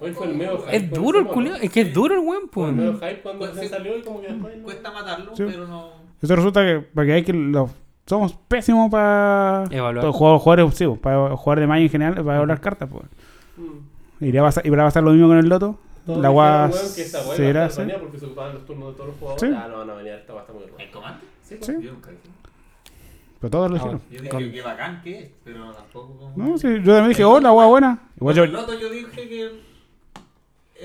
Hoy 0.00 0.12
fue 0.12 0.26
el 0.28 0.34
medio 0.36 0.58
hype. 0.58 0.76
Es 0.76 0.90
duro 0.90 1.18
el 1.18 1.26
culio. 1.26 1.54
Es 1.56 1.70
que 1.70 1.80
es 1.82 1.94
duro 1.94 2.14
el 2.14 2.20
weón, 2.20 2.48
pues. 2.48 2.68
el 2.70 2.74
medio 2.76 2.94
hype 2.94 3.20
cuando 3.22 3.46
Pues 3.50 3.60
sí. 3.60 3.68
salió 3.68 3.96
y 3.98 4.02
como 4.02 4.20
que 4.20 4.28
después. 4.28 4.56
no- 4.56 4.64
Cuesta 4.64 4.90
matarlo, 4.92 5.36
Sí. 5.36 5.44
pero 5.46 5.66
no. 5.66 5.90
Eso 6.22 6.36
resulta 6.36 6.62
que, 6.64 6.80
para 6.80 7.06
que 7.06 7.12
hay 7.12 7.22
que 7.22 7.32
los, 7.32 7.70
somos 8.06 8.32
pésimos 8.48 8.90
para 8.90 9.64
Evaluar. 9.70 10.02
para 10.06 10.12
jugar, 10.12 10.38
jugadores, 10.38 10.74
sí, 10.74 10.86
para 11.00 11.36
jugar 11.36 11.60
de 11.60 11.66
Magic 11.66 11.84
en 11.86 11.90
general, 11.92 12.14
para 12.24 12.36
evaluar 12.36 12.60
cartas, 12.60 12.88
pues. 12.90 13.04
Mm. 13.56 14.24
Iría 14.24 14.40
a 14.40 14.44
pasar, 14.44 14.66
y 14.66 14.70
va 14.70 14.82
a 14.82 14.86
pasar 14.86 15.02
lo 15.02 15.10
mismo 15.12 15.28
con 15.28 15.38
el 15.38 15.48
Loto. 15.48 15.78
Todos 16.06 16.20
la 16.20 16.28
guas 16.28 16.92
que 16.94 17.02
esta 17.02 17.18
weá 17.26 17.36
será, 17.36 17.50
iba 17.50 17.64
a 17.64 17.68
sí. 17.68 17.70
estar 17.72 17.84
baneada 17.84 18.00
porque 18.02 18.18
se 18.18 18.26
ocupaban 18.26 18.54
los 18.54 18.66
turnos 18.66 18.88
de 18.88 18.94
todos 18.94 19.06
los 19.08 19.16
jugadores. 19.18 19.50
Sí. 19.50 19.56
Ah, 19.58 19.68
no, 19.70 19.84
no, 19.86 19.96
venía, 19.96 20.16
esta 20.16 20.38
está 20.38 20.52
muy 20.52 20.64
¿El 20.64 20.70
buena. 20.70 20.90
comando? 20.92 21.20
Sí, 21.42 21.56
Sí. 21.60 21.72
Yo 21.80 21.92
nunca 21.92 22.10
dije. 22.10 22.22
Pero 23.40 23.50
todos 23.50 23.70
lo 23.70 23.74
dijeron. 23.76 24.00
Yo 24.10 24.18
dije 24.18 24.28
Con- 24.28 24.52
que 24.52 24.62
bacán 24.62 25.02
que 25.02 25.18
es, 25.18 25.30
pero 25.44 25.72
tampoco 25.72 26.16
como. 26.18 26.32
No, 26.36 26.58
sí, 26.58 26.68
yo 26.82 26.92
también 26.92 27.08
dije, 27.08 27.24
oh, 27.24 27.40
la 27.40 27.52
hueá 27.52 27.66
buena. 27.66 27.98
Igual 28.16 28.34
Bueno, 28.36 28.44
el 28.44 28.50
yo, 28.50 28.56
loto 28.56 28.78
yo 28.80 28.90
dije 28.90 29.28
que 29.28 29.50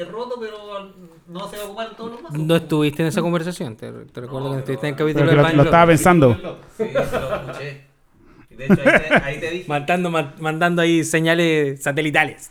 es 0.01 0.07
roto, 0.11 0.35
pero 0.39 0.93
no 1.27 1.47
se 1.49 1.57
va 1.57 1.63
a 1.63 1.65
ocupar 1.67 1.89
en 1.89 1.95
todos 1.95 2.11
los 2.11 2.21
mazos. 2.21 2.39
No 2.39 2.55
estuviste 2.55 3.01
en 3.03 3.07
esa 3.09 3.21
conversación. 3.21 3.75
Te, 3.75 3.91
te 3.91 4.21
recuerdo 4.21 4.47
No, 4.49 4.53
que 4.53 4.59
estuviste 4.59 4.87
en 4.87 4.93
el 4.93 4.97
capítulo 4.97 5.25
pero 5.29 5.43
de 5.43 5.49
lo, 5.51 5.57
lo 5.57 5.63
estaba 5.63 5.85
pensando. 5.87 6.35
Sí, 6.77 6.83
lo 6.93 6.99
escuché. 7.35 7.89
De 8.49 8.65
hecho, 8.65 8.73
ahí 8.73 8.99
te, 9.09 9.13
ahí 9.23 9.39
te 9.39 9.51
dije. 9.51 9.65
Mandando, 9.69 10.09
ma- 10.11 10.33
mandando 10.39 10.81
ahí 10.81 11.03
señales 11.03 11.81
satelitales. 11.81 12.49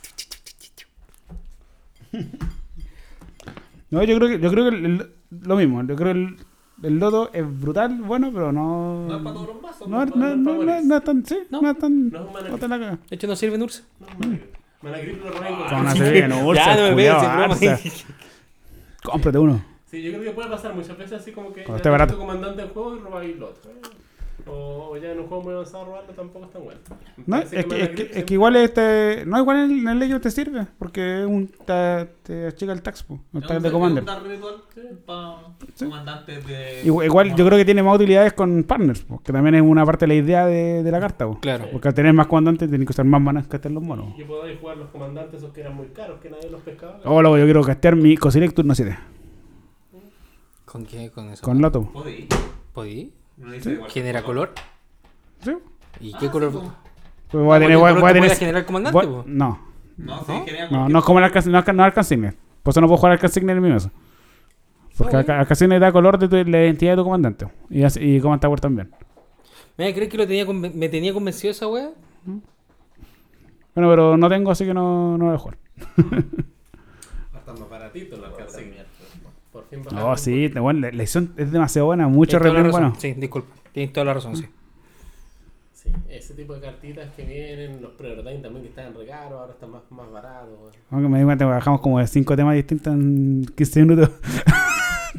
No, 3.91 4.03
yo 4.03 4.15
creo 4.17 4.29
que, 4.29 4.39
yo 4.39 4.51
creo 4.51 4.69
que 4.69 4.75
el- 4.77 4.85
el- 4.85 5.11
lo 5.47 5.55
mismo. 5.55 5.81
Yo 5.83 5.95
creo 5.95 6.13
que 6.13 6.19
el, 6.19 6.37
el 6.83 6.99
Loto 6.99 7.31
es 7.33 7.45
brutal, 7.61 7.95
bueno, 8.01 8.31
pero 8.33 8.51
no. 8.51 9.05
No 9.07 9.17
es 9.17 9.23
para 9.23 9.33
todos 9.35 9.47
los 9.47 9.61
mazos. 9.61 9.87
No, 9.87 10.05
no, 10.05 10.15
no, 10.15 10.35
no, 10.35 10.63
no, 10.63 10.81
no 10.81 10.97
es 10.97 11.03
tan. 11.03 11.25
Sí, 11.25 11.37
No. 11.49 11.61
no, 11.61 11.71
es 11.71 11.77
tan. 11.77 12.09
No 12.09 12.29
es 12.55 12.59
cagas. 12.59 12.99
De 13.09 13.15
hecho, 13.15 13.27
no 13.27 13.35
sirve 13.35 13.55
en 13.55 13.63
Ursa. 13.63 13.83
No, 13.99 14.07
Managrip. 14.19 14.55
Lo 14.81 15.91
serie 15.91 16.27
de 16.27 16.43
Ursa, 16.43 16.75
Ya, 16.75 16.75
no 16.89 16.95
me 16.95 17.03
sin 17.19 17.19
broma. 17.19 17.43
Arsa. 17.45 17.79
Cómprate 19.03 19.37
uno. 19.37 19.65
Sí, 19.89 20.01
yo 20.03 20.11
creo 20.11 20.23
que 20.23 20.31
puede 20.31 20.49
pasar 20.49 20.73
muchas 20.75 20.97
veces 20.97 21.19
así 21.21 21.31
como 21.31 21.51
que 21.51 21.63
Cuando 21.63 21.77
esté 21.77 21.89
barato. 21.89 22.13
tu 22.13 22.19
comandante 22.19 22.61
del 22.61 22.71
juego 22.71 22.95
y 22.95 22.99
robáis 22.99 23.35
el 23.35 23.43
otro. 23.43 23.71
¿eh? 23.71 23.75
O, 24.47 24.89
o 24.91 24.97
ya 24.97 25.11
en 25.11 25.19
un 25.19 25.27
juego 25.27 25.43
muy 25.43 25.53
avanzado 25.53 25.85
robarlo 25.85 26.13
tampoco 26.13 26.45
es 26.45 26.51
tan 26.51 26.63
bueno. 26.63 26.79
No, 27.27 27.37
es 27.37 27.49
que, 27.49 27.59
es, 27.59 27.89
que, 27.89 28.11
es 28.19 28.23
que 28.25 28.33
igual 28.33 28.55
este. 28.55 29.23
No, 29.25 29.37
igual 29.39 29.71
en, 29.71 29.87
el 29.87 29.99
Legend 29.99 30.21
te 30.21 30.31
sirve. 30.31 30.65
Porque 30.77 31.21
es 31.21 31.25
un, 31.27 31.47
te, 31.47 32.05
te 32.23 32.47
achica 32.47 32.71
el 32.71 32.81
tax, 32.81 33.03
po, 33.03 33.19
el 33.33 33.43
un- 33.57 33.63
de 33.63 33.71
Commander. 33.71 34.01
un 34.03 34.05
dar 34.07 34.23
ritual 34.23 34.55
para 35.05 35.37
Sí. 35.75 35.85
comandantes 35.85 36.47
de. 36.47 36.81
Igual, 36.85 37.05
igual 37.05 37.35
yo 37.35 37.45
creo 37.45 37.57
que 37.57 37.65
tiene 37.65 37.83
más 37.83 37.95
utilidades 37.95 38.33
con 38.33 38.63
partners, 38.63 39.05
que 39.23 39.31
también 39.33 39.55
es 39.55 39.61
una 39.61 39.85
parte 39.85 40.05
de 40.05 40.07
la 40.07 40.15
idea 40.15 40.45
de, 40.45 40.83
de 40.83 40.91
la 40.91 40.99
carta. 40.99 41.25
po. 41.27 41.39
Claro. 41.39 41.65
Porque 41.71 41.87
al 41.89 41.93
tener 41.93 42.13
más 42.13 42.27
comandantes 42.27 42.69
tienen 42.69 42.85
que 42.87 42.91
usar 42.91 43.05
más 43.05 43.21
manas 43.21 43.47
que 43.47 43.55
hasta 43.57 43.69
los 43.69 43.83
monos. 43.83 44.17
Y 44.17 44.23
podáis 44.23 44.59
jugar 44.59 44.77
los 44.77 44.89
comandantes 44.89 45.35
esos 45.41 45.53
que 45.53 45.61
eran 45.61 45.75
muy 45.75 45.87
caros, 45.87 46.19
que 46.21 46.29
nadie 46.29 46.49
los 46.49 46.61
pescaba. 46.61 46.99
Oh, 47.05 47.21
luego 47.21 47.37
yo 47.37 47.43
quiero 47.45 47.63
castear 47.63 47.95
mi 47.95 48.17
Cosirect 48.17 48.55
turno 48.55 48.73
7. 48.73 48.97
¿Con 50.65 50.85
qué? 50.85 51.09
Con 51.11 51.29
eso. 51.29 51.43
Con 51.43 51.61
Loto. 51.61 51.89
Podí. 51.91 52.27
¿Podí? 52.73 53.11
No 53.39 53.51
dice 53.51 53.71
igual. 53.71 53.89
¿Genera 53.89 54.21
color? 54.23 54.53
¿Sí? 55.41 55.51
¿Y 56.01 56.13
Ah, 56.13 56.17
qué 56.19 56.25
sí, 56.27 56.31
color? 56.31 56.51
Pues 56.51 57.43
voy 57.43 57.55
a 57.57 57.59
tener. 57.59 57.77
¿Cuál 57.79 57.93
Voy, 57.99 58.03
a 58.09 58.13
te 58.13 58.19
tener 58.21 58.37
generar 58.37 58.65
comandante, 58.65 58.97
voy- 58.97 59.05
po? 59.07 59.23
no, 59.25 59.59
No, 59.97 60.19
genera 60.19 60.19
no, 60.19 60.25
cualquier- 60.25 60.71
no 60.91 60.99
es 60.99 61.05
como 61.05 61.19
el 61.19 61.31
no, 61.31 61.39
es- 61.39 61.45
no 61.47 61.59
es 61.59 61.79
Arcan 61.79 62.03
Signet. 62.03 62.35
Por 62.63 62.71
eso 62.71 62.81
no 62.81 62.87
puedo 62.87 62.97
jugar 62.97 63.13
Arcan 63.13 63.29
Signet 63.29 63.55
en 63.57 63.63
mi 63.63 63.69
mesa. 63.69 63.91
Porque 64.97 65.15
Oh. 65.15 65.19
Arcan 65.19 65.55
Signet 65.55 65.79
da 65.79 65.91
color 65.91 66.17
de 66.19 66.27
tu- 66.27 66.49
la 66.51 66.63
identidad 66.65 66.91
de 66.93 66.97
tu 66.97 67.03
comandante. 67.03 67.47
Y, 67.69 67.83
así- 67.83 67.99
y 68.01 68.19
Command 68.19 68.41
Tower 68.41 68.59
también. 68.59 68.91
¿Me 69.77 69.93
crees 69.93 70.09
que 70.09 70.17
lo 70.17 70.27
tenía 70.27 70.45
conven- 70.45 70.73
me 70.73 70.89
tenía 70.89 71.13
convencido 71.13 71.51
esa 71.51 71.67
wea? 71.67 71.91
Bueno, 72.25 73.89
pero 73.89 74.17
no 74.17 74.27
tengo, 74.29 74.51
así 74.51 74.65
que 74.65 74.73
no, 74.73 75.17
no 75.17 75.25
voy 75.25 75.35
a 75.35 75.37
jugar. 75.37 75.57
Hasta 77.49 77.61
más 77.61 77.69
baratito 77.69 78.15
alcance. 78.23 78.63
Mierda. 78.63 78.85
Por 79.51 79.65
fin 79.67 79.81
No, 79.91 80.15
sí, 80.17 80.47
bueno, 80.49 80.81
la 80.81 80.89
edición 80.89 81.33
es 81.35 81.51
demasiado 81.51 81.87
buena. 81.87 82.07
Mucho 82.07 82.37
la 82.37 82.43
replay 82.43 82.71
bueno. 82.71 82.93
Sí, 82.97 83.13
disculpa. 83.13 83.55
Tienes 83.71 83.91
toda 83.91 84.05
la 84.05 84.13
razón, 84.13 84.35
sí. 84.35 84.45
Sí, 85.73 85.89
ese 86.09 86.35
tipo 86.35 86.53
de 86.53 86.61
cartitas 86.61 87.11
que 87.15 87.23
vienen, 87.23 87.81
los 87.81 87.93
preordain 87.93 88.41
también 88.41 88.63
que 88.63 88.69
estaban 88.69 88.93
re 88.93 89.05
caros, 89.07 89.39
ahora 89.39 89.53
están 89.53 89.71
más, 89.71 89.81
más 89.89 90.11
baratos. 90.11 90.75
Aunque 90.91 91.09
me 91.09 91.19
di 91.19 91.25
cuenta 91.25 91.45
que 91.45 91.49
bajamos 91.49 91.81
como 91.81 91.99
de 91.99 92.05
5 92.05 92.35
temas 92.35 92.55
distintos 92.55 92.93
en 92.93 93.45
15 93.55 93.81
minutos. 93.81 94.09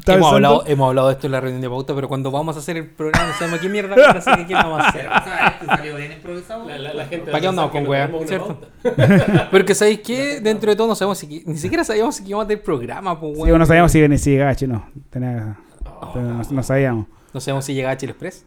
Hemos 0.05 0.15
pensando- 0.31 0.35
hablado, 0.35 0.63
hemos 0.67 0.87
hablado 0.89 1.07
de 1.09 1.13
esto 1.13 1.27
en 1.27 1.31
la 1.33 1.41
reunión 1.41 1.61
de 1.61 1.69
pauta, 1.69 1.93
pero 1.95 2.07
cuando 2.07 2.31
vamos 2.31 2.55
a 2.55 2.59
hacer 2.59 2.77
el 2.77 2.87
programa 2.89 3.27
no 3.27 3.33
sabemos 3.33 3.59
qué 3.59 3.69
mierda 3.69 3.95
vamos 3.95 4.15
a 4.15 4.31
hacer, 4.31 4.47
qué 4.47 4.53
vamos 4.53 4.81
a 4.81 4.87
hacer. 4.89 5.07
Pero, 5.09 5.23
¿sabes? 5.25 5.59
Te 5.59 5.65
salió 5.67 5.95
bien 5.97 6.11
improvisado. 6.13 6.67
La, 6.67 6.77
la, 6.77 6.93
la 6.93 7.05
gente 7.05 7.31
¿Para 7.31 7.41
qué 7.41 7.47
andamos 7.47 7.71
con 7.71 7.83
que 7.85 7.89
tenemos 7.91 8.25
cierto? 8.27 8.59
Pero 9.51 9.65
que 9.65 9.75
sabéis 9.75 9.99
que 9.99 10.39
dentro 10.41 10.69
de 10.71 10.75
todo 10.75 10.87
no 10.87 10.95
sabemos 10.95 11.17
si 11.17 11.43
ni 11.45 11.57
siquiera 11.57 11.83
sabíamos 11.83 12.15
si 12.15 12.27
íbamos 12.27 12.45
a 12.45 12.47
tener 12.47 12.63
programa, 12.63 13.19
pues 13.19 13.33
Sí, 13.33 13.37
weón. 13.37 13.49
bueno, 13.49 13.57
no 13.59 13.65
sabíamos 13.65 13.91
si, 13.91 14.17
si 14.17 14.31
llegaba 14.31 14.55
chino. 14.55 14.85
Tenía, 15.09 15.57
Oh, 16.03 16.11
pero 16.13 16.25
no, 16.25 16.41
no 16.49 16.63
sabíamos. 16.63 17.05
No 17.33 17.39
sabemos 17.39 17.65
si 17.65 17.73
llegaba 17.75 17.95
Chile 17.95 18.11
Express. 18.13 18.45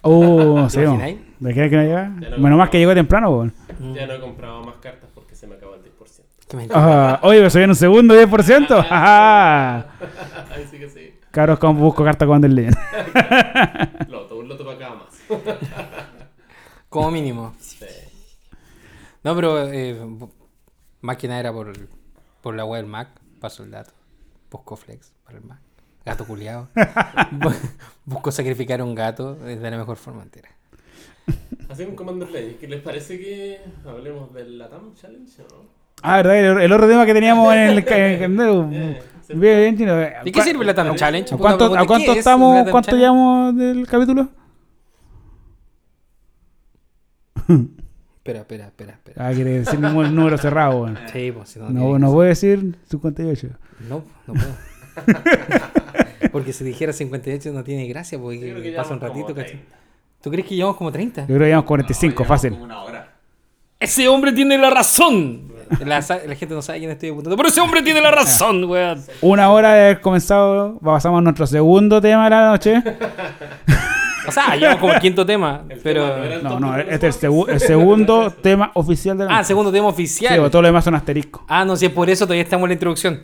Oh, 0.00 0.24
no 0.56 0.64
¿Te 0.64 0.70
sabíamos. 0.70 1.00
¿De 1.38 1.54
qué 1.54 1.70
que 1.70 1.76
no 1.76 1.82
llegaba? 1.82 2.10
Ya 2.20 2.30
no 2.30 2.38
Menos 2.38 2.58
mal 2.58 2.70
que 2.70 2.78
llegó 2.78 2.92
temprano, 2.94 3.30
weón. 3.30 3.54
Ya 3.94 4.06
no 4.08 4.14
he 4.14 4.20
comprado 4.20 4.62
más 4.64 4.74
cartas 4.76 5.08
porque 5.14 5.36
se 5.36 5.46
me 5.46 5.54
acabó 5.54 5.74
el 5.76 5.80
10%. 5.82 5.84
¿Qué 5.84 5.92
me- 5.92 6.41
Ah, 6.74 7.20
oye, 7.22 7.48
se 7.50 7.58
viene 7.58 7.72
un 7.72 7.76
segundo 7.76 8.14
10%. 8.14 8.70
¡Ajá! 8.70 9.76
Ahí 10.54 10.66
sí 10.70 10.78
que 10.78 10.88
sí. 10.88 11.14
Cabros, 11.30 11.58
como 11.58 11.80
busco 11.80 12.04
carta 12.04 12.26
cuando 12.26 12.46
el 12.46 12.54
Legend. 12.54 12.76
Loto, 14.08 14.36
un 14.36 14.48
loto 14.48 14.64
para 14.64 14.78
cada 14.78 14.94
más. 14.96 15.22
Como 16.90 17.10
mínimo. 17.10 17.54
Sí. 17.58 17.86
No, 19.24 19.34
pero 19.34 19.72
eh, 19.72 19.98
más 21.00 21.16
que 21.16 21.28
nada 21.28 21.40
era 21.40 21.52
por, 21.52 21.72
por 22.42 22.54
la 22.54 22.66
web 22.66 22.82
del 22.82 22.90
Mac. 22.90 23.08
Paso 23.40 23.62
el 23.62 23.70
dato. 23.70 23.92
Busco 24.50 24.76
Flex 24.76 25.14
para 25.24 25.38
el 25.38 25.44
Mac. 25.44 25.60
Gato 26.04 26.26
culiado. 26.26 26.68
Busco 28.04 28.30
sacrificar 28.30 28.82
un 28.82 28.94
gato 28.94 29.36
de 29.36 29.56
la 29.56 29.78
mejor 29.78 29.96
forma 29.96 30.22
entera. 30.22 30.50
Así 31.70 31.84
un 31.84 31.96
Commander 31.96 32.30
Legends, 32.30 32.58
¿qué 32.60 32.68
les 32.68 32.82
parece 32.82 33.18
que 33.18 33.60
hablemos 33.86 34.34
del 34.34 34.58
Latam 34.58 34.94
Challenge 34.94 35.42
o 35.42 35.48
no? 35.48 35.81
Ah, 36.00 36.16
verdad, 36.16 36.38
el, 36.38 36.60
el 36.62 36.72
otro 36.72 36.88
tema 36.88 37.04
que 37.06 37.14
teníamos 37.14 37.52
en 37.54 37.60
el. 37.60 37.78
el- 37.78 37.84
bien, 39.28 39.38
bien, 39.38 39.76
chino. 39.78 39.96
¿De 39.96 40.32
qué 40.32 40.42
sirve 40.42 40.64
la 40.64 40.72
Latam 40.72 40.94
Challenge? 40.96 41.34
¿A 41.34 41.38
cuánto, 41.38 41.68
Puta, 41.68 41.80
a 41.80 41.86
cuánto 41.86 42.06
¿qué 42.06 42.12
es 42.12 42.18
estamos? 42.18 42.68
¿Cuánto 42.70 42.96
llevamos 42.96 43.56
del 43.56 43.86
capítulo? 43.86 44.28
Espera, 48.16 48.40
espera, 48.40 48.66
espera, 48.66 48.92
espera. 48.92 49.28
Ah, 49.28 49.32
quiere 49.34 49.58
decir 49.60 49.80
ningún 49.80 50.14
número 50.14 50.38
cerrado, 50.38 50.82
weón. 50.82 50.98
Sí, 51.12 51.32
pues 51.32 51.48
si 51.48 51.58
no. 51.58 51.70
No, 51.70 51.98
no 51.98 52.12
a 52.26 52.28
decir 52.28 52.76
58. 52.88 53.40
ser. 53.40 53.56
No, 53.88 54.04
no 54.26 54.34
puedo. 54.34 54.54
Porque 56.32 56.52
si 56.52 56.64
dijera 56.64 56.92
58 56.92 57.52
no 57.52 57.64
tiene 57.64 57.86
gracia, 57.88 58.18
porque 58.18 58.72
pasa 58.76 58.94
un 58.94 59.00
ratito, 59.00 59.34
¿cachai? 59.34 59.52
30. 59.56 59.76
¿Tú 60.22 60.30
crees 60.30 60.46
que 60.46 60.54
llevamos 60.54 60.76
como 60.76 60.92
30? 60.92 61.22
Yo 61.22 61.26
creo 61.26 61.38
que 61.40 61.44
llevamos 61.46 61.66
45, 61.66 62.06
No, 62.06 62.10
llevamos 62.10 62.28
fácil. 62.28 62.52
Como 62.52 62.64
una 62.64 62.82
hora. 62.82 63.12
Ese 63.80 64.08
hombre 64.08 64.32
tiene 64.32 64.56
la 64.56 64.70
razón. 64.70 65.52
La, 65.84 66.02
gente 66.02 66.54
no 66.54 66.62
sabe 66.62 66.78
quién 66.80 66.90
estoy 66.90 67.10
apuntando, 67.10 67.36
pero 67.36 67.48
ese 67.48 67.60
hombre 67.60 67.82
tiene 67.82 68.00
la 68.00 68.10
razón, 68.10 68.64
weón. 68.64 69.02
Una 69.20 69.50
hora 69.50 69.74
de 69.74 69.82
haber 69.84 70.00
comenzado, 70.00 70.78
pasamos 70.82 71.18
a 71.18 71.22
nuestro 71.22 71.46
segundo 71.46 72.00
tema 72.00 72.24
de 72.24 72.30
la 72.30 72.48
noche. 72.50 72.82
O 74.28 74.30
sea, 74.30 74.54
llevamos 74.54 74.80
como 74.80 74.92
el 74.92 75.00
quinto 75.00 75.26
tema, 75.26 75.62
El 75.68 75.78
pero... 75.80 76.08
tema 76.22 76.48
no 76.50 76.60
No, 76.60 76.78
este 76.78 77.08
es 77.08 77.22
el, 77.24 77.30
segu- 77.30 77.48
el 77.48 77.58
segundo 77.60 78.30
tema 78.30 78.70
oficial 78.74 79.18
de 79.18 79.24
la 79.24 79.30
Ah, 79.30 79.34
noche. 79.38 79.46
segundo 79.48 79.72
tema 79.72 79.88
Sí, 79.88 79.92
oficial. 79.94 80.38
o 80.40 80.48
todo 80.50 80.62
lo 80.62 80.68
demás 80.68 80.84
son 80.84 80.94
asteriscos. 80.94 81.42
Ah, 81.48 81.64
no, 81.64 81.74
si 81.76 81.86
es 81.86 81.92
por 81.92 82.08
eso 82.08 82.24
todavía 82.24 82.44
estamos 82.44 82.64
en 82.66 82.68
la 82.68 82.74
introducción. 82.74 83.20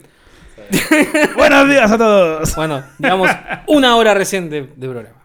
Buenos 1.37 1.69
días 1.69 1.89
a 1.91 1.97
todos. 1.97 2.55
Bueno, 2.55 2.83
llevamos 2.99 3.29
una 3.67 3.95
hora 3.95 4.13
recién 4.13 4.49
de, 4.49 4.63
de 4.75 4.89
programa. 4.89 5.15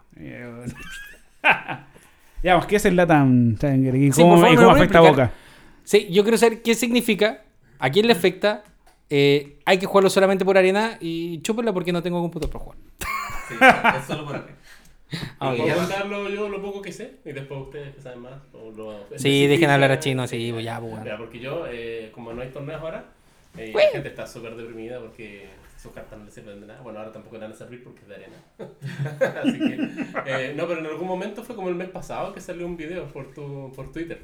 Ya, 2.41 2.55
pues, 2.57 2.65
¿qué 2.67 2.75
es 2.77 2.85
el 2.85 2.95
LATAM? 2.95 3.57
¿Y 3.93 4.09
cómo, 4.11 4.37
favor, 4.39 4.53
y 4.53 4.55
cómo 4.55 4.69
afecta 4.71 4.97
a. 4.99 5.01
Boca? 5.01 5.31
Sí, 5.85 6.07
yo 6.11 6.23
quiero 6.23 6.37
saber 6.37 6.61
qué 6.61 6.75
significa, 6.75 7.43
a 7.79 7.89
quién 7.89 8.07
le 8.07 8.13
afecta. 8.13 8.63
eh, 9.09 9.59
hay 9.65 9.77
que 9.77 9.85
jugarlo 9.85 10.09
solamente 10.09 10.43
por 10.43 10.57
arena 10.57 10.97
y 10.99 11.39
chúpenla 11.41 11.71
porque 11.73 11.93
no 11.93 12.01
tengo 12.03 12.21
computador 12.21 12.51
para 12.51 12.63
jugar. 12.65 12.77
Sí, 13.47 13.55
es 13.99 14.05
solo 14.05 14.25
por 14.25 14.35
aquí. 14.35 14.51
Ah, 15.39 15.51
ok. 15.51 15.57
¿Puedo 15.59 15.75
contarlo 15.77 16.29
yo 16.29 16.49
lo 16.49 16.61
poco 16.61 16.81
que 16.81 16.91
sé? 16.91 17.17
Y 17.23 17.31
después 17.31 17.61
ustedes 17.61 17.93
que 17.95 18.01
saben 18.01 18.19
más. 18.21 18.33
o 18.53 18.71
lo 18.71 19.05
Sí, 19.15 19.45
dejen 19.45 19.69
hablar 19.69 19.91
a 19.91 19.99
chino, 19.99 20.27
sí, 20.27 20.49
pues 20.51 20.65
ya, 20.65 20.79
pues, 20.79 20.91
bueno. 20.91 21.05
Ya, 21.05 21.15
porque 21.15 21.39
yo, 21.39 21.65
eh, 21.69 22.09
como 22.13 22.33
no 22.33 22.41
hay 22.41 22.49
torneos 22.49 22.81
ahora, 22.81 23.05
eh, 23.55 23.71
la 23.73 23.81
gente 23.91 24.09
está 24.09 24.25
súper 24.25 24.55
deprimida 24.55 24.99
porque 24.99 25.47
sus 25.81 25.91
cartas 25.93 26.17
no 26.17 26.25
les 26.25 26.33
sirven 26.33 26.59
de 26.59 26.67
nada. 26.67 26.81
Bueno, 26.81 26.99
ahora 26.99 27.11
tampoco 27.11 27.39
van 27.39 27.51
a 27.51 27.55
servir 27.55 27.83
porque 27.83 28.01
es 28.01 28.07
de 28.07 28.15
arena. 28.15 28.37
Así 29.43 29.59
que, 29.59 29.73
eh, 30.25 30.53
no, 30.57 30.67
pero 30.67 30.79
en 30.79 30.87
algún 30.87 31.07
momento 31.07 31.43
fue 31.43 31.55
como 31.55 31.69
el 31.69 31.75
mes 31.75 31.89
pasado 31.89 32.33
que 32.33 32.41
salió 32.41 32.65
un 32.65 32.75
video 32.75 33.05
por, 33.07 33.31
tu, 33.31 33.71
por 33.75 33.91
Twitter. 33.91 34.21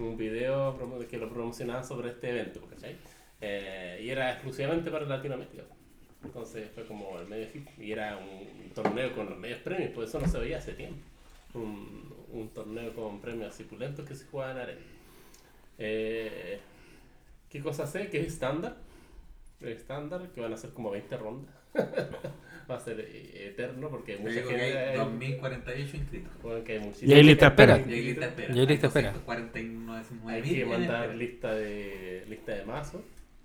Un 0.00 0.16
video 0.16 0.76
que 1.08 1.18
lo 1.18 1.28
promocionaba 1.28 1.82
sobre 1.82 2.10
este 2.10 2.30
evento, 2.30 2.62
¿cachai? 2.66 2.96
Eh, 3.40 4.00
y 4.02 4.08
era 4.08 4.32
exclusivamente 4.32 4.90
para 4.90 5.04
Latinoamérica. 5.04 5.62
Entonces 6.24 6.70
fue 6.74 6.86
como 6.86 7.18
el 7.18 7.26
medio 7.26 7.48
y 7.78 7.92
era 7.92 8.16
un 8.16 8.70
torneo 8.70 9.14
con 9.14 9.28
los 9.28 9.38
medios 9.38 9.60
premios, 9.60 9.90
por 9.90 10.04
eso 10.04 10.18
no 10.18 10.26
se 10.26 10.38
veía 10.38 10.58
hace 10.58 10.72
tiempo. 10.72 11.00
Un, 11.54 12.14
un 12.32 12.48
torneo 12.48 12.94
con 12.94 13.20
premios 13.20 13.54
así 13.54 13.64
pulentos 13.64 14.08
que 14.08 14.14
se 14.14 14.24
jugaba 14.26 14.52
en 14.52 14.58
arena. 14.58 14.80
Eh, 15.78 16.60
¿Qué 17.50 17.60
cosa 17.60 17.86
sé? 17.86 18.08
Que 18.08 18.20
es 18.20 18.28
estándar. 18.28 18.76
Es 19.60 19.80
estándar, 19.80 20.28
que 20.34 20.40
van 20.40 20.52
a 20.52 20.56
ser 20.56 20.70
como 20.70 20.90
20 20.90 21.16
rondas. 21.18 21.54
Va 22.70 22.76
a 22.76 22.80
ser 22.80 23.00
eh, 23.00 23.48
eterno 23.52 23.88
porque 23.88 24.16
mucha 24.18 24.30
digo 24.34 24.48
gente. 24.50 24.62
hay 24.64 24.72
hay- 24.90 24.96
2048 24.98 25.96
inscritos. 25.96 26.30
hay 26.44 27.08
Y 27.08 27.12
hay 27.12 27.22
lista 27.24 27.46
espera. 27.48 27.76
espera. 27.76 27.96
Y 27.96 27.98
hay 27.98 28.04
lista 28.04 28.20
de 28.20 28.26
espera. 28.28 28.54
Y 28.54 28.60
hay 28.60 28.66
lista 28.66 28.82
de 28.82 28.88
espera. 28.88 29.12
249 29.12 30.04
Hay 30.28 30.42
que 30.42 30.64
mandar 30.66 31.14
lista 31.16 31.52
de 31.54 32.24
lista 32.28 32.52
de 32.52 32.64
mazo. 32.64 33.02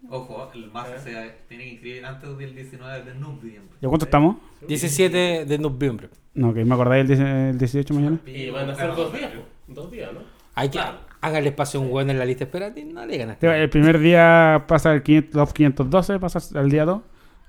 Ojo, 0.08 0.52
el 0.54 0.70
mazo 0.72 0.92
Ah. 0.96 1.00
se 1.00 1.32
tiene 1.48 1.64
que 1.64 1.70
inscribir 1.72 2.06
antes 2.06 2.38
del 2.38 2.56
19 2.56 3.04
de 3.04 3.16
noviembre. 3.16 3.78
¿Ya 3.82 3.88
cuánto 3.90 4.06
estamos? 4.06 4.36
17 4.68 5.46
de 5.46 5.58
noviembre. 5.58 6.10
No, 6.36 6.54
que 6.54 6.64
me 6.64 6.76
acordáis 6.76 7.02
el, 7.02 7.08
10 7.08 7.20
el 7.22 7.58
18 7.58 7.94
mañana. 7.96 8.20
Y 8.28 8.50
van 8.52 8.70
a 8.70 8.76
ser 8.76 8.94
dos 8.96 9.12
días, 9.12 9.32
dos 9.68 9.90
días, 9.92 10.14
¿no? 10.14 10.20
Hay 10.54 10.70
que 10.70 10.74
Claro. 10.78 11.00
háganle 11.22 11.50
espacio 11.50 11.80
a 11.80 11.84
un 11.84 11.92
weón 11.92 12.10
en 12.12 12.20
la 12.20 12.26
lista 12.26 12.46
de 12.46 12.50
espera. 12.50 12.72
y 12.76 12.84
No 12.86 13.06
le 13.06 13.18
ganas. 13.18 13.38
El 13.42 13.70
primer 13.70 13.98
día 14.00 14.66
pasa 14.68 14.94
el 14.94 15.02
500, 15.02 15.32
top 15.48 15.54
512, 15.54 16.20
pasa 16.20 16.60
al 16.60 16.70
día 16.70 16.86
2. 16.86 17.02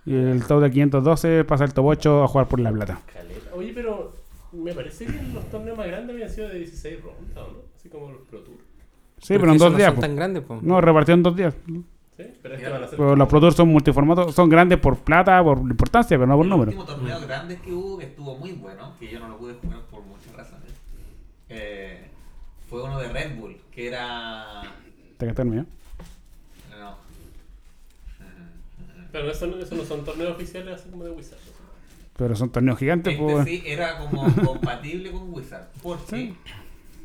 Y 0.06 0.14
el 0.14 0.44
top 0.46 0.62
de 0.62 0.70
512 0.70 1.44
pasa 1.44 1.64
el 1.64 1.74
top 1.74 1.86
8 1.86 2.22
a 2.24 2.28
jugar 2.28 2.46
por 2.48 2.60
la 2.60 2.70
plata. 2.72 3.00
Caleta. 3.12 3.54
Oye, 3.54 3.72
pero 3.74 4.12
me 4.52 4.72
parece 4.72 5.06
que 5.06 5.12
los 5.34 5.44
torneos 5.50 5.76
más 5.76 5.86
grandes 5.88 6.14
habían 6.14 6.30
sido 6.30 6.48
de 6.48 6.58
16 6.60 7.02
rondas, 7.02 7.36
¿o 7.44 7.52
¿no? 7.52 7.58
Así 7.76 7.88
como 7.88 8.12
los 8.12 8.20
Pro 8.22 8.38
Tour. 8.40 8.56
Sí, 9.18 9.34
pero 9.38 9.50
en 9.52 9.58
dos 9.58 9.72
no 9.72 9.76
días. 9.78 9.88
son 9.88 9.96
po. 9.96 10.00
tan 10.02 10.16
grandes, 10.16 10.42
po. 10.44 10.58
No, 10.62 10.80
repartido 10.80 11.14
en 11.16 11.22
dos 11.24 11.34
días. 11.36 11.54
¿Sí? 11.66 12.24
Pero 12.42 12.54
es 12.54 12.60
que 12.60 12.66
Ya, 12.66 12.72
van 12.72 12.84
a 12.84 12.86
ser. 12.88 12.96
Pero 12.96 13.16
los 13.16 13.28
Pro 13.28 13.40
Tours 13.40 13.56
son 13.56 13.68
multiformatos, 13.68 14.34
son 14.34 14.48
grandes 14.48 14.78
por 14.78 14.96
plata, 14.98 15.42
por 15.42 15.58
importancia, 15.58 16.16
pero 16.16 16.26
no 16.26 16.36
por 16.36 16.44
el 16.46 16.50
número. 16.50 16.70
último 16.70 16.84
torneo 16.86 17.20
grande 17.20 17.58
que 17.58 17.72
hubo, 17.72 17.98
que 17.98 18.04
estuvo 18.06 18.36
muy 18.36 18.52
bueno, 18.52 18.92
que 19.00 19.10
yo 19.10 19.18
no 19.18 19.28
lo 19.28 19.38
pude 19.38 19.54
jugar 19.54 19.80
por 19.90 20.02
muchas 20.02 20.32
razones, 20.34 20.70
eh, 21.48 22.08
fue 22.68 22.82
uno 22.82 22.98
de 23.00 23.08
Red 23.08 23.36
Bull, 23.38 23.56
que 23.72 23.88
era... 23.88 24.62
¿Te 25.18 25.26
gastaste 25.26 25.42
el 25.42 25.48
mío? 25.54 25.66
No. 26.78 26.96
Pero 29.16 29.30
eso, 29.30 29.46
no- 29.46 29.56
eso 29.56 29.74
no 29.74 29.82
son 29.84 30.04
torneos 30.04 30.34
oficiales 30.36 30.74
así 30.78 30.90
como 30.90 31.04
de 31.04 31.10
Wizards. 31.10 31.40
¿no? 31.46 31.66
Pero 32.18 32.36
son 32.36 32.50
torneos 32.52 32.78
gigantes, 32.78 33.14
Este 33.14 33.24
pues. 33.24 33.46
sí 33.46 33.62
era 33.64 33.96
como 33.98 34.24
compatible 34.44 35.10
con 35.10 35.32
Wizard, 35.32 35.68
porque 35.82 36.34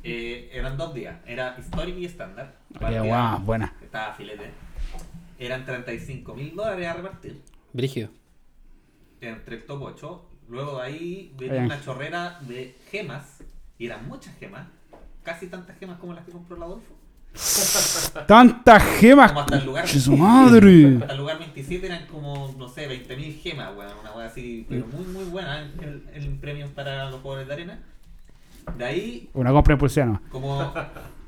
eh, 0.03 0.49
eran 0.51 0.75
dos 0.77 0.93
días, 0.93 1.21
era 1.25 1.55
Historic 1.57 1.95
y 1.97 2.05
estándar. 2.05 2.57
Qué 2.73 2.79
Partida- 2.79 3.03
guau, 3.03 3.39
buena. 3.39 3.73
Estaba 3.81 4.13
filete. 4.13 4.51
Eran 5.39 5.63
35 5.65 6.33
mil 6.35 6.53
dólares 6.53 6.85
a 6.85 6.93
repartir 6.95 7.41
Brígido. 7.71 8.09
entre 9.21 9.55
el 9.55 9.63
top 9.65 9.81
8. 9.83 10.27
Luego 10.49 10.79
de 10.79 10.83
ahí 10.83 11.33
venía 11.37 11.53
Bien. 11.53 11.65
una 11.67 11.81
chorrera 11.81 12.39
de 12.41 12.75
gemas, 12.91 13.41
y 13.77 13.85
eran 13.85 14.05
muchas 14.05 14.35
gemas, 14.37 14.67
casi 15.23 15.47
tantas 15.47 15.77
gemas 15.79 15.97
como 15.97 16.13
las 16.13 16.25
que 16.25 16.33
compró 16.33 16.57
el 16.57 16.63
Adolfo. 16.63 16.93
¡Tantas 18.27 18.83
gemas! 18.99 19.31
Como 19.31 19.41
hasta 19.41 19.57
el 19.57 19.65
lugar. 19.65 19.85
¡Che 19.85 19.99
su 19.99 20.15
madre! 20.17 20.97
Hasta 21.01 21.13
el 21.13 21.17
lugar 21.19 21.39
27 21.39 21.85
eran 21.85 22.05
como, 22.07 22.53
no 22.57 22.67
sé, 22.67 22.87
20.000 22.89 23.41
gemas, 23.41 23.75
weón. 23.75 23.91
Una 24.01 24.11
weá 24.13 24.25
así, 24.27 24.65
pero 24.69 24.85
muy, 24.87 25.05
muy 25.05 25.25
buena 25.25 25.59
el, 25.59 26.03
el 26.13 26.27
premio 26.39 26.67
para 26.75 27.09
los 27.09 27.21
jugadores 27.21 27.47
de 27.47 27.53
arena. 27.53 27.79
De 28.77 28.85
ahí, 28.85 29.29
Una 29.33 29.51
compra 29.51 29.73
impulsiana. 29.73 30.21
como, 30.29 30.71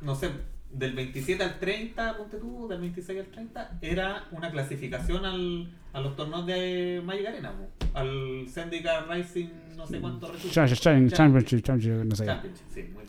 no 0.02 0.16
sé, 0.16 0.30
del 0.72 0.94
27 0.94 1.44
al 1.44 1.60
30, 1.60 2.18
ponte 2.18 2.38
tú, 2.38 2.68
del 2.68 2.80
26 2.82 3.20
al 3.20 3.26
30, 3.28 3.78
era 3.82 4.26
una 4.32 4.52
clasificación 4.52 5.26
al, 5.26 5.72
a 5.94 6.00
los 6.00 6.16
torneos 6.16 6.46
de 6.46 7.02
Magic 7.04 7.28
Arena, 7.28 7.52
po. 7.54 7.70
al 7.98 8.46
Syndicate 8.48 9.06
Rising, 9.12 9.50
no 9.76 9.88
sé 9.88 10.00
cuánto 10.00 10.32
resulta. 10.32 10.54
Championship, 10.54 11.16
championship, 11.16 11.62
championship, 11.64 12.06
no 12.06 12.16
sé. 12.16 12.26
Championship, 12.26 12.66
sí, 12.74 12.90
muy 12.94 13.04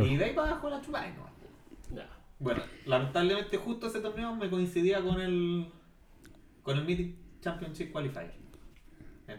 bien. 0.00 0.12
Y 0.12 0.16
de 0.16 0.24
ahí 0.24 0.32
para 0.34 0.50
abajo 0.50 0.68
la 0.70 0.80
chupada, 0.80 1.06
¿no? 1.10 1.31
Bueno, 2.42 2.62
lamentablemente 2.86 3.56
justo 3.56 3.86
ese 3.86 4.00
torneo 4.00 4.34
me 4.34 4.50
coincidía 4.50 5.00
con 5.00 5.20
el 5.20 5.68
con 6.62 6.76
el 6.76 6.84
Mythic 6.84 7.14
Championship 7.40 7.92
Qualifier. 7.92 8.32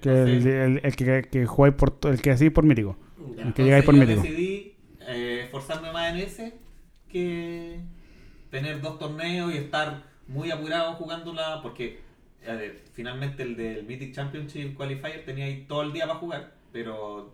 Que 0.01 0.10
el, 0.10 0.30
Entonces, 0.30 0.45
el, 0.45 0.82
el 0.84 0.95
que, 0.95 1.22
que 1.30 1.45
jugáis 1.45 1.76
por 1.76 1.97
el 2.04 2.22
que 2.22 2.32
así 2.32 2.49
por 2.49 2.64
mítico. 2.64 2.97
Ya. 3.36 3.43
El 3.43 3.54
que 3.54 3.64
llegáis 3.64 3.84
por 3.84 3.93
mítico. 3.93 4.16
yo 4.16 4.22
decidí 4.22 4.76
eh, 5.01 5.41
esforzarme 5.43 5.91
más 5.91 6.14
en 6.14 6.20
ese 6.20 6.54
que 7.10 7.82
tener 8.49 8.82
dos 8.82 8.97
torneos 8.99 9.54
y 9.54 9.58
estar 9.58 10.04
muy 10.28 10.49
apurado 10.51 10.93
jugándola 10.93 11.60
porque 11.62 11.99
ver, 12.41 12.82
finalmente 12.93 13.43
el 13.43 13.58
del 13.58 13.86
Mythic 13.86 14.14
Championship 14.14 14.76
Qualifier 14.76 15.26
tenía 15.26 15.45
ahí 15.45 15.66
todo 15.68 15.82
el 15.84 15.91
día 15.91 16.08
para 16.08 16.20
jugar, 16.20 16.54
pero 16.72 17.34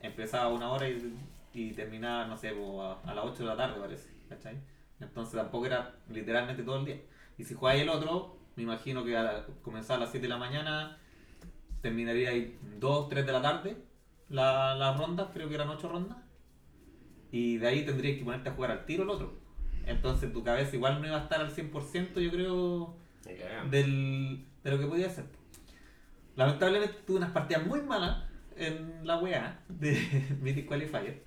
empezaba 0.00 0.46
a 0.46 0.48
una 0.48 0.70
hora 0.70 0.88
y, 0.88 1.14
y 1.54 1.70
terminaba, 1.70 2.26
no 2.26 2.36
sé, 2.36 2.48
a, 2.48 3.10
a 3.10 3.14
las 3.14 3.24
8 3.24 3.38
de 3.38 3.44
la 3.44 3.56
tarde 3.56 3.80
parece, 3.80 4.15
¿cachai? 4.28 4.58
Entonces 5.00 5.34
tampoco 5.34 5.66
era 5.66 5.94
literalmente 6.10 6.62
todo 6.62 6.78
el 6.78 6.84
día. 6.86 7.00
Y 7.38 7.44
si 7.44 7.54
jugáis 7.54 7.82
el 7.82 7.88
otro, 7.88 8.38
me 8.56 8.62
imagino 8.62 9.04
que 9.04 9.16
a 9.16 9.22
la- 9.22 9.46
comenzaba 9.62 9.98
a 9.98 10.00
las 10.00 10.10
7 10.10 10.24
de 10.24 10.30
la 10.30 10.38
mañana, 10.38 10.98
terminaría 11.82 12.30
ahí 12.30 12.58
2, 12.78 13.08
3 13.08 13.26
de 13.26 13.32
la 13.32 13.42
tarde 13.42 13.76
la- 14.28 14.74
las 14.74 14.96
rondas, 14.98 15.28
creo 15.32 15.48
que 15.48 15.54
eran 15.54 15.68
8 15.68 15.88
rondas. 15.88 16.18
Y 17.30 17.58
de 17.58 17.66
ahí 17.68 17.84
tendrías 17.84 18.18
que 18.18 18.24
ponerte 18.24 18.48
a 18.48 18.52
jugar 18.54 18.70
al 18.70 18.86
tiro 18.86 19.02
el 19.04 19.10
otro. 19.10 19.34
Entonces 19.84 20.32
tu 20.32 20.42
cabeza 20.42 20.74
igual 20.74 21.00
no 21.00 21.06
iba 21.06 21.16
a 21.18 21.22
estar 21.24 21.40
al 21.40 21.50
100%, 21.50 22.20
yo 22.20 22.30
creo, 22.30 22.96
del, 23.70 24.44
de 24.64 24.70
lo 24.70 24.78
que 24.78 24.86
podía 24.86 25.06
hacer. 25.06 25.26
Lamentablemente 26.34 26.96
tuve 27.06 27.18
unas 27.18 27.30
partidas 27.30 27.66
muy 27.66 27.82
malas 27.82 28.24
en 28.56 29.06
la 29.06 29.18
UEA 29.18 29.60
de 29.68 29.92
Mythic 30.40 30.66
Qualifier, 30.66 31.22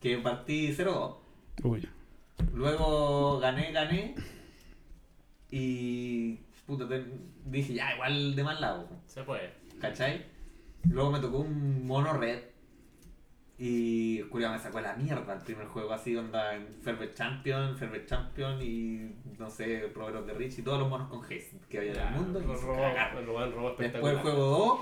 que 0.00 0.18
partí 0.18 0.72
0-2. 0.72 1.16
Luego 2.52 3.38
gané, 3.40 3.72
gané. 3.72 4.14
Y 5.50 6.36
puta, 6.66 6.86
dije, 7.44 7.74
ya, 7.74 7.94
igual 7.94 8.34
de 8.34 8.44
mal 8.44 8.60
lado. 8.60 8.88
Se 9.06 9.22
puede. 9.22 9.52
¿Cachai? 9.80 10.24
Luego 10.88 11.10
me 11.10 11.20
tocó 11.20 11.38
un 11.38 11.86
mono 11.86 12.14
red. 12.14 12.40
Y 13.58 14.18
el 14.18 14.28
culiao 14.28 14.52
me 14.52 14.58
sacó 14.58 14.80
la 14.80 14.94
mierda 14.94 15.34
el 15.34 15.40
primer 15.42 15.66
juego, 15.68 15.92
así 15.92 16.16
onda 16.16 16.54
en 16.56 16.66
Fervet 16.82 17.14
Champion, 17.14 17.76
Fervet 17.76 18.06
Champion 18.08 18.60
y 18.60 19.14
no 19.38 19.48
sé, 19.48 19.88
Proveros 19.94 20.26
de 20.26 20.34
Rich 20.34 20.58
y 20.58 20.62
todos 20.62 20.80
los 20.80 20.88
monos 20.88 21.08
con 21.08 21.20
Haste 21.22 21.60
que 21.68 21.78
había 21.78 21.90
en 21.92 21.96
Ya, 21.96 22.08
el 22.08 22.14
mundo. 22.16 22.40
lo 22.40 22.54
hizo 22.54 22.66
robó, 22.66 23.50
robó, 23.54 23.74
Después 23.76 24.14
el 24.14 24.18
juego 24.20 24.40
2, 24.40 24.80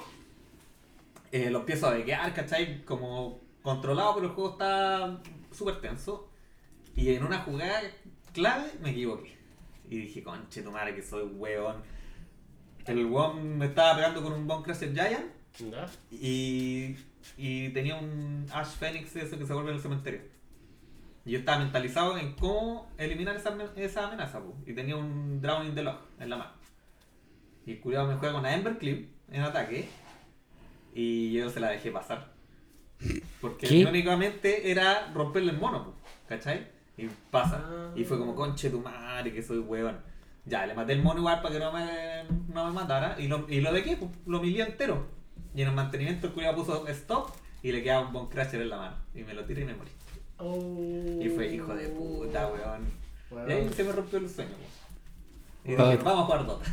eh, 1.33 1.51
lo 1.51 1.59
empiezo 1.59 1.89
a 1.89 1.91
bequear, 1.91 2.33
¿cachai? 2.33 2.83
Como 2.85 3.41
controlado, 3.61 4.15
pero 4.15 4.27
el 4.29 4.33
juego 4.33 4.51
está 4.53 5.21
súper 5.51 5.81
tenso. 5.83 6.30
Y 7.01 7.15
en 7.15 7.25
una 7.25 7.39
jugada 7.39 7.81
clave 8.35 8.73
me 8.83 8.91
equivoqué. 8.91 9.35
Y 9.89 10.01
dije, 10.01 10.23
conche 10.23 10.61
tu 10.61 10.71
madre 10.71 10.95
que 10.95 11.03
soy 11.03 11.25
weón. 11.25 11.77
el 12.85 13.07
weón 13.07 13.57
me 13.57 13.67
estaba 13.67 13.97
pegando 13.97 14.23
con 14.23 14.35
un 14.35 14.47
Bone 14.47 14.63
Crusher 14.63 14.93
Giant 14.93 15.33
y, 16.11 16.97
y 17.39 17.71
tenía 17.71 17.97
un 17.97 18.47
Ash 18.53 18.77
Phoenix 18.79 19.17
ese 19.17 19.39
que 19.39 19.47
se 19.47 19.53
vuelve 19.55 19.71
en 19.71 19.77
el 19.77 19.83
cementerio. 19.83 20.21
Y 21.25 21.33
yo 21.33 21.39
estaba 21.39 21.61
mentalizado 21.61 22.19
en 22.19 22.35
cómo 22.35 22.91
eliminar 22.99 23.35
esa, 23.35 23.57
esa 23.77 24.07
amenaza, 24.07 24.41
po. 24.41 24.55
y 24.67 24.75
tenía 24.75 24.97
un 24.97 25.41
Drowning 25.41 25.75
the 25.75 25.83
Log 25.83 26.01
en 26.19 26.29
la 26.29 26.37
mano. 26.37 26.53
Y 27.65 27.73
el 27.73 27.81
culiado 27.81 28.09
me 28.09 28.17
juega 28.17 28.33
con 28.33 28.41
una 28.41 28.55
Ember 28.55 28.77
Clip 28.77 29.09
en 29.31 29.41
ataque 29.41 29.89
y 30.95 31.33
yo 31.33 31.49
se 31.49 31.61
la 31.61 31.71
dejé 31.71 31.91
pasar. 31.91 32.31
Porque 33.41 33.87
únicamente 33.89 34.71
era 34.71 35.11
romperle 35.15 35.53
el 35.53 35.59
mono, 35.59 35.85
po, 35.87 35.95
¿cachai? 36.29 36.79
Y 37.05 37.11
pasa. 37.31 37.63
Ah. 37.65 37.91
Y 37.97 38.05
fue 38.05 38.19
como, 38.19 38.35
conche 38.35 38.71
tu 38.71 38.81
madre, 38.81 39.33
que 39.33 39.43
soy 39.43 39.59
huevón. 39.59 39.97
Ya, 40.47 40.67
le 40.67 40.75
maté 40.75 40.93
el 40.95 41.03
mono 41.03 41.21
igual 41.21 41.41
para 41.43 41.55
que 41.55 41.61
no 41.61 41.73
me, 41.73 42.25
no 42.53 42.67
me 42.67 42.73
matara. 42.73 43.17
Y 43.21 43.29
lo, 43.29 43.47
y 43.49 43.61
lo 43.61 43.73
de 43.73 43.83
qué, 43.83 43.97
pues, 43.97 44.11
lo 44.27 44.41
milié 44.41 44.63
entero. 44.65 45.07
Y 45.55 45.63
en 45.63 45.69
el 45.69 45.75
mantenimiento 45.75 46.27
el 46.29 46.33
culiado 46.33 46.57
puso 46.57 46.87
stop 46.89 47.31
y 47.63 47.73
le 47.73 47.83
quedaba 47.83 48.07
un 48.07 48.13
Bone 48.13 48.29
Crusher 48.31 48.61
en 48.63 48.71
la 48.71 48.77
mano. 48.79 48.97
Y 49.15 49.23
me 49.23 49.35
lo 49.35 49.45
tiré 49.45 49.63
y 49.63 49.65
me 49.67 49.75
morí. 49.75 49.91
Oh. 50.39 51.21
Y 51.23 51.29
fue 51.29 51.53
hijo 51.55 51.75
de 51.75 51.89
puta, 51.89 52.47
weón. 52.49 52.87
Bueno. 53.31 53.49
Y 53.49 53.53
ahí 53.53 53.69
se 53.73 53.85
me 53.85 53.93
rompió 53.93 54.19
el 54.19 54.29
sueño, 54.29 54.51
weón. 54.51 55.79
Y 55.79 55.81
Ah. 55.83 55.91
dije, 55.91 56.03
vamos 56.03 56.23
a 56.23 56.25
jugar 56.27 56.47
Dota. 56.47 56.65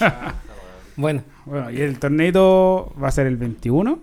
Ah, 0.00 0.34
Bueno, 0.96 1.22
Bueno, 1.46 1.70
y 1.70 1.80
el 1.80 1.98
torneito 1.98 2.92
va 3.02 3.08
a 3.08 3.12
ser 3.12 3.26
el 3.26 3.36
21. 3.36 4.00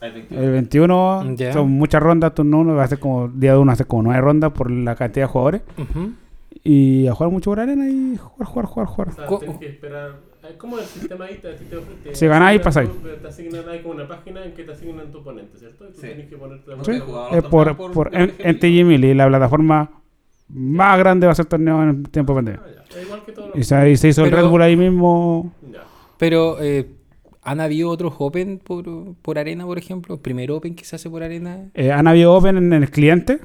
El 0.00 0.12
21. 0.12 0.42
El 0.42 0.50
21 0.52 1.34
Ya. 1.36 1.52
son 1.52 1.70
muchas 1.70 2.02
rondas, 2.02 2.34
turno 2.34 2.58
1 2.60 2.74
va 2.74 2.84
a 2.84 2.88
ser 2.88 2.98
como 2.98 3.28
día 3.28 3.52
de 3.52 3.58
uno, 3.58 3.74
ser 3.76 3.86
como 3.86 4.02
9 4.02 4.20
rondas 4.20 4.52
por 4.52 4.70
la 4.70 4.94
cantidad 4.94 5.26
de 5.26 5.32
jugadores. 5.32 5.62
ujú. 5.78 6.12
Y 6.64 7.06
a 7.06 7.14
jugar 7.14 7.30
mucho 7.32 7.50
por 7.50 7.60
arena 7.60 7.88
y 7.88 8.16
jugar, 8.16 8.48
jugar, 8.48 8.66
jugar, 8.66 8.86
jugar. 8.88 9.08
O 9.08 9.12
sea, 9.12 9.26
Co- 9.26 9.38
tienes 9.38 9.58
que 9.58 9.66
esperar. 9.68 10.16
¿Cómo 10.58 10.78
es 10.78 10.82
el 10.84 10.88
sistema 11.00 11.24
ahí? 11.26 11.36
Te, 11.42 11.52
te, 11.54 11.76
te, 12.04 12.14
Si 12.14 12.26
ganáis, 12.26 12.60
pasáis. 12.60 12.88
Te 13.22 13.28
asignan 13.28 13.68
ahí 13.68 13.80
como 13.82 13.94
una 13.94 14.06
página 14.08 14.44
en 14.44 14.52
que 14.52 14.62
te 14.64 14.72
asignan 14.72 15.10
tu 15.12 15.18
oponente, 15.18 15.58
¿cierto? 15.58 15.84
Y 15.88 15.92
tú 15.92 16.00
Sí. 16.00 16.06
tienes 16.06 16.28
que 16.28 16.36
ponerte 16.36 16.76
No 16.76 16.84
Sí, 16.84 16.92
es 17.32 17.42
por, 17.44 17.76
por, 17.76 17.92
por 17.92 18.14
en, 18.14 18.30
MTG. 18.30 18.46
NTG 18.48 18.84
Mili, 18.84 19.14
la 19.14 19.26
plataforma 19.28 19.90
más 20.48 20.98
grande 20.98 21.26
va 21.26 21.32
a 21.32 21.34
ser 21.36 21.46
torneo 21.46 21.82
en 21.82 22.02
tiempo 22.04 22.32
de 22.32 22.36
pandemia. 22.38 22.62
Ah, 22.64 22.70
ya. 22.88 22.96
Es 23.00 23.04
igual 23.04 23.22
que 23.24 23.32
todos 23.32 23.50
Y 23.54 23.64
se, 23.64 23.90
y 23.90 23.96
se 23.96 24.08
hizo 24.08 24.24
el 24.24 24.30
Pero- 24.30 24.42
Red 24.42 24.50
Bull 24.50 24.62
ahí 24.62 24.76
mismo. 24.76 25.52
Ya. 25.72 25.82
pero 26.18 26.56
eh, 26.60 26.86
¿han 27.46 27.60
habido 27.60 27.88
otros 27.90 28.12
Open 28.18 28.58
por, 28.62 28.84
por 29.22 29.38
arena, 29.38 29.64
por 29.64 29.78
ejemplo? 29.78 30.14
¿El 30.16 30.20
primer 30.20 30.50
Open 30.50 30.74
que 30.74 30.84
se 30.84 30.96
hace 30.96 31.08
por 31.08 31.22
arena? 31.22 31.64
Eh, 31.74 31.90
han 31.92 32.06
habido 32.06 32.34
Open 32.34 32.56
en 32.58 32.72
el 32.72 32.90
cliente, 32.90 33.38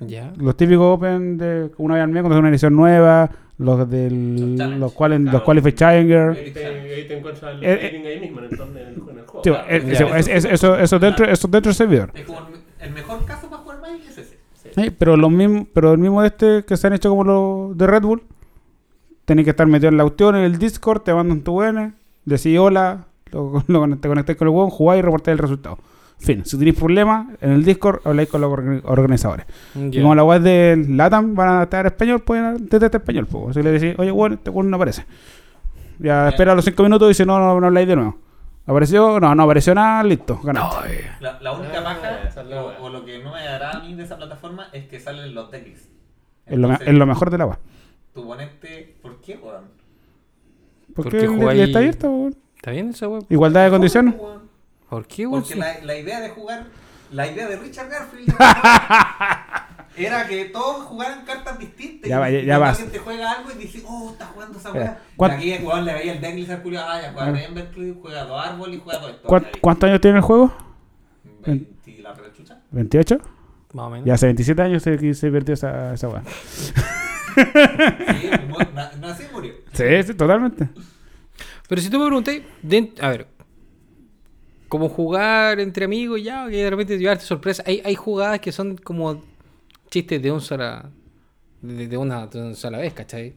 Ya. 0.00 0.32
los 0.36 0.56
típicos 0.56 0.96
Open 0.96 1.38
de 1.38 1.70
una 1.78 1.94
vez 1.94 2.04
al 2.04 2.10
mes 2.10 2.22
cuando 2.22 2.36
es 2.36 2.40
una 2.40 2.48
edición 2.50 2.76
nueva, 2.76 3.30
los 3.58 3.78
Los 3.78 3.90
del 3.90 4.56
los 4.78 4.92
cuales 4.92 5.20
los 5.20 5.30
Claro. 5.30 5.44
Qualified 5.46 5.74
Challenger. 5.74 6.28
Ahí 6.30 6.50
te, 6.52 6.66
ahí 6.66 7.08
te 7.08 7.16
encuentras 7.18 7.54
el 7.54 7.64
Eh, 7.64 7.78
eh. 7.86 8.08
ahí 8.14 8.20
mismo 8.20 8.40
en 8.40 8.44
el, 8.44 8.52
en 8.52 8.76
el, 8.76 9.08
en 9.10 9.18
el 9.18 9.26
juego. 9.26 9.40
Sí, 9.42 9.50
Claro, 9.50 9.66
eh, 9.70 9.82
Ya. 9.86 9.92
eso, 9.92 10.14
es- 10.14 10.28
es- 10.28 10.44
eso, 10.44 10.78
eso 10.78 10.98
dentro, 10.98 11.24
eso 11.26 11.48
dentro 11.48 11.70
del 11.70 11.74
servidor. 11.74 12.10
Es 12.14 12.24
como 12.26 12.40
el, 12.80 12.92
mejor 12.92 13.24
caso 13.24 13.48
para 13.48 13.62
jugar 13.62 13.80
Magic 13.80 14.02
es 14.10 14.18
ese. 14.18 14.36
Sí. 14.62 14.68
Sí, 14.74 14.90
pero 14.90 15.16
los 15.16 15.30
mismos, 15.30 15.66
pero 15.72 15.92
el 15.92 15.98
mismo 15.98 16.20
de 16.20 16.28
este 16.28 16.64
que 16.66 16.76
se 16.76 16.86
han 16.86 16.92
hecho 16.92 17.08
como 17.08 17.24
los 17.24 17.78
de 17.78 17.86
Red 17.86 18.02
Bull, 18.02 18.22
tenés 19.24 19.44
que 19.44 19.50
estar 19.52 19.66
metido 19.66 19.88
en 19.88 19.96
la 19.96 20.04
opción, 20.04 20.36
en 20.36 20.42
el 20.44 20.58
Discord, 20.58 21.00
te 21.02 21.14
mandan 21.14 21.40
tu 21.40 21.58
UN, 21.62 21.94
decís 22.26 22.58
hola, 22.58 23.06
lo, 23.68 23.86
lo- 23.86 23.96
te 23.98 24.08
conectáis 24.08 24.38
con 24.38 24.48
el 24.48 24.54
weón, 24.54 24.70
jugáis 24.70 24.98
y 25.00 25.02
reportáis 25.02 25.32
el 25.34 25.38
resultado. 25.38 25.78
Fin, 26.18 26.44
si 26.46 26.56
tenéis 26.58 26.78
problemas, 26.78 27.26
en 27.42 27.50
el 27.52 27.62
Discord 27.64 28.00
habláis 28.04 28.28
con 28.30 28.40
los 28.40 28.50
orga- 28.50 28.80
organizadores. 28.84 29.44
Y 29.74 30.00
como 30.00 30.14
la 30.14 30.24
web 30.24 30.40
de 30.40 30.86
LATAM 30.88 31.34
van 31.34 31.48
a 31.60 31.62
estar 31.64 31.84
español, 31.86 32.20
pueden 32.20 32.66
detectar 32.68 33.00
español. 33.02 33.26
Pues. 33.30 33.54
Si 33.54 33.62
le 33.62 33.70
decís, 33.70 33.94
oye, 33.98 34.10
bueno, 34.10 34.36
este 34.36 34.48
weón 34.50 34.70
no 34.70 34.76
aparece. 34.76 35.04
Ya 35.98 36.28
espera 36.30 36.54
los 36.54 36.64
5 36.64 36.82
minutos 36.82 37.10
y 37.10 37.14
si 37.14 37.24
no, 37.26 37.38
no, 37.38 37.60
no 37.60 37.66
habláis 37.66 37.86
de 37.88 37.96
nuevo. 37.96 38.18
¿Apareció? 38.66 39.20
No, 39.20 39.34
no 39.34 39.42
apareció 39.44 39.74
nada, 39.74 40.02
listo, 40.02 40.40
ganaste. 40.42 41.06
La, 41.20 41.38
la 41.40 41.52
única 41.52 41.78
Ah, 41.80 41.84
paja, 41.84 42.42
o, 42.80 42.88
lo 42.88 43.04
que 43.04 43.22
no 43.22 43.32
me 43.32 43.38
agrada 43.40 43.78
a 43.78 43.80
mí 43.84 43.94
de 43.94 44.02
esa 44.02 44.16
plataforma, 44.16 44.68
es 44.72 44.86
que 44.88 44.98
salen 44.98 45.34
los 45.34 45.50
decks. 45.52 45.88
es, 46.46 46.58
lo, 46.58 46.68
lo 46.68 47.06
mejor 47.06 47.30
del 47.30 47.42
agua. 47.42 47.58
Tu 48.12 48.22
oponente, 48.22 48.96
¿por 49.02 49.20
qué, 49.20 49.36
weón? 49.36 49.64
¿Por 50.94 51.04
Porque 51.04 51.18
qué 51.18 51.24
el- 51.26 51.60
está 51.60 51.78
abierto? 51.78 52.10
weón? 52.10 52.36
¿Está 52.66 52.72
bien 52.72 52.90
esa 52.90 53.06
web? 53.06 53.24
Igualdad 53.30 53.62
de 53.66 53.70
condiciones. 53.70 54.14
¿Cómo, 54.16 54.26
weón? 54.28 54.42
¿Por 54.90 55.06
qué, 55.06 55.24
weón? 55.24 55.40
Porque 55.42 55.54
Sí. 55.54 55.60
la, 55.60 55.78
la 55.84 55.94
idea 55.96 56.20
de 56.20 56.30
jugar, 56.30 56.64
la 57.12 57.30
idea 57.30 57.46
de 57.46 57.56
Richard 57.58 57.88
Garfield 57.88 58.34
era 59.96 60.26
que 60.26 60.46
todos 60.46 60.84
jugaran 60.86 61.24
cartas 61.24 61.60
distintas. 61.60 62.10
Ya 62.10 62.18
va, 62.18 62.28
ya- 62.28 62.40
y 62.40 62.44
ya 62.44 62.56
alguien 62.56 62.90
te 62.90 62.98
juega 62.98 63.30
algo 63.30 63.52
y 63.52 63.54
dices, 63.54 63.84
oh, 63.86 64.10
está 64.10 64.26
jugando 64.26 64.58
esa 64.58 64.72
weá. 64.72 64.98
¿cuán- 65.16 65.30
Y 65.30 65.34
aquí 65.36 65.52
el 65.52 65.62
jugador 65.62 65.84
le 65.84 65.94
veía 65.94 66.12
el 66.14 66.20
decklist 66.20 66.50
al 66.50 66.62
culiao, 66.62 66.88
ah, 66.90 67.00
ya 67.00 67.12
juega 67.12 67.28
Ah. 67.38 67.42
Embercleave, 67.44 67.98
juega 68.02 68.24
dos 68.24 68.44
árboles 68.44 68.76
y 68.78 68.80
juega. 68.82 69.00
¿Cuán- 69.22 69.42
Ya, 69.44 69.60
¿Cuántos 69.60 69.88
años 69.88 70.00
tiene 70.00 70.16
el 70.16 70.22
juego? 70.24 70.52
20 71.46 71.90
y 71.92 71.98
la 71.98 72.14
rechucha. 72.14 72.58
¿28? 72.72 73.20
Más 73.74 73.86
o 73.86 73.90
menos. 73.90 74.06
Ya 74.06 74.14
hace 74.14 74.26
27 74.26 74.60
años 74.62 74.82
se, 74.82 75.14
se 75.14 75.30
perdió 75.30 75.54
esa, 75.54 75.94
esa 75.94 76.08
weá. 76.08 76.24
Sí, 77.36 78.30
nací 79.00 79.22
y 79.30 79.32
murió. 79.32 79.52
Sí, 79.72 80.02
sí, 80.02 80.14
totalmente. 80.14 80.68
Pero 81.68 81.80
si 81.80 81.90
tú 81.90 81.98
me 81.98 82.06
preguntas, 82.06 82.36
de- 82.62 82.92
a 83.00 83.08
ver, 83.10 83.26
como 84.68 84.88
jugar 84.88 85.60
entre 85.60 85.84
amigos 85.84 86.22
ya, 86.22 86.48
que 86.48 86.56
de 86.64 86.70
repente 86.70 86.98
llevarte 86.98 87.24
sorpresa, 87.24 87.62
hay, 87.66 87.82
hay 87.84 87.94
jugadas 87.94 88.40
que 88.40 88.52
son 88.52 88.76
como 88.76 89.22
chistes 89.90 90.20
de 90.22 90.32
un 90.32 90.40
sola, 90.40 90.90
de, 91.62 91.86
de 91.88 91.96
una, 91.96 92.26
de 92.26 92.40
una 92.42 92.54
sola 92.54 92.78
vez, 92.78 92.92
¿cachai? 92.92 93.34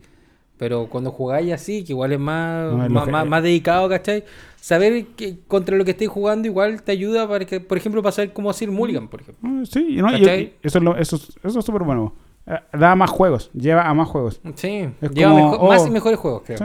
Pero 0.58 0.88
cuando 0.90 1.12
jugáis 1.12 1.54
así, 1.54 1.84
que 1.86 1.94
igual 1.94 2.12
es 2.12 2.20
más, 2.20 2.72
No, 2.74 2.90
más, 2.90 3.08
más- 3.08 3.26
más 3.28 3.44
dedicado, 3.44 3.88
¿cachai? 3.88 4.26
Saber 4.60 5.06
que 5.16 5.38
contra 5.48 5.78
lo 5.78 5.86
que 5.86 5.92
estáis 5.92 6.10
jugando 6.10 6.48
igual 6.48 6.82
te 6.84 6.92
ayuda 6.92 7.28
para 7.30 7.46
que, 7.46 7.62
por 7.62 7.78
ejemplo, 7.78 8.02
para 8.04 8.12
saber 8.12 8.34
cómo 8.34 8.50
hacer 8.50 8.70
mulligan, 8.70 9.08
por 9.08 9.22
ejemplo. 9.22 9.48
Ah, 9.50 9.62
Sí, 9.66 9.96
no, 9.98 10.10
eso, 10.10 10.78
es 10.80 10.84
lo- 10.84 10.98
eso, 10.98 11.16
es- 11.16 11.38
eso 11.44 11.60
es 11.60 11.66
súper 11.66 11.84
bueno. 11.84 12.14
Eh, 12.46 12.60
Da 12.78 12.96
más 12.96 13.10
juegos, 13.10 13.52
lleva 13.54 13.84
a 13.88 13.94
más 13.94 14.08
juegos. 14.10 14.42
Sí, 14.56 14.90
Es 15.02 15.12
lleva 15.12 15.32
como, 15.32 15.52
mejor- 15.52 15.70
más 15.70 15.82
oh, 15.84 15.88
y 15.88 15.92
mejores 15.92 16.20
juegos, 16.20 16.42
creo. 16.46 16.58
Sí. 16.58 16.64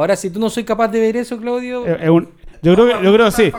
Ahora, 0.00 0.16
si 0.16 0.30
tú 0.30 0.40
no 0.40 0.48
soy 0.50 0.64
capaz 0.64 0.88
de 0.88 1.00
ver 1.00 1.16
eso, 1.16 1.38
Claudio, 1.38 1.86
Eh, 1.86 1.98
es 2.02 2.08
un- 2.10 2.28
yo 2.62 2.74
creo 2.74 2.86
que, 2.86 3.04
yo 3.04 3.12
creo 3.14 3.26
que 3.26 3.32
sí. 3.32 3.52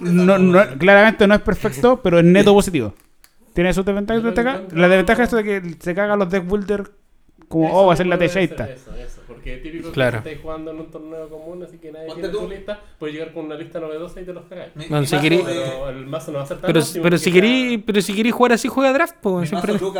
No, 0.00 0.38
¿no? 0.38 0.38
no- 0.38 0.78
claramente 0.78 1.26
no 1.26 1.34
es 1.34 1.40
perfecto, 1.42 2.00
pero 2.02 2.18
es 2.18 2.24
neto 2.24 2.52
positivo. 2.54 2.94
Tiene 3.54 3.72
sus 3.74 3.84
desventajas 3.84 4.22
encuentro- 4.22 4.78
La 4.78 4.88
desventaja 4.88 5.22
es 5.24 5.30
de 5.32 5.44
que 5.44 5.74
se 5.80 5.94
cagan 5.94 6.18
los 6.18 6.30
deck 6.30 6.46
builder 6.46 6.90
como, 7.48 7.66
Eso 7.66 7.76
oh, 7.76 7.86
va 7.86 7.94
a 7.94 7.96
ser 7.96 8.06
la 8.06 8.18
T-Shaita. 8.18 8.66
ser 8.66 8.76
Eso, 8.76 8.94
eso. 8.94 9.20
Porque 9.26 9.56
típico 9.58 9.90
Claro. 9.92 10.18
que 10.18 10.22
si 10.22 10.28
estáis 10.28 10.42
jugando 10.42 10.70
en 10.70 10.80
un 10.80 10.90
torneo 10.90 11.28
común, 11.28 11.62
así 11.64 11.78
que 11.78 11.90
nadie 11.90 12.12
tiene 12.14 12.28
tú. 12.28 12.38
tu 12.40 12.48
lista, 12.48 12.78
puedes 12.98 13.14
llegar 13.16 13.32
con 13.32 13.46
una 13.46 13.54
lista 13.56 13.80
novedosa 13.80 14.20
y 14.20 14.24
te 14.24 14.32
los 14.32 14.44
cagáis. 14.44 14.70
Bueno, 14.74 15.04
si 15.06 15.16
querí- 15.18 15.42
Pero 15.44 15.88
el 15.88 16.06
mazo 16.06 16.30
no 16.32 16.38
va 16.38 16.44
a 16.44 16.46
ser 16.46 16.58
tan 16.58 16.66
pero, 16.72 16.84
pero, 17.02 17.18
si 17.18 17.24
sea- 17.24 17.32
querí, 17.32 17.78
pero 17.78 18.00
si 18.02 18.14
querí 18.14 18.30
jugar 18.30 18.52
así, 18.52 18.68
juega 18.68 18.92
draft, 18.92 19.16
pues 19.20 19.40
Mi 19.42 19.46
siempre. 19.48 19.72
mazo 19.72 19.92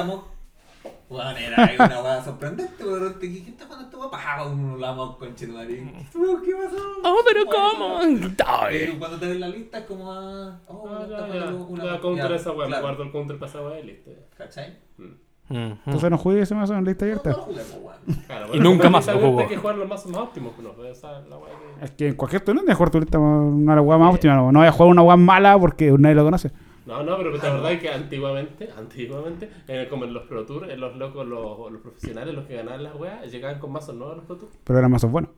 Bueno, 1.08 1.30
era 1.30 1.86
una 1.86 2.02
weá 2.02 2.22
sorprendente, 2.22 2.84
weón. 2.84 3.14
¿Qué 3.18 3.30
¿Quién 3.32 3.46
está 3.48 3.64
jugando 3.64 3.84
esta 3.86 3.96
weá? 3.98 4.10
Pa, 4.10 4.44
uno 4.44 4.76
la 4.76 4.90
vamos 4.90 5.16
con 5.16 5.34
Chetumari. 5.34 5.76
¿Qué 5.76 6.52
pasó? 6.54 6.76
Oh, 7.04 7.16
pero 7.26 7.44
Bueno, 7.46 7.70
¿cómo? 7.72 8.00
Pero 8.70 8.98
cuando 8.98 9.18
te 9.18 9.26
ves 9.28 9.40
la 9.40 9.48
lista 9.48 9.78
es 9.78 9.84
como. 9.86 10.12
ah, 10.12 10.58
Oh, 10.68 10.88
Ah, 10.90 11.06
ya, 11.08 11.26
ya. 11.28 11.46
una. 11.54 11.84
La 11.84 12.00
counter 12.00 12.32
esa 12.32 12.52
weá, 12.52 12.66
claro. 12.66 12.82
guardo 12.82 13.02
el 13.04 13.12
counter 13.12 13.38
esa 13.42 13.62
weá 13.62 13.80
y 13.80 13.86
listo. 13.86 14.10
¿Cachai? 14.36 14.76
Mm. 14.98 15.72
Entonces 15.86 16.10
no 16.10 16.18
juegues 16.18 16.42
ese 16.42 16.54
mazo 16.54 16.74
en 16.74 16.84
lista 16.84 17.06
No, 17.06 17.12
abierta. 17.12 17.30
no 17.30 17.44
weón. 17.46 17.98
Claro, 18.26 18.54
Y 18.54 18.60
nunca 18.60 18.90
más 18.90 19.06
lo 19.06 19.18
jugó. 19.18 19.40
Hay 19.40 19.46
que 19.48 19.56
jugar 19.56 19.76
los 19.76 19.88
mazos 19.88 20.10
más 20.12 20.20
óptimos, 20.20 20.52
pues, 20.54 20.66
no, 20.66 20.84
es 20.84 21.00
que- 21.00 21.84
Es 21.84 21.90
que 21.92 22.08
en 22.08 22.14
cualquier 22.16 22.42
torneo 22.42 22.62
tienes 22.62 22.74
que 22.74 22.76
jugar 22.76 22.90
tu 22.90 23.00
lista 23.00 23.18
una 23.18 23.80
weá 23.80 23.96
más 23.98 24.14
óptima. 24.14 24.34
No, 24.34 24.52
no 24.52 24.58
voy 24.58 24.68
a 24.68 24.72
jugar 24.72 24.90
una 24.90 25.02
weá 25.02 25.16
mala 25.16 25.58
porque 25.58 25.90
nadie 25.98 26.14
lo 26.14 26.24
conoce. 26.24 26.50
No, 26.88 27.02
no, 27.04 27.16
pero 27.18 27.30
la 27.36 27.38
verdad 27.52 27.72
es 27.72 27.80
que 27.80 27.88
antiguamente, 27.90 28.68
antiguamente, 28.76 29.48
eh, 29.68 29.86
como 29.90 30.04
en 30.06 30.14
los 30.14 30.24
Pro 30.26 30.44
Tour, 30.46 30.70
en 30.70 30.80
los 30.80 30.96
locos, 30.96 31.26
los, 31.26 31.70
los 31.70 31.80
profesionales, 31.82 32.34
los 32.34 32.46
que 32.46 32.56
ganaban 32.56 32.82
las 32.82 32.94
weas, 32.96 33.30
llegaban 33.30 33.60
con 33.60 33.70
mazos 33.72 33.94
nuevos 33.94 34.14
a 34.14 34.16
los 34.16 34.24
Pro 34.24 34.36
Tour. 34.36 34.48
Pero 34.64 34.78
eran 34.78 34.90
mazos 34.90 35.10
buenos. 35.10 35.30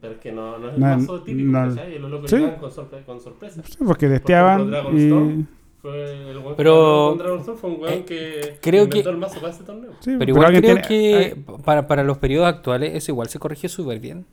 Pero 0.00 0.12
es 0.12 0.20
que 0.20 0.30
no, 0.32 0.58
no 0.58 0.68
es 0.68 0.74
el 0.74 0.80
No, 0.80 0.86
mazo 0.86 1.22
típico, 1.22 1.50
no. 1.52 1.68
¿cachai? 1.74 1.94
Y 1.94 1.98
los 1.98 2.10
locos 2.10 2.28
Sí. 2.30 2.36
llegaban 2.36 2.58
con, 2.60 2.70
sorpre- 2.70 3.04
con 3.04 3.20
sorpresa. 3.20 3.62
Sí, 3.64 3.78
porque 3.86 4.08
testeaban 4.08 4.68
y. 4.92 5.04
Storm. 5.06 5.46
Fue 5.80 6.30
el 6.30 6.38
weón 6.38 6.54
Pero- 6.56 7.16
que 7.18 7.24
Storm 7.40 7.58
fue 7.58 7.70
un 7.70 7.80
weón 7.80 7.94
eh, 7.94 8.04
que 8.04 8.58
creo 8.60 8.84
inventó 8.84 9.04
que- 9.04 9.10
el 9.14 9.16
mazo 9.18 9.40
para 9.40 9.52
ese 9.52 9.64
torneo. 9.64 9.90
Sí, 10.00 10.16
Pero 10.18 10.30
igual 10.32 10.48
creo 10.48 10.60
tiene- 10.60 10.82
que 10.82 11.36
para, 11.64 11.86
para 11.86 12.04
los 12.04 12.18
periodos 12.18 12.48
actuales 12.48 12.94
eso 12.94 13.12
igual 13.12 13.28
se 13.28 13.38
corrigió 13.38 13.68
súper 13.70 14.00
bien. 14.00 14.26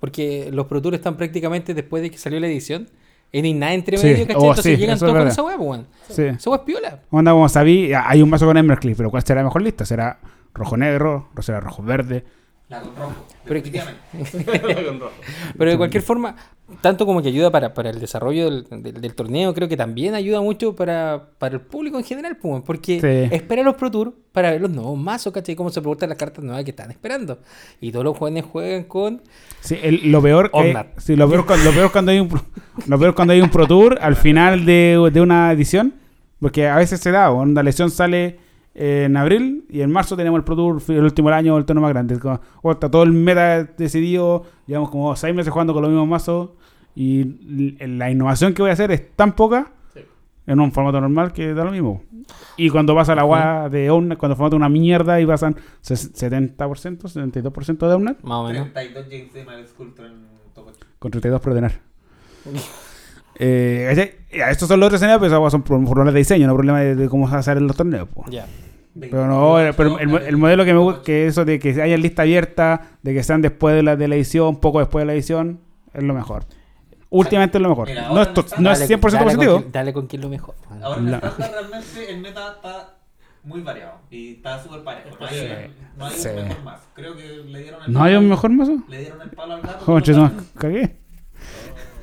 Porque 0.00 0.50
los 0.52 0.66
Pro 0.66 0.80
Tours 0.80 0.96
están 0.96 1.16
prácticamente 1.16 1.74
después 1.74 2.02
de 2.02 2.10
que 2.10 2.18
salió 2.18 2.40
la 2.40 2.46
edición. 2.46 2.88
Y 3.32 3.38
hay 3.40 3.54
nada 3.54 3.72
entre 3.72 3.96
Sí, 3.96 4.06
medio, 4.06 4.26
¿cachai? 4.26 4.36
oh, 4.36 4.48
Entonces 4.50 4.64
sí, 4.74 4.76
llegan 4.76 4.94
es 4.94 5.00
todos 5.00 5.12
con 5.14 5.26
esa 5.28 5.42
hueá, 5.42 5.56
pues, 5.56 5.68
weón. 5.68 5.86
Sí. 6.10 6.22
Esa 6.24 6.50
hueá 6.50 6.58
es 6.58 6.64
piola. 6.64 6.98
Onda, 7.10 7.32
como 7.32 7.48
sabí, 7.48 7.92
hay 7.94 8.20
un 8.22 8.28
mazo 8.28 8.44
con 8.46 8.56
Embercleave, 8.58 8.96
pero 8.96 9.10
¿cuál 9.10 9.22
será 9.22 9.40
la 9.40 9.44
mejor 9.46 9.62
lista? 9.62 9.86
¿Será 9.86 10.18
rojo-negro? 10.52 11.28
¿O 11.34 11.42
será 11.42 11.58
rojo-verde? 11.60 12.16
La 12.16 12.22
con 12.80 12.96
rojo. 12.96 13.14
Definitivamente. 13.44 14.00
Pero 15.58 15.70
de 15.70 15.76
cualquier 15.76 16.02
forma, 16.02 16.36
tanto 16.80 17.04
como 17.06 17.20
que 17.22 17.28
ayuda 17.28 17.50
para, 17.50 17.74
para 17.74 17.90
el 17.90 17.98
desarrollo 18.00 18.44
del, 18.50 18.82
del- 18.82 19.00
del 19.00 19.14
torneo, 19.14 19.52
creo 19.52 19.68
que 19.68 19.76
también 19.76 20.14
ayuda 20.14 20.40
mucho 20.40 20.74
para, 20.74 21.30
para 21.38 21.56
el 21.56 21.60
público 21.60 21.98
en 21.98 22.04
general, 22.04 22.36
pues, 22.36 22.62
porque 22.64 23.00
Sí. 23.00 23.34
espera 23.34 23.62
los 23.62 23.74
Pro 23.74 23.90
Tour 23.90 24.14
para 24.32 24.50
ver 24.52 24.60
los 24.60 24.70
nuevos 24.70 24.98
mazos, 24.98 25.32
¿cachai? 25.32 25.54
Cómo 25.54 25.70
se 25.70 25.80
preguntan 25.80 26.08
las 26.08 26.18
cartas 26.18 26.42
nuevas 26.44 26.64
que 26.64 26.70
están 26.70 26.90
esperando. 26.90 27.38
Y 27.80 27.92
todos 27.92 28.04
los 28.04 28.16
jóvenes 28.16 28.44
juegan 28.50 28.84
con... 28.84 29.22
Sí, 29.60 29.76
el- 29.82 30.10
lo 30.10 30.22
peor 30.22 30.50
que 30.50 30.76
sí, 30.98 31.16
lo 31.16 31.28
peor, 31.28 31.44
cu- 31.46 31.54
lo 31.64 31.72
peor 31.72 31.92
cuando 31.92 32.12
hay 32.12 32.20
un 32.20 32.28
pro- 32.28 32.44
lo 32.86 32.98
peor 32.98 33.14
cuando 33.14 33.32
hay 33.34 33.40
un 33.42 33.50
Pro 33.50 33.66
Tour 33.66 33.98
al 34.00 34.16
final 34.16 34.64
de, 34.64 35.10
de 35.12 35.20
una 35.20 35.52
edición, 35.52 35.94
porque 36.40 36.68
a 36.68 36.76
veces 36.76 37.00
se 37.00 37.10
da, 37.10 37.30
una 37.30 37.62
lesión 37.62 37.90
sale 37.90 38.38
en 38.74 39.16
abril 39.16 39.66
y 39.68 39.80
en 39.82 39.90
marzo 39.90 40.16
tenemos 40.16 40.38
el 40.38 40.44
Pro 40.44 40.56
Tour 40.56 40.82
el 40.88 41.04
último 41.04 41.28
del 41.28 41.38
año, 41.38 41.58
el 41.58 41.64
torneo 41.64 41.82
más 41.82 41.90
grande. 41.92 42.14
Está 42.14 42.90
todo 42.90 43.02
el 43.02 43.12
meta 43.12 43.64
decidido, 43.64 44.44
llevamos 44.66 44.90
como 44.90 45.14
seis 45.16 45.34
meses 45.34 45.52
jugando 45.52 45.72
con 45.74 45.82
los 45.82 45.90
mismos 45.90 46.08
mazos 46.08 46.50
y 46.94 47.24
la 47.86 48.10
innovación 48.10 48.54
que 48.54 48.62
voy 48.62 48.70
a 48.70 48.74
hacer 48.74 48.90
es 48.92 49.14
tan 49.16 49.32
poca 49.34 49.72
Sí. 49.94 50.00
en 50.46 50.60
un 50.60 50.72
formato 50.72 51.00
normal 51.00 51.32
que 51.32 51.52
da 51.54 51.64
lo 51.64 51.70
mismo. 51.72 52.02
Y 52.56 52.70
cuando 52.70 52.94
pasa 52.94 53.14
la 53.14 53.22
agua 53.22 53.68
de 53.68 53.90
Omnat, 53.90 54.16
cuando 54.18 54.36
formato 54.36 54.56
una 54.56 54.68
mierda 54.68 55.20
y 55.20 55.26
pasan 55.26 55.56
ses- 55.82 56.12
70%, 56.14 57.08
72% 57.08 57.88
de 57.88 57.94
Omnat, 57.94 58.22
Más 58.22 58.38
o 58.38 58.44
menos. 58.48 58.72
32 58.72 59.06
James 59.10 59.32
de 59.32 59.42
8. 59.42 59.74
con 60.98 61.10
32 61.10 61.40
por 61.40 61.50
ordenar. 61.50 61.72
Eh, 63.44 64.14
estos 64.30 64.68
son 64.68 64.78
los 64.80 64.86
otros 64.86 65.00
escenarios, 65.00 65.20
pero 65.28 65.50
son 65.50 65.62
pro- 65.62 65.82
problemas 65.84 66.14
de 66.14 66.18
diseño, 66.20 66.46
no 66.46 66.54
problemas 66.54 66.82
de, 66.82 66.94
de 66.94 67.08
cómo 67.08 67.28
se 67.28 67.34
hacer 67.36 67.56
en 67.56 67.66
los 67.66 67.76
torneos. 67.76 68.08
po. 68.08 68.24
Ya. 68.30 68.46
Pero 68.98 69.26
no, 69.26 69.58
eh, 69.60 69.72
pero 69.74 69.98
el, 69.98 70.08
mo- 70.08 70.18
el 70.18 70.36
modelo 70.36 70.64
que 70.64 70.72
me 70.74 70.78
gusta, 70.78 71.02
que 71.02 71.26
eso 71.26 71.44
de 71.44 71.58
que 71.58 71.70
haya 71.82 71.96
lista 71.96 72.22
abierta, 72.22 72.82
de 73.02 73.14
que 73.14 73.22
sean 73.22 73.40
después 73.42 73.74
de 73.74 73.82
la, 73.82 73.96
de 73.96 74.06
la 74.06 74.14
edición, 74.16 74.60
poco 74.60 74.78
después 74.80 75.02
de 75.02 75.06
la 75.06 75.14
edición, 75.14 75.60
es 75.94 76.02
lo 76.02 76.12
mejor. 76.14 76.44
Últimamente 77.08 77.58
es 77.58 77.62
lo 77.62 77.68
mejor. 77.70 77.88
No 77.90 78.22
es, 78.22 78.28
no 78.58 78.70
es 78.72 78.78
Dale- 78.80 78.86
100% 78.86 79.00
dale 79.00 79.18
con 79.18 79.24
positivo. 79.24 79.58
quién- 79.60 79.72
Dale 79.72 79.92
con 79.92 80.06
quién 80.06 80.22
lo 80.22 80.28
mejor. 80.28 80.54
Ahora 80.82 81.00
en 81.00 81.08
estándar 81.14 81.50
realmente 81.52 82.10
el 82.10 82.20
meta 82.20 82.52
está 82.56 82.94
muy 83.44 83.60
variado 83.62 83.94
y 84.10 84.34
está 84.34 84.62
súper 84.62 84.82
parejo. 84.84 85.08
No 85.18 85.26
hay, 85.26 85.34
Sí. 85.34 85.46
no 85.98 86.06
hay 86.06 86.12
Sí. 86.14 86.28
un 86.28 86.34
mejor 86.48 86.64
más. 86.64 86.80
Creo 86.94 87.16
que 87.16 87.22
le 87.46 87.62
dieron 87.62 87.80
el 87.86 87.92
¿No 87.92 88.02
hay 88.02 88.14
un 88.14 88.28
mejor 88.28 88.50
mazo? 88.50 88.76
Le 88.88 88.98
dieron 89.00 89.20
el 89.22 89.30
palo 89.30 89.54
al 89.54 89.62
gato. 89.62 89.84
Joder, 89.84 90.16
no, 90.16 90.22
no- 90.28 90.32
cagué. 90.58 90.96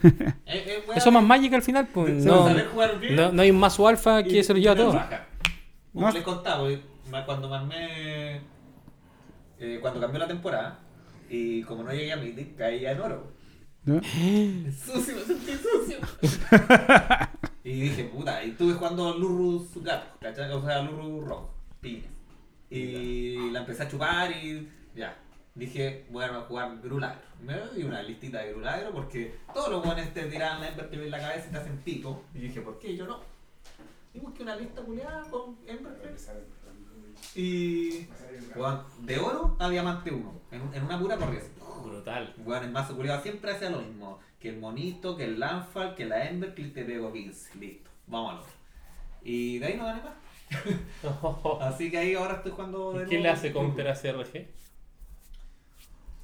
Eh, 0.45 0.63
eh, 0.67 0.83
Eso 0.95 1.11
más 1.11 1.23
Magic 1.23 1.53
al 1.53 1.61
final, 1.61 1.87
pues 1.93 2.23
de 2.23 2.29
no, 2.29 2.49
no, 2.49 3.31
no 3.31 3.41
hay 3.41 3.51
un 3.51 3.59
mazo 3.59 3.87
alfa 3.87 4.21
y 4.21 4.23
que 4.25 4.43
se 4.43 4.53
lo 4.53 4.59
lleva 4.59 4.75
todo. 4.75 4.93
baja. 4.93 5.27
Como 5.93 6.07
No. 6.07 6.13
les 6.13 6.23
contaba, 6.23 6.67
cuando 7.25 7.49
me 7.49 7.55
armé. 7.55 8.41
eh, 9.59 9.77
cuando 9.81 9.99
cambió 9.99 10.19
la 10.19 10.27
temporada 10.27 10.79
y 11.29 11.61
como 11.63 11.83
no 11.83 11.91
llegué 11.91 12.13
a 12.13 12.17
Mythic, 12.17 12.55
caía 12.55 12.91
en 12.93 13.01
oro. 13.01 13.31
¿No? 13.85 14.01
Sucio, 14.85 15.15
me 15.15 15.21
sentí 15.23 15.51
sucio. 15.53 15.97
y 17.63 17.71
dije, 17.81 18.03
puta, 18.05 18.43
y 18.43 18.51
estuve 18.51 18.73
jugando 18.73 19.17
Lurrus 19.17 19.83
gatos, 19.83 20.09
¿cachai? 20.19 20.51
O 20.51 20.61
sea, 20.65 20.81
Lurrus 20.81 21.23
rojo, 21.25 21.53
piña. 21.81 22.07
Y 22.69 23.49
la 23.51 23.59
empecé 23.59 23.83
a 23.83 23.87
chupar 23.87 24.31
y 24.31 24.67
ya. 24.95 25.15
Dije, 25.59 26.05
bueno, 26.09 26.39
a 26.39 26.41
jugar 26.43 26.79
Grulagro. 26.81 27.19
Me 27.43 27.53
di 27.75 27.83
una 27.83 28.01
listita 28.01 28.39
de 28.39 28.51
Grulagro 28.53 28.93
porque 28.93 29.35
todos 29.53 29.69
los 29.69 29.85
buenos 29.85 30.13
te 30.13 30.23
tiran 30.23 30.61
la 30.61 30.69
Ember 30.69 30.89
en 30.89 31.11
la 31.11 31.19
cabeza 31.19 31.47
y 31.49 31.51
te 31.51 31.57
hacen 31.57 31.77
pico. 31.79 32.23
Y 32.33 32.39
dije, 32.39 32.61
¿por 32.61 32.79
qué 32.79 32.95
yo 32.95 33.05
no? 33.05 33.19
Y 34.13 34.19
busqué 34.19 34.43
una 34.43 34.55
lista 34.55 34.81
culiada 34.81 35.21
con 35.29 35.57
Ember 35.67 35.91
Y. 37.35 38.07
de 39.01 39.19
oro 39.19 39.57
a 39.59 39.69
diamante 39.69 40.11
1. 40.11 40.33
En, 40.51 40.73
en 40.73 40.83
una 40.85 40.97
pura 40.97 41.17
corrida. 41.17 41.41
así. 41.41 41.49
Brutal. 41.83 42.33
Bueno, 42.37 42.65
el 42.65 42.71
mazo 42.71 42.95
culiado 42.95 43.21
siempre 43.21 43.51
hacía 43.51 43.69
lo 43.69 43.81
mismo. 43.81 44.19
Que 44.39 44.49
el 44.49 44.59
monito, 44.59 45.17
que 45.17 45.25
el 45.25 45.41
Landfall, 45.41 45.93
que 45.93 46.05
la 46.05 46.29
Ember, 46.29 46.55
que 46.55 46.63
te 46.69 46.85
pego 46.85 47.11
15. 47.11 47.57
Listo, 47.57 47.89
vamos 48.07 48.31
al 48.31 48.39
otro. 48.39 48.53
Y 49.23 49.59
de 49.59 49.65
ahí 49.65 49.77
no 49.77 49.83
gané 49.83 50.01
más. 50.03 50.13
Así 51.61 51.91
que 51.91 51.97
ahí 51.97 52.15
ahora 52.15 52.35
estoy 52.35 52.53
jugando 52.53 52.93
de 52.93 53.03
¿Y 53.03 53.09
¿Qué 53.09 53.19
le 53.19 53.29
hace 53.29 53.51
counter 53.51 53.89
a 53.89 53.93
CRG? 53.93 54.58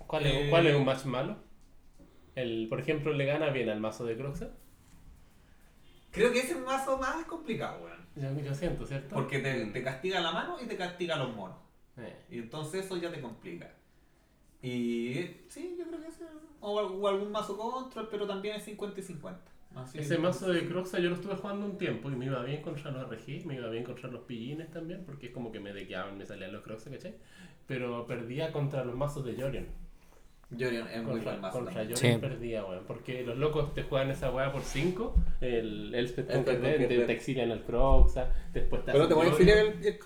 ¿Cuál 0.07 0.25
es, 0.25 0.33
Eh, 0.33 0.49
cuál 0.49 0.67
es 0.67 0.75
un 0.75 0.85
match 0.85 1.05
malo? 1.05 1.37
El, 2.35 2.67
por 2.69 2.79
ejemplo, 2.79 3.13
le 3.13 3.25
gana 3.25 3.49
bien 3.49 3.69
al 3.69 3.79
mazo 3.79 4.05
de 4.05 4.15
Croxa. 4.15 4.51
Creo 6.11 6.31
que 6.31 6.39
ese 6.39 6.53
es 6.53 6.59
mazo 6.59 6.97
más 6.97 7.25
complicado, 7.25 7.83
weón. 7.83 8.05
Yo, 8.15 8.39
yo 8.41 8.53
siento, 8.53 8.85
¿cierto? 8.85 9.15
Porque 9.15 9.39
te, 9.39 9.65
te 9.67 9.83
castiga 9.83 10.21
la 10.21 10.31
mano 10.31 10.57
y 10.61 10.67
te 10.67 10.77
castiga 10.77 11.15
los 11.17 11.35
monos. 11.35 11.57
Eh, 11.97 12.15
Y 12.29 12.39
entonces 12.39 12.85
eso 12.85 12.97
ya 12.97 13.11
te 13.11 13.21
complica. 13.21 13.71
Y 14.61 15.27
sí, 15.49 15.75
yo 15.77 15.85
creo 15.87 16.01
que 16.01 16.07
ese. 16.07 16.25
O, 16.59 16.73
o 16.81 17.07
algún 17.07 17.31
mazo 17.31 17.55
control, 17.57 18.07
pero 18.09 18.25
también 18.25 18.55
es 18.55 18.63
50 18.63 18.99
y 18.99 19.03
50. 19.03 19.51
Así 19.75 19.99
Ese 19.99 20.13
es. 20.15 20.19
mazo 20.19 20.49
de 20.51 20.67
Croxa 20.67 20.99
yo 20.99 21.09
lo 21.09 21.15
estuve 21.15 21.35
jugando 21.35 21.65
un 21.65 21.77
tiempo 21.77 22.11
y 22.11 22.15
me 22.15 22.25
iba 22.25 22.43
bien 22.43 22.61
contra 22.61 22.91
los 22.91 23.03
RG, 23.09 23.45
me 23.45 23.55
iba 23.55 23.69
bien 23.69 23.83
contra 23.83 24.09
los 24.09 24.21
pillines 24.23 24.69
también, 24.71 25.03
porque 25.05 25.27
es 25.27 25.31
como 25.33 25.51
que 25.51 25.59
me 25.59 25.73
dequeaban, 25.73 26.17
me 26.17 26.25
salían 26.25 26.51
los 26.53 26.61
Croxa, 26.63 26.89
¿cachai? 26.91 27.15
Pero 27.67 28.05
perdía 28.05 28.51
contra 28.51 28.83
los 28.85 28.95
mazos 28.95 29.25
de 29.25 29.35
Jorian. 29.41 29.67
Jorian 30.51 30.87
es 30.87 31.03
muy 31.03 31.19
buen 31.19 31.41
mazo. 31.41 31.57
contra. 31.59 31.81
Jorian 31.81 31.97
Sí. 31.97 32.17
perdía, 32.19 32.63
weón. 32.65 32.83
Porque 32.85 33.23
los 33.23 33.37
locos 33.37 33.73
te 33.73 33.83
juegan 33.83 34.11
esa 34.11 34.31
weá 34.31 34.51
por 34.51 34.61
5, 34.61 35.15
el 35.41 35.93
Elspeth 35.95 36.29
El 36.29 36.45
Dead, 36.45 36.77
te, 36.87 37.05
te 37.05 37.11
exilian 37.13 37.51
el 37.51 37.61
Croxa, 37.63 38.31
después 38.53 38.83
te 38.85 38.91
Pero 38.91 39.07
te 39.07 39.13
voy 39.13 39.27
a 39.27 39.29
exiliar 39.29 39.57
el, 39.59 39.85
el 39.85 39.97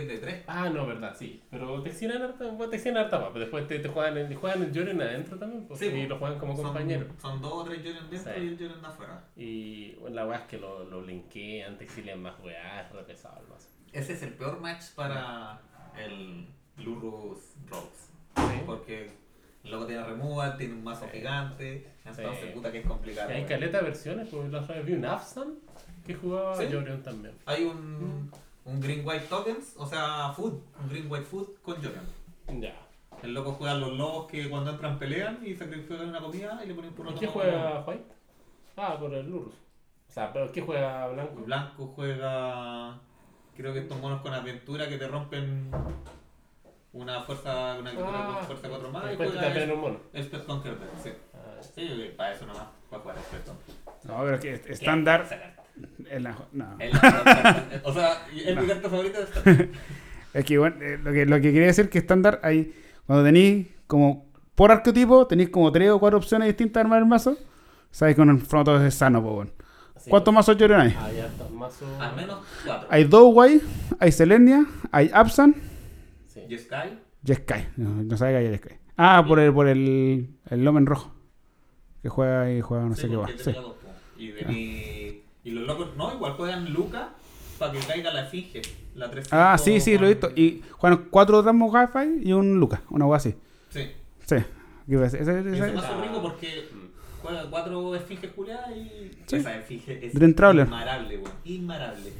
es 0.00 0.06
de 0.08 0.18
3. 0.18 0.44
Ah, 0.46 0.68
no, 0.68 0.86
verdad, 0.86 1.16
sí. 1.18 1.42
Pero 1.50 1.82
te 1.82 1.88
exilian 1.88 2.20
harta, 2.20 2.44
te 2.68 2.76
exilian 2.76 3.04
harta 3.04 3.18
más, 3.20 3.28
pero 3.28 3.40
después 3.40 3.66
te, 3.66 3.78
te 3.78 3.88
juegan, 3.88 4.18
el, 4.18 4.34
juegan 4.36 4.62
el 4.64 4.72
adentro 5.00 5.38
también, 5.38 5.66
pues, 5.66 5.80
Sí, 5.80 5.86
y 5.86 6.06
lo 6.06 6.18
juegan 6.18 6.38
como 6.38 6.54
Son- 6.54 6.66
compañero. 6.66 7.06
Son, 7.22 7.40
dos 7.40 7.52
o 7.54 7.64
tres 7.64 7.78
Jorian 7.78 8.10
dentro 8.10 8.34
Sí. 8.34 8.40
y 8.40 8.48
el 8.48 8.58
Jorian 8.58 8.82
de 8.82 8.86
afuera. 8.86 9.24
Y 9.34 9.92
bueno, 9.94 10.16
la 10.16 10.26
weá 10.26 10.38
es 10.40 10.44
que 10.46 10.58
lo, 10.58 10.84
lo 10.84 11.00
blinkean, 11.00 11.78
te 11.78 11.84
exilian 11.84 12.20
más 12.20 12.38
weá, 12.40 12.82
es 12.82 12.92
re 12.92 13.02
pesado 13.04 13.40
el 13.40 13.48
mazo. 13.48 13.70
Ese 13.90 14.12
es 14.12 14.22
el 14.22 14.34
peor 14.34 14.60
match 14.60 14.90
para 14.94 15.62
el 15.98 16.46
Lurus 16.76 17.54
Rose. 17.66 18.12
Sí. 18.38 18.62
Porque 18.66 19.10
el 19.64 19.70
loco 19.70 19.86
tiene 19.86 20.04
removal, 20.04 20.56
tiene 20.56 20.74
un 20.74 20.84
mazo 20.84 21.06
Sí. 21.10 21.18
gigante. 21.18 21.86
Entonces, 22.04 22.38
Sí. 22.40 22.46
puta 22.54 22.72
que 22.72 22.78
es 22.78 22.86
complicado. 22.86 23.30
Y 23.30 23.34
hay 23.34 23.44
caleta 23.44 23.78
de 23.78 23.84
versiones, 23.84 24.28
porque 24.28 24.48
la 24.48 24.60
otra 24.60 24.76
vez 24.76 24.86
vi 24.86 24.92
un 24.94 25.04
Afsan 25.04 25.54
que 26.06 26.14
jugaba 26.14 26.56
Sí. 26.56 26.66
Jorian 26.72 27.02
también. 27.02 27.34
Hay 27.46 27.64
un, 27.64 28.30
un 28.64 28.80
Green 28.80 29.06
White 29.06 29.26
Tokens, 29.28 29.74
o 29.76 29.86
sea, 29.86 30.32
Food. 30.34 30.54
Un 30.82 30.88
Green 30.88 31.10
White 31.10 31.26
Food 31.26 31.48
con 31.62 31.76
Jorian. 31.76 32.60
Ya. 32.60 32.74
El 33.22 33.34
loco 33.34 33.52
juega 33.52 33.72
a 33.72 33.76
los 33.76 33.92
lobos 33.98 34.26
que 34.30 34.48
cuando 34.48 34.70
entran 34.70 34.98
pelean 34.98 35.40
y 35.44 35.54
sacrifican 35.54 36.08
una 36.08 36.20
comida 36.20 36.60
y 36.64 36.68
le 36.68 36.74
ponen 36.74 36.92
por 36.92 37.06
¿Y 37.06 37.08
otro 37.10 37.18
qué 37.20 37.26
lado. 37.26 37.32
juega 37.40 37.84
White? 37.86 38.04
Ah, 38.76 38.96
por 38.98 39.12
el 39.12 39.28
Lurus. 39.28 39.54
O 40.08 40.12
sea, 40.12 40.32
pero 40.32 40.50
¿qué 40.52 40.62
juega 40.62 41.08
Blanco? 41.08 41.42
Blanco 41.44 41.86
juega. 41.96 42.98
Creo 43.56 43.72
que 43.72 43.80
estos 43.80 44.00
monos 44.00 44.22
con 44.22 44.32
aventura 44.32 44.88
que 44.88 44.96
te 44.98 45.08
rompen 45.08 45.68
una 46.92 47.22
fuerza, 47.22 47.76
una 47.78 47.90
criatura 47.90 48.18
Ah, 48.18 48.34
con 48.38 48.46
fuerza 48.46 48.68
4 48.68 48.90
más 48.90 49.04
y 49.04 49.08
después 49.08 49.32
te 49.32 49.62
el, 49.64 49.72
un 49.72 49.80
mono. 49.80 49.96
Spell 50.22 50.44
Conquer 50.44 50.74
sí. 51.02 51.10
Ah, 51.34 51.60
Sí, 51.74 52.10
para 52.16 52.32
eso 52.34 52.46
nomás, 52.46 52.64
para 52.90 53.02
jugar 53.02 53.16
Spell 53.18 53.40
Conquer. 53.42 53.74
No, 54.04 54.18
pero 54.24 54.34
es 54.34 54.40
que 54.40 54.52
es- 54.54 54.66
estándar. 54.80 55.26
En 56.10 56.22
la- 56.24 56.36
no. 56.52 56.76
Es 56.80 56.92
la. 56.92 57.64
O 57.84 57.92
sea, 57.92 58.26
es 58.34 58.56
mi 58.56 58.66
carta 58.66 58.88
favorita 58.88 59.18
de. 59.20 59.70
Es 60.34 60.44
que, 60.44 60.58
bueno, 60.58 60.76
eh, 60.82 60.98
lo 61.02 61.10
que, 61.12 61.24
lo 61.24 61.36
que 61.36 61.52
quería 61.52 61.68
decir 61.68 61.88
que 61.88 61.98
estándar 61.98 62.40
hay. 62.42 62.74
Cuando 63.06 63.24
tenéis 63.24 63.68
como. 63.86 64.26
Por 64.54 64.70
arquetipo, 64.72 65.26
tenéis 65.26 65.48
como 65.50 65.70
tres 65.72 65.90
o 65.90 65.98
cuatro 66.00 66.18
opciones 66.18 66.48
distintas 66.48 66.74
de 66.74 66.80
armar 66.82 66.98
el 66.98 67.06
mazo. 67.06 67.36
Sabéis 67.90 68.16
que 68.16 68.22
un 68.22 68.40
formato 68.40 68.84
es 68.84 68.92
sano, 68.94 69.22
pues 69.22 69.34
bueno. 69.34 69.50
sí. 69.96 70.10
¿Cuántos 70.10 70.34
mazos 70.34 70.56
Jorian 70.58 70.80
hay? 70.80 70.96
Mazo. 71.52 71.86
Al 72.00 72.14
menos 72.16 72.40
4. 72.66 72.88
Hay 72.90 73.04
Doway, 73.04 73.60
hay 74.00 74.12
Selenia, 74.12 74.66
hay 74.92 75.10
Absan 75.14 75.54
Sí. 76.48 76.54
Y 77.26 77.32
y 77.32 77.34
Sky. 77.34 77.66
No, 77.76 78.02
no 78.02 78.16
sabe 78.16 78.32
que 78.32 78.48
hay 78.48 78.56
Sky. 78.58 78.74
Ah, 78.96 79.24
por 79.26 79.38
el, 79.40 79.52
por 79.52 79.68
el, 79.68 80.28
el 80.50 80.64
Lomen 80.64 80.86
rojo. 80.86 81.12
Que 82.02 82.08
juega 82.08 82.50
y 82.52 82.60
juega 82.60 82.84
no 82.84 82.94
sé 82.94 83.08
qué 83.08 83.16
va. 83.16 83.28
Sí. 83.36 83.52
po. 83.52 83.74
Y, 84.16 84.28
de 84.28 84.44
mi- 84.46 85.22
y 85.44 85.50
los 85.52 85.66
locos, 85.66 85.96
no, 85.96 86.12
igual 86.14 86.32
juegan 86.34 86.72
Luca 86.72 87.10
para 87.58 87.72
que 87.72 87.78
caiga 87.80 88.12
la 88.12 88.22
esfinge. 88.24 88.62
La 88.94 89.10
3 89.10 89.28
Ah, 89.32 89.56
sí, 89.58 89.80
sí, 89.80 89.96
lo 89.98 90.06
he 90.06 90.10
visto. 90.10 90.30
Y 90.34 90.62
juegan 90.72 91.06
cuatro 91.10 91.40
Dramos 91.42 91.72
Wi-Fi 91.72 92.28
y 92.28 92.32
un 92.32 92.58
Luca, 92.58 92.82
una 92.90 93.06
hueá 93.06 93.16
así. 93.18 93.34
Sí. 93.70 93.82
Sí. 94.26 94.36
¿Qué 94.36 94.92
iba 94.92 95.02
a 95.02 95.04
decir? 95.04 95.20
Ese- 95.20 95.32
Y 95.32 95.52
ese- 95.54 95.64
ese 95.66 95.72
mazo 95.72 95.88
Ah. 95.96 96.02
rico 96.02 96.22
porque 96.22 96.68
juega 97.22 97.48
cuatro 97.50 97.94
esfinges 97.94 98.30
culiadas 98.32 98.70
y 98.76 99.12
Sí. 99.26 99.36
esa 99.36 99.56
esfinge 99.56 100.04
es 100.06 100.14
Dream 100.14 100.34
Traveler. 100.34 100.66
inmarable, 100.66 101.18
weón. 101.18 101.32
Inmarable. 101.44 102.12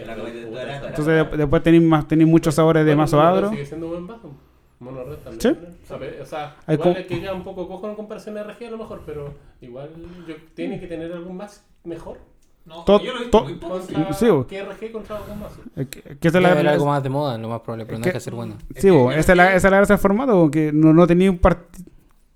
Entonces 0.00 1.06
de- 1.30 1.36
después 1.36 1.62
tenéis 1.62 1.82
más, 1.82 2.06
tenéis 2.08 2.28
muchos 2.28 2.54
sabores 2.54 2.84
de 2.84 2.94
mazo 2.96 3.20
agro. 3.20 3.50
Sigue 3.50 3.66
siendo 3.66 3.86
un 3.86 3.92
buen 3.92 4.06
bajo. 4.06 4.30
Mono 4.78 5.04
Red 5.04 5.16
también. 5.24 5.40
Sí. 5.40 5.48
O 5.84 5.86
sea, 5.88 5.98
pe- 5.98 6.20
o 6.20 6.26
sea, 6.26 6.56
Hay 6.66 6.74
igual 6.74 6.88
como- 6.90 7.00
es 7.00 7.06
que 7.06 7.20
queda 7.20 7.32
un 7.32 7.44
poco 7.44 7.66
cojo 7.66 7.88
en 7.88 7.94
comparación 7.94 8.36
a 8.36 8.42
RG 8.42 8.66
a 8.66 8.70
lo 8.72 8.78
mejor, 8.78 9.02
pero 9.06 9.32
igual 9.62 9.88
yo, 10.28 10.34
tiene 10.54 10.78
que 10.78 10.86
tener 10.86 11.10
algún 11.12 11.36
más 11.36 11.64
mejor. 11.84 12.18
No, 12.66 12.84
To- 12.84 13.00
yo 13.00 13.12
lo 13.12 13.18
he 13.18 13.22
visto 13.22 13.38
to- 13.38 13.44
muy 13.44 13.54
poco. 13.54 13.80
sí. 13.80 13.94
Contra, 13.94 14.12
Sí, 14.12 14.28
bo. 14.28 14.46
¿Qué 14.46 14.58
RG 14.62 14.92
contra 14.92 15.18
un 15.32 15.38
mazo? 15.40 15.60
Es 15.76 15.86
que, 15.86 16.02
que 16.02 16.28
esa 16.28 16.38
es 16.38 16.42
la, 16.42 16.48
Debe 16.48 16.50
haber 16.50 16.64
la- 16.64 16.72
algo 16.72 16.86
más 16.86 17.02
de 17.02 17.08
moda, 17.08 17.38
lo 17.38 17.48
más 17.48 17.60
probable, 17.60 17.86
pero 17.86 17.98
no 17.98 18.04
que- 18.04 18.12
de 18.12 18.20
ser 18.20 18.34
bueno. 18.34 18.56
Sí, 18.74 18.90
bo, 18.90 19.12
esa 19.12 19.32
es 19.32 19.36
la, 19.38 19.54
esa 19.54 19.68
es 19.68 19.70
la 19.70 19.76
gracia 19.78 19.94
del 19.94 20.02
formato, 20.02 20.50
que 20.50 20.72
no, 20.72 20.92
no 20.92 21.06
tenía 21.06 21.30
un 21.30 21.38
partido. 21.38 21.88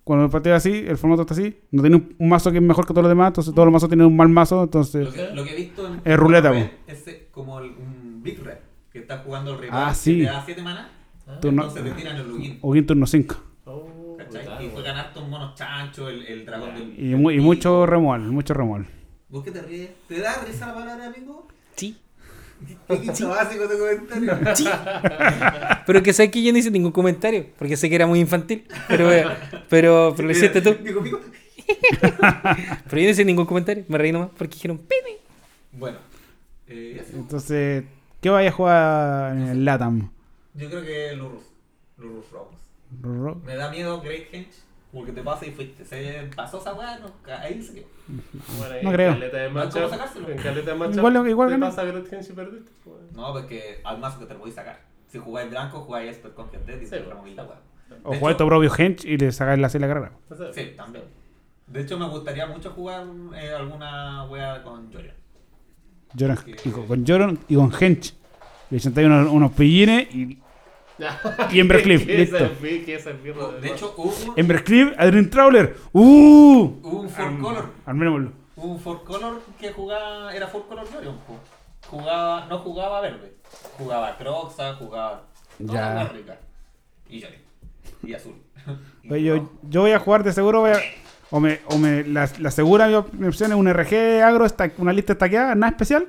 Cuando 0.05 0.25
el 0.25 0.31
partido 0.31 0.57
es 0.57 0.65
así, 0.67 0.85
el 0.89 0.97
formato 0.97 1.23
está 1.23 1.35
así, 1.35 1.57
no 1.73 1.83
tiene 1.83 1.97
un, 1.97 2.17
un 2.19 2.29
mazo 2.29 2.51
que 2.51 2.57
es 2.57 2.63
mejor 2.63 2.87
que 2.87 2.95
todos 2.95 3.03
los 3.03 3.11
demás, 3.11 3.29
entonces 3.29 3.53
todos 3.55 3.67
los 3.67 3.73
mazos 3.73 3.89
tienen 3.91 4.07
un 4.07 4.17
mal 4.17 4.29
mazo, 4.31 4.63
entonces. 4.63 5.05
Lo 5.05 5.13
que, 5.13 5.35
lo 5.35 5.45
que 5.45 5.53
he 5.53 5.57
visto 5.57 5.87
en 5.87 6.01
Es 6.05 6.17
ruleta, 6.17 6.51
po. 6.53 6.59
es 6.87 7.05
como 7.31 7.59
el- 7.61 7.71
un 7.71 8.23
Big 8.23 8.43
Red 8.43 8.59
que 8.93 8.99
está 9.01 9.19
jugando 9.19 9.53
el 9.53 9.59
rival 9.61 9.85
Ah, 9.87 9.91
que 9.91 9.95
sí. 9.97 10.19
te 10.19 10.25
da 10.25 10.43
7 10.45 10.63
maná. 10.63 10.91
Tú 11.41 11.53
no- 11.53 11.63
Entonces 11.65 11.85
te 11.85 11.91
tiran 12.01 12.17
el 12.17 12.29
login. 12.29 12.59
O 12.61 12.75
en 12.75 12.87
turno 12.87 13.07
5. 13.07 13.37
Oh, 13.67 14.17
Y 14.19 14.35
weón. 14.35 14.71
juegan 14.73 14.97
hartos 14.97 15.29
monos 15.29 15.55
chanchos, 15.55 16.11
el, 16.11 16.27
el 16.27 16.45
dragón 16.47 16.75
del. 16.75 16.95
Y, 17.11 17.15
mu- 17.15 17.31
y 17.31 17.39
mucho 17.41 17.87
remual, 17.87 18.21
mucho 18.23 18.53
remual. 18.55 18.87
¿Vos 19.29 19.45
qué 19.45 19.51
te 19.53 19.63
ríes? 19.63 19.91
¿Te 20.09 20.19
da 20.21 20.43
risa 20.45 20.67
la 20.69 20.75
palabra 20.75 21.07
amigo? 21.07 21.47
Sí. 21.77 21.97
¿Qué 22.89 23.25
básico 23.25 23.67
de 23.69 23.79
comentario? 23.79 24.55
Sí. 24.57 24.67
pero 25.87 26.03
que 26.03 26.13
sé 26.13 26.31
que 26.31 26.43
yo 26.43 26.53
no 26.53 26.59
hice 26.59 26.71
ningún 26.71 26.93
comentario, 26.93 27.47
porque 27.59 27.77
sé 27.77 27.89
que 27.89 27.95
era 27.95 28.07
muy 28.07 28.19
infantil. 28.21 28.65
Pero, 28.89 29.11
eh, 29.13 29.25
pero, 29.69 30.13
pero 30.17 30.27
lo 30.29 30.33
hiciste 30.33 30.61
tú. 30.61 30.77
Pero 32.91 33.01
yo 33.01 33.05
no 33.05 33.11
hice 33.11 33.25
ningún 33.25 33.47
comentario, 33.47 33.85
me 33.89 33.97
reí 33.97 34.11
nomás 34.13 34.31
porque 34.37 34.55
dijeron 34.55 34.79
pene. 34.79 35.19
Bueno, 35.73 35.99
eh. 36.71 37.05
Entonces, 37.15 37.85
¿qué 38.21 38.31
vaya 38.31 38.49
a 38.51 38.53
jugar 38.53 39.33
en 39.37 39.43
el 39.49 39.65
LATAM? 39.65 40.11
yo 40.55 40.69
creo 40.69 40.83
que 40.83 41.15
Lurus. 41.17 41.43
Lurus 41.99 42.31
Rocks. 42.33 42.57
Ro- 43.03 43.41
Me 43.45 43.55
da 43.57 43.71
miedo 43.71 44.01
Great 44.01 44.25
Henge 44.33 44.51
porque 44.93 45.13
te 45.13 45.23
pasa 45.23 45.47
y 45.47 45.51
fuiste. 45.53 45.85
Se 45.85 46.29
pasó 46.35 46.59
esa 46.59 46.75
weá, 46.75 46.99
no, 46.99 47.07
ahí 47.41 47.63
se 47.63 47.75
quedó. 47.75 47.87
Bueno, 48.59 48.75
No 48.83 48.89
en 48.91 48.95
creo. 48.95 49.13
caleta 49.13 49.37
de. 49.37 50.33
En 50.33 50.39
caleta 50.39 50.71
de 50.71 50.77
Igual- 50.99 51.29
igual 51.29 51.49
te 51.49 51.53
gana. 51.53 51.67
pasa 51.69 51.85
Great 51.85 52.13
Henge 52.13 52.33
y 52.33 52.35
perdiste. 52.35 52.71
pues. 52.85 52.97
No, 53.15 53.33
porque 53.33 53.81
al 53.85 53.99
mazo 53.99 54.19
que 54.19 54.27
te 54.27 54.35
lo 54.35 54.41
a 54.51 54.55
sacar. 54.55 54.81
Si 55.09 55.19
jugáis 55.19 55.51
blanco, 55.51 55.81
jugáis 55.81 56.11
Expert 56.11 56.35
con 56.35 56.51
Dead 56.67 56.81
y 56.81 56.85
Sí, 56.85 56.91
te 56.91 57.01
bueno. 57.01 57.15
la 57.17 57.45
weá. 57.45 57.61
O 58.05 58.15
hecho- 58.33 58.39
tu 58.39 58.47
propio 58.47 58.71
Hench 58.77 59.05
y 59.05 59.17
le 59.17 59.33
sacas 59.33 59.59
la 59.59 59.69
la 59.81 59.89
carrera. 59.89 60.13
Sí, 60.53 60.73
también. 60.77 61.05
De 61.67 61.81
hecho, 61.83 61.99
me 61.99 62.09
gustaría 62.09 62.47
mucho 62.47 62.71
jugar 62.71 63.05
eh, 63.37 63.53
alguna 63.53 64.25
wea 64.27 64.63
con 64.63 64.93
Jorian. 64.93 65.15
Joran, 66.19 66.39
y 66.65 66.71
con, 66.71 66.87
con 66.87 67.07
Joran 67.07 67.39
y 67.49 67.55
con 67.55 67.73
Hench. 67.79 68.15
Le 68.71 68.81
chantáis 68.81 69.07
unos, 69.07 69.31
unos 69.31 69.53
pillines 69.53 70.15
y 70.15 70.39
Y 71.53 71.61
Embercliff, 71.61 72.07
¿Qué 72.07 72.23
es 72.23 72.31
listo. 72.31 72.49
De 73.61 73.69
hecho, 73.69 73.95
hubo 73.97 74.11
un, 74.33 74.39
Embercliff, 74.39 74.93
Adrian 74.99 75.31
Trawler. 75.31 75.77
¡Uh! 75.93 76.79
hubo 76.83 77.01
un 77.01 77.09
Four 77.09 77.39
Color. 77.41 77.65
Armémoslo. 77.87 78.33
Hubo 78.57 78.73
un 78.73 78.81
Four 78.81 79.05
Color 79.05 79.43
que 79.59 79.73
jugaba. 79.73 80.35
Era 80.35 80.47
Four 80.49 80.67
Color 80.67 80.87
Jorian. 80.93 81.17
po. 81.27 81.39
Jugaba, 81.89 82.47
no 82.47 82.59
jugaba 82.59 83.01
verde. 83.01 83.35
Jugaba 83.79 84.17
Croxa, 84.17 84.75
jugaba. 84.75 85.25
Ya. 85.59 86.11
Y 87.09 87.23
Jorian. 87.23 87.43
Y 88.03 88.15
azul. 88.15 88.35
Y 89.03 89.13
Oye, 89.13 89.25
yo, 89.25 89.51
yo 89.69 89.81
voy 89.81 89.93
a 89.93 89.99
jugar 89.99 90.23
de 90.23 90.33
seguro. 90.33 90.61
Voy 90.61 90.73
a, 90.73 90.81
o 91.31 91.41
me, 91.41 91.61
o 91.67 91.79
me, 91.79 92.05
la, 92.05 92.29
la 92.39 92.51
segura 92.51 92.87
mi, 92.89 92.95
op- 92.95 93.13
mi 93.13 93.27
opción 93.29 93.51
es 93.53 93.57
un 93.59 93.69
RG 93.73 94.23
agro, 94.23 94.47
una 94.79 94.93
lista 94.93 95.13
estaqueada, 95.13 95.55
nada 95.55 95.71
especial. 95.71 96.09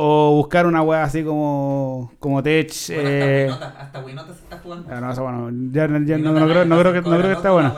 O 0.00 0.36
buscar 0.36 0.64
una 0.66 0.80
wea 0.82 1.02
así 1.02 1.24
como, 1.24 2.12
como 2.20 2.40
Tech. 2.42 2.72
Bueno, 2.88 3.02
eh, 3.08 3.48
hasta 3.50 3.58
Winota, 3.66 3.80
hasta 3.84 4.00
Winota 4.04 4.32
se 4.34 4.40
está 4.44 4.58
jugando. 4.58 4.88
ah, 4.92 5.00
no, 5.00 5.12
eso 5.12 5.22
bueno. 5.24 5.50
Ya, 5.72 5.88
ya 6.04 6.18
no, 6.18 6.30
Winota 6.30 6.40
no 6.40 6.48
creo, 6.48 6.64
no 6.64 6.78
creo 6.78 6.92
que, 6.92 7.00
no 7.00 7.18
creo 7.18 7.42
que 7.42 7.48
buena. 7.48 7.74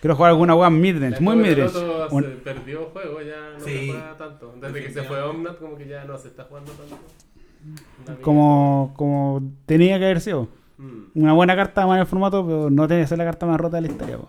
Quiero 0.00 0.14
jugar 0.14 0.30
alguna 0.30 0.54
wea 0.54 0.70
midrange, 0.70 1.20
muy 1.20 1.34
midrange. 1.34 1.78
Un- 2.10 2.22
se 2.22 2.28
perdió 2.30 2.90
juego, 2.92 3.20
ya 3.22 3.58
no 3.58 3.64
Sí. 3.64 3.86
se 3.86 3.92
juega 3.92 4.16
tanto. 4.16 4.54
Desde 4.60 4.82
que 4.84 4.90
se 4.92 5.02
fue 5.02 5.22
Omnat, 5.22 5.58
como 5.58 5.76
que 5.76 5.88
ya 5.88 6.04
no 6.04 6.16
se 6.18 6.28
está 6.28 6.44
jugando 6.44 6.72
tanto. 6.72 6.98
Como, 8.22 8.92
como 8.96 9.42
tenía 9.66 9.98
que 9.98 10.04
haber 10.04 10.20
sido. 10.20 10.48
Mm, 10.78 11.22
Una 11.22 11.32
buena 11.32 11.56
carta 11.56 11.86
más 11.86 11.96
en 11.96 12.00
el 12.02 12.06
formato, 12.06 12.44
pero 12.46 12.70
no 12.70 12.86
tiene 12.86 13.02
que 13.02 13.08
ser 13.08 13.18
la 13.18 13.24
carta 13.24 13.46
más 13.46 13.58
rota 13.60 13.76
de 13.76 13.82
la 13.82 13.88
historia. 13.88 14.16
po. 14.16 14.28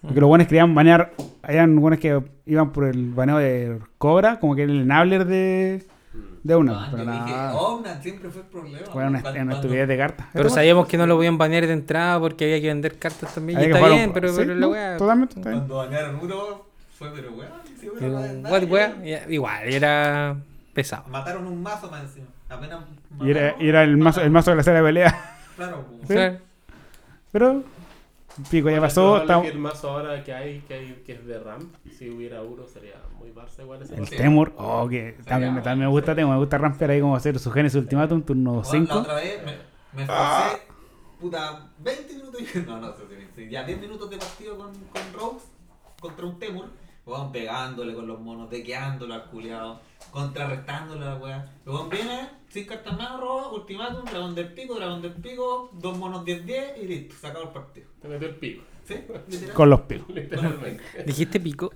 Porque 0.00 0.20
los 0.20 0.28
buenos 0.28 0.46
querían 0.46 0.74
banear. 0.74 1.12
Habían 1.42 1.74
buenos 1.80 1.98
que 1.98 2.22
iban 2.46 2.70
por 2.72 2.84
el 2.84 3.10
baneo 3.12 3.38
de 3.38 3.78
Cobra, 3.98 4.38
como 4.38 4.54
que 4.54 4.62
era 4.62 4.72
el 4.72 4.82
enabler 4.82 5.24
de, 5.24 5.82
Mm. 6.14 6.18
de 6.44 6.56
una. 6.56 6.72
Ah, 6.84 6.88
pero 6.92 7.04
yo 7.04 7.10
dije, 7.10 7.24
nada. 7.32 7.54
Omnat 7.56 8.02
siempre 8.02 8.30
fue 8.30 8.42
el 8.42 8.46
problema. 8.48 8.86
Fue 8.92 9.04
una, 9.06 9.20
Cuando- 9.20 9.30
una 9.30 9.32
cuando- 9.38 9.54
estupidez 9.56 9.88
de 9.88 9.96
carta. 9.98 10.28
Pero 10.32 10.48
sabíamos 10.50 10.86
que 10.86 10.96
no 10.98 11.06
lo 11.06 11.16
podían 11.16 11.36
banear 11.36 11.66
de 11.66 11.72
entrada 11.72 12.20
porque 12.20 12.44
había 12.44 12.60
que 12.60 12.68
vender 12.68 12.96
cartas 12.98 13.34
también. 13.34 13.60
Y 13.60 13.64
está 13.64 13.88
bien, 13.88 14.08
un- 14.08 14.12
pero, 14.14 14.28
sí, 14.28 14.34
pero 14.38 14.54
la 14.54 14.60
no, 14.60 14.68
weá. 14.70 14.96
Totalmente, 14.98 15.34
está 15.34 15.50
bien. 15.50 15.60
Cuando 15.66 15.76
bañaron 15.78 16.20
uno, 16.22 16.36
fue 16.96 17.08
pero 17.14 17.32
weón. 17.32 17.50
Sí, 17.80 17.88
pero, 17.98 18.16
weón, 18.18 18.46
what, 18.46 18.62
weá, 18.70 19.02
ya, 19.04 19.28
Igual, 19.28 19.62
era 19.68 20.36
pesado. 20.74 21.04
Mataron 21.08 21.44
un 21.46 21.60
mazo 21.60 21.90
más 21.90 22.02
encima. 22.04 22.26
Apenas. 22.48 22.78
Y 23.20 23.30
era, 23.30 23.40
mataron, 23.42 23.62
y 23.66 23.68
era 23.68 23.82
el 23.82 23.96
mazo, 23.96 24.20
el 24.20 24.30
mazo 24.30 24.50
de 24.52 24.56
la 24.58 24.62
serie 24.62 24.80
de 24.80 24.86
pelea. 24.86 25.34
Claro, 25.58 25.84
po. 25.86 26.06
Sí. 26.08 26.14
Pero, 27.32 27.62
pico, 28.50 28.70
ya 28.70 28.80
pasó. 28.80 29.22
que 29.42 29.48
el 29.48 29.58
mazo 29.58 29.90
ahora 29.90 30.24
que 30.24 30.32
hay, 30.32 30.60
que 30.60 30.72
hay, 30.74 31.02
que 31.04 31.12
es 31.12 31.26
de 31.26 31.38
RAM, 31.38 31.70
si 31.98 32.08
hubiera 32.08 32.42
Uro 32.42 32.66
sería 32.66 32.94
muy 33.18 33.30
Barça 33.32 33.62
igual 33.62 33.82
ese 33.82 33.94
El 33.94 34.00
mazo. 34.00 34.16
Temur, 34.16 34.52
oh, 34.56 34.88
que 34.88 35.16
también, 35.26 35.54
me- 35.54 35.60
también 35.60 35.88
me 35.88 35.92
gusta 35.92 36.14
Temur, 36.14 36.32
me 36.32 36.38
gusta 36.38 36.56
rampear 36.56 36.92
ahí 36.92 37.00
como 37.02 37.14
hacer 37.16 37.38
su 37.38 37.50
Genesis 37.50 37.80
Ultimatum, 37.82 38.22
turno 38.22 38.52
Weón, 38.52 38.62
La 38.64 38.70
5. 38.70 38.98
otra 38.98 39.14
vez 39.16 39.44
me, 39.44 39.52
me 39.92 40.02
esforcé. 40.04 40.62
Puta, 41.20 41.66
20 41.80 42.14
minutos. 42.14 42.40
y- 42.40 42.58
No, 42.66 42.80
no 42.80 42.92
sé 42.92 43.02
si 43.34 43.42
sí, 43.44 43.50
Ya 43.50 43.64
10 43.64 43.80
minutos 43.80 44.08
de 44.08 44.16
partido 44.16 44.56
con, 44.56 44.72
con 44.72 45.02
Rose 45.12 45.46
contra 46.00 46.24
un 46.24 46.38
Temur. 46.38 46.66
Weón, 47.08 47.32
pegándole 47.32 47.94
con 47.94 48.06
los 48.06 48.20
monos, 48.20 48.50
dequeándolo 48.50 49.14
al 49.14 49.24
culiado, 49.30 49.80
contrarrestándole 50.10 51.06
a 51.06 51.08
la 51.08 51.16
weá. 51.16 51.46
Luego 51.64 51.88
viene, 51.88 52.28
sin 52.50 52.66
cartas 52.66 52.98
más, 52.98 53.18
roba, 53.18 53.50
ultimátum, 53.50 54.04
dragón 54.04 54.34
del 54.34 54.52
pico, 54.52 54.74
dragón 54.74 55.00
del 55.00 55.12
pico, 55.12 55.70
dos 55.72 55.96
monos 55.96 56.26
10-10 56.26 56.82
y 56.82 56.86
listo, 56.86 57.14
se 57.18 57.26
acabó 57.26 57.46
el 57.46 57.52
partido. 57.52 57.86
Te 58.02 58.08
metió 58.08 58.28
el 58.28 58.34
pico, 58.34 58.62
¿Sí? 58.86 58.96
Literal. 59.26 59.54
Con 59.54 59.70
los 59.70 59.80
picos. 59.80 60.08
literalmente. 60.14 60.82
Dijiste 61.06 61.40
pico. 61.40 61.72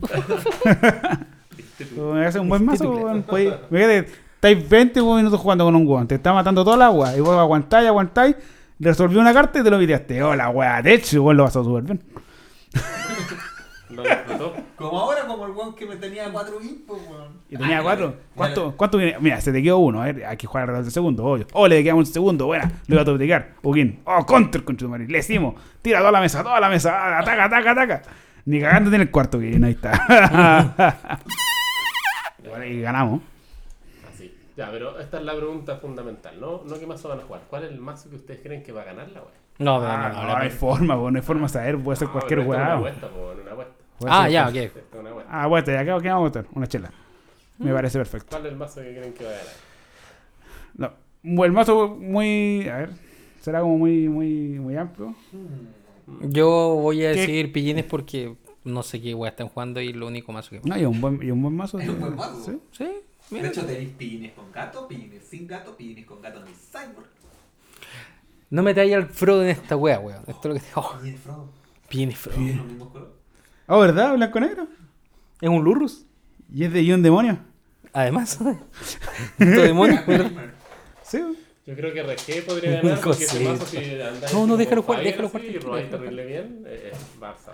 Me 1.97 2.27
hace 2.27 2.39
un 2.39 2.51
buen 2.51 2.67
mazo, 2.67 2.91
weón. 2.91 3.25
Fíjate, 3.25 4.09
estáis 4.35 4.69
20 4.69 5.01
minutos 5.01 5.41
jugando 5.41 5.65
con 5.65 5.75
un 5.75 5.89
weón, 5.89 6.07
te 6.07 6.17
está 6.17 6.35
matando 6.35 6.63
toda 6.63 6.77
la 6.77 6.87
agua, 6.87 7.17
y 7.17 7.21
vos 7.21 7.39
aguantáis, 7.39 7.89
aguantáis, 7.89 8.37
resolvió 8.79 9.19
una 9.19 9.33
carta 9.33 9.61
y 9.61 9.63
te 9.63 9.71
lo 9.71 9.79
viteaste. 9.79 10.23
Oh, 10.23 10.37
la 10.37 10.51
weá, 10.51 10.83
de 10.83 10.93
hecho, 10.93 11.23
weón, 11.23 11.39
lo 11.39 11.45
vas 11.45 11.57
a 11.57 11.65
súper 11.65 11.85
bien. 11.85 12.03
Lo 13.93 14.03
disfrutó. 14.03 14.55
Como 14.77 15.01
ahora, 15.01 15.27
como 15.27 15.47
el 15.47 15.53
weón 15.53 15.75
que 15.75 15.87
me 15.87 15.97
tenía 15.97 16.31
4 16.33 16.61
impos, 16.63 16.99
weón. 17.09 17.41
Y 17.49 17.57
tenía 17.57 17.79
Ah, 17.79 17.83
cuatro. 17.83 18.17
¿Cuánto, 18.35 18.75
¿Cuánto 18.77 18.99
viene? 18.99 19.17
Mira, 19.21 19.41
se 19.41 19.53
te 19.53 19.63
quedó 19.63 19.79
uno. 19.79 20.03
A 20.03 20.07
ver, 20.07 20.25
hay 20.25 20.37
que 20.37 20.47
jugar 20.47 20.63
alrededor 20.63 20.85
del 20.85 20.93
segundo. 20.93 21.25
Obvio. 21.25 21.47
Oh, 21.53 21.69
le 21.69 21.83
quedamos 21.83 22.09
un 22.09 22.13
segundo. 22.15 22.47
Buena. 22.47 22.71
Lo 22.87 22.95
iba 22.95 23.03
a 23.03 23.05
duplicar. 23.05 23.55
Ugin. 23.63 24.01
Oh, 24.05 24.25
counter 24.27 24.65
con 24.65 24.77
Chumari. 24.77 25.07
Le 25.07 25.19
decimos. 25.19 25.55
Tira 25.83 25.99
toda 25.99 26.13
la 26.13 26.21
mesa, 26.21 26.43
toda 26.43 26.61
la 26.61 26.69
mesa. 26.69 26.93
Ah, 26.95 27.19
Ataca, 27.21 27.45
ataca, 27.45 27.71
ataca. 27.73 28.03
Ni 28.47 28.61
cagándote 28.61 28.97
en 28.97 29.03
el 29.03 29.11
cuarto, 29.11 29.39
Ugin. 29.39 29.63
Ahí 29.65 29.73
está. 29.73 29.93
bueno, 32.49 32.65
y 32.65 32.81
ganamos. 32.81 33.21
Así. 34.13 34.35
Ya, 34.57 34.71
pero 34.71 34.99
esta 34.99 35.19
es 35.19 35.25
la 35.25 35.35
pregunta 35.37 35.77
fundamental, 35.77 36.39
¿no? 36.41 36.63
No 36.67 36.79
qué 36.79 36.87
mazo 36.87 37.09
van 37.09 37.21
a 37.21 37.23
jugar. 37.23 37.43
¿Cuál 37.49 37.65
es 37.65 37.71
el 37.73 37.79
mazo 37.79 38.11
que 38.11 38.17
ustedes 38.17 38.41
creen 38.43 38.63
que 38.63 38.73
va 38.73 38.83
a 38.83 38.85
ganar 38.85 39.09
la 39.11 39.21
wea? 39.21 39.31
No, 39.59 39.81
no, 39.81 39.87
Ah, 39.87 40.09
no. 40.09 40.15
no, 40.15 40.23
no, 40.23 40.29
no 40.29 40.37
hay 40.39 40.51
forma, 40.51 40.95
no 40.97 41.09
hay 41.15 41.23
forma 41.23 41.43
de 41.43 41.49
saber. 41.51 41.79
Puede 41.79 41.97
ser 41.97 42.09
cualquier 42.09 42.41
es 42.41 42.47
Una 42.47 42.75
apuesta, 42.75 43.09
po, 43.09 43.35
una 43.43 43.53
apuesta. 43.53 43.75
Ah, 44.09 44.29
ya, 44.29 44.49
ok. 44.49 44.55
Ah, 45.29 45.47
bueno, 45.47 45.67
ya, 45.67 45.79
¿qué 45.79 45.85
qué 45.85 46.09
vamos 46.09 46.09
a 46.09 46.19
votar? 46.19 46.47
Una 46.55 46.67
chela. 46.67 46.91
Mm. 47.59 47.65
Me 47.65 47.73
parece 47.73 47.99
perfecto. 47.99 48.29
¿Cuál 48.31 48.47
es 48.47 48.53
el 48.53 48.59
mazo 48.59 48.81
que 48.81 48.95
creen 48.97 49.13
que 49.15 49.25
va 49.25 49.31
a 49.31 49.35
ganar? 49.35 50.95
No. 51.25 51.45
El 51.45 51.53
mazo 51.53 51.89
muy. 51.89 52.69
A 52.69 52.77
ver. 52.79 52.91
Será 53.41 53.61
como 53.61 53.79
muy, 53.79 54.09
muy, 54.09 54.29
muy 54.59 54.77
amplio. 54.77 55.15
Yo 56.23 56.79
voy 56.81 57.05
a 57.05 57.13
¿Qué? 57.13 57.21
decir 57.21 57.53
pillines 57.53 57.85
porque 57.85 58.37
no 58.65 58.83
sé 58.83 59.01
qué 59.01 59.15
weá 59.15 59.31
están 59.31 59.49
jugando 59.49 59.81
y 59.81 59.93
lo 59.93 60.07
único 60.07 60.33
más 60.33 60.49
que. 60.49 60.61
No, 60.65 60.79
y 60.79 60.85
un 60.85 61.01
buen, 61.01 61.21
y 61.23 61.31
un 61.31 61.43
buen 61.43 61.57
mazo. 61.57 61.79
Es 61.79 61.89
un 61.89 62.01
buen 62.01 62.17
mazo. 62.17 62.43
Sí. 62.45 62.59
Sí, 62.73 62.85
De 62.85 63.03
mira. 63.31 63.49
hecho, 63.49 63.65
tenéis 63.65 63.91
pillines 63.91 64.33
con 64.33 64.51
gato, 64.53 64.87
pillines 64.87 65.25
sin 65.25 65.47
gato, 65.47 65.77
pillines 65.77 66.07
con 66.07 66.21
gato 66.21 66.41
en 66.41 66.49
el 66.49 66.55
cyborg. 66.55 67.07
No 68.51 68.63
me 68.63 68.73
al 68.73 69.07
Frodo 69.07 69.43
en 69.45 69.49
esta 69.51 69.77
weá, 69.77 69.99
weón. 69.99 70.25
Esto 70.27 70.41
es 70.41 70.45
lo 70.47 70.55
que 70.55 70.61
te. 70.61 70.67
Oh, 70.75 70.95
Pillines 71.01 71.21
Frodo. 71.21 71.49
pillines 71.89 72.19
Frodo. 72.19 72.37
Todos 72.37 72.57
los 72.57 72.67
mismos 72.67 72.89
colores. 72.91 73.15
Oh, 73.67 73.81
¿verdad? 73.81 74.15
Blanco 74.15 74.41
negro. 74.41 74.67
Es 75.41 75.49
un 75.49 75.63
Lurrus. 75.65 76.07
Y 76.53 76.65
es 76.65 76.73
de 76.73 76.83
y 76.83 76.93
un 76.93 77.03
demonio. 77.03 77.39
Además. 77.93 78.39
Esto 79.39 79.61
demonio. 79.63 80.01
Sí. 81.05 81.19
Yo 81.67 81.75
creo 81.77 81.93
que 81.93 82.03
RG 82.03 82.47
podría 82.47 82.81
ganar 82.81 83.01
porque 83.03 83.25
ese 83.25 83.41
mazo 83.45 83.67
si 83.67 83.77
andáis 84.01 84.33
No, 84.33 84.47
no, 84.47 84.57
déjalo 84.57 84.83
jugar, 84.83 85.03
déjalo 85.05 85.29
jugar, 85.29 85.45
Y 85.45 85.59
robáis 85.59 85.85
jugar. 85.87 86.01
terrible 86.01 86.25
bien, 86.27 86.65
eh, 86.67 86.93
Barça, 87.21 87.53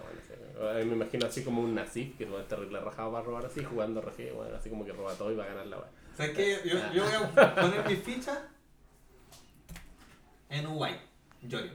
bueno. 0.62 0.86
me 0.86 0.92
imagino 0.94 1.26
así 1.26 1.42
como 1.42 1.62
un 1.62 1.74
Nasif 1.74 2.16
que 2.16 2.24
no 2.24 2.38
es 2.38 2.46
terrible 2.46 2.78
rajado 2.78 3.10
para 3.10 3.24
robar 3.24 3.46
así, 3.46 3.64
jugando 3.64 4.00
RG, 4.00 4.32
bueno, 4.36 4.54
así 4.56 4.70
como 4.70 4.84
que 4.84 4.92
roba 4.92 5.12
todo 5.14 5.32
y 5.32 5.34
va 5.34 5.42
a 5.44 5.48
ganar 5.48 5.66
la 5.66 5.78
wea. 5.78 5.88
¿Sabes 6.16 6.36
qué? 6.36 6.56
Yo, 6.64 6.76
yo 6.94 7.02
voy 7.04 7.44
a 7.44 7.54
poner 7.56 7.88
mis 7.88 7.98
fichas 7.98 8.38
en 10.50 10.66
Uruguay. 10.66 10.94
Jorian. 11.50 11.74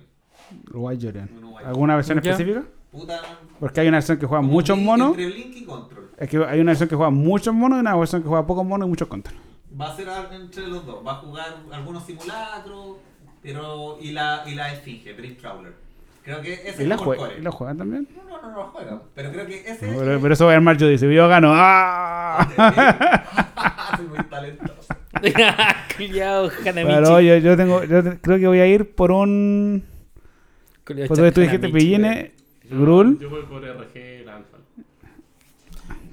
Uruguay 0.69 0.97
Jorian. 1.01 1.29
¿Alguna 1.65 1.95
versión 1.95 2.21
Ya. 2.21 2.31
específica? 2.31 2.63
Puta. 2.93 3.19
Porque 3.59 3.81
hay 3.81 3.87
una 3.89 3.97
versión 3.97 4.17
que 4.19 4.25
juega 4.25 4.41
como 4.41 4.53
muchos 4.53 4.77
monos. 4.77 5.09
Entre 5.09 5.25
Blink 5.25 5.55
y 5.57 5.65
Control. 5.65 6.11
Es 6.17 6.29
que 6.29 6.37
hay 6.37 6.59
una 6.61 6.71
versión 6.71 6.87
que 6.87 6.95
juega 6.95 7.09
muchos 7.09 7.53
monos 7.53 7.77
y 7.77 7.81
una 7.81 7.95
versión 7.95 8.21
que 8.21 8.29
juega 8.29 8.45
pocos 8.47 8.65
monos 8.65 8.85
y 8.87 8.89
muchos 8.89 9.07
contra. 9.07 9.33
Va 9.79 9.91
a 9.91 9.95
ser 9.95 10.07
entre 10.31 10.67
los 10.67 10.85
dos. 10.85 11.05
Va 11.05 11.13
a 11.13 11.15
jugar 11.15 11.47
algunos 11.71 12.05
simulacros, 12.05 12.97
pero 13.41 13.97
y 13.99 14.11
la, 14.11 14.43
y 14.45 14.55
la 14.55 14.71
Esfinge, 14.71 15.13
Dream 15.13 15.35
Trawler. 15.35 15.73
Creo 16.23 16.41
que 16.41 16.53
ese 16.53 16.83
¿Y 16.83 16.87
la, 16.87 16.95
es 16.95 17.01
el 17.01 17.07
core. 17.07 17.39
¿y 17.39 17.41
la 17.41 17.51
juegan 17.51 17.77
también? 17.77 18.07
No, 18.15 18.23
no, 18.23 18.41
no, 18.41 18.51
no 18.51 18.57
lo 18.57 18.67
juega. 18.67 19.01
Pero 19.13 19.31
creo 19.31 19.45
que 19.45 19.59
ese 19.59 19.87
No, 19.87 19.93
es. 19.93 19.99
pero, 19.99 20.21
pero 20.21 20.33
eso 20.35 20.45
va 20.45 20.53
a 20.53 20.55
armar 20.55 20.77
yo 20.77 20.87
dice, 20.87 21.13
yo 21.13 21.27
gano. 21.27 21.51
¡Ah! 21.53 22.47
Soy 23.97 24.07
muy 24.07 24.23
talentoso. 24.25 24.93
Pero 26.75 27.21
yo, 27.21 27.37
yo 27.37 27.55
tengo, 27.55 27.83
yo 27.85 28.03
creo 28.19 28.39
que 28.39 28.47
voy 28.47 28.59
a 28.59 28.67
ir 28.67 28.93
por 28.93 29.11
un. 29.11 29.83
Pues 30.83 31.07
tú, 31.07 31.31
tú 31.31 31.41
dijiste 31.41 31.69
Pillines, 31.69 32.32
Grul. 32.69 33.19
Yo 33.19 33.29
voy 33.29 33.43
por 33.43 33.61
RG 33.63 34.25
Landfall. 34.25 34.61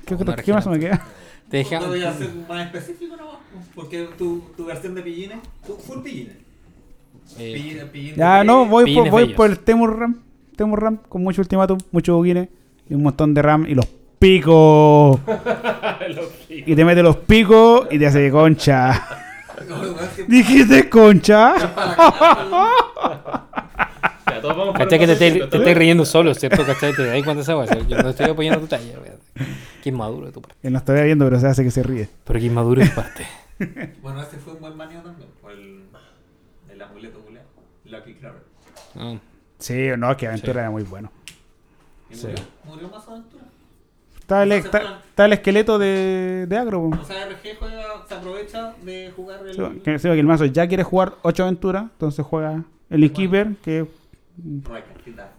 ¿Qué, 0.07 0.15
Una 0.15 0.37
qué 0.37 0.53
más 0.53 0.67
me 0.67 0.79
queda? 0.79 1.07
Te 1.49 1.59
deja- 1.59 1.81
No 1.81 1.89
voy 1.89 2.03
a 2.03 2.13
ser 2.13 2.31
más 2.49 2.67
específico, 2.67 3.17
¿no? 3.17 3.39
Porque 3.75 4.09
tu, 4.19 4.41
tu 4.57 4.65
versión 4.67 4.95
de 4.95 5.03
pillines, 5.03 5.39
tu 5.67 5.75
full 5.77 6.01
pillines. 6.03 6.37
eh, 7.39 7.53
Pillines, 7.55 7.85
pillines 7.85 8.17
Ya, 8.17 8.43
no, 8.45 8.67
voy, 8.67 8.95
por, 8.95 9.09
voy 9.11 9.23
bellos. 9.23 9.37
por 9.37 9.51
el 9.51 9.59
Temur 9.61 9.99
Ram. 9.99 10.17
Temur 10.57 10.83
Ram 10.83 10.97
con 11.09 11.23
mucho 11.23 11.41
ultimátum, 11.43 11.79
mucho 11.93 12.17
buguines 12.17 12.49
y 12.89 12.95
un 12.95 13.03
montón 13.03 13.33
de 13.35 13.43
RAM 13.43 13.67
y 13.69 13.75
los 13.77 13.87
picos. 14.19 15.19
Y 16.49 16.75
te 16.75 16.85
mete 16.85 17.03
los 17.03 17.17
picos 17.17 17.87
y 17.91 17.99
te 17.99 18.07
hace 18.07 18.31
concha. 18.31 19.07
No, 19.69 19.79
que- 20.17 20.25
¿Dijiste 20.25 20.89
concha? 20.89 21.55
Ya, 24.41 24.43
todos 24.43 24.57
vamos 24.57 24.75
por 24.75 24.79
¿Cachai 24.89 25.03
el 25.03 25.07
que 25.09 25.15
te, 25.17 25.31
te, 25.33 25.47
te 25.47 25.57
estás 25.59 25.75
riendo 25.77 26.05
solo, 26.05 26.35
¿cierto? 26.35 26.65
¿Cachai? 26.67 26.95
Te 26.95 27.07
das 27.07 27.23
cuenta 27.25 27.43
esa 27.43 27.57
weá. 27.57 27.67
Yo 27.89 28.03
no 28.03 28.09
estoy 28.11 28.27
apoyando 28.27 28.61
tu 28.61 28.67
talla, 28.67 28.99
weón. 29.01 29.19
Qué 29.83 29.89
inmaduro 29.91 30.27
de 30.27 30.33
tu 30.33 30.41
parte. 30.43 30.57
Él 30.63 30.73
no 30.73 30.79
está 30.79 30.93
viendo, 30.95 31.25
pero 31.25 31.39
se 31.41 31.47
hace 31.47 31.65
que 31.65 31.71
se 31.71 31.83
ríe. 31.83 32.09
Pero 32.25 32.39
qué 32.41 32.47
inmaduro 32.47 32.81
de 32.83 32.89
tu 32.89 32.95
parte. 32.95 33.27
Bueno, 34.01 34.23
ese 34.23 34.39
fue 34.39 34.55
un 34.55 34.61
buen 34.61 34.75
manejo 34.75 35.03
también. 35.03 35.29
Por 35.43 35.53
el, 35.53 35.83
el 36.71 36.81
amuleto 36.83 37.19
culeado. 37.21 37.47
Lucky 37.85 38.15
Clover. 38.15 38.43
Ah, 38.97 39.17
Sí, 39.59 39.89
no, 39.99 40.17
que 40.17 40.27
Aventura 40.29 40.53
Sí. 40.55 40.59
era 40.61 40.71
muy 40.71 40.83
bueno. 40.85 41.13
¿Y 42.11 42.15
Sí. 42.15 42.27
murió? 42.29 42.45
¿Murió 42.65 42.89
más 42.89 43.07
aventura? 43.07 43.45
Está 44.19 44.43
el, 44.45 44.63
sea, 44.63 45.01
está, 45.11 45.25
el 45.27 45.33
esqueleto 45.35 45.79
de, 45.79 46.47
de 46.49 46.57
Agro. 46.57 46.85
O 46.89 47.05
sea, 47.05 47.27
RG 47.29 47.59
juega, 47.59 47.83
se 48.09 48.15
aprovecha 48.15 48.73
de 48.83 49.13
jugar 49.15 49.41
el. 49.47 49.55
Sí, 49.55 49.63
que, 49.85 49.99
sí, 49.99 50.09
que 50.09 50.21
el 50.21 50.27
mazo 50.27 50.47
ya 50.47 50.67
quiere 50.67 50.83
jugar 50.83 51.15
8 51.21 51.43
aventuras, 51.43 51.83
entonces 51.83 52.25
juega 52.25 52.63
el 52.89 53.05
Inkeeper, 53.05 53.57
que 53.63 53.87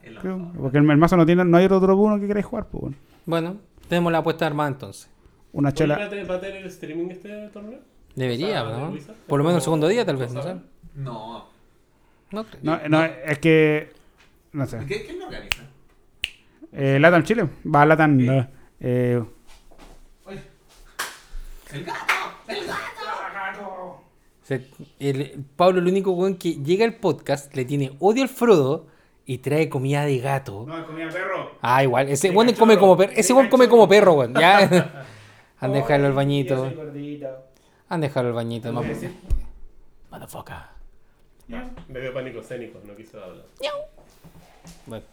El 0.04 0.16
porque 0.58 0.78
el, 0.78 0.90
el 0.90 0.98
mazo 0.98 1.18
no 1.18 1.26
tiene, 1.26 1.44
no 1.46 1.58
hay 1.58 1.66
otro 1.66 1.96
uno 1.98 2.20
que 2.20 2.28
queráis 2.28 2.46
jugar, 2.46 2.68
pues 2.68 2.82
bueno. 2.82 2.98
Bueno, 3.26 3.58
tenemos 3.88 4.12
la 4.12 4.20
apuesta 4.20 4.46
armada 4.48 4.70
entonces. 4.70 5.10
Una 5.54 5.74
chela. 5.74 5.98
¿Va 5.98 6.06
a 6.06 6.10
tener- 6.10 6.40
tener 6.42 6.66
streaming 6.68 7.10
este 7.10 7.50
torneo? 7.50 7.80
Debería, 8.16 8.64
O 8.64 8.70
sea, 8.70 8.78
¿no? 8.80 8.90
Wizard. 8.92 9.16
Por 9.28 9.38
lo 9.40 9.44
menos 9.44 9.58
el 9.58 9.64
segundo 9.64 9.88
día, 9.88 10.06
tal 10.06 10.16
¿No 10.16 10.22
vez, 10.22 10.34
no? 10.34 10.62
No. 10.96 11.46
No 12.32 12.44
creo. 12.46 12.60
No, 12.64 12.80
no, 12.90 13.04
es 13.04 13.40
que. 13.40 13.92
No 14.54 14.66
sé. 14.66 14.80
¿Qué, 14.88 15.06
¿Quién 15.06 15.20
lo 15.20 15.26
organiza? 15.26 15.64
Eh, 16.74 16.98
Latam 17.00 17.24
Chile. 17.24 17.50
Va 17.66 17.86
Latam. 17.86 18.18
¿Qué? 18.18 18.26
no. 18.26 18.48
Eh, 18.80 19.24
Oye. 20.26 20.42
¡El 21.74 21.84
gato! 21.86 22.14
¡El 22.48 22.66
gato! 22.68 24.02
El, 24.50 24.66
el 25.00 25.46
Pablo, 25.56 25.80
el 25.80 25.88
único 25.88 26.12
weón 26.12 26.36
que 26.36 26.56
llega 26.56 26.84
al 26.86 26.96
podcast, 26.96 27.54
le 27.56 27.64
tiene 27.66 27.92
odio 28.00 28.24
al 28.24 28.30
Frodo 28.30 28.88
y 29.26 29.38
trae 29.40 29.70
comida 29.70 30.06
de 30.06 30.18
gato. 30.20 30.66
No, 30.68 30.86
comida 30.86 31.10
perro. 31.10 31.52
Ah, 31.62 31.84
igual. 31.84 32.10
Ese 32.10 32.30
De 32.30 32.36
cachorro. 32.36 32.58
come 32.60 32.78
como 32.78 32.98
perro. 32.98 33.14
Ese 33.16 33.34
De 33.34 33.34
weón 33.40 33.50
come 33.50 33.68
como 33.70 33.88
perro, 33.88 34.14
weón. 34.14 34.34
Ya. 34.34 35.06
Han 35.60 35.74
dejado 35.74 36.08
el 36.08 36.14
bañito. 36.14 36.72
Han 37.90 38.02
dejado 38.02 38.28
el 38.30 38.34
bañito. 38.34 38.70
¿Qué 38.70 38.74
No? 38.74 39.10
Motherfucker. 40.10 40.56
Me 41.88 42.00
dio 42.00 42.14
pánico 42.14 42.40
escénico, 42.40 42.80
no 42.86 42.96
quiso 42.96 43.22
hablar. 43.24 43.46
Bueno. 44.86 45.04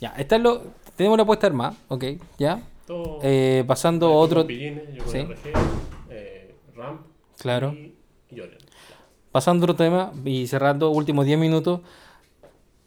Ya, 0.00 0.14
esta 0.18 0.36
es 0.36 0.42
lo. 0.42 0.62
Tenemos 0.96 1.16
la 1.16 1.22
apuesta 1.22 1.46
armada, 1.46 1.74
ok, 1.88 2.04
ya. 2.38 2.60
Todo. 2.86 3.20
Eh, 3.22 3.64
pasando 3.66 4.08
a 4.08 4.10
otro. 4.16 4.46
Pillines, 4.46 4.92
yo 4.94 5.04
con 5.04 5.12
Sí. 5.12 5.18
RG, 5.20 5.52
eh, 6.10 6.54
Ramp 6.76 7.02
Claro. 7.38 7.72
y, 7.72 7.94
y 8.30 8.40
Orion. 8.40 8.58
Pasando 9.30 9.62
a 9.62 9.64
otro 9.64 9.76
tema 9.76 10.12
y 10.24 10.46
cerrando, 10.46 10.90
últimos 10.90 11.24
10 11.24 11.38
minutos. 11.38 11.80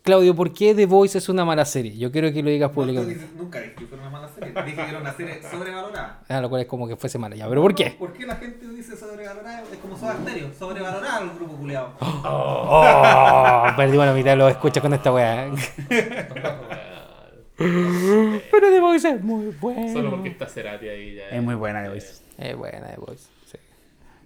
Claudio, 0.05 0.35
¿por 0.35 0.53
qué 0.53 0.75
The 0.75 0.85
Voice 0.85 1.17
es 1.17 1.29
una 1.29 1.43
mala 1.45 1.65
serie? 1.65 1.97
Yo 1.97 2.11
quiero 2.11 2.31
que 2.31 2.43
lo 2.43 2.51
digas 2.51 2.69
No, 2.69 2.75
públicamente. 2.75 3.15
dices- 3.15 3.35
nunca 3.35 3.59
dije 3.59 3.73
que 3.73 3.85
fuera 3.87 4.03
una 4.03 4.11
mala 4.11 4.29
serie. 4.29 4.53
Dije 4.63 4.75
que 4.75 4.89
era 4.89 4.99
una 4.99 5.13
serie 5.13 5.41
sobrevalorada. 5.49 6.21
Ah, 6.29 6.41
lo 6.41 6.49
cual 6.49 6.61
es 6.61 6.67
como 6.67 6.87
que 6.87 6.95
fuese 6.95 7.17
mala 7.17 7.35
ya. 7.35 7.49
¿Pero 7.49 7.63
por 7.63 7.73
qué? 7.73 7.95
¿Por 7.97 8.13
qué 8.13 8.27
la 8.27 8.35
gente 8.35 8.67
dice 8.69 8.95
sobrevalorada? 8.95 9.63
Es 9.63 9.77
como 9.79 9.97
Soda 9.97 10.15
Stereo, 10.21 10.53
sobrevalorada 10.53 11.21
el 11.23 11.31
grupo 11.31 11.55
culeado. 11.57 11.93
Oh, 12.27 13.65
perdimos 13.75 14.05
la 14.05 14.13
mitad 14.13 14.31
de 14.31 14.35
los 14.37 14.51
escuchas 14.51 14.81
con 14.81 14.93
esta 14.93 15.11
weá. 15.11 15.49
Pero 17.57 18.69
The 18.69 18.79
Voice 18.81 19.09
es 19.09 19.23
muy 19.23 19.55
bueno. 19.59 19.91
Solo 19.91 20.09
porque 20.11 20.29
está 20.29 20.45
Cerati 20.47 20.87
ahí 20.87 21.15
ya. 21.15 21.29
Es 21.29 21.41
muy 21.41 21.55
buena 21.55 21.81
The 21.81 21.89
Voice. 21.89 22.21
Es 22.37 22.55
buena 22.55 22.87
The 22.89 22.97
Voice, 22.97 23.23
sí. 23.51 23.57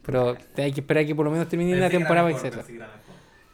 Pero 0.05 0.35
hay 0.57 0.71
que 0.73 0.81
esperar 0.81 1.05
que 1.05 1.15
por 1.15 1.23
lo 1.25 1.31
menos 1.31 1.47
termine 1.47 1.77
la 1.77 1.89
temporada 1.89 2.29
etcétera. 2.31 2.57
pensé 2.63 2.71
que 2.73 2.77
era 2.79 2.87
mejor. 2.87 2.99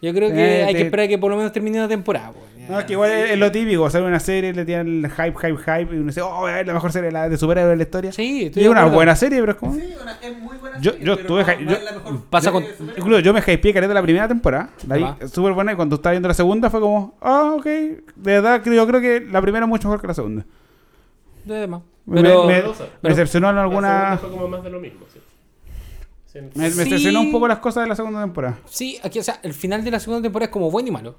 Yo 0.05 0.13
creo 0.13 0.29
que 0.29 0.61
Eh, 0.61 0.63
hay 0.65 0.73
que 0.75 0.81
esperar 0.83 1.07
que 1.07 1.17
por 1.17 1.31
lo 1.31 1.37
menos 1.37 1.51
termine 1.51 1.79
la 1.79 1.87
temporada. 1.87 2.31
po. 2.31 2.39
No, 2.67 2.79
es 2.79 2.85
que 2.85 2.93
igual 2.93 3.11
es, 3.11 3.29
es 3.31 3.37
lo 3.37 3.51
típico, 3.51 3.85
hacer 3.85 4.01
una 4.01 4.19
serie, 4.19 4.51
le 4.51 4.65
tiran 4.65 4.87
el 4.87 5.11
hype, 5.11 5.33
hype, 5.39 5.57
hype, 5.57 5.93
y 5.95 5.97
uno 5.99 6.07
dice, 6.07 6.21
oh, 6.21 6.47
es 6.49 6.65
la 6.65 6.73
mejor 6.73 6.91
serie 6.91 7.07
de 7.07 7.11
la- 7.11 7.29
de 7.29 7.37
superhéroes 7.37 7.73
de 7.73 7.77
la 7.77 7.83
historia. 7.83 8.11
Sí, 8.11 8.23
Y 8.41 8.45
estoy 8.45 8.63
es 8.63 8.65
de 8.65 8.69
una 8.69 8.85
buena 8.85 9.15
serie, 9.15 9.39
pero 9.39 9.51
es 9.51 9.57
como... 9.59 9.75
Sí, 9.75 9.93
una- 10.01 10.17
es 10.19 10.37
muy 10.39 10.57
buena 10.57 10.79
Yo- 10.81 10.91
serie, 10.93 11.05
yo 11.05 11.13
estuve 11.13 11.43
no- 11.43 11.69
yo- 11.69 11.75
es 11.77 11.83
Pasa 12.31 12.51
con- 12.51 12.63
de. 12.63 12.73
Incluso 12.97 13.19
yo 13.19 13.33
me 13.33 13.41
hypeé 13.41 13.71
caleta 13.71 13.93
la 13.93 14.01
primera 14.01 14.27
temporada, 14.27 14.69
la 14.87 14.95
vi 14.95 15.05
súper 15.27 15.53
buena, 15.53 15.73
y 15.73 15.75
cuando 15.75 15.97
estaba 15.97 16.11
viendo 16.13 16.27
la 16.27 16.33
segunda 16.33 16.71
fue 16.71 16.79
como, 16.79 17.13
ah, 17.21 17.53
ok, 17.55 17.65
de 17.65 18.01
verdad 18.15 18.63
yo 18.65 18.87
creo 18.87 18.99
que 18.99 19.19
la 19.31 19.41
primera 19.43 19.65
es 19.65 19.69
mucho 19.69 19.87
mejor 19.87 20.01
que 20.01 20.07
la 20.07 20.13
segunda. 20.15 20.43
De 21.43 21.53
demás. 21.55 21.81
Me- 22.07 22.21
Pero, 22.23 22.45
me, 22.45 22.53
pero- 22.61 22.75
me 23.01 23.09
decepcionó 23.09 23.49
en 23.51 23.57
alguna... 23.59 23.89
segunda 23.89 24.17
fue 24.17 24.29
como 24.31 24.47
más 24.47 24.63
de 24.63 24.69
lo 24.71 24.79
mismo, 24.79 25.05
sí. 25.13 25.19
Sí, 26.35 26.41
Me, 26.41 26.63
me 26.63 26.69
Sí. 26.71 26.77
decepcionó 26.79 27.21
un 27.21 27.31
poco 27.31 27.47
las 27.47 27.59
cosas 27.59 27.83
de 27.83 27.89
la 27.89 27.95
segunda 27.95 28.21
temporada. 28.21 28.59
sí, 28.65 28.99
aquí, 29.03 29.19
o 29.19 29.23
sea, 29.23 29.39
el 29.43 29.53
final 29.53 29.83
de 29.83 29.91
la 29.91 29.99
segunda 29.99 30.21
temporada 30.21 30.47
es 30.47 30.51
como 30.51 30.69
bueno 30.69 30.89
y 30.89 30.91
malo. 30.91 31.15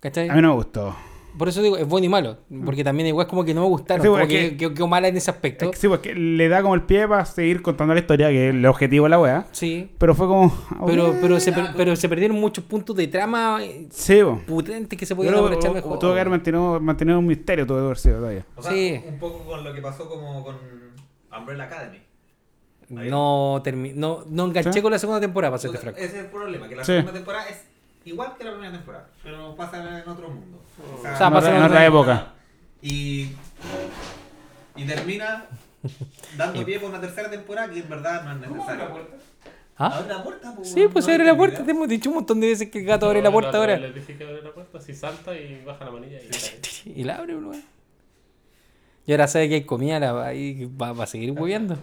¿Cachai? 0.00 0.28
A 0.28 0.34
mí 0.34 0.42
no 0.42 0.48
me 0.48 0.54
gustó. 0.54 0.96
Por 1.38 1.48
eso 1.48 1.62
digo, 1.62 1.76
es 1.76 1.86
bueno 1.86 2.06
y 2.06 2.08
malo. 2.08 2.38
Porque 2.64 2.82
también 2.82 3.06
igual 3.06 3.26
es 3.26 3.30
como 3.30 3.44
que 3.44 3.54
no 3.54 3.60
me 3.60 3.68
gustaron. 3.68 4.02
Sí, 4.02 4.08
como 4.08 4.18
que, 4.26 4.26
que- 4.26 4.56
que- 4.56 4.74
quedó 4.74 4.88
mala 4.88 5.06
en 5.06 5.16
ese 5.16 5.30
Es 5.30 5.36
aspecto. 5.36 5.70
que 5.70 5.76
sí, 5.76 5.86
porque 5.86 6.12
le 6.14 6.48
da 6.48 6.60
como 6.62 6.74
el 6.74 6.82
pie 6.82 7.06
para 7.06 7.24
seguir 7.24 7.62
contando 7.62 7.94
la 7.94 8.00
historia, 8.00 8.28
que 8.30 8.48
es 8.48 8.54
el 8.54 8.66
objetivo 8.66 9.04
de 9.04 9.10
la 9.10 9.20
weá. 9.20 9.46
Sí. 9.52 9.88
Pero 9.98 10.16
fue 10.16 10.26
como... 10.26 10.52
Pero, 10.86 11.10
ok. 11.10 11.16
pero, 11.20 11.38
se, 11.38 11.52
per- 11.52 11.70
pero 11.76 11.94
se 11.94 12.08
perdieron 12.08 12.40
muchos 12.40 12.64
puntos 12.64 12.96
de 12.96 13.06
trama 13.06 13.58
eh, 13.62 13.86
Sí, 13.90 14.20
putentes 14.48 14.98
que 14.98 15.06
se 15.06 15.14
podían 15.14 15.34
aprovechar 15.34 15.72
mejor. 15.72 16.00
tuvo 16.00 16.10
que 16.10 16.18
haber 16.20 16.30
mantenido, 16.30 16.80
mantenido 16.80 17.18
un 17.20 17.26
misterio, 17.26 17.64
tuvo 17.64 17.76
que 17.78 17.84
haber 17.84 17.98
sido 17.98 18.16
todavía. 18.18 18.44
O 18.56 18.62
sea, 18.62 18.72
Sí. 18.72 19.00
un 19.06 19.18
poco 19.20 19.44
con 19.44 19.62
lo 19.62 19.72
que 19.72 19.80
pasó 19.80 20.08
como 20.08 20.42
con 20.42 20.56
Umbrella 21.38 21.64
Academy. 21.64 21.98
No, 22.90 23.62
termi- 23.64 23.94
no, 23.94 24.24
no 24.28 24.44
enganché 24.46 24.72
¿Sí? 24.72 24.82
con 24.82 24.90
la 24.92 24.98
segunda 24.98 25.20
temporada, 25.20 25.52
para 25.52 25.60
serte 25.62 25.78
franco. 25.78 25.98
Ese 25.98 26.18
es 26.18 26.24
el 26.24 26.26
problema, 26.30 26.68
que 26.68 26.74
la 26.76 26.84
Sí. 26.84 26.92
segunda 26.92 27.12
temporada 27.12 27.48
es 27.48 27.62
igual 28.04 28.34
que 28.36 28.44
la 28.44 28.50
primera 28.52 28.72
temporada, 28.72 29.08
pero 29.22 29.54
pasa 29.56 30.00
en 30.02 30.08
otro 30.08 30.28
mundo. 30.28 30.60
O 30.98 31.00
sea, 31.02 31.12
En 31.12 31.18
pasa 31.18 31.36
otra- 31.38 31.50
en 31.50 31.56
en 31.56 31.62
otra 31.62 31.86
época. 31.86 32.32
Y, 32.82 33.30
y 34.76 34.84
termina 34.86 35.46
dando 36.36 36.64
pie 36.64 36.78
para 36.78 36.88
una 36.90 37.00
tercera 37.00 37.30
temporada 37.30 37.70
que 37.70 37.78
en 37.80 37.88
verdad 37.88 38.22
no 38.24 38.44
es 38.44 38.50
necesaria. 38.50 38.88
¿Ah? 39.78 39.96
Abre 39.98 40.08
la 40.12 40.22
puerta, 40.24 40.52
pues, 40.54 40.72
Sí, 40.72 40.88
pues 40.92 41.06
no 41.06 41.12
abre 41.14 41.24
la 41.24 41.36
puerta. 41.36 41.64
Te 41.64 41.70
hemos 41.70 41.88
dicho 41.88 42.10
un 42.10 42.16
montón 42.16 42.38
de 42.40 42.48
veces 42.48 42.70
que 42.70 42.80
el 42.80 42.84
gato 42.84 43.06
abre 43.06 43.20
No, 43.20 43.24
la 43.28 43.32
puerta 43.32 43.52
no, 43.52 43.58
ahora. 43.58 43.76
Les 43.78 43.94
dije 43.94 44.16
que 44.16 44.24
abre 44.24 44.42
la 44.42 44.52
puerta, 44.52 44.78
si 44.80 44.94
salta 44.94 45.34
y 45.34 45.62
baja 45.64 45.84
la 45.84 45.90
manilla 45.92 46.18
y. 46.20 46.28
Y 47.00 47.04
la 47.04 47.16
abre, 47.16 47.36
weón. 47.36 47.62
Y 49.06 49.12
ahora 49.12 49.26
sabe 49.28 49.48
que 49.48 49.54
hay 49.56 49.64
comida, 49.64 49.98
la 50.00 50.12
va, 50.12 50.34
y 50.34 50.66
va, 50.66 50.92
va 50.92 51.04
a 51.04 51.06
seguir 51.06 51.30
hueveando. 51.32 51.78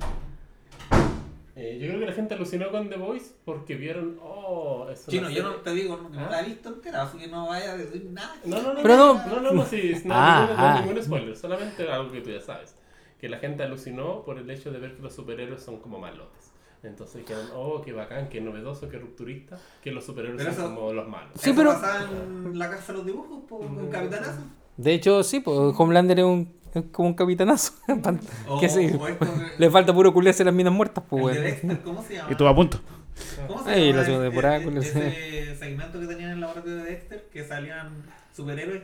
Eh, 1.59 1.79
yo 1.81 1.87
creo 1.87 1.99
que 2.01 2.05
la 2.05 2.13
gente 2.13 2.35
alucinó 2.35 2.69
con 2.69 2.87
The 2.87 2.97
Voice 2.97 3.33
porque 3.43 3.73
vieron, 3.75 4.19
oh, 4.21 4.87
es 4.91 5.07
Chino, 5.07 5.27
yo 5.31 5.41
no 5.41 5.55
te 5.55 5.71
digo, 5.71 5.97
no, 5.97 6.07
no 6.09 6.19
¿Ah? 6.19 6.29
la 6.29 6.41
he 6.41 6.45
visto 6.45 6.69
entera, 6.69 7.01
así 7.01 7.17
que 7.17 7.27
no 7.27 7.47
vaya 7.47 7.71
a 7.71 7.77
decir 7.77 8.05
nada. 8.11 8.35
No, 8.45 8.61
no, 8.61 8.73
no, 8.75 8.81
Pero 8.83 8.95
no, 8.95 9.13
no- 9.15 9.39
no, 9.41 9.51
no, 9.53 9.65
sí, 9.65 9.93
no, 10.05 10.13
Ah, 10.15 10.41
ningún, 10.47 10.55
ah. 10.63 10.81
ningún 10.85 11.03
spoiler, 11.03 11.35
solamente 11.35 11.89
algo 11.91 12.11
que 12.11 12.21
tú 12.21 12.29
ya 12.29 12.41
sabes. 12.41 12.75
Que 13.19 13.27
la 13.27 13.39
gente 13.39 13.63
alucinó 13.63 14.23
por 14.23 14.37
el 14.37 14.47
hecho 14.51 14.69
de 14.71 14.77
ver 14.77 14.95
que 14.97 15.01
los 15.01 15.15
superhéroes 15.15 15.63
son 15.63 15.79
como 15.79 15.97
malotes. 15.97 16.51
Entonces 16.83 17.21
dijeron, 17.25 17.47
oh, 17.55 17.81
qué 17.81 17.91
bacán, 17.91 18.29
qué 18.29 18.39
novedoso, 18.39 18.87
qué 18.87 18.99
rupturista, 18.99 19.57
que 19.81 19.89
los 19.91 20.05
superhéroes 20.05 20.37
Pero 20.43 20.53
son 20.55 20.65
eso- 20.65 20.75
como 20.75 20.93
los 20.93 21.07
malos. 21.07 21.31
Sí, 21.39 21.49
Eso 21.49 21.59
pero- 21.59 21.73
en 21.73 22.59
la 22.59 22.69
casa 22.69 22.91
de 22.91 22.97
los 22.99 23.07
dibujos, 23.07 23.39
po, 23.49 23.57
con 23.57 23.89
Capitanazo. 23.89 24.41
De 24.77 24.93
hecho, 24.93 25.23
sí, 25.23 25.39
pues 25.39 25.57
Homelander 25.75 26.19
es, 26.19 26.25
un, 26.25 26.53
es 26.79 26.85
como 26.91 27.09
un 27.09 27.13
capitanazo. 27.15 27.73
O- 28.47 28.59
que 28.59 28.69
sí, 28.69 28.91
o 28.99 29.07
esto 29.07 29.25
de- 29.25 29.51
Le 29.57 29.69
falta 29.71 29.93
puro 29.93 30.13
culiarse 30.13 30.43
las 30.43 30.53
minas 30.53 30.73
muertas, 30.73 31.03
pues, 31.09 31.35
el 31.37 31.43
de 31.43 31.49
weón. 31.49 31.51
Dexter, 31.67 31.81
¿cómo 31.83 32.03
se 32.03 32.13
llama? 32.15 32.29
Y 32.29 32.31
estuvo 32.31 32.47
a 32.47 32.55
punto. 32.55 32.79
¿Cómo 33.47 33.63
se 33.63 33.73
Ey, 33.73 33.87
llama 33.87 33.97
la 33.99 34.05
segunda 34.05 34.25
ese- 34.25 34.31
temporada, 34.31 34.55
ese- 34.57 34.65
con 34.65 34.77
el- 34.77 34.83
Ese 34.83 35.55
segmento 35.57 35.99
que 35.99 36.05
tenían 36.07 36.29
en 36.29 36.35
el 36.35 36.41
laboratorio 36.41 36.77
de 36.77 36.83
Dexter, 36.91 37.27
que 37.33 37.43
salían 37.43 37.89
superhéroes 38.35 38.83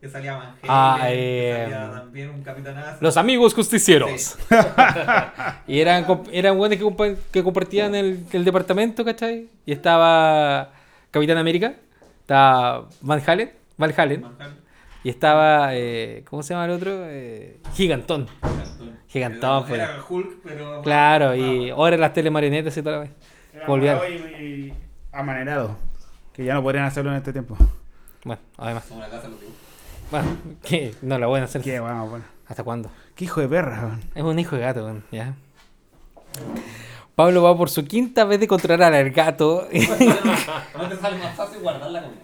que 0.00 0.10
salía 0.10 0.34
Van 0.36 0.48
Halen, 0.48 0.58
Ah, 0.68 0.98
que 1.00 1.50
eh, 1.50 1.62
salía 1.62 1.90
también 1.92 2.28
un 2.30 2.42
capitanazo. 2.42 2.98
Los 3.00 3.16
amigos 3.16 3.54
justicieros. 3.54 4.10
Sí. 4.20 4.36
y 5.66 5.80
eran, 5.80 6.04
eran 6.30 6.58
buenos 6.58 6.76
que, 6.78 6.84
compa- 6.84 7.16
que 7.32 7.42
compartían 7.42 7.94
el, 7.94 8.24
el 8.32 8.44
departamento, 8.44 9.02
¿cachai? 9.04 9.48
Y 9.64 9.72
estaba 9.72 10.72
Capitán 11.10 11.38
América, 11.38 11.74
estaba 12.20 12.88
Van 13.00 13.22
Halen, 13.26 13.50
Van 13.78 13.94
Halen, 13.96 14.22
Van 14.22 14.34
Halen. 14.40 14.56
Y 15.04 15.10
estaba, 15.10 15.74
eh, 15.76 16.24
¿cómo 16.28 16.42
se 16.42 16.54
llama 16.54 16.64
el 16.64 16.70
otro? 16.72 16.90
Eh, 17.04 17.60
Gigantón. 17.74 18.26
Gigantón, 19.08 19.58
Era, 19.58 19.68
pues. 19.68 19.80
era 19.80 20.04
Hulk, 20.08 20.38
pero. 20.42 20.82
Claro, 20.82 21.34
y 21.36 21.70
más- 21.70 21.78
ahora 21.78 21.96
las 21.96 22.12
telemarionetas 22.12 22.76
y 22.76 22.82
toda 22.82 22.96
la 22.96 23.02
vez. 23.02 23.10
Era 23.54 23.66
Volvían. 23.66 23.98
y, 24.10 24.42
y 24.44 24.74
amanerado. 25.12 25.76
Que 26.32 26.44
ya 26.44 26.54
no 26.54 26.62
podrían 26.64 26.84
hacerlo 26.86 27.12
en 27.12 27.18
este 27.18 27.32
tiempo. 27.32 27.56
Bueno, 28.24 28.42
además. 28.56 28.84
Como 28.88 29.00
la 29.00 29.08
casa. 29.10 29.28
Bueno, 30.10 30.36
que 30.64 30.94
no 31.02 31.18
la 31.18 31.26
pueden 31.28 31.44
hacer. 31.44 31.62
Qué 31.62 31.78
bueno, 31.78 32.08
bueno. 32.08 32.24
¿Hasta 32.48 32.64
cuándo? 32.64 32.90
Qué 33.14 33.24
hijo 33.26 33.40
de 33.40 33.48
perra, 33.48 33.82
weón. 33.86 34.00
Es 34.14 34.22
un 34.22 34.38
hijo 34.38 34.56
de 34.56 34.62
gato, 34.62 34.84
weón, 34.84 35.04
ya. 35.12 35.34
Pablo 37.14 37.42
va 37.44 37.56
por 37.56 37.70
su 37.70 37.84
quinta 37.84 38.24
vez 38.24 38.40
de 38.40 38.48
controlar 38.48 38.92
al 38.92 39.10
gato. 39.10 39.68
¿No 40.76 40.88
te 40.88 40.96
sale 40.96 41.18
más 41.18 41.36
fácil 41.36 41.58
guardar 41.62 41.90
la 41.92 42.02
comida? 42.02 42.20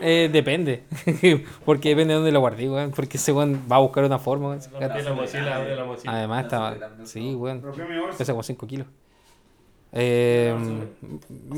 Eh, 0.00 0.28
depende. 0.32 0.84
Porque 1.64 1.90
depende 1.90 2.12
de 2.12 2.18
dónde 2.18 2.32
lo 2.32 2.40
guardé, 2.40 2.68
weón. 2.68 2.90
Porque 2.92 3.16
ese 3.16 3.32
weón 3.32 3.62
va 3.70 3.76
a 3.76 3.80
buscar 3.80 4.04
una 4.04 4.18
forma, 4.18 4.48
weón. 4.50 4.60
Abre 4.82 5.02
la 5.02 5.12
mochila, 5.14 5.56
abre 5.56 5.76
la 5.76 5.84
mochila. 5.84 6.12
Además 6.12 6.44
estaba. 6.44 6.76
Sí, 7.04 7.34
weón. 7.34 7.62
Pesa 8.16 8.32
como 8.32 8.42
5 8.42 8.66
kilos. 8.66 8.86
Eh, 9.92 10.54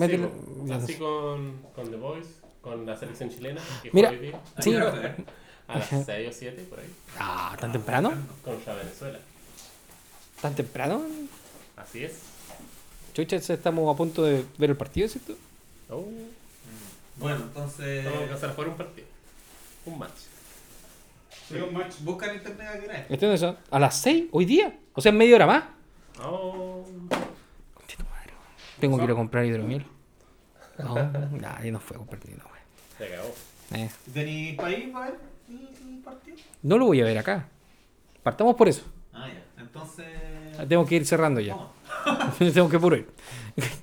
Así, 0.01 0.73
así 0.73 0.95
con, 0.95 1.55
con 1.75 1.91
The 1.91 1.97
Voice, 1.97 2.29
con 2.61 2.87
la 2.87 2.97
selección 2.97 3.31
chilena. 3.31 3.61
Que 3.83 3.91
Mira. 3.93 4.11
hoy 4.11 4.19
día, 4.19 4.41
Sí. 4.61 4.75
A 5.67 5.79
las 5.79 5.89
6 6.07 6.29
o 6.29 6.33
7 6.33 6.63
por 6.71 6.79
ahí, 6.81 6.87
Ah, 7.19 7.57
¿tan 7.61 7.73
temprano? 7.73 8.13
contra 8.45 8.75
Venezuela. 8.75 9.19
¿Tan 10.41 10.55
temprano? 10.55 11.03
Así 11.77 12.05
es. 12.05 12.21
Chucha, 13.13 13.37
estamos 13.37 13.93
a 13.93 13.97
punto 13.97 14.23
de 14.23 14.45
ver 14.57 14.71
el 14.71 14.77
partido, 14.77 15.09
¿cierto? 15.09 15.35
Oh, 15.91 16.05
Bueno, 17.19 17.45
entonces. 17.45 18.05
vamos 18.05 18.21
a 18.21 18.25
empezar 18.25 18.51
a 18.51 18.53
jugar 18.53 18.69
un 18.69 18.77
partido. 18.77 19.07
Un 19.87 19.99
match. 19.99 20.29
Busca 22.01 22.27
en 22.27 22.37
internet 22.37 22.69
a 22.69 22.79
qué 22.79 22.87
hora 22.87 22.99
es. 22.99 23.11
¿Este 23.11 23.27
dónde 23.27 23.39
son? 23.39 23.57
¿A 23.71 23.79
las 23.79 23.97
6? 24.01 24.27
¿Hoy 24.33 24.45
día? 24.45 24.79
O 24.93 25.01
sea, 25.01 25.11
en 25.11 25.19
media 25.19 25.37
hora 25.37 25.47
más. 25.47 25.65
Oh, 26.23 26.85
Tengo 28.81 28.99
que 28.99 29.05
ir 29.05 29.11
a 29.11 29.15
comprar 29.15 29.45
hidromiel. 29.45 29.85
No, 30.79 30.95
nadie 31.41 31.73
no 31.73 31.81
fue 31.81 31.97
a 31.97 31.99
comprar 31.99 32.25
ni 32.25 32.35
una, 32.35 32.45
se 32.97 33.07
acabó. 33.07 33.35
Eh, 33.75 33.91
¿Tenéis 34.15 34.57
país 34.57 34.93
para 34.93 35.11
ver 35.11 35.21
el, 35.49 35.99
partido? 36.05 36.37
No 36.63 36.79
lo 36.79 36.87
voy 36.87 37.01
a 37.01 37.05
ver 37.05 37.19
acá. 37.19 37.49
Partamos 38.23 38.55
por 38.55 38.69
eso. 38.69 38.85
Ah, 39.13 39.27
ya. 39.27 39.63
Entonces. 39.63 40.07
Tengo 40.69 40.87
que 40.87 40.97
ir 40.97 41.07
cerrando 41.07 41.41
ya. 41.41 41.55
Vamos. 41.55 41.78
Tengo 42.55 42.69
que 42.69 42.79
puro. 42.79 42.97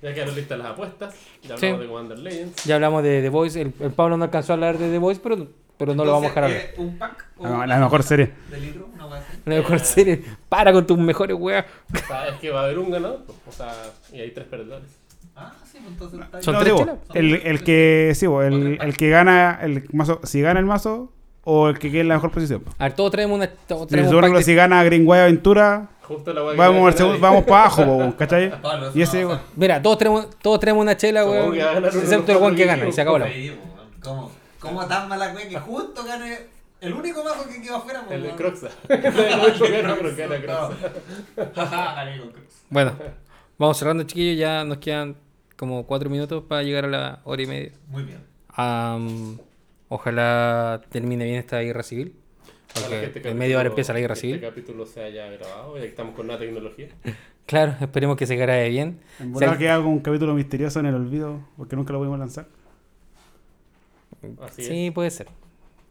Ya 0.02 0.14
quedaron 0.14 0.36
listas 0.36 0.58
las 0.58 0.68
apuestas. 0.68 1.14
Ya 1.44 1.58
Sí. 1.58 1.66
hablamos 1.68 1.82
de 1.82 1.88
Commander 1.88 2.20
Legends. 2.20 2.64
Ya 2.66 2.76
hablamos 2.76 3.04
de 3.04 3.22
The 3.22 3.30
Voice. 3.30 3.62
El, 3.62 3.74
el 3.80 3.92
Pablo 3.92 4.18
no 4.18 4.24
alcanzó 4.26 4.54
a 4.54 4.56
hablar 4.56 4.78
de 4.78 4.90
The 4.90 4.98
Voice, 4.98 5.20
pero, 5.22 5.48
pero 5.78 5.94
no 5.96 6.06
lo 6.06 6.12
vamos 6.14 6.26
a 6.26 6.30
dejar 6.30 6.44
hablar. 6.46 6.60
Entonces, 6.62 6.80
¿es 6.80 6.92
¿Un 6.94 6.98
pack? 6.98 7.26
o 7.38 7.44
La, 7.44 7.50
una 7.52 7.68
la 7.68 7.80
mejor 7.80 8.04
serie. 8.04 8.32
¿De 8.50 8.60
litro? 8.60 8.88
Una 8.96 9.04
cosa 9.06 9.18
así. 9.18 9.38
La 9.46 9.56
mejor 9.56 9.80
serie. 9.80 10.24
Para 10.50 10.72
con 10.74 10.88
tus 10.88 10.98
mejores 10.98 11.36
weas. 11.40 11.66
Sabes 12.08 12.36
que 12.36 12.50
va 12.52 12.62
a 12.62 12.64
haber 12.66 12.80
un 12.80 12.92
ganador. 12.92 13.24
pues, 13.26 13.38
O 13.48 13.52
sea, 13.52 13.74
y 14.14 14.20
hay 14.22 14.32
tres 14.32 14.48
perdedores. 14.48 14.88
Ah, 15.36 15.52
sí, 15.70 15.80
pues 15.80 15.92
entonces 15.92 16.20
está 16.22 16.42
Son 16.42 16.54
No, 16.54 16.60
tres 16.62 16.74
digo, 16.74 17.00
el, 17.14 17.34
el 17.36 17.64
que, 17.66 18.14
sí, 18.16 18.26
bo, 18.26 18.42
el, 18.42 18.78
el 18.82 18.96
que 18.96 19.10
gana 19.10 19.60
el 19.62 19.84
mazo, 19.92 20.22
si 20.24 20.40
gana 20.42 20.62
el 20.62 20.66
mazo 20.66 21.12
o 21.44 21.68
el 21.68 21.78
que 21.78 21.92
quede 21.92 22.02
en 22.02 22.08
la 22.08 22.14
mejor 22.16 22.32
posición. 22.32 22.62
po. 22.62 22.72
A 22.80 22.86
ver, 22.86 22.94
todos 22.94 23.12
traemos 23.12 23.36
una. 23.36 23.48
Todos 23.68 23.88
traemos 23.88 24.46
si 24.46 24.56
gana 24.56 24.82
Greenway 24.86 25.20
Aventura, 25.20 25.90
Justo 26.08 26.34
la 26.34 26.42
vamos, 26.42 26.88
al 26.92 26.98
segundo- 26.98 27.20
vamos 27.20 27.44
para 27.46 27.62
abajo, 27.62 27.84
po, 27.86 28.16
¿cachai? 28.18 28.50
Pablo, 28.62 28.88
eso 28.90 28.96
Y 28.96 29.00
no 29.00 29.04
ese, 29.04 29.26
va 29.26 29.34
a 29.34 29.38
bo, 29.38 29.42
Mira, 29.56 29.82
todos 29.82 29.98
traemos, 29.98 30.30
todos 30.42 30.60
traemos 30.60 30.82
una 30.84 30.96
chela, 30.98 31.22
¿Cómo 31.24 31.34
weón. 31.34 31.52
que 31.54 31.64
va 31.64 31.70
a 31.70 31.74
ganar 31.74 31.92
uno 31.92 32.02
Excepto 32.02 32.32
el 32.32 32.38
weón 32.38 32.56
que 32.56 32.66
gana 32.66 32.88
y 32.88 32.92
se 32.92 33.02
acabó 33.02 33.18
la. 33.20 33.28
Sí, 33.28 33.50
weón. 33.50 33.60
¿Cómo? 34.04 34.32
¿Cómo 34.60 34.86
tan 34.88 35.10
mala 35.10 35.34
wea 35.34 35.48
que 35.50 35.60
justo 35.60 36.04
gane 36.04 36.38
el 36.82 36.94
único 36.94 37.24
mazo 37.24 37.48
que 37.50 37.62
quedó 37.62 37.78
afuera? 37.78 38.04
po, 38.06 38.14
El 38.14 38.22
de 38.22 38.28
weón? 38.28 38.38
Croxa. 38.38 38.68
El 38.88 39.02
de 39.02 39.12
Croxa, 39.12 39.66
pero 39.68 40.16
gana 40.16 40.38
No. 40.38 40.42
Croxa. 40.42 41.52
Jaja, 41.56 41.96
gané 41.96 42.20
con 42.20 42.30
Crocs. 42.30 42.54
Bueno, 42.70 42.92
vamos 43.58 43.78
cerrando, 43.78 44.04
chiquillos. 44.04 44.38
Ya 44.40 44.64
nos 44.64 44.78
quedan 44.78 45.16
como 45.58 45.86
cuatro 45.88 46.10
minutos 46.10 46.44
para 46.48 46.62
llegar 46.64 46.86
a 46.86 46.88
la 46.90 47.20
hora 47.24 47.42
y 47.42 47.46
media. 47.48 47.72
Muy 47.88 48.04
bien. 48.04 48.20
Am, 48.50 49.38
ojalá 49.90 50.82
termine 50.90 51.26
bien 51.26 51.38
esta 51.38 51.60
guerra 51.62 51.82
civil. 51.84 52.16
Porque 52.76 53.00
que 53.00 53.06
este 53.20 53.30
en 53.30 53.38
media 53.38 53.58
hora 53.58 53.70
empieza 53.70 53.94
la 53.94 54.00
guerra 54.00 54.14
que 54.16 54.22
civil. 54.22 54.36
Este 54.36 54.48
capítulo 54.48 54.86
se 54.86 55.02
haya 55.04 55.28
grabado, 55.32 55.76
ya 55.76 55.82
que 55.84 55.88
estamos 55.88 56.14
con 56.16 56.28
nueva 56.28 56.40
tecnología. 56.42 56.90
Claro, 57.48 57.76
esperemos 57.80 58.18
que 58.18 58.26
se 58.26 58.36
grabe 58.38 58.70
bien. 58.70 59.02
en 59.20 59.28
Si 59.28 59.32
volada 59.34 59.52
al- 59.52 59.58
queda 59.60 59.80
un 59.80 60.00
capítulo 60.00 60.34
misterioso 60.34 60.80
en 60.80 60.88
el 60.88 60.96
olvido 60.96 61.42
porque 61.58 61.76
nunca 61.76 61.94
lo 61.94 62.00
pudimos 62.00 62.18
lanzar. 62.18 62.48
Así 64.42 64.64
sí, 64.64 64.92
puede 64.92 65.12
ser. 65.12 65.28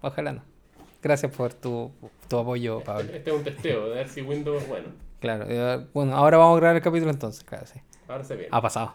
Ojalá 0.01 0.33
no. 0.33 0.43
Gracias 1.01 1.31
por 1.31 1.55
tu, 1.55 1.93
tu 2.29 2.39
apoyo, 2.39 2.79
es. 2.81 2.85
Pablo. 2.85 3.13
Este 3.13 3.31
es 3.31 3.37
un 3.37 3.45
testeo, 3.45 3.89
de 3.89 3.95
ver 3.95 4.09
si 4.09 4.23
Windows 4.23 4.63
es 4.63 4.69
bueno. 4.69 4.89
Claro. 5.21 5.45
eh, 5.49 5.87
bueno, 5.95 6.17
ahora 6.17 6.39
vamos 6.39 6.57
a 6.57 6.61
grabar 6.61 6.77
el 6.77 6.83
capítulo 6.83 7.11
entonces. 7.13 7.45
Claro, 7.45 7.67
sí. 7.67 7.79
Ahora 8.09 8.25
se 8.25 8.35
viene. 8.35 8.49
Ha 8.51 8.61
pasado. 8.61 8.95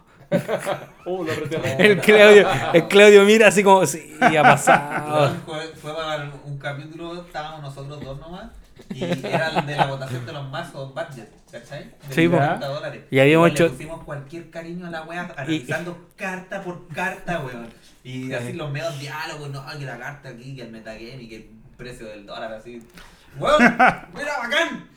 Uh. 1.04 1.26
El 1.78 2.00
Claudio, 2.00 2.48
el 2.72 2.88
Claudio 2.88 3.24
mira 3.24 3.48
así 3.48 3.62
como, 3.64 3.84
sí, 3.86 4.16
ha 4.20 4.42
pasado. 4.42 5.34
Fue, 5.46 5.66
fue 5.74 5.94
para 5.94 6.30
un 6.44 6.58
capítulo, 6.58 7.22
estábamos 7.22 7.62
nosotros 7.62 8.00
dos 8.04 8.18
nomás. 8.20 8.50
Y 8.94 9.04
era 9.04 9.48
el 9.60 9.66
de 9.66 9.76
la 9.76 9.86
votación 9.86 10.24
de 10.24 10.32
los 10.32 10.48
mazos 10.50 10.94
budget, 10.94 11.30
¿cachai? 11.50 11.84
De 12.08 12.14
Sí, 12.14 12.28
po. 12.28 12.36
50 12.36 12.66
dólares. 12.66 13.02
Y 13.10 13.18
habíamos 13.18 13.50
hecho- 13.50 13.64
Le 13.64 13.70
pusimos 13.70 14.04
cualquier 14.04 14.50
cariño 14.50 14.86
a 14.86 14.90
la 14.90 15.02
wea, 15.02 15.32
analizando 15.36 16.08
carta 16.16 16.62
por 16.62 16.88
carta, 16.88 17.40
weón. 17.44 17.68
Y 18.04 18.32
así 18.32 18.52
los 18.54 18.70
medios 18.70 18.98
diálogos, 18.98 19.50
no, 19.50 19.64
que 19.78 19.84
la 19.84 19.98
carta 19.98 20.30
aquí, 20.30 20.56
que 20.56 20.62
el 20.62 20.70
metagame 20.72 21.22
y 21.22 21.28
que 21.28 21.36
el 21.36 21.50
precio 21.76 22.06
del 22.06 22.24
dólar, 22.26 22.52
así. 22.54 22.82
Weón, 23.38 23.58
mira, 24.14 24.38
bacán. 24.42 24.88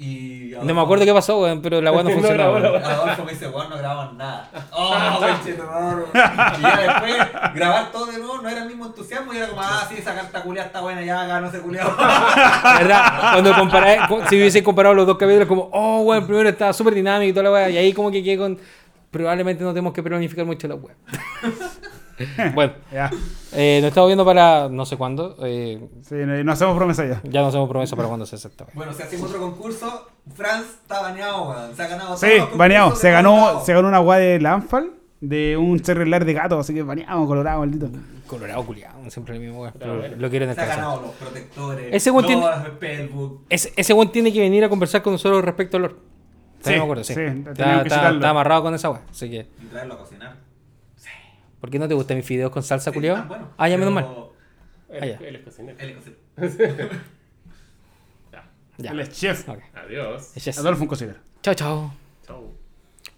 Y 0.00 0.54
No 0.62 0.74
me 0.74 0.80
acuerdo 0.80 1.04
qué 1.04 1.12
pasó, 1.12 1.40
weón, 1.40 1.60
pero 1.60 1.80
la 1.80 1.90
weá 1.90 2.04
no 2.04 2.10
No, 2.10 2.14
funcionaba. 2.14 2.60
no, 2.60 2.70
weón. 2.70 2.84
Adolfo 2.84 3.24
me 3.24 3.32
dice, 3.32 3.48
weón, 3.48 3.68
no 3.68 3.78
grabamos 3.78 4.14
nada. 4.14 4.48
Oh, 4.70 4.94
conchetumare. 5.18 6.04
Y 6.58 6.62
ya 6.62 6.76
después, 6.76 7.16
grabar 7.54 7.90
todo 7.90 8.06
de 8.06 8.18
nuevo 8.18 8.38
no 8.40 8.48
era 8.48 8.62
el 8.62 8.68
mismo 8.68 8.86
entusiasmo 8.86 9.34
y 9.34 9.38
era 9.38 9.48
como, 9.48 9.60
ah, 9.60 9.84
sí, 9.88 9.96
esa 9.98 10.14
carta 10.14 10.40
culia 10.42 10.62
está 10.62 10.82
buena, 10.82 11.02
ya 11.04 11.24
ganó 11.26 11.48
ese 11.48 11.60
culiado. 11.60 11.96
¿Verdad? 12.78 13.32
Cuando 13.32 13.52
comparé, 13.54 13.98
si 14.28 14.36
hubiese 14.36 14.62
comparado 14.62 14.94
los 14.94 15.04
dos 15.06 15.18
capítulos, 15.18 15.48
como, 15.48 15.68
oh, 15.72 16.02
weón, 16.02 16.22
el 16.22 16.26
primero 16.28 16.48
estaba 16.48 16.72
súper 16.72 16.94
dinámico 16.94 17.30
y 17.30 17.32
toda 17.32 17.42
la 17.44 17.50
weá, 17.50 17.68
y 17.68 17.76
ahí 17.76 17.92
como 17.92 18.12
que 18.12 18.22
quedé 18.22 18.38
con. 18.38 18.56
Probablemente 19.10 19.64
no 19.64 19.70
tenemos 19.70 19.92
que 19.94 20.02
planificar 20.02 20.44
mucho 20.44 20.68
la 20.68 20.74
weá. 20.76 20.94
bueno, 22.54 22.72
Ya. 22.92 23.10
eh, 23.52 23.78
nos 23.80 23.88
estamos 23.88 24.08
viendo 24.08 24.24
para 24.24 24.68
no 24.68 24.84
sé 24.86 24.96
cuándo. 24.96 25.36
eh, 25.42 25.80
Sí, 26.02 26.14
no, 26.16 26.42
no 26.44 26.52
hacemos 26.52 26.76
promesa 26.76 27.06
ya. 27.06 27.20
ya 27.24 27.40
no 27.42 27.48
hacemos 27.48 27.68
promesa 27.68 27.96
para 27.96 28.08
cuándo 28.08 28.26
se 28.26 28.36
hace 28.36 28.48
esta 28.48 28.64
weá. 28.64 28.72
Bueno, 28.74 28.92
si 28.92 29.02
hacemos 29.02 29.28
otro 29.30 29.40
concurso, 29.40 30.08
Franz 30.34 30.66
está 30.82 31.00
baneado, 31.02 31.48
weón. 31.50 31.74
Se 31.76 31.82
ha 31.82 31.88
ganado 31.88 32.08
todos 32.16 32.20
Sí, 32.20 32.28
baneado. 32.56 32.90
de 32.90 32.96
Se 32.96 33.10
ganó, 33.10 33.60
se 33.64 33.72
ganó 33.72 33.88
una 33.88 33.98
guay 33.98 34.22
de 34.24 34.40
Lanfal 34.40 34.92
de 35.20 35.56
un 35.56 35.82
celular 35.84 36.24
de 36.24 36.32
gato, 36.32 36.58
así 36.60 36.72
que 36.74 36.82
baneado, 36.82 37.26
colorado, 37.26 37.60
maldito. 37.60 37.88
Colorado 38.28 38.64
culiado, 38.64 39.10
siempre 39.10 39.34
el 39.36 39.40
mismo 39.40 39.58
bueno. 39.58 39.74
Lo 40.18 40.28
quieren 40.30 40.54
Se 40.54 40.60
ha 40.60 40.64
descansar. 40.64 40.76
ganado 40.76 41.00
los 41.02 41.10
protectores. 41.12 41.88
Ese 41.92 42.10
weón 42.10 42.26
tiene-. 42.26 42.46
Ese, 43.48 43.72
ese 43.76 43.92
weón 43.94 44.12
tiene 44.12 44.32
que 44.32 44.40
venir 44.40 44.62
a 44.64 44.68
conversar 44.68 45.02
con 45.02 45.14
nosotros 45.14 45.44
respecto 45.44 45.76
al 45.78 45.82
lore. 45.84 45.94
Sí, 46.60 46.64
Sí, 46.64 46.70
me 46.70 46.82
acuerdo, 46.82 47.04
sí. 47.04 47.14
sí, 47.14 47.20
está, 47.20 47.82
está- 47.82 48.10
está 48.10 48.30
amarrado 48.30 48.62
con 48.64 48.74
esa 48.74 48.90
weá. 48.90 49.00
Así 49.10 49.30
que. 49.30 49.46
Y 49.62 49.66
traerlo 49.70 49.94
a 49.94 49.98
cocinar. 49.98 50.36
¿Por 51.60 51.70
qué 51.70 51.78
no 51.78 51.88
te 51.88 51.94
gustan 51.94 52.16
mis 52.16 52.26
fideos 52.26 52.50
con 52.50 52.62
salsa 52.62 52.90
Sí, 52.90 52.94
culiado? 52.94 53.18
ah, 53.18 53.24
bueno, 53.26 53.50
ah, 53.56 53.68
ya 53.68 53.78
menos 53.78 53.92
mal. 53.94 54.06
Él, 54.90 55.02
Ah, 55.02 55.06
ya. 55.06 55.26
él 55.26 55.36
es 55.36 55.42
cocinero. 55.42 55.78
Él 55.78 55.90
es 55.90 55.96
cocinero. 55.96 56.88
Ya. 58.32 58.44
Ya. 58.78 58.90
Él 58.92 59.00
es 59.00 59.10
chef. 59.10 59.48
Ok. 59.48 59.58
Adiós. 59.74 60.34
Yes. 60.34 60.56
Adolfo 60.58 60.82
un 60.82 60.88
cocinero. 60.88 61.18
Chao, 61.42 61.54
chao. 61.54 61.92
Chau. 62.26 62.54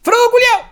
¡Frodo 0.03 0.31
culiao! 0.31 0.69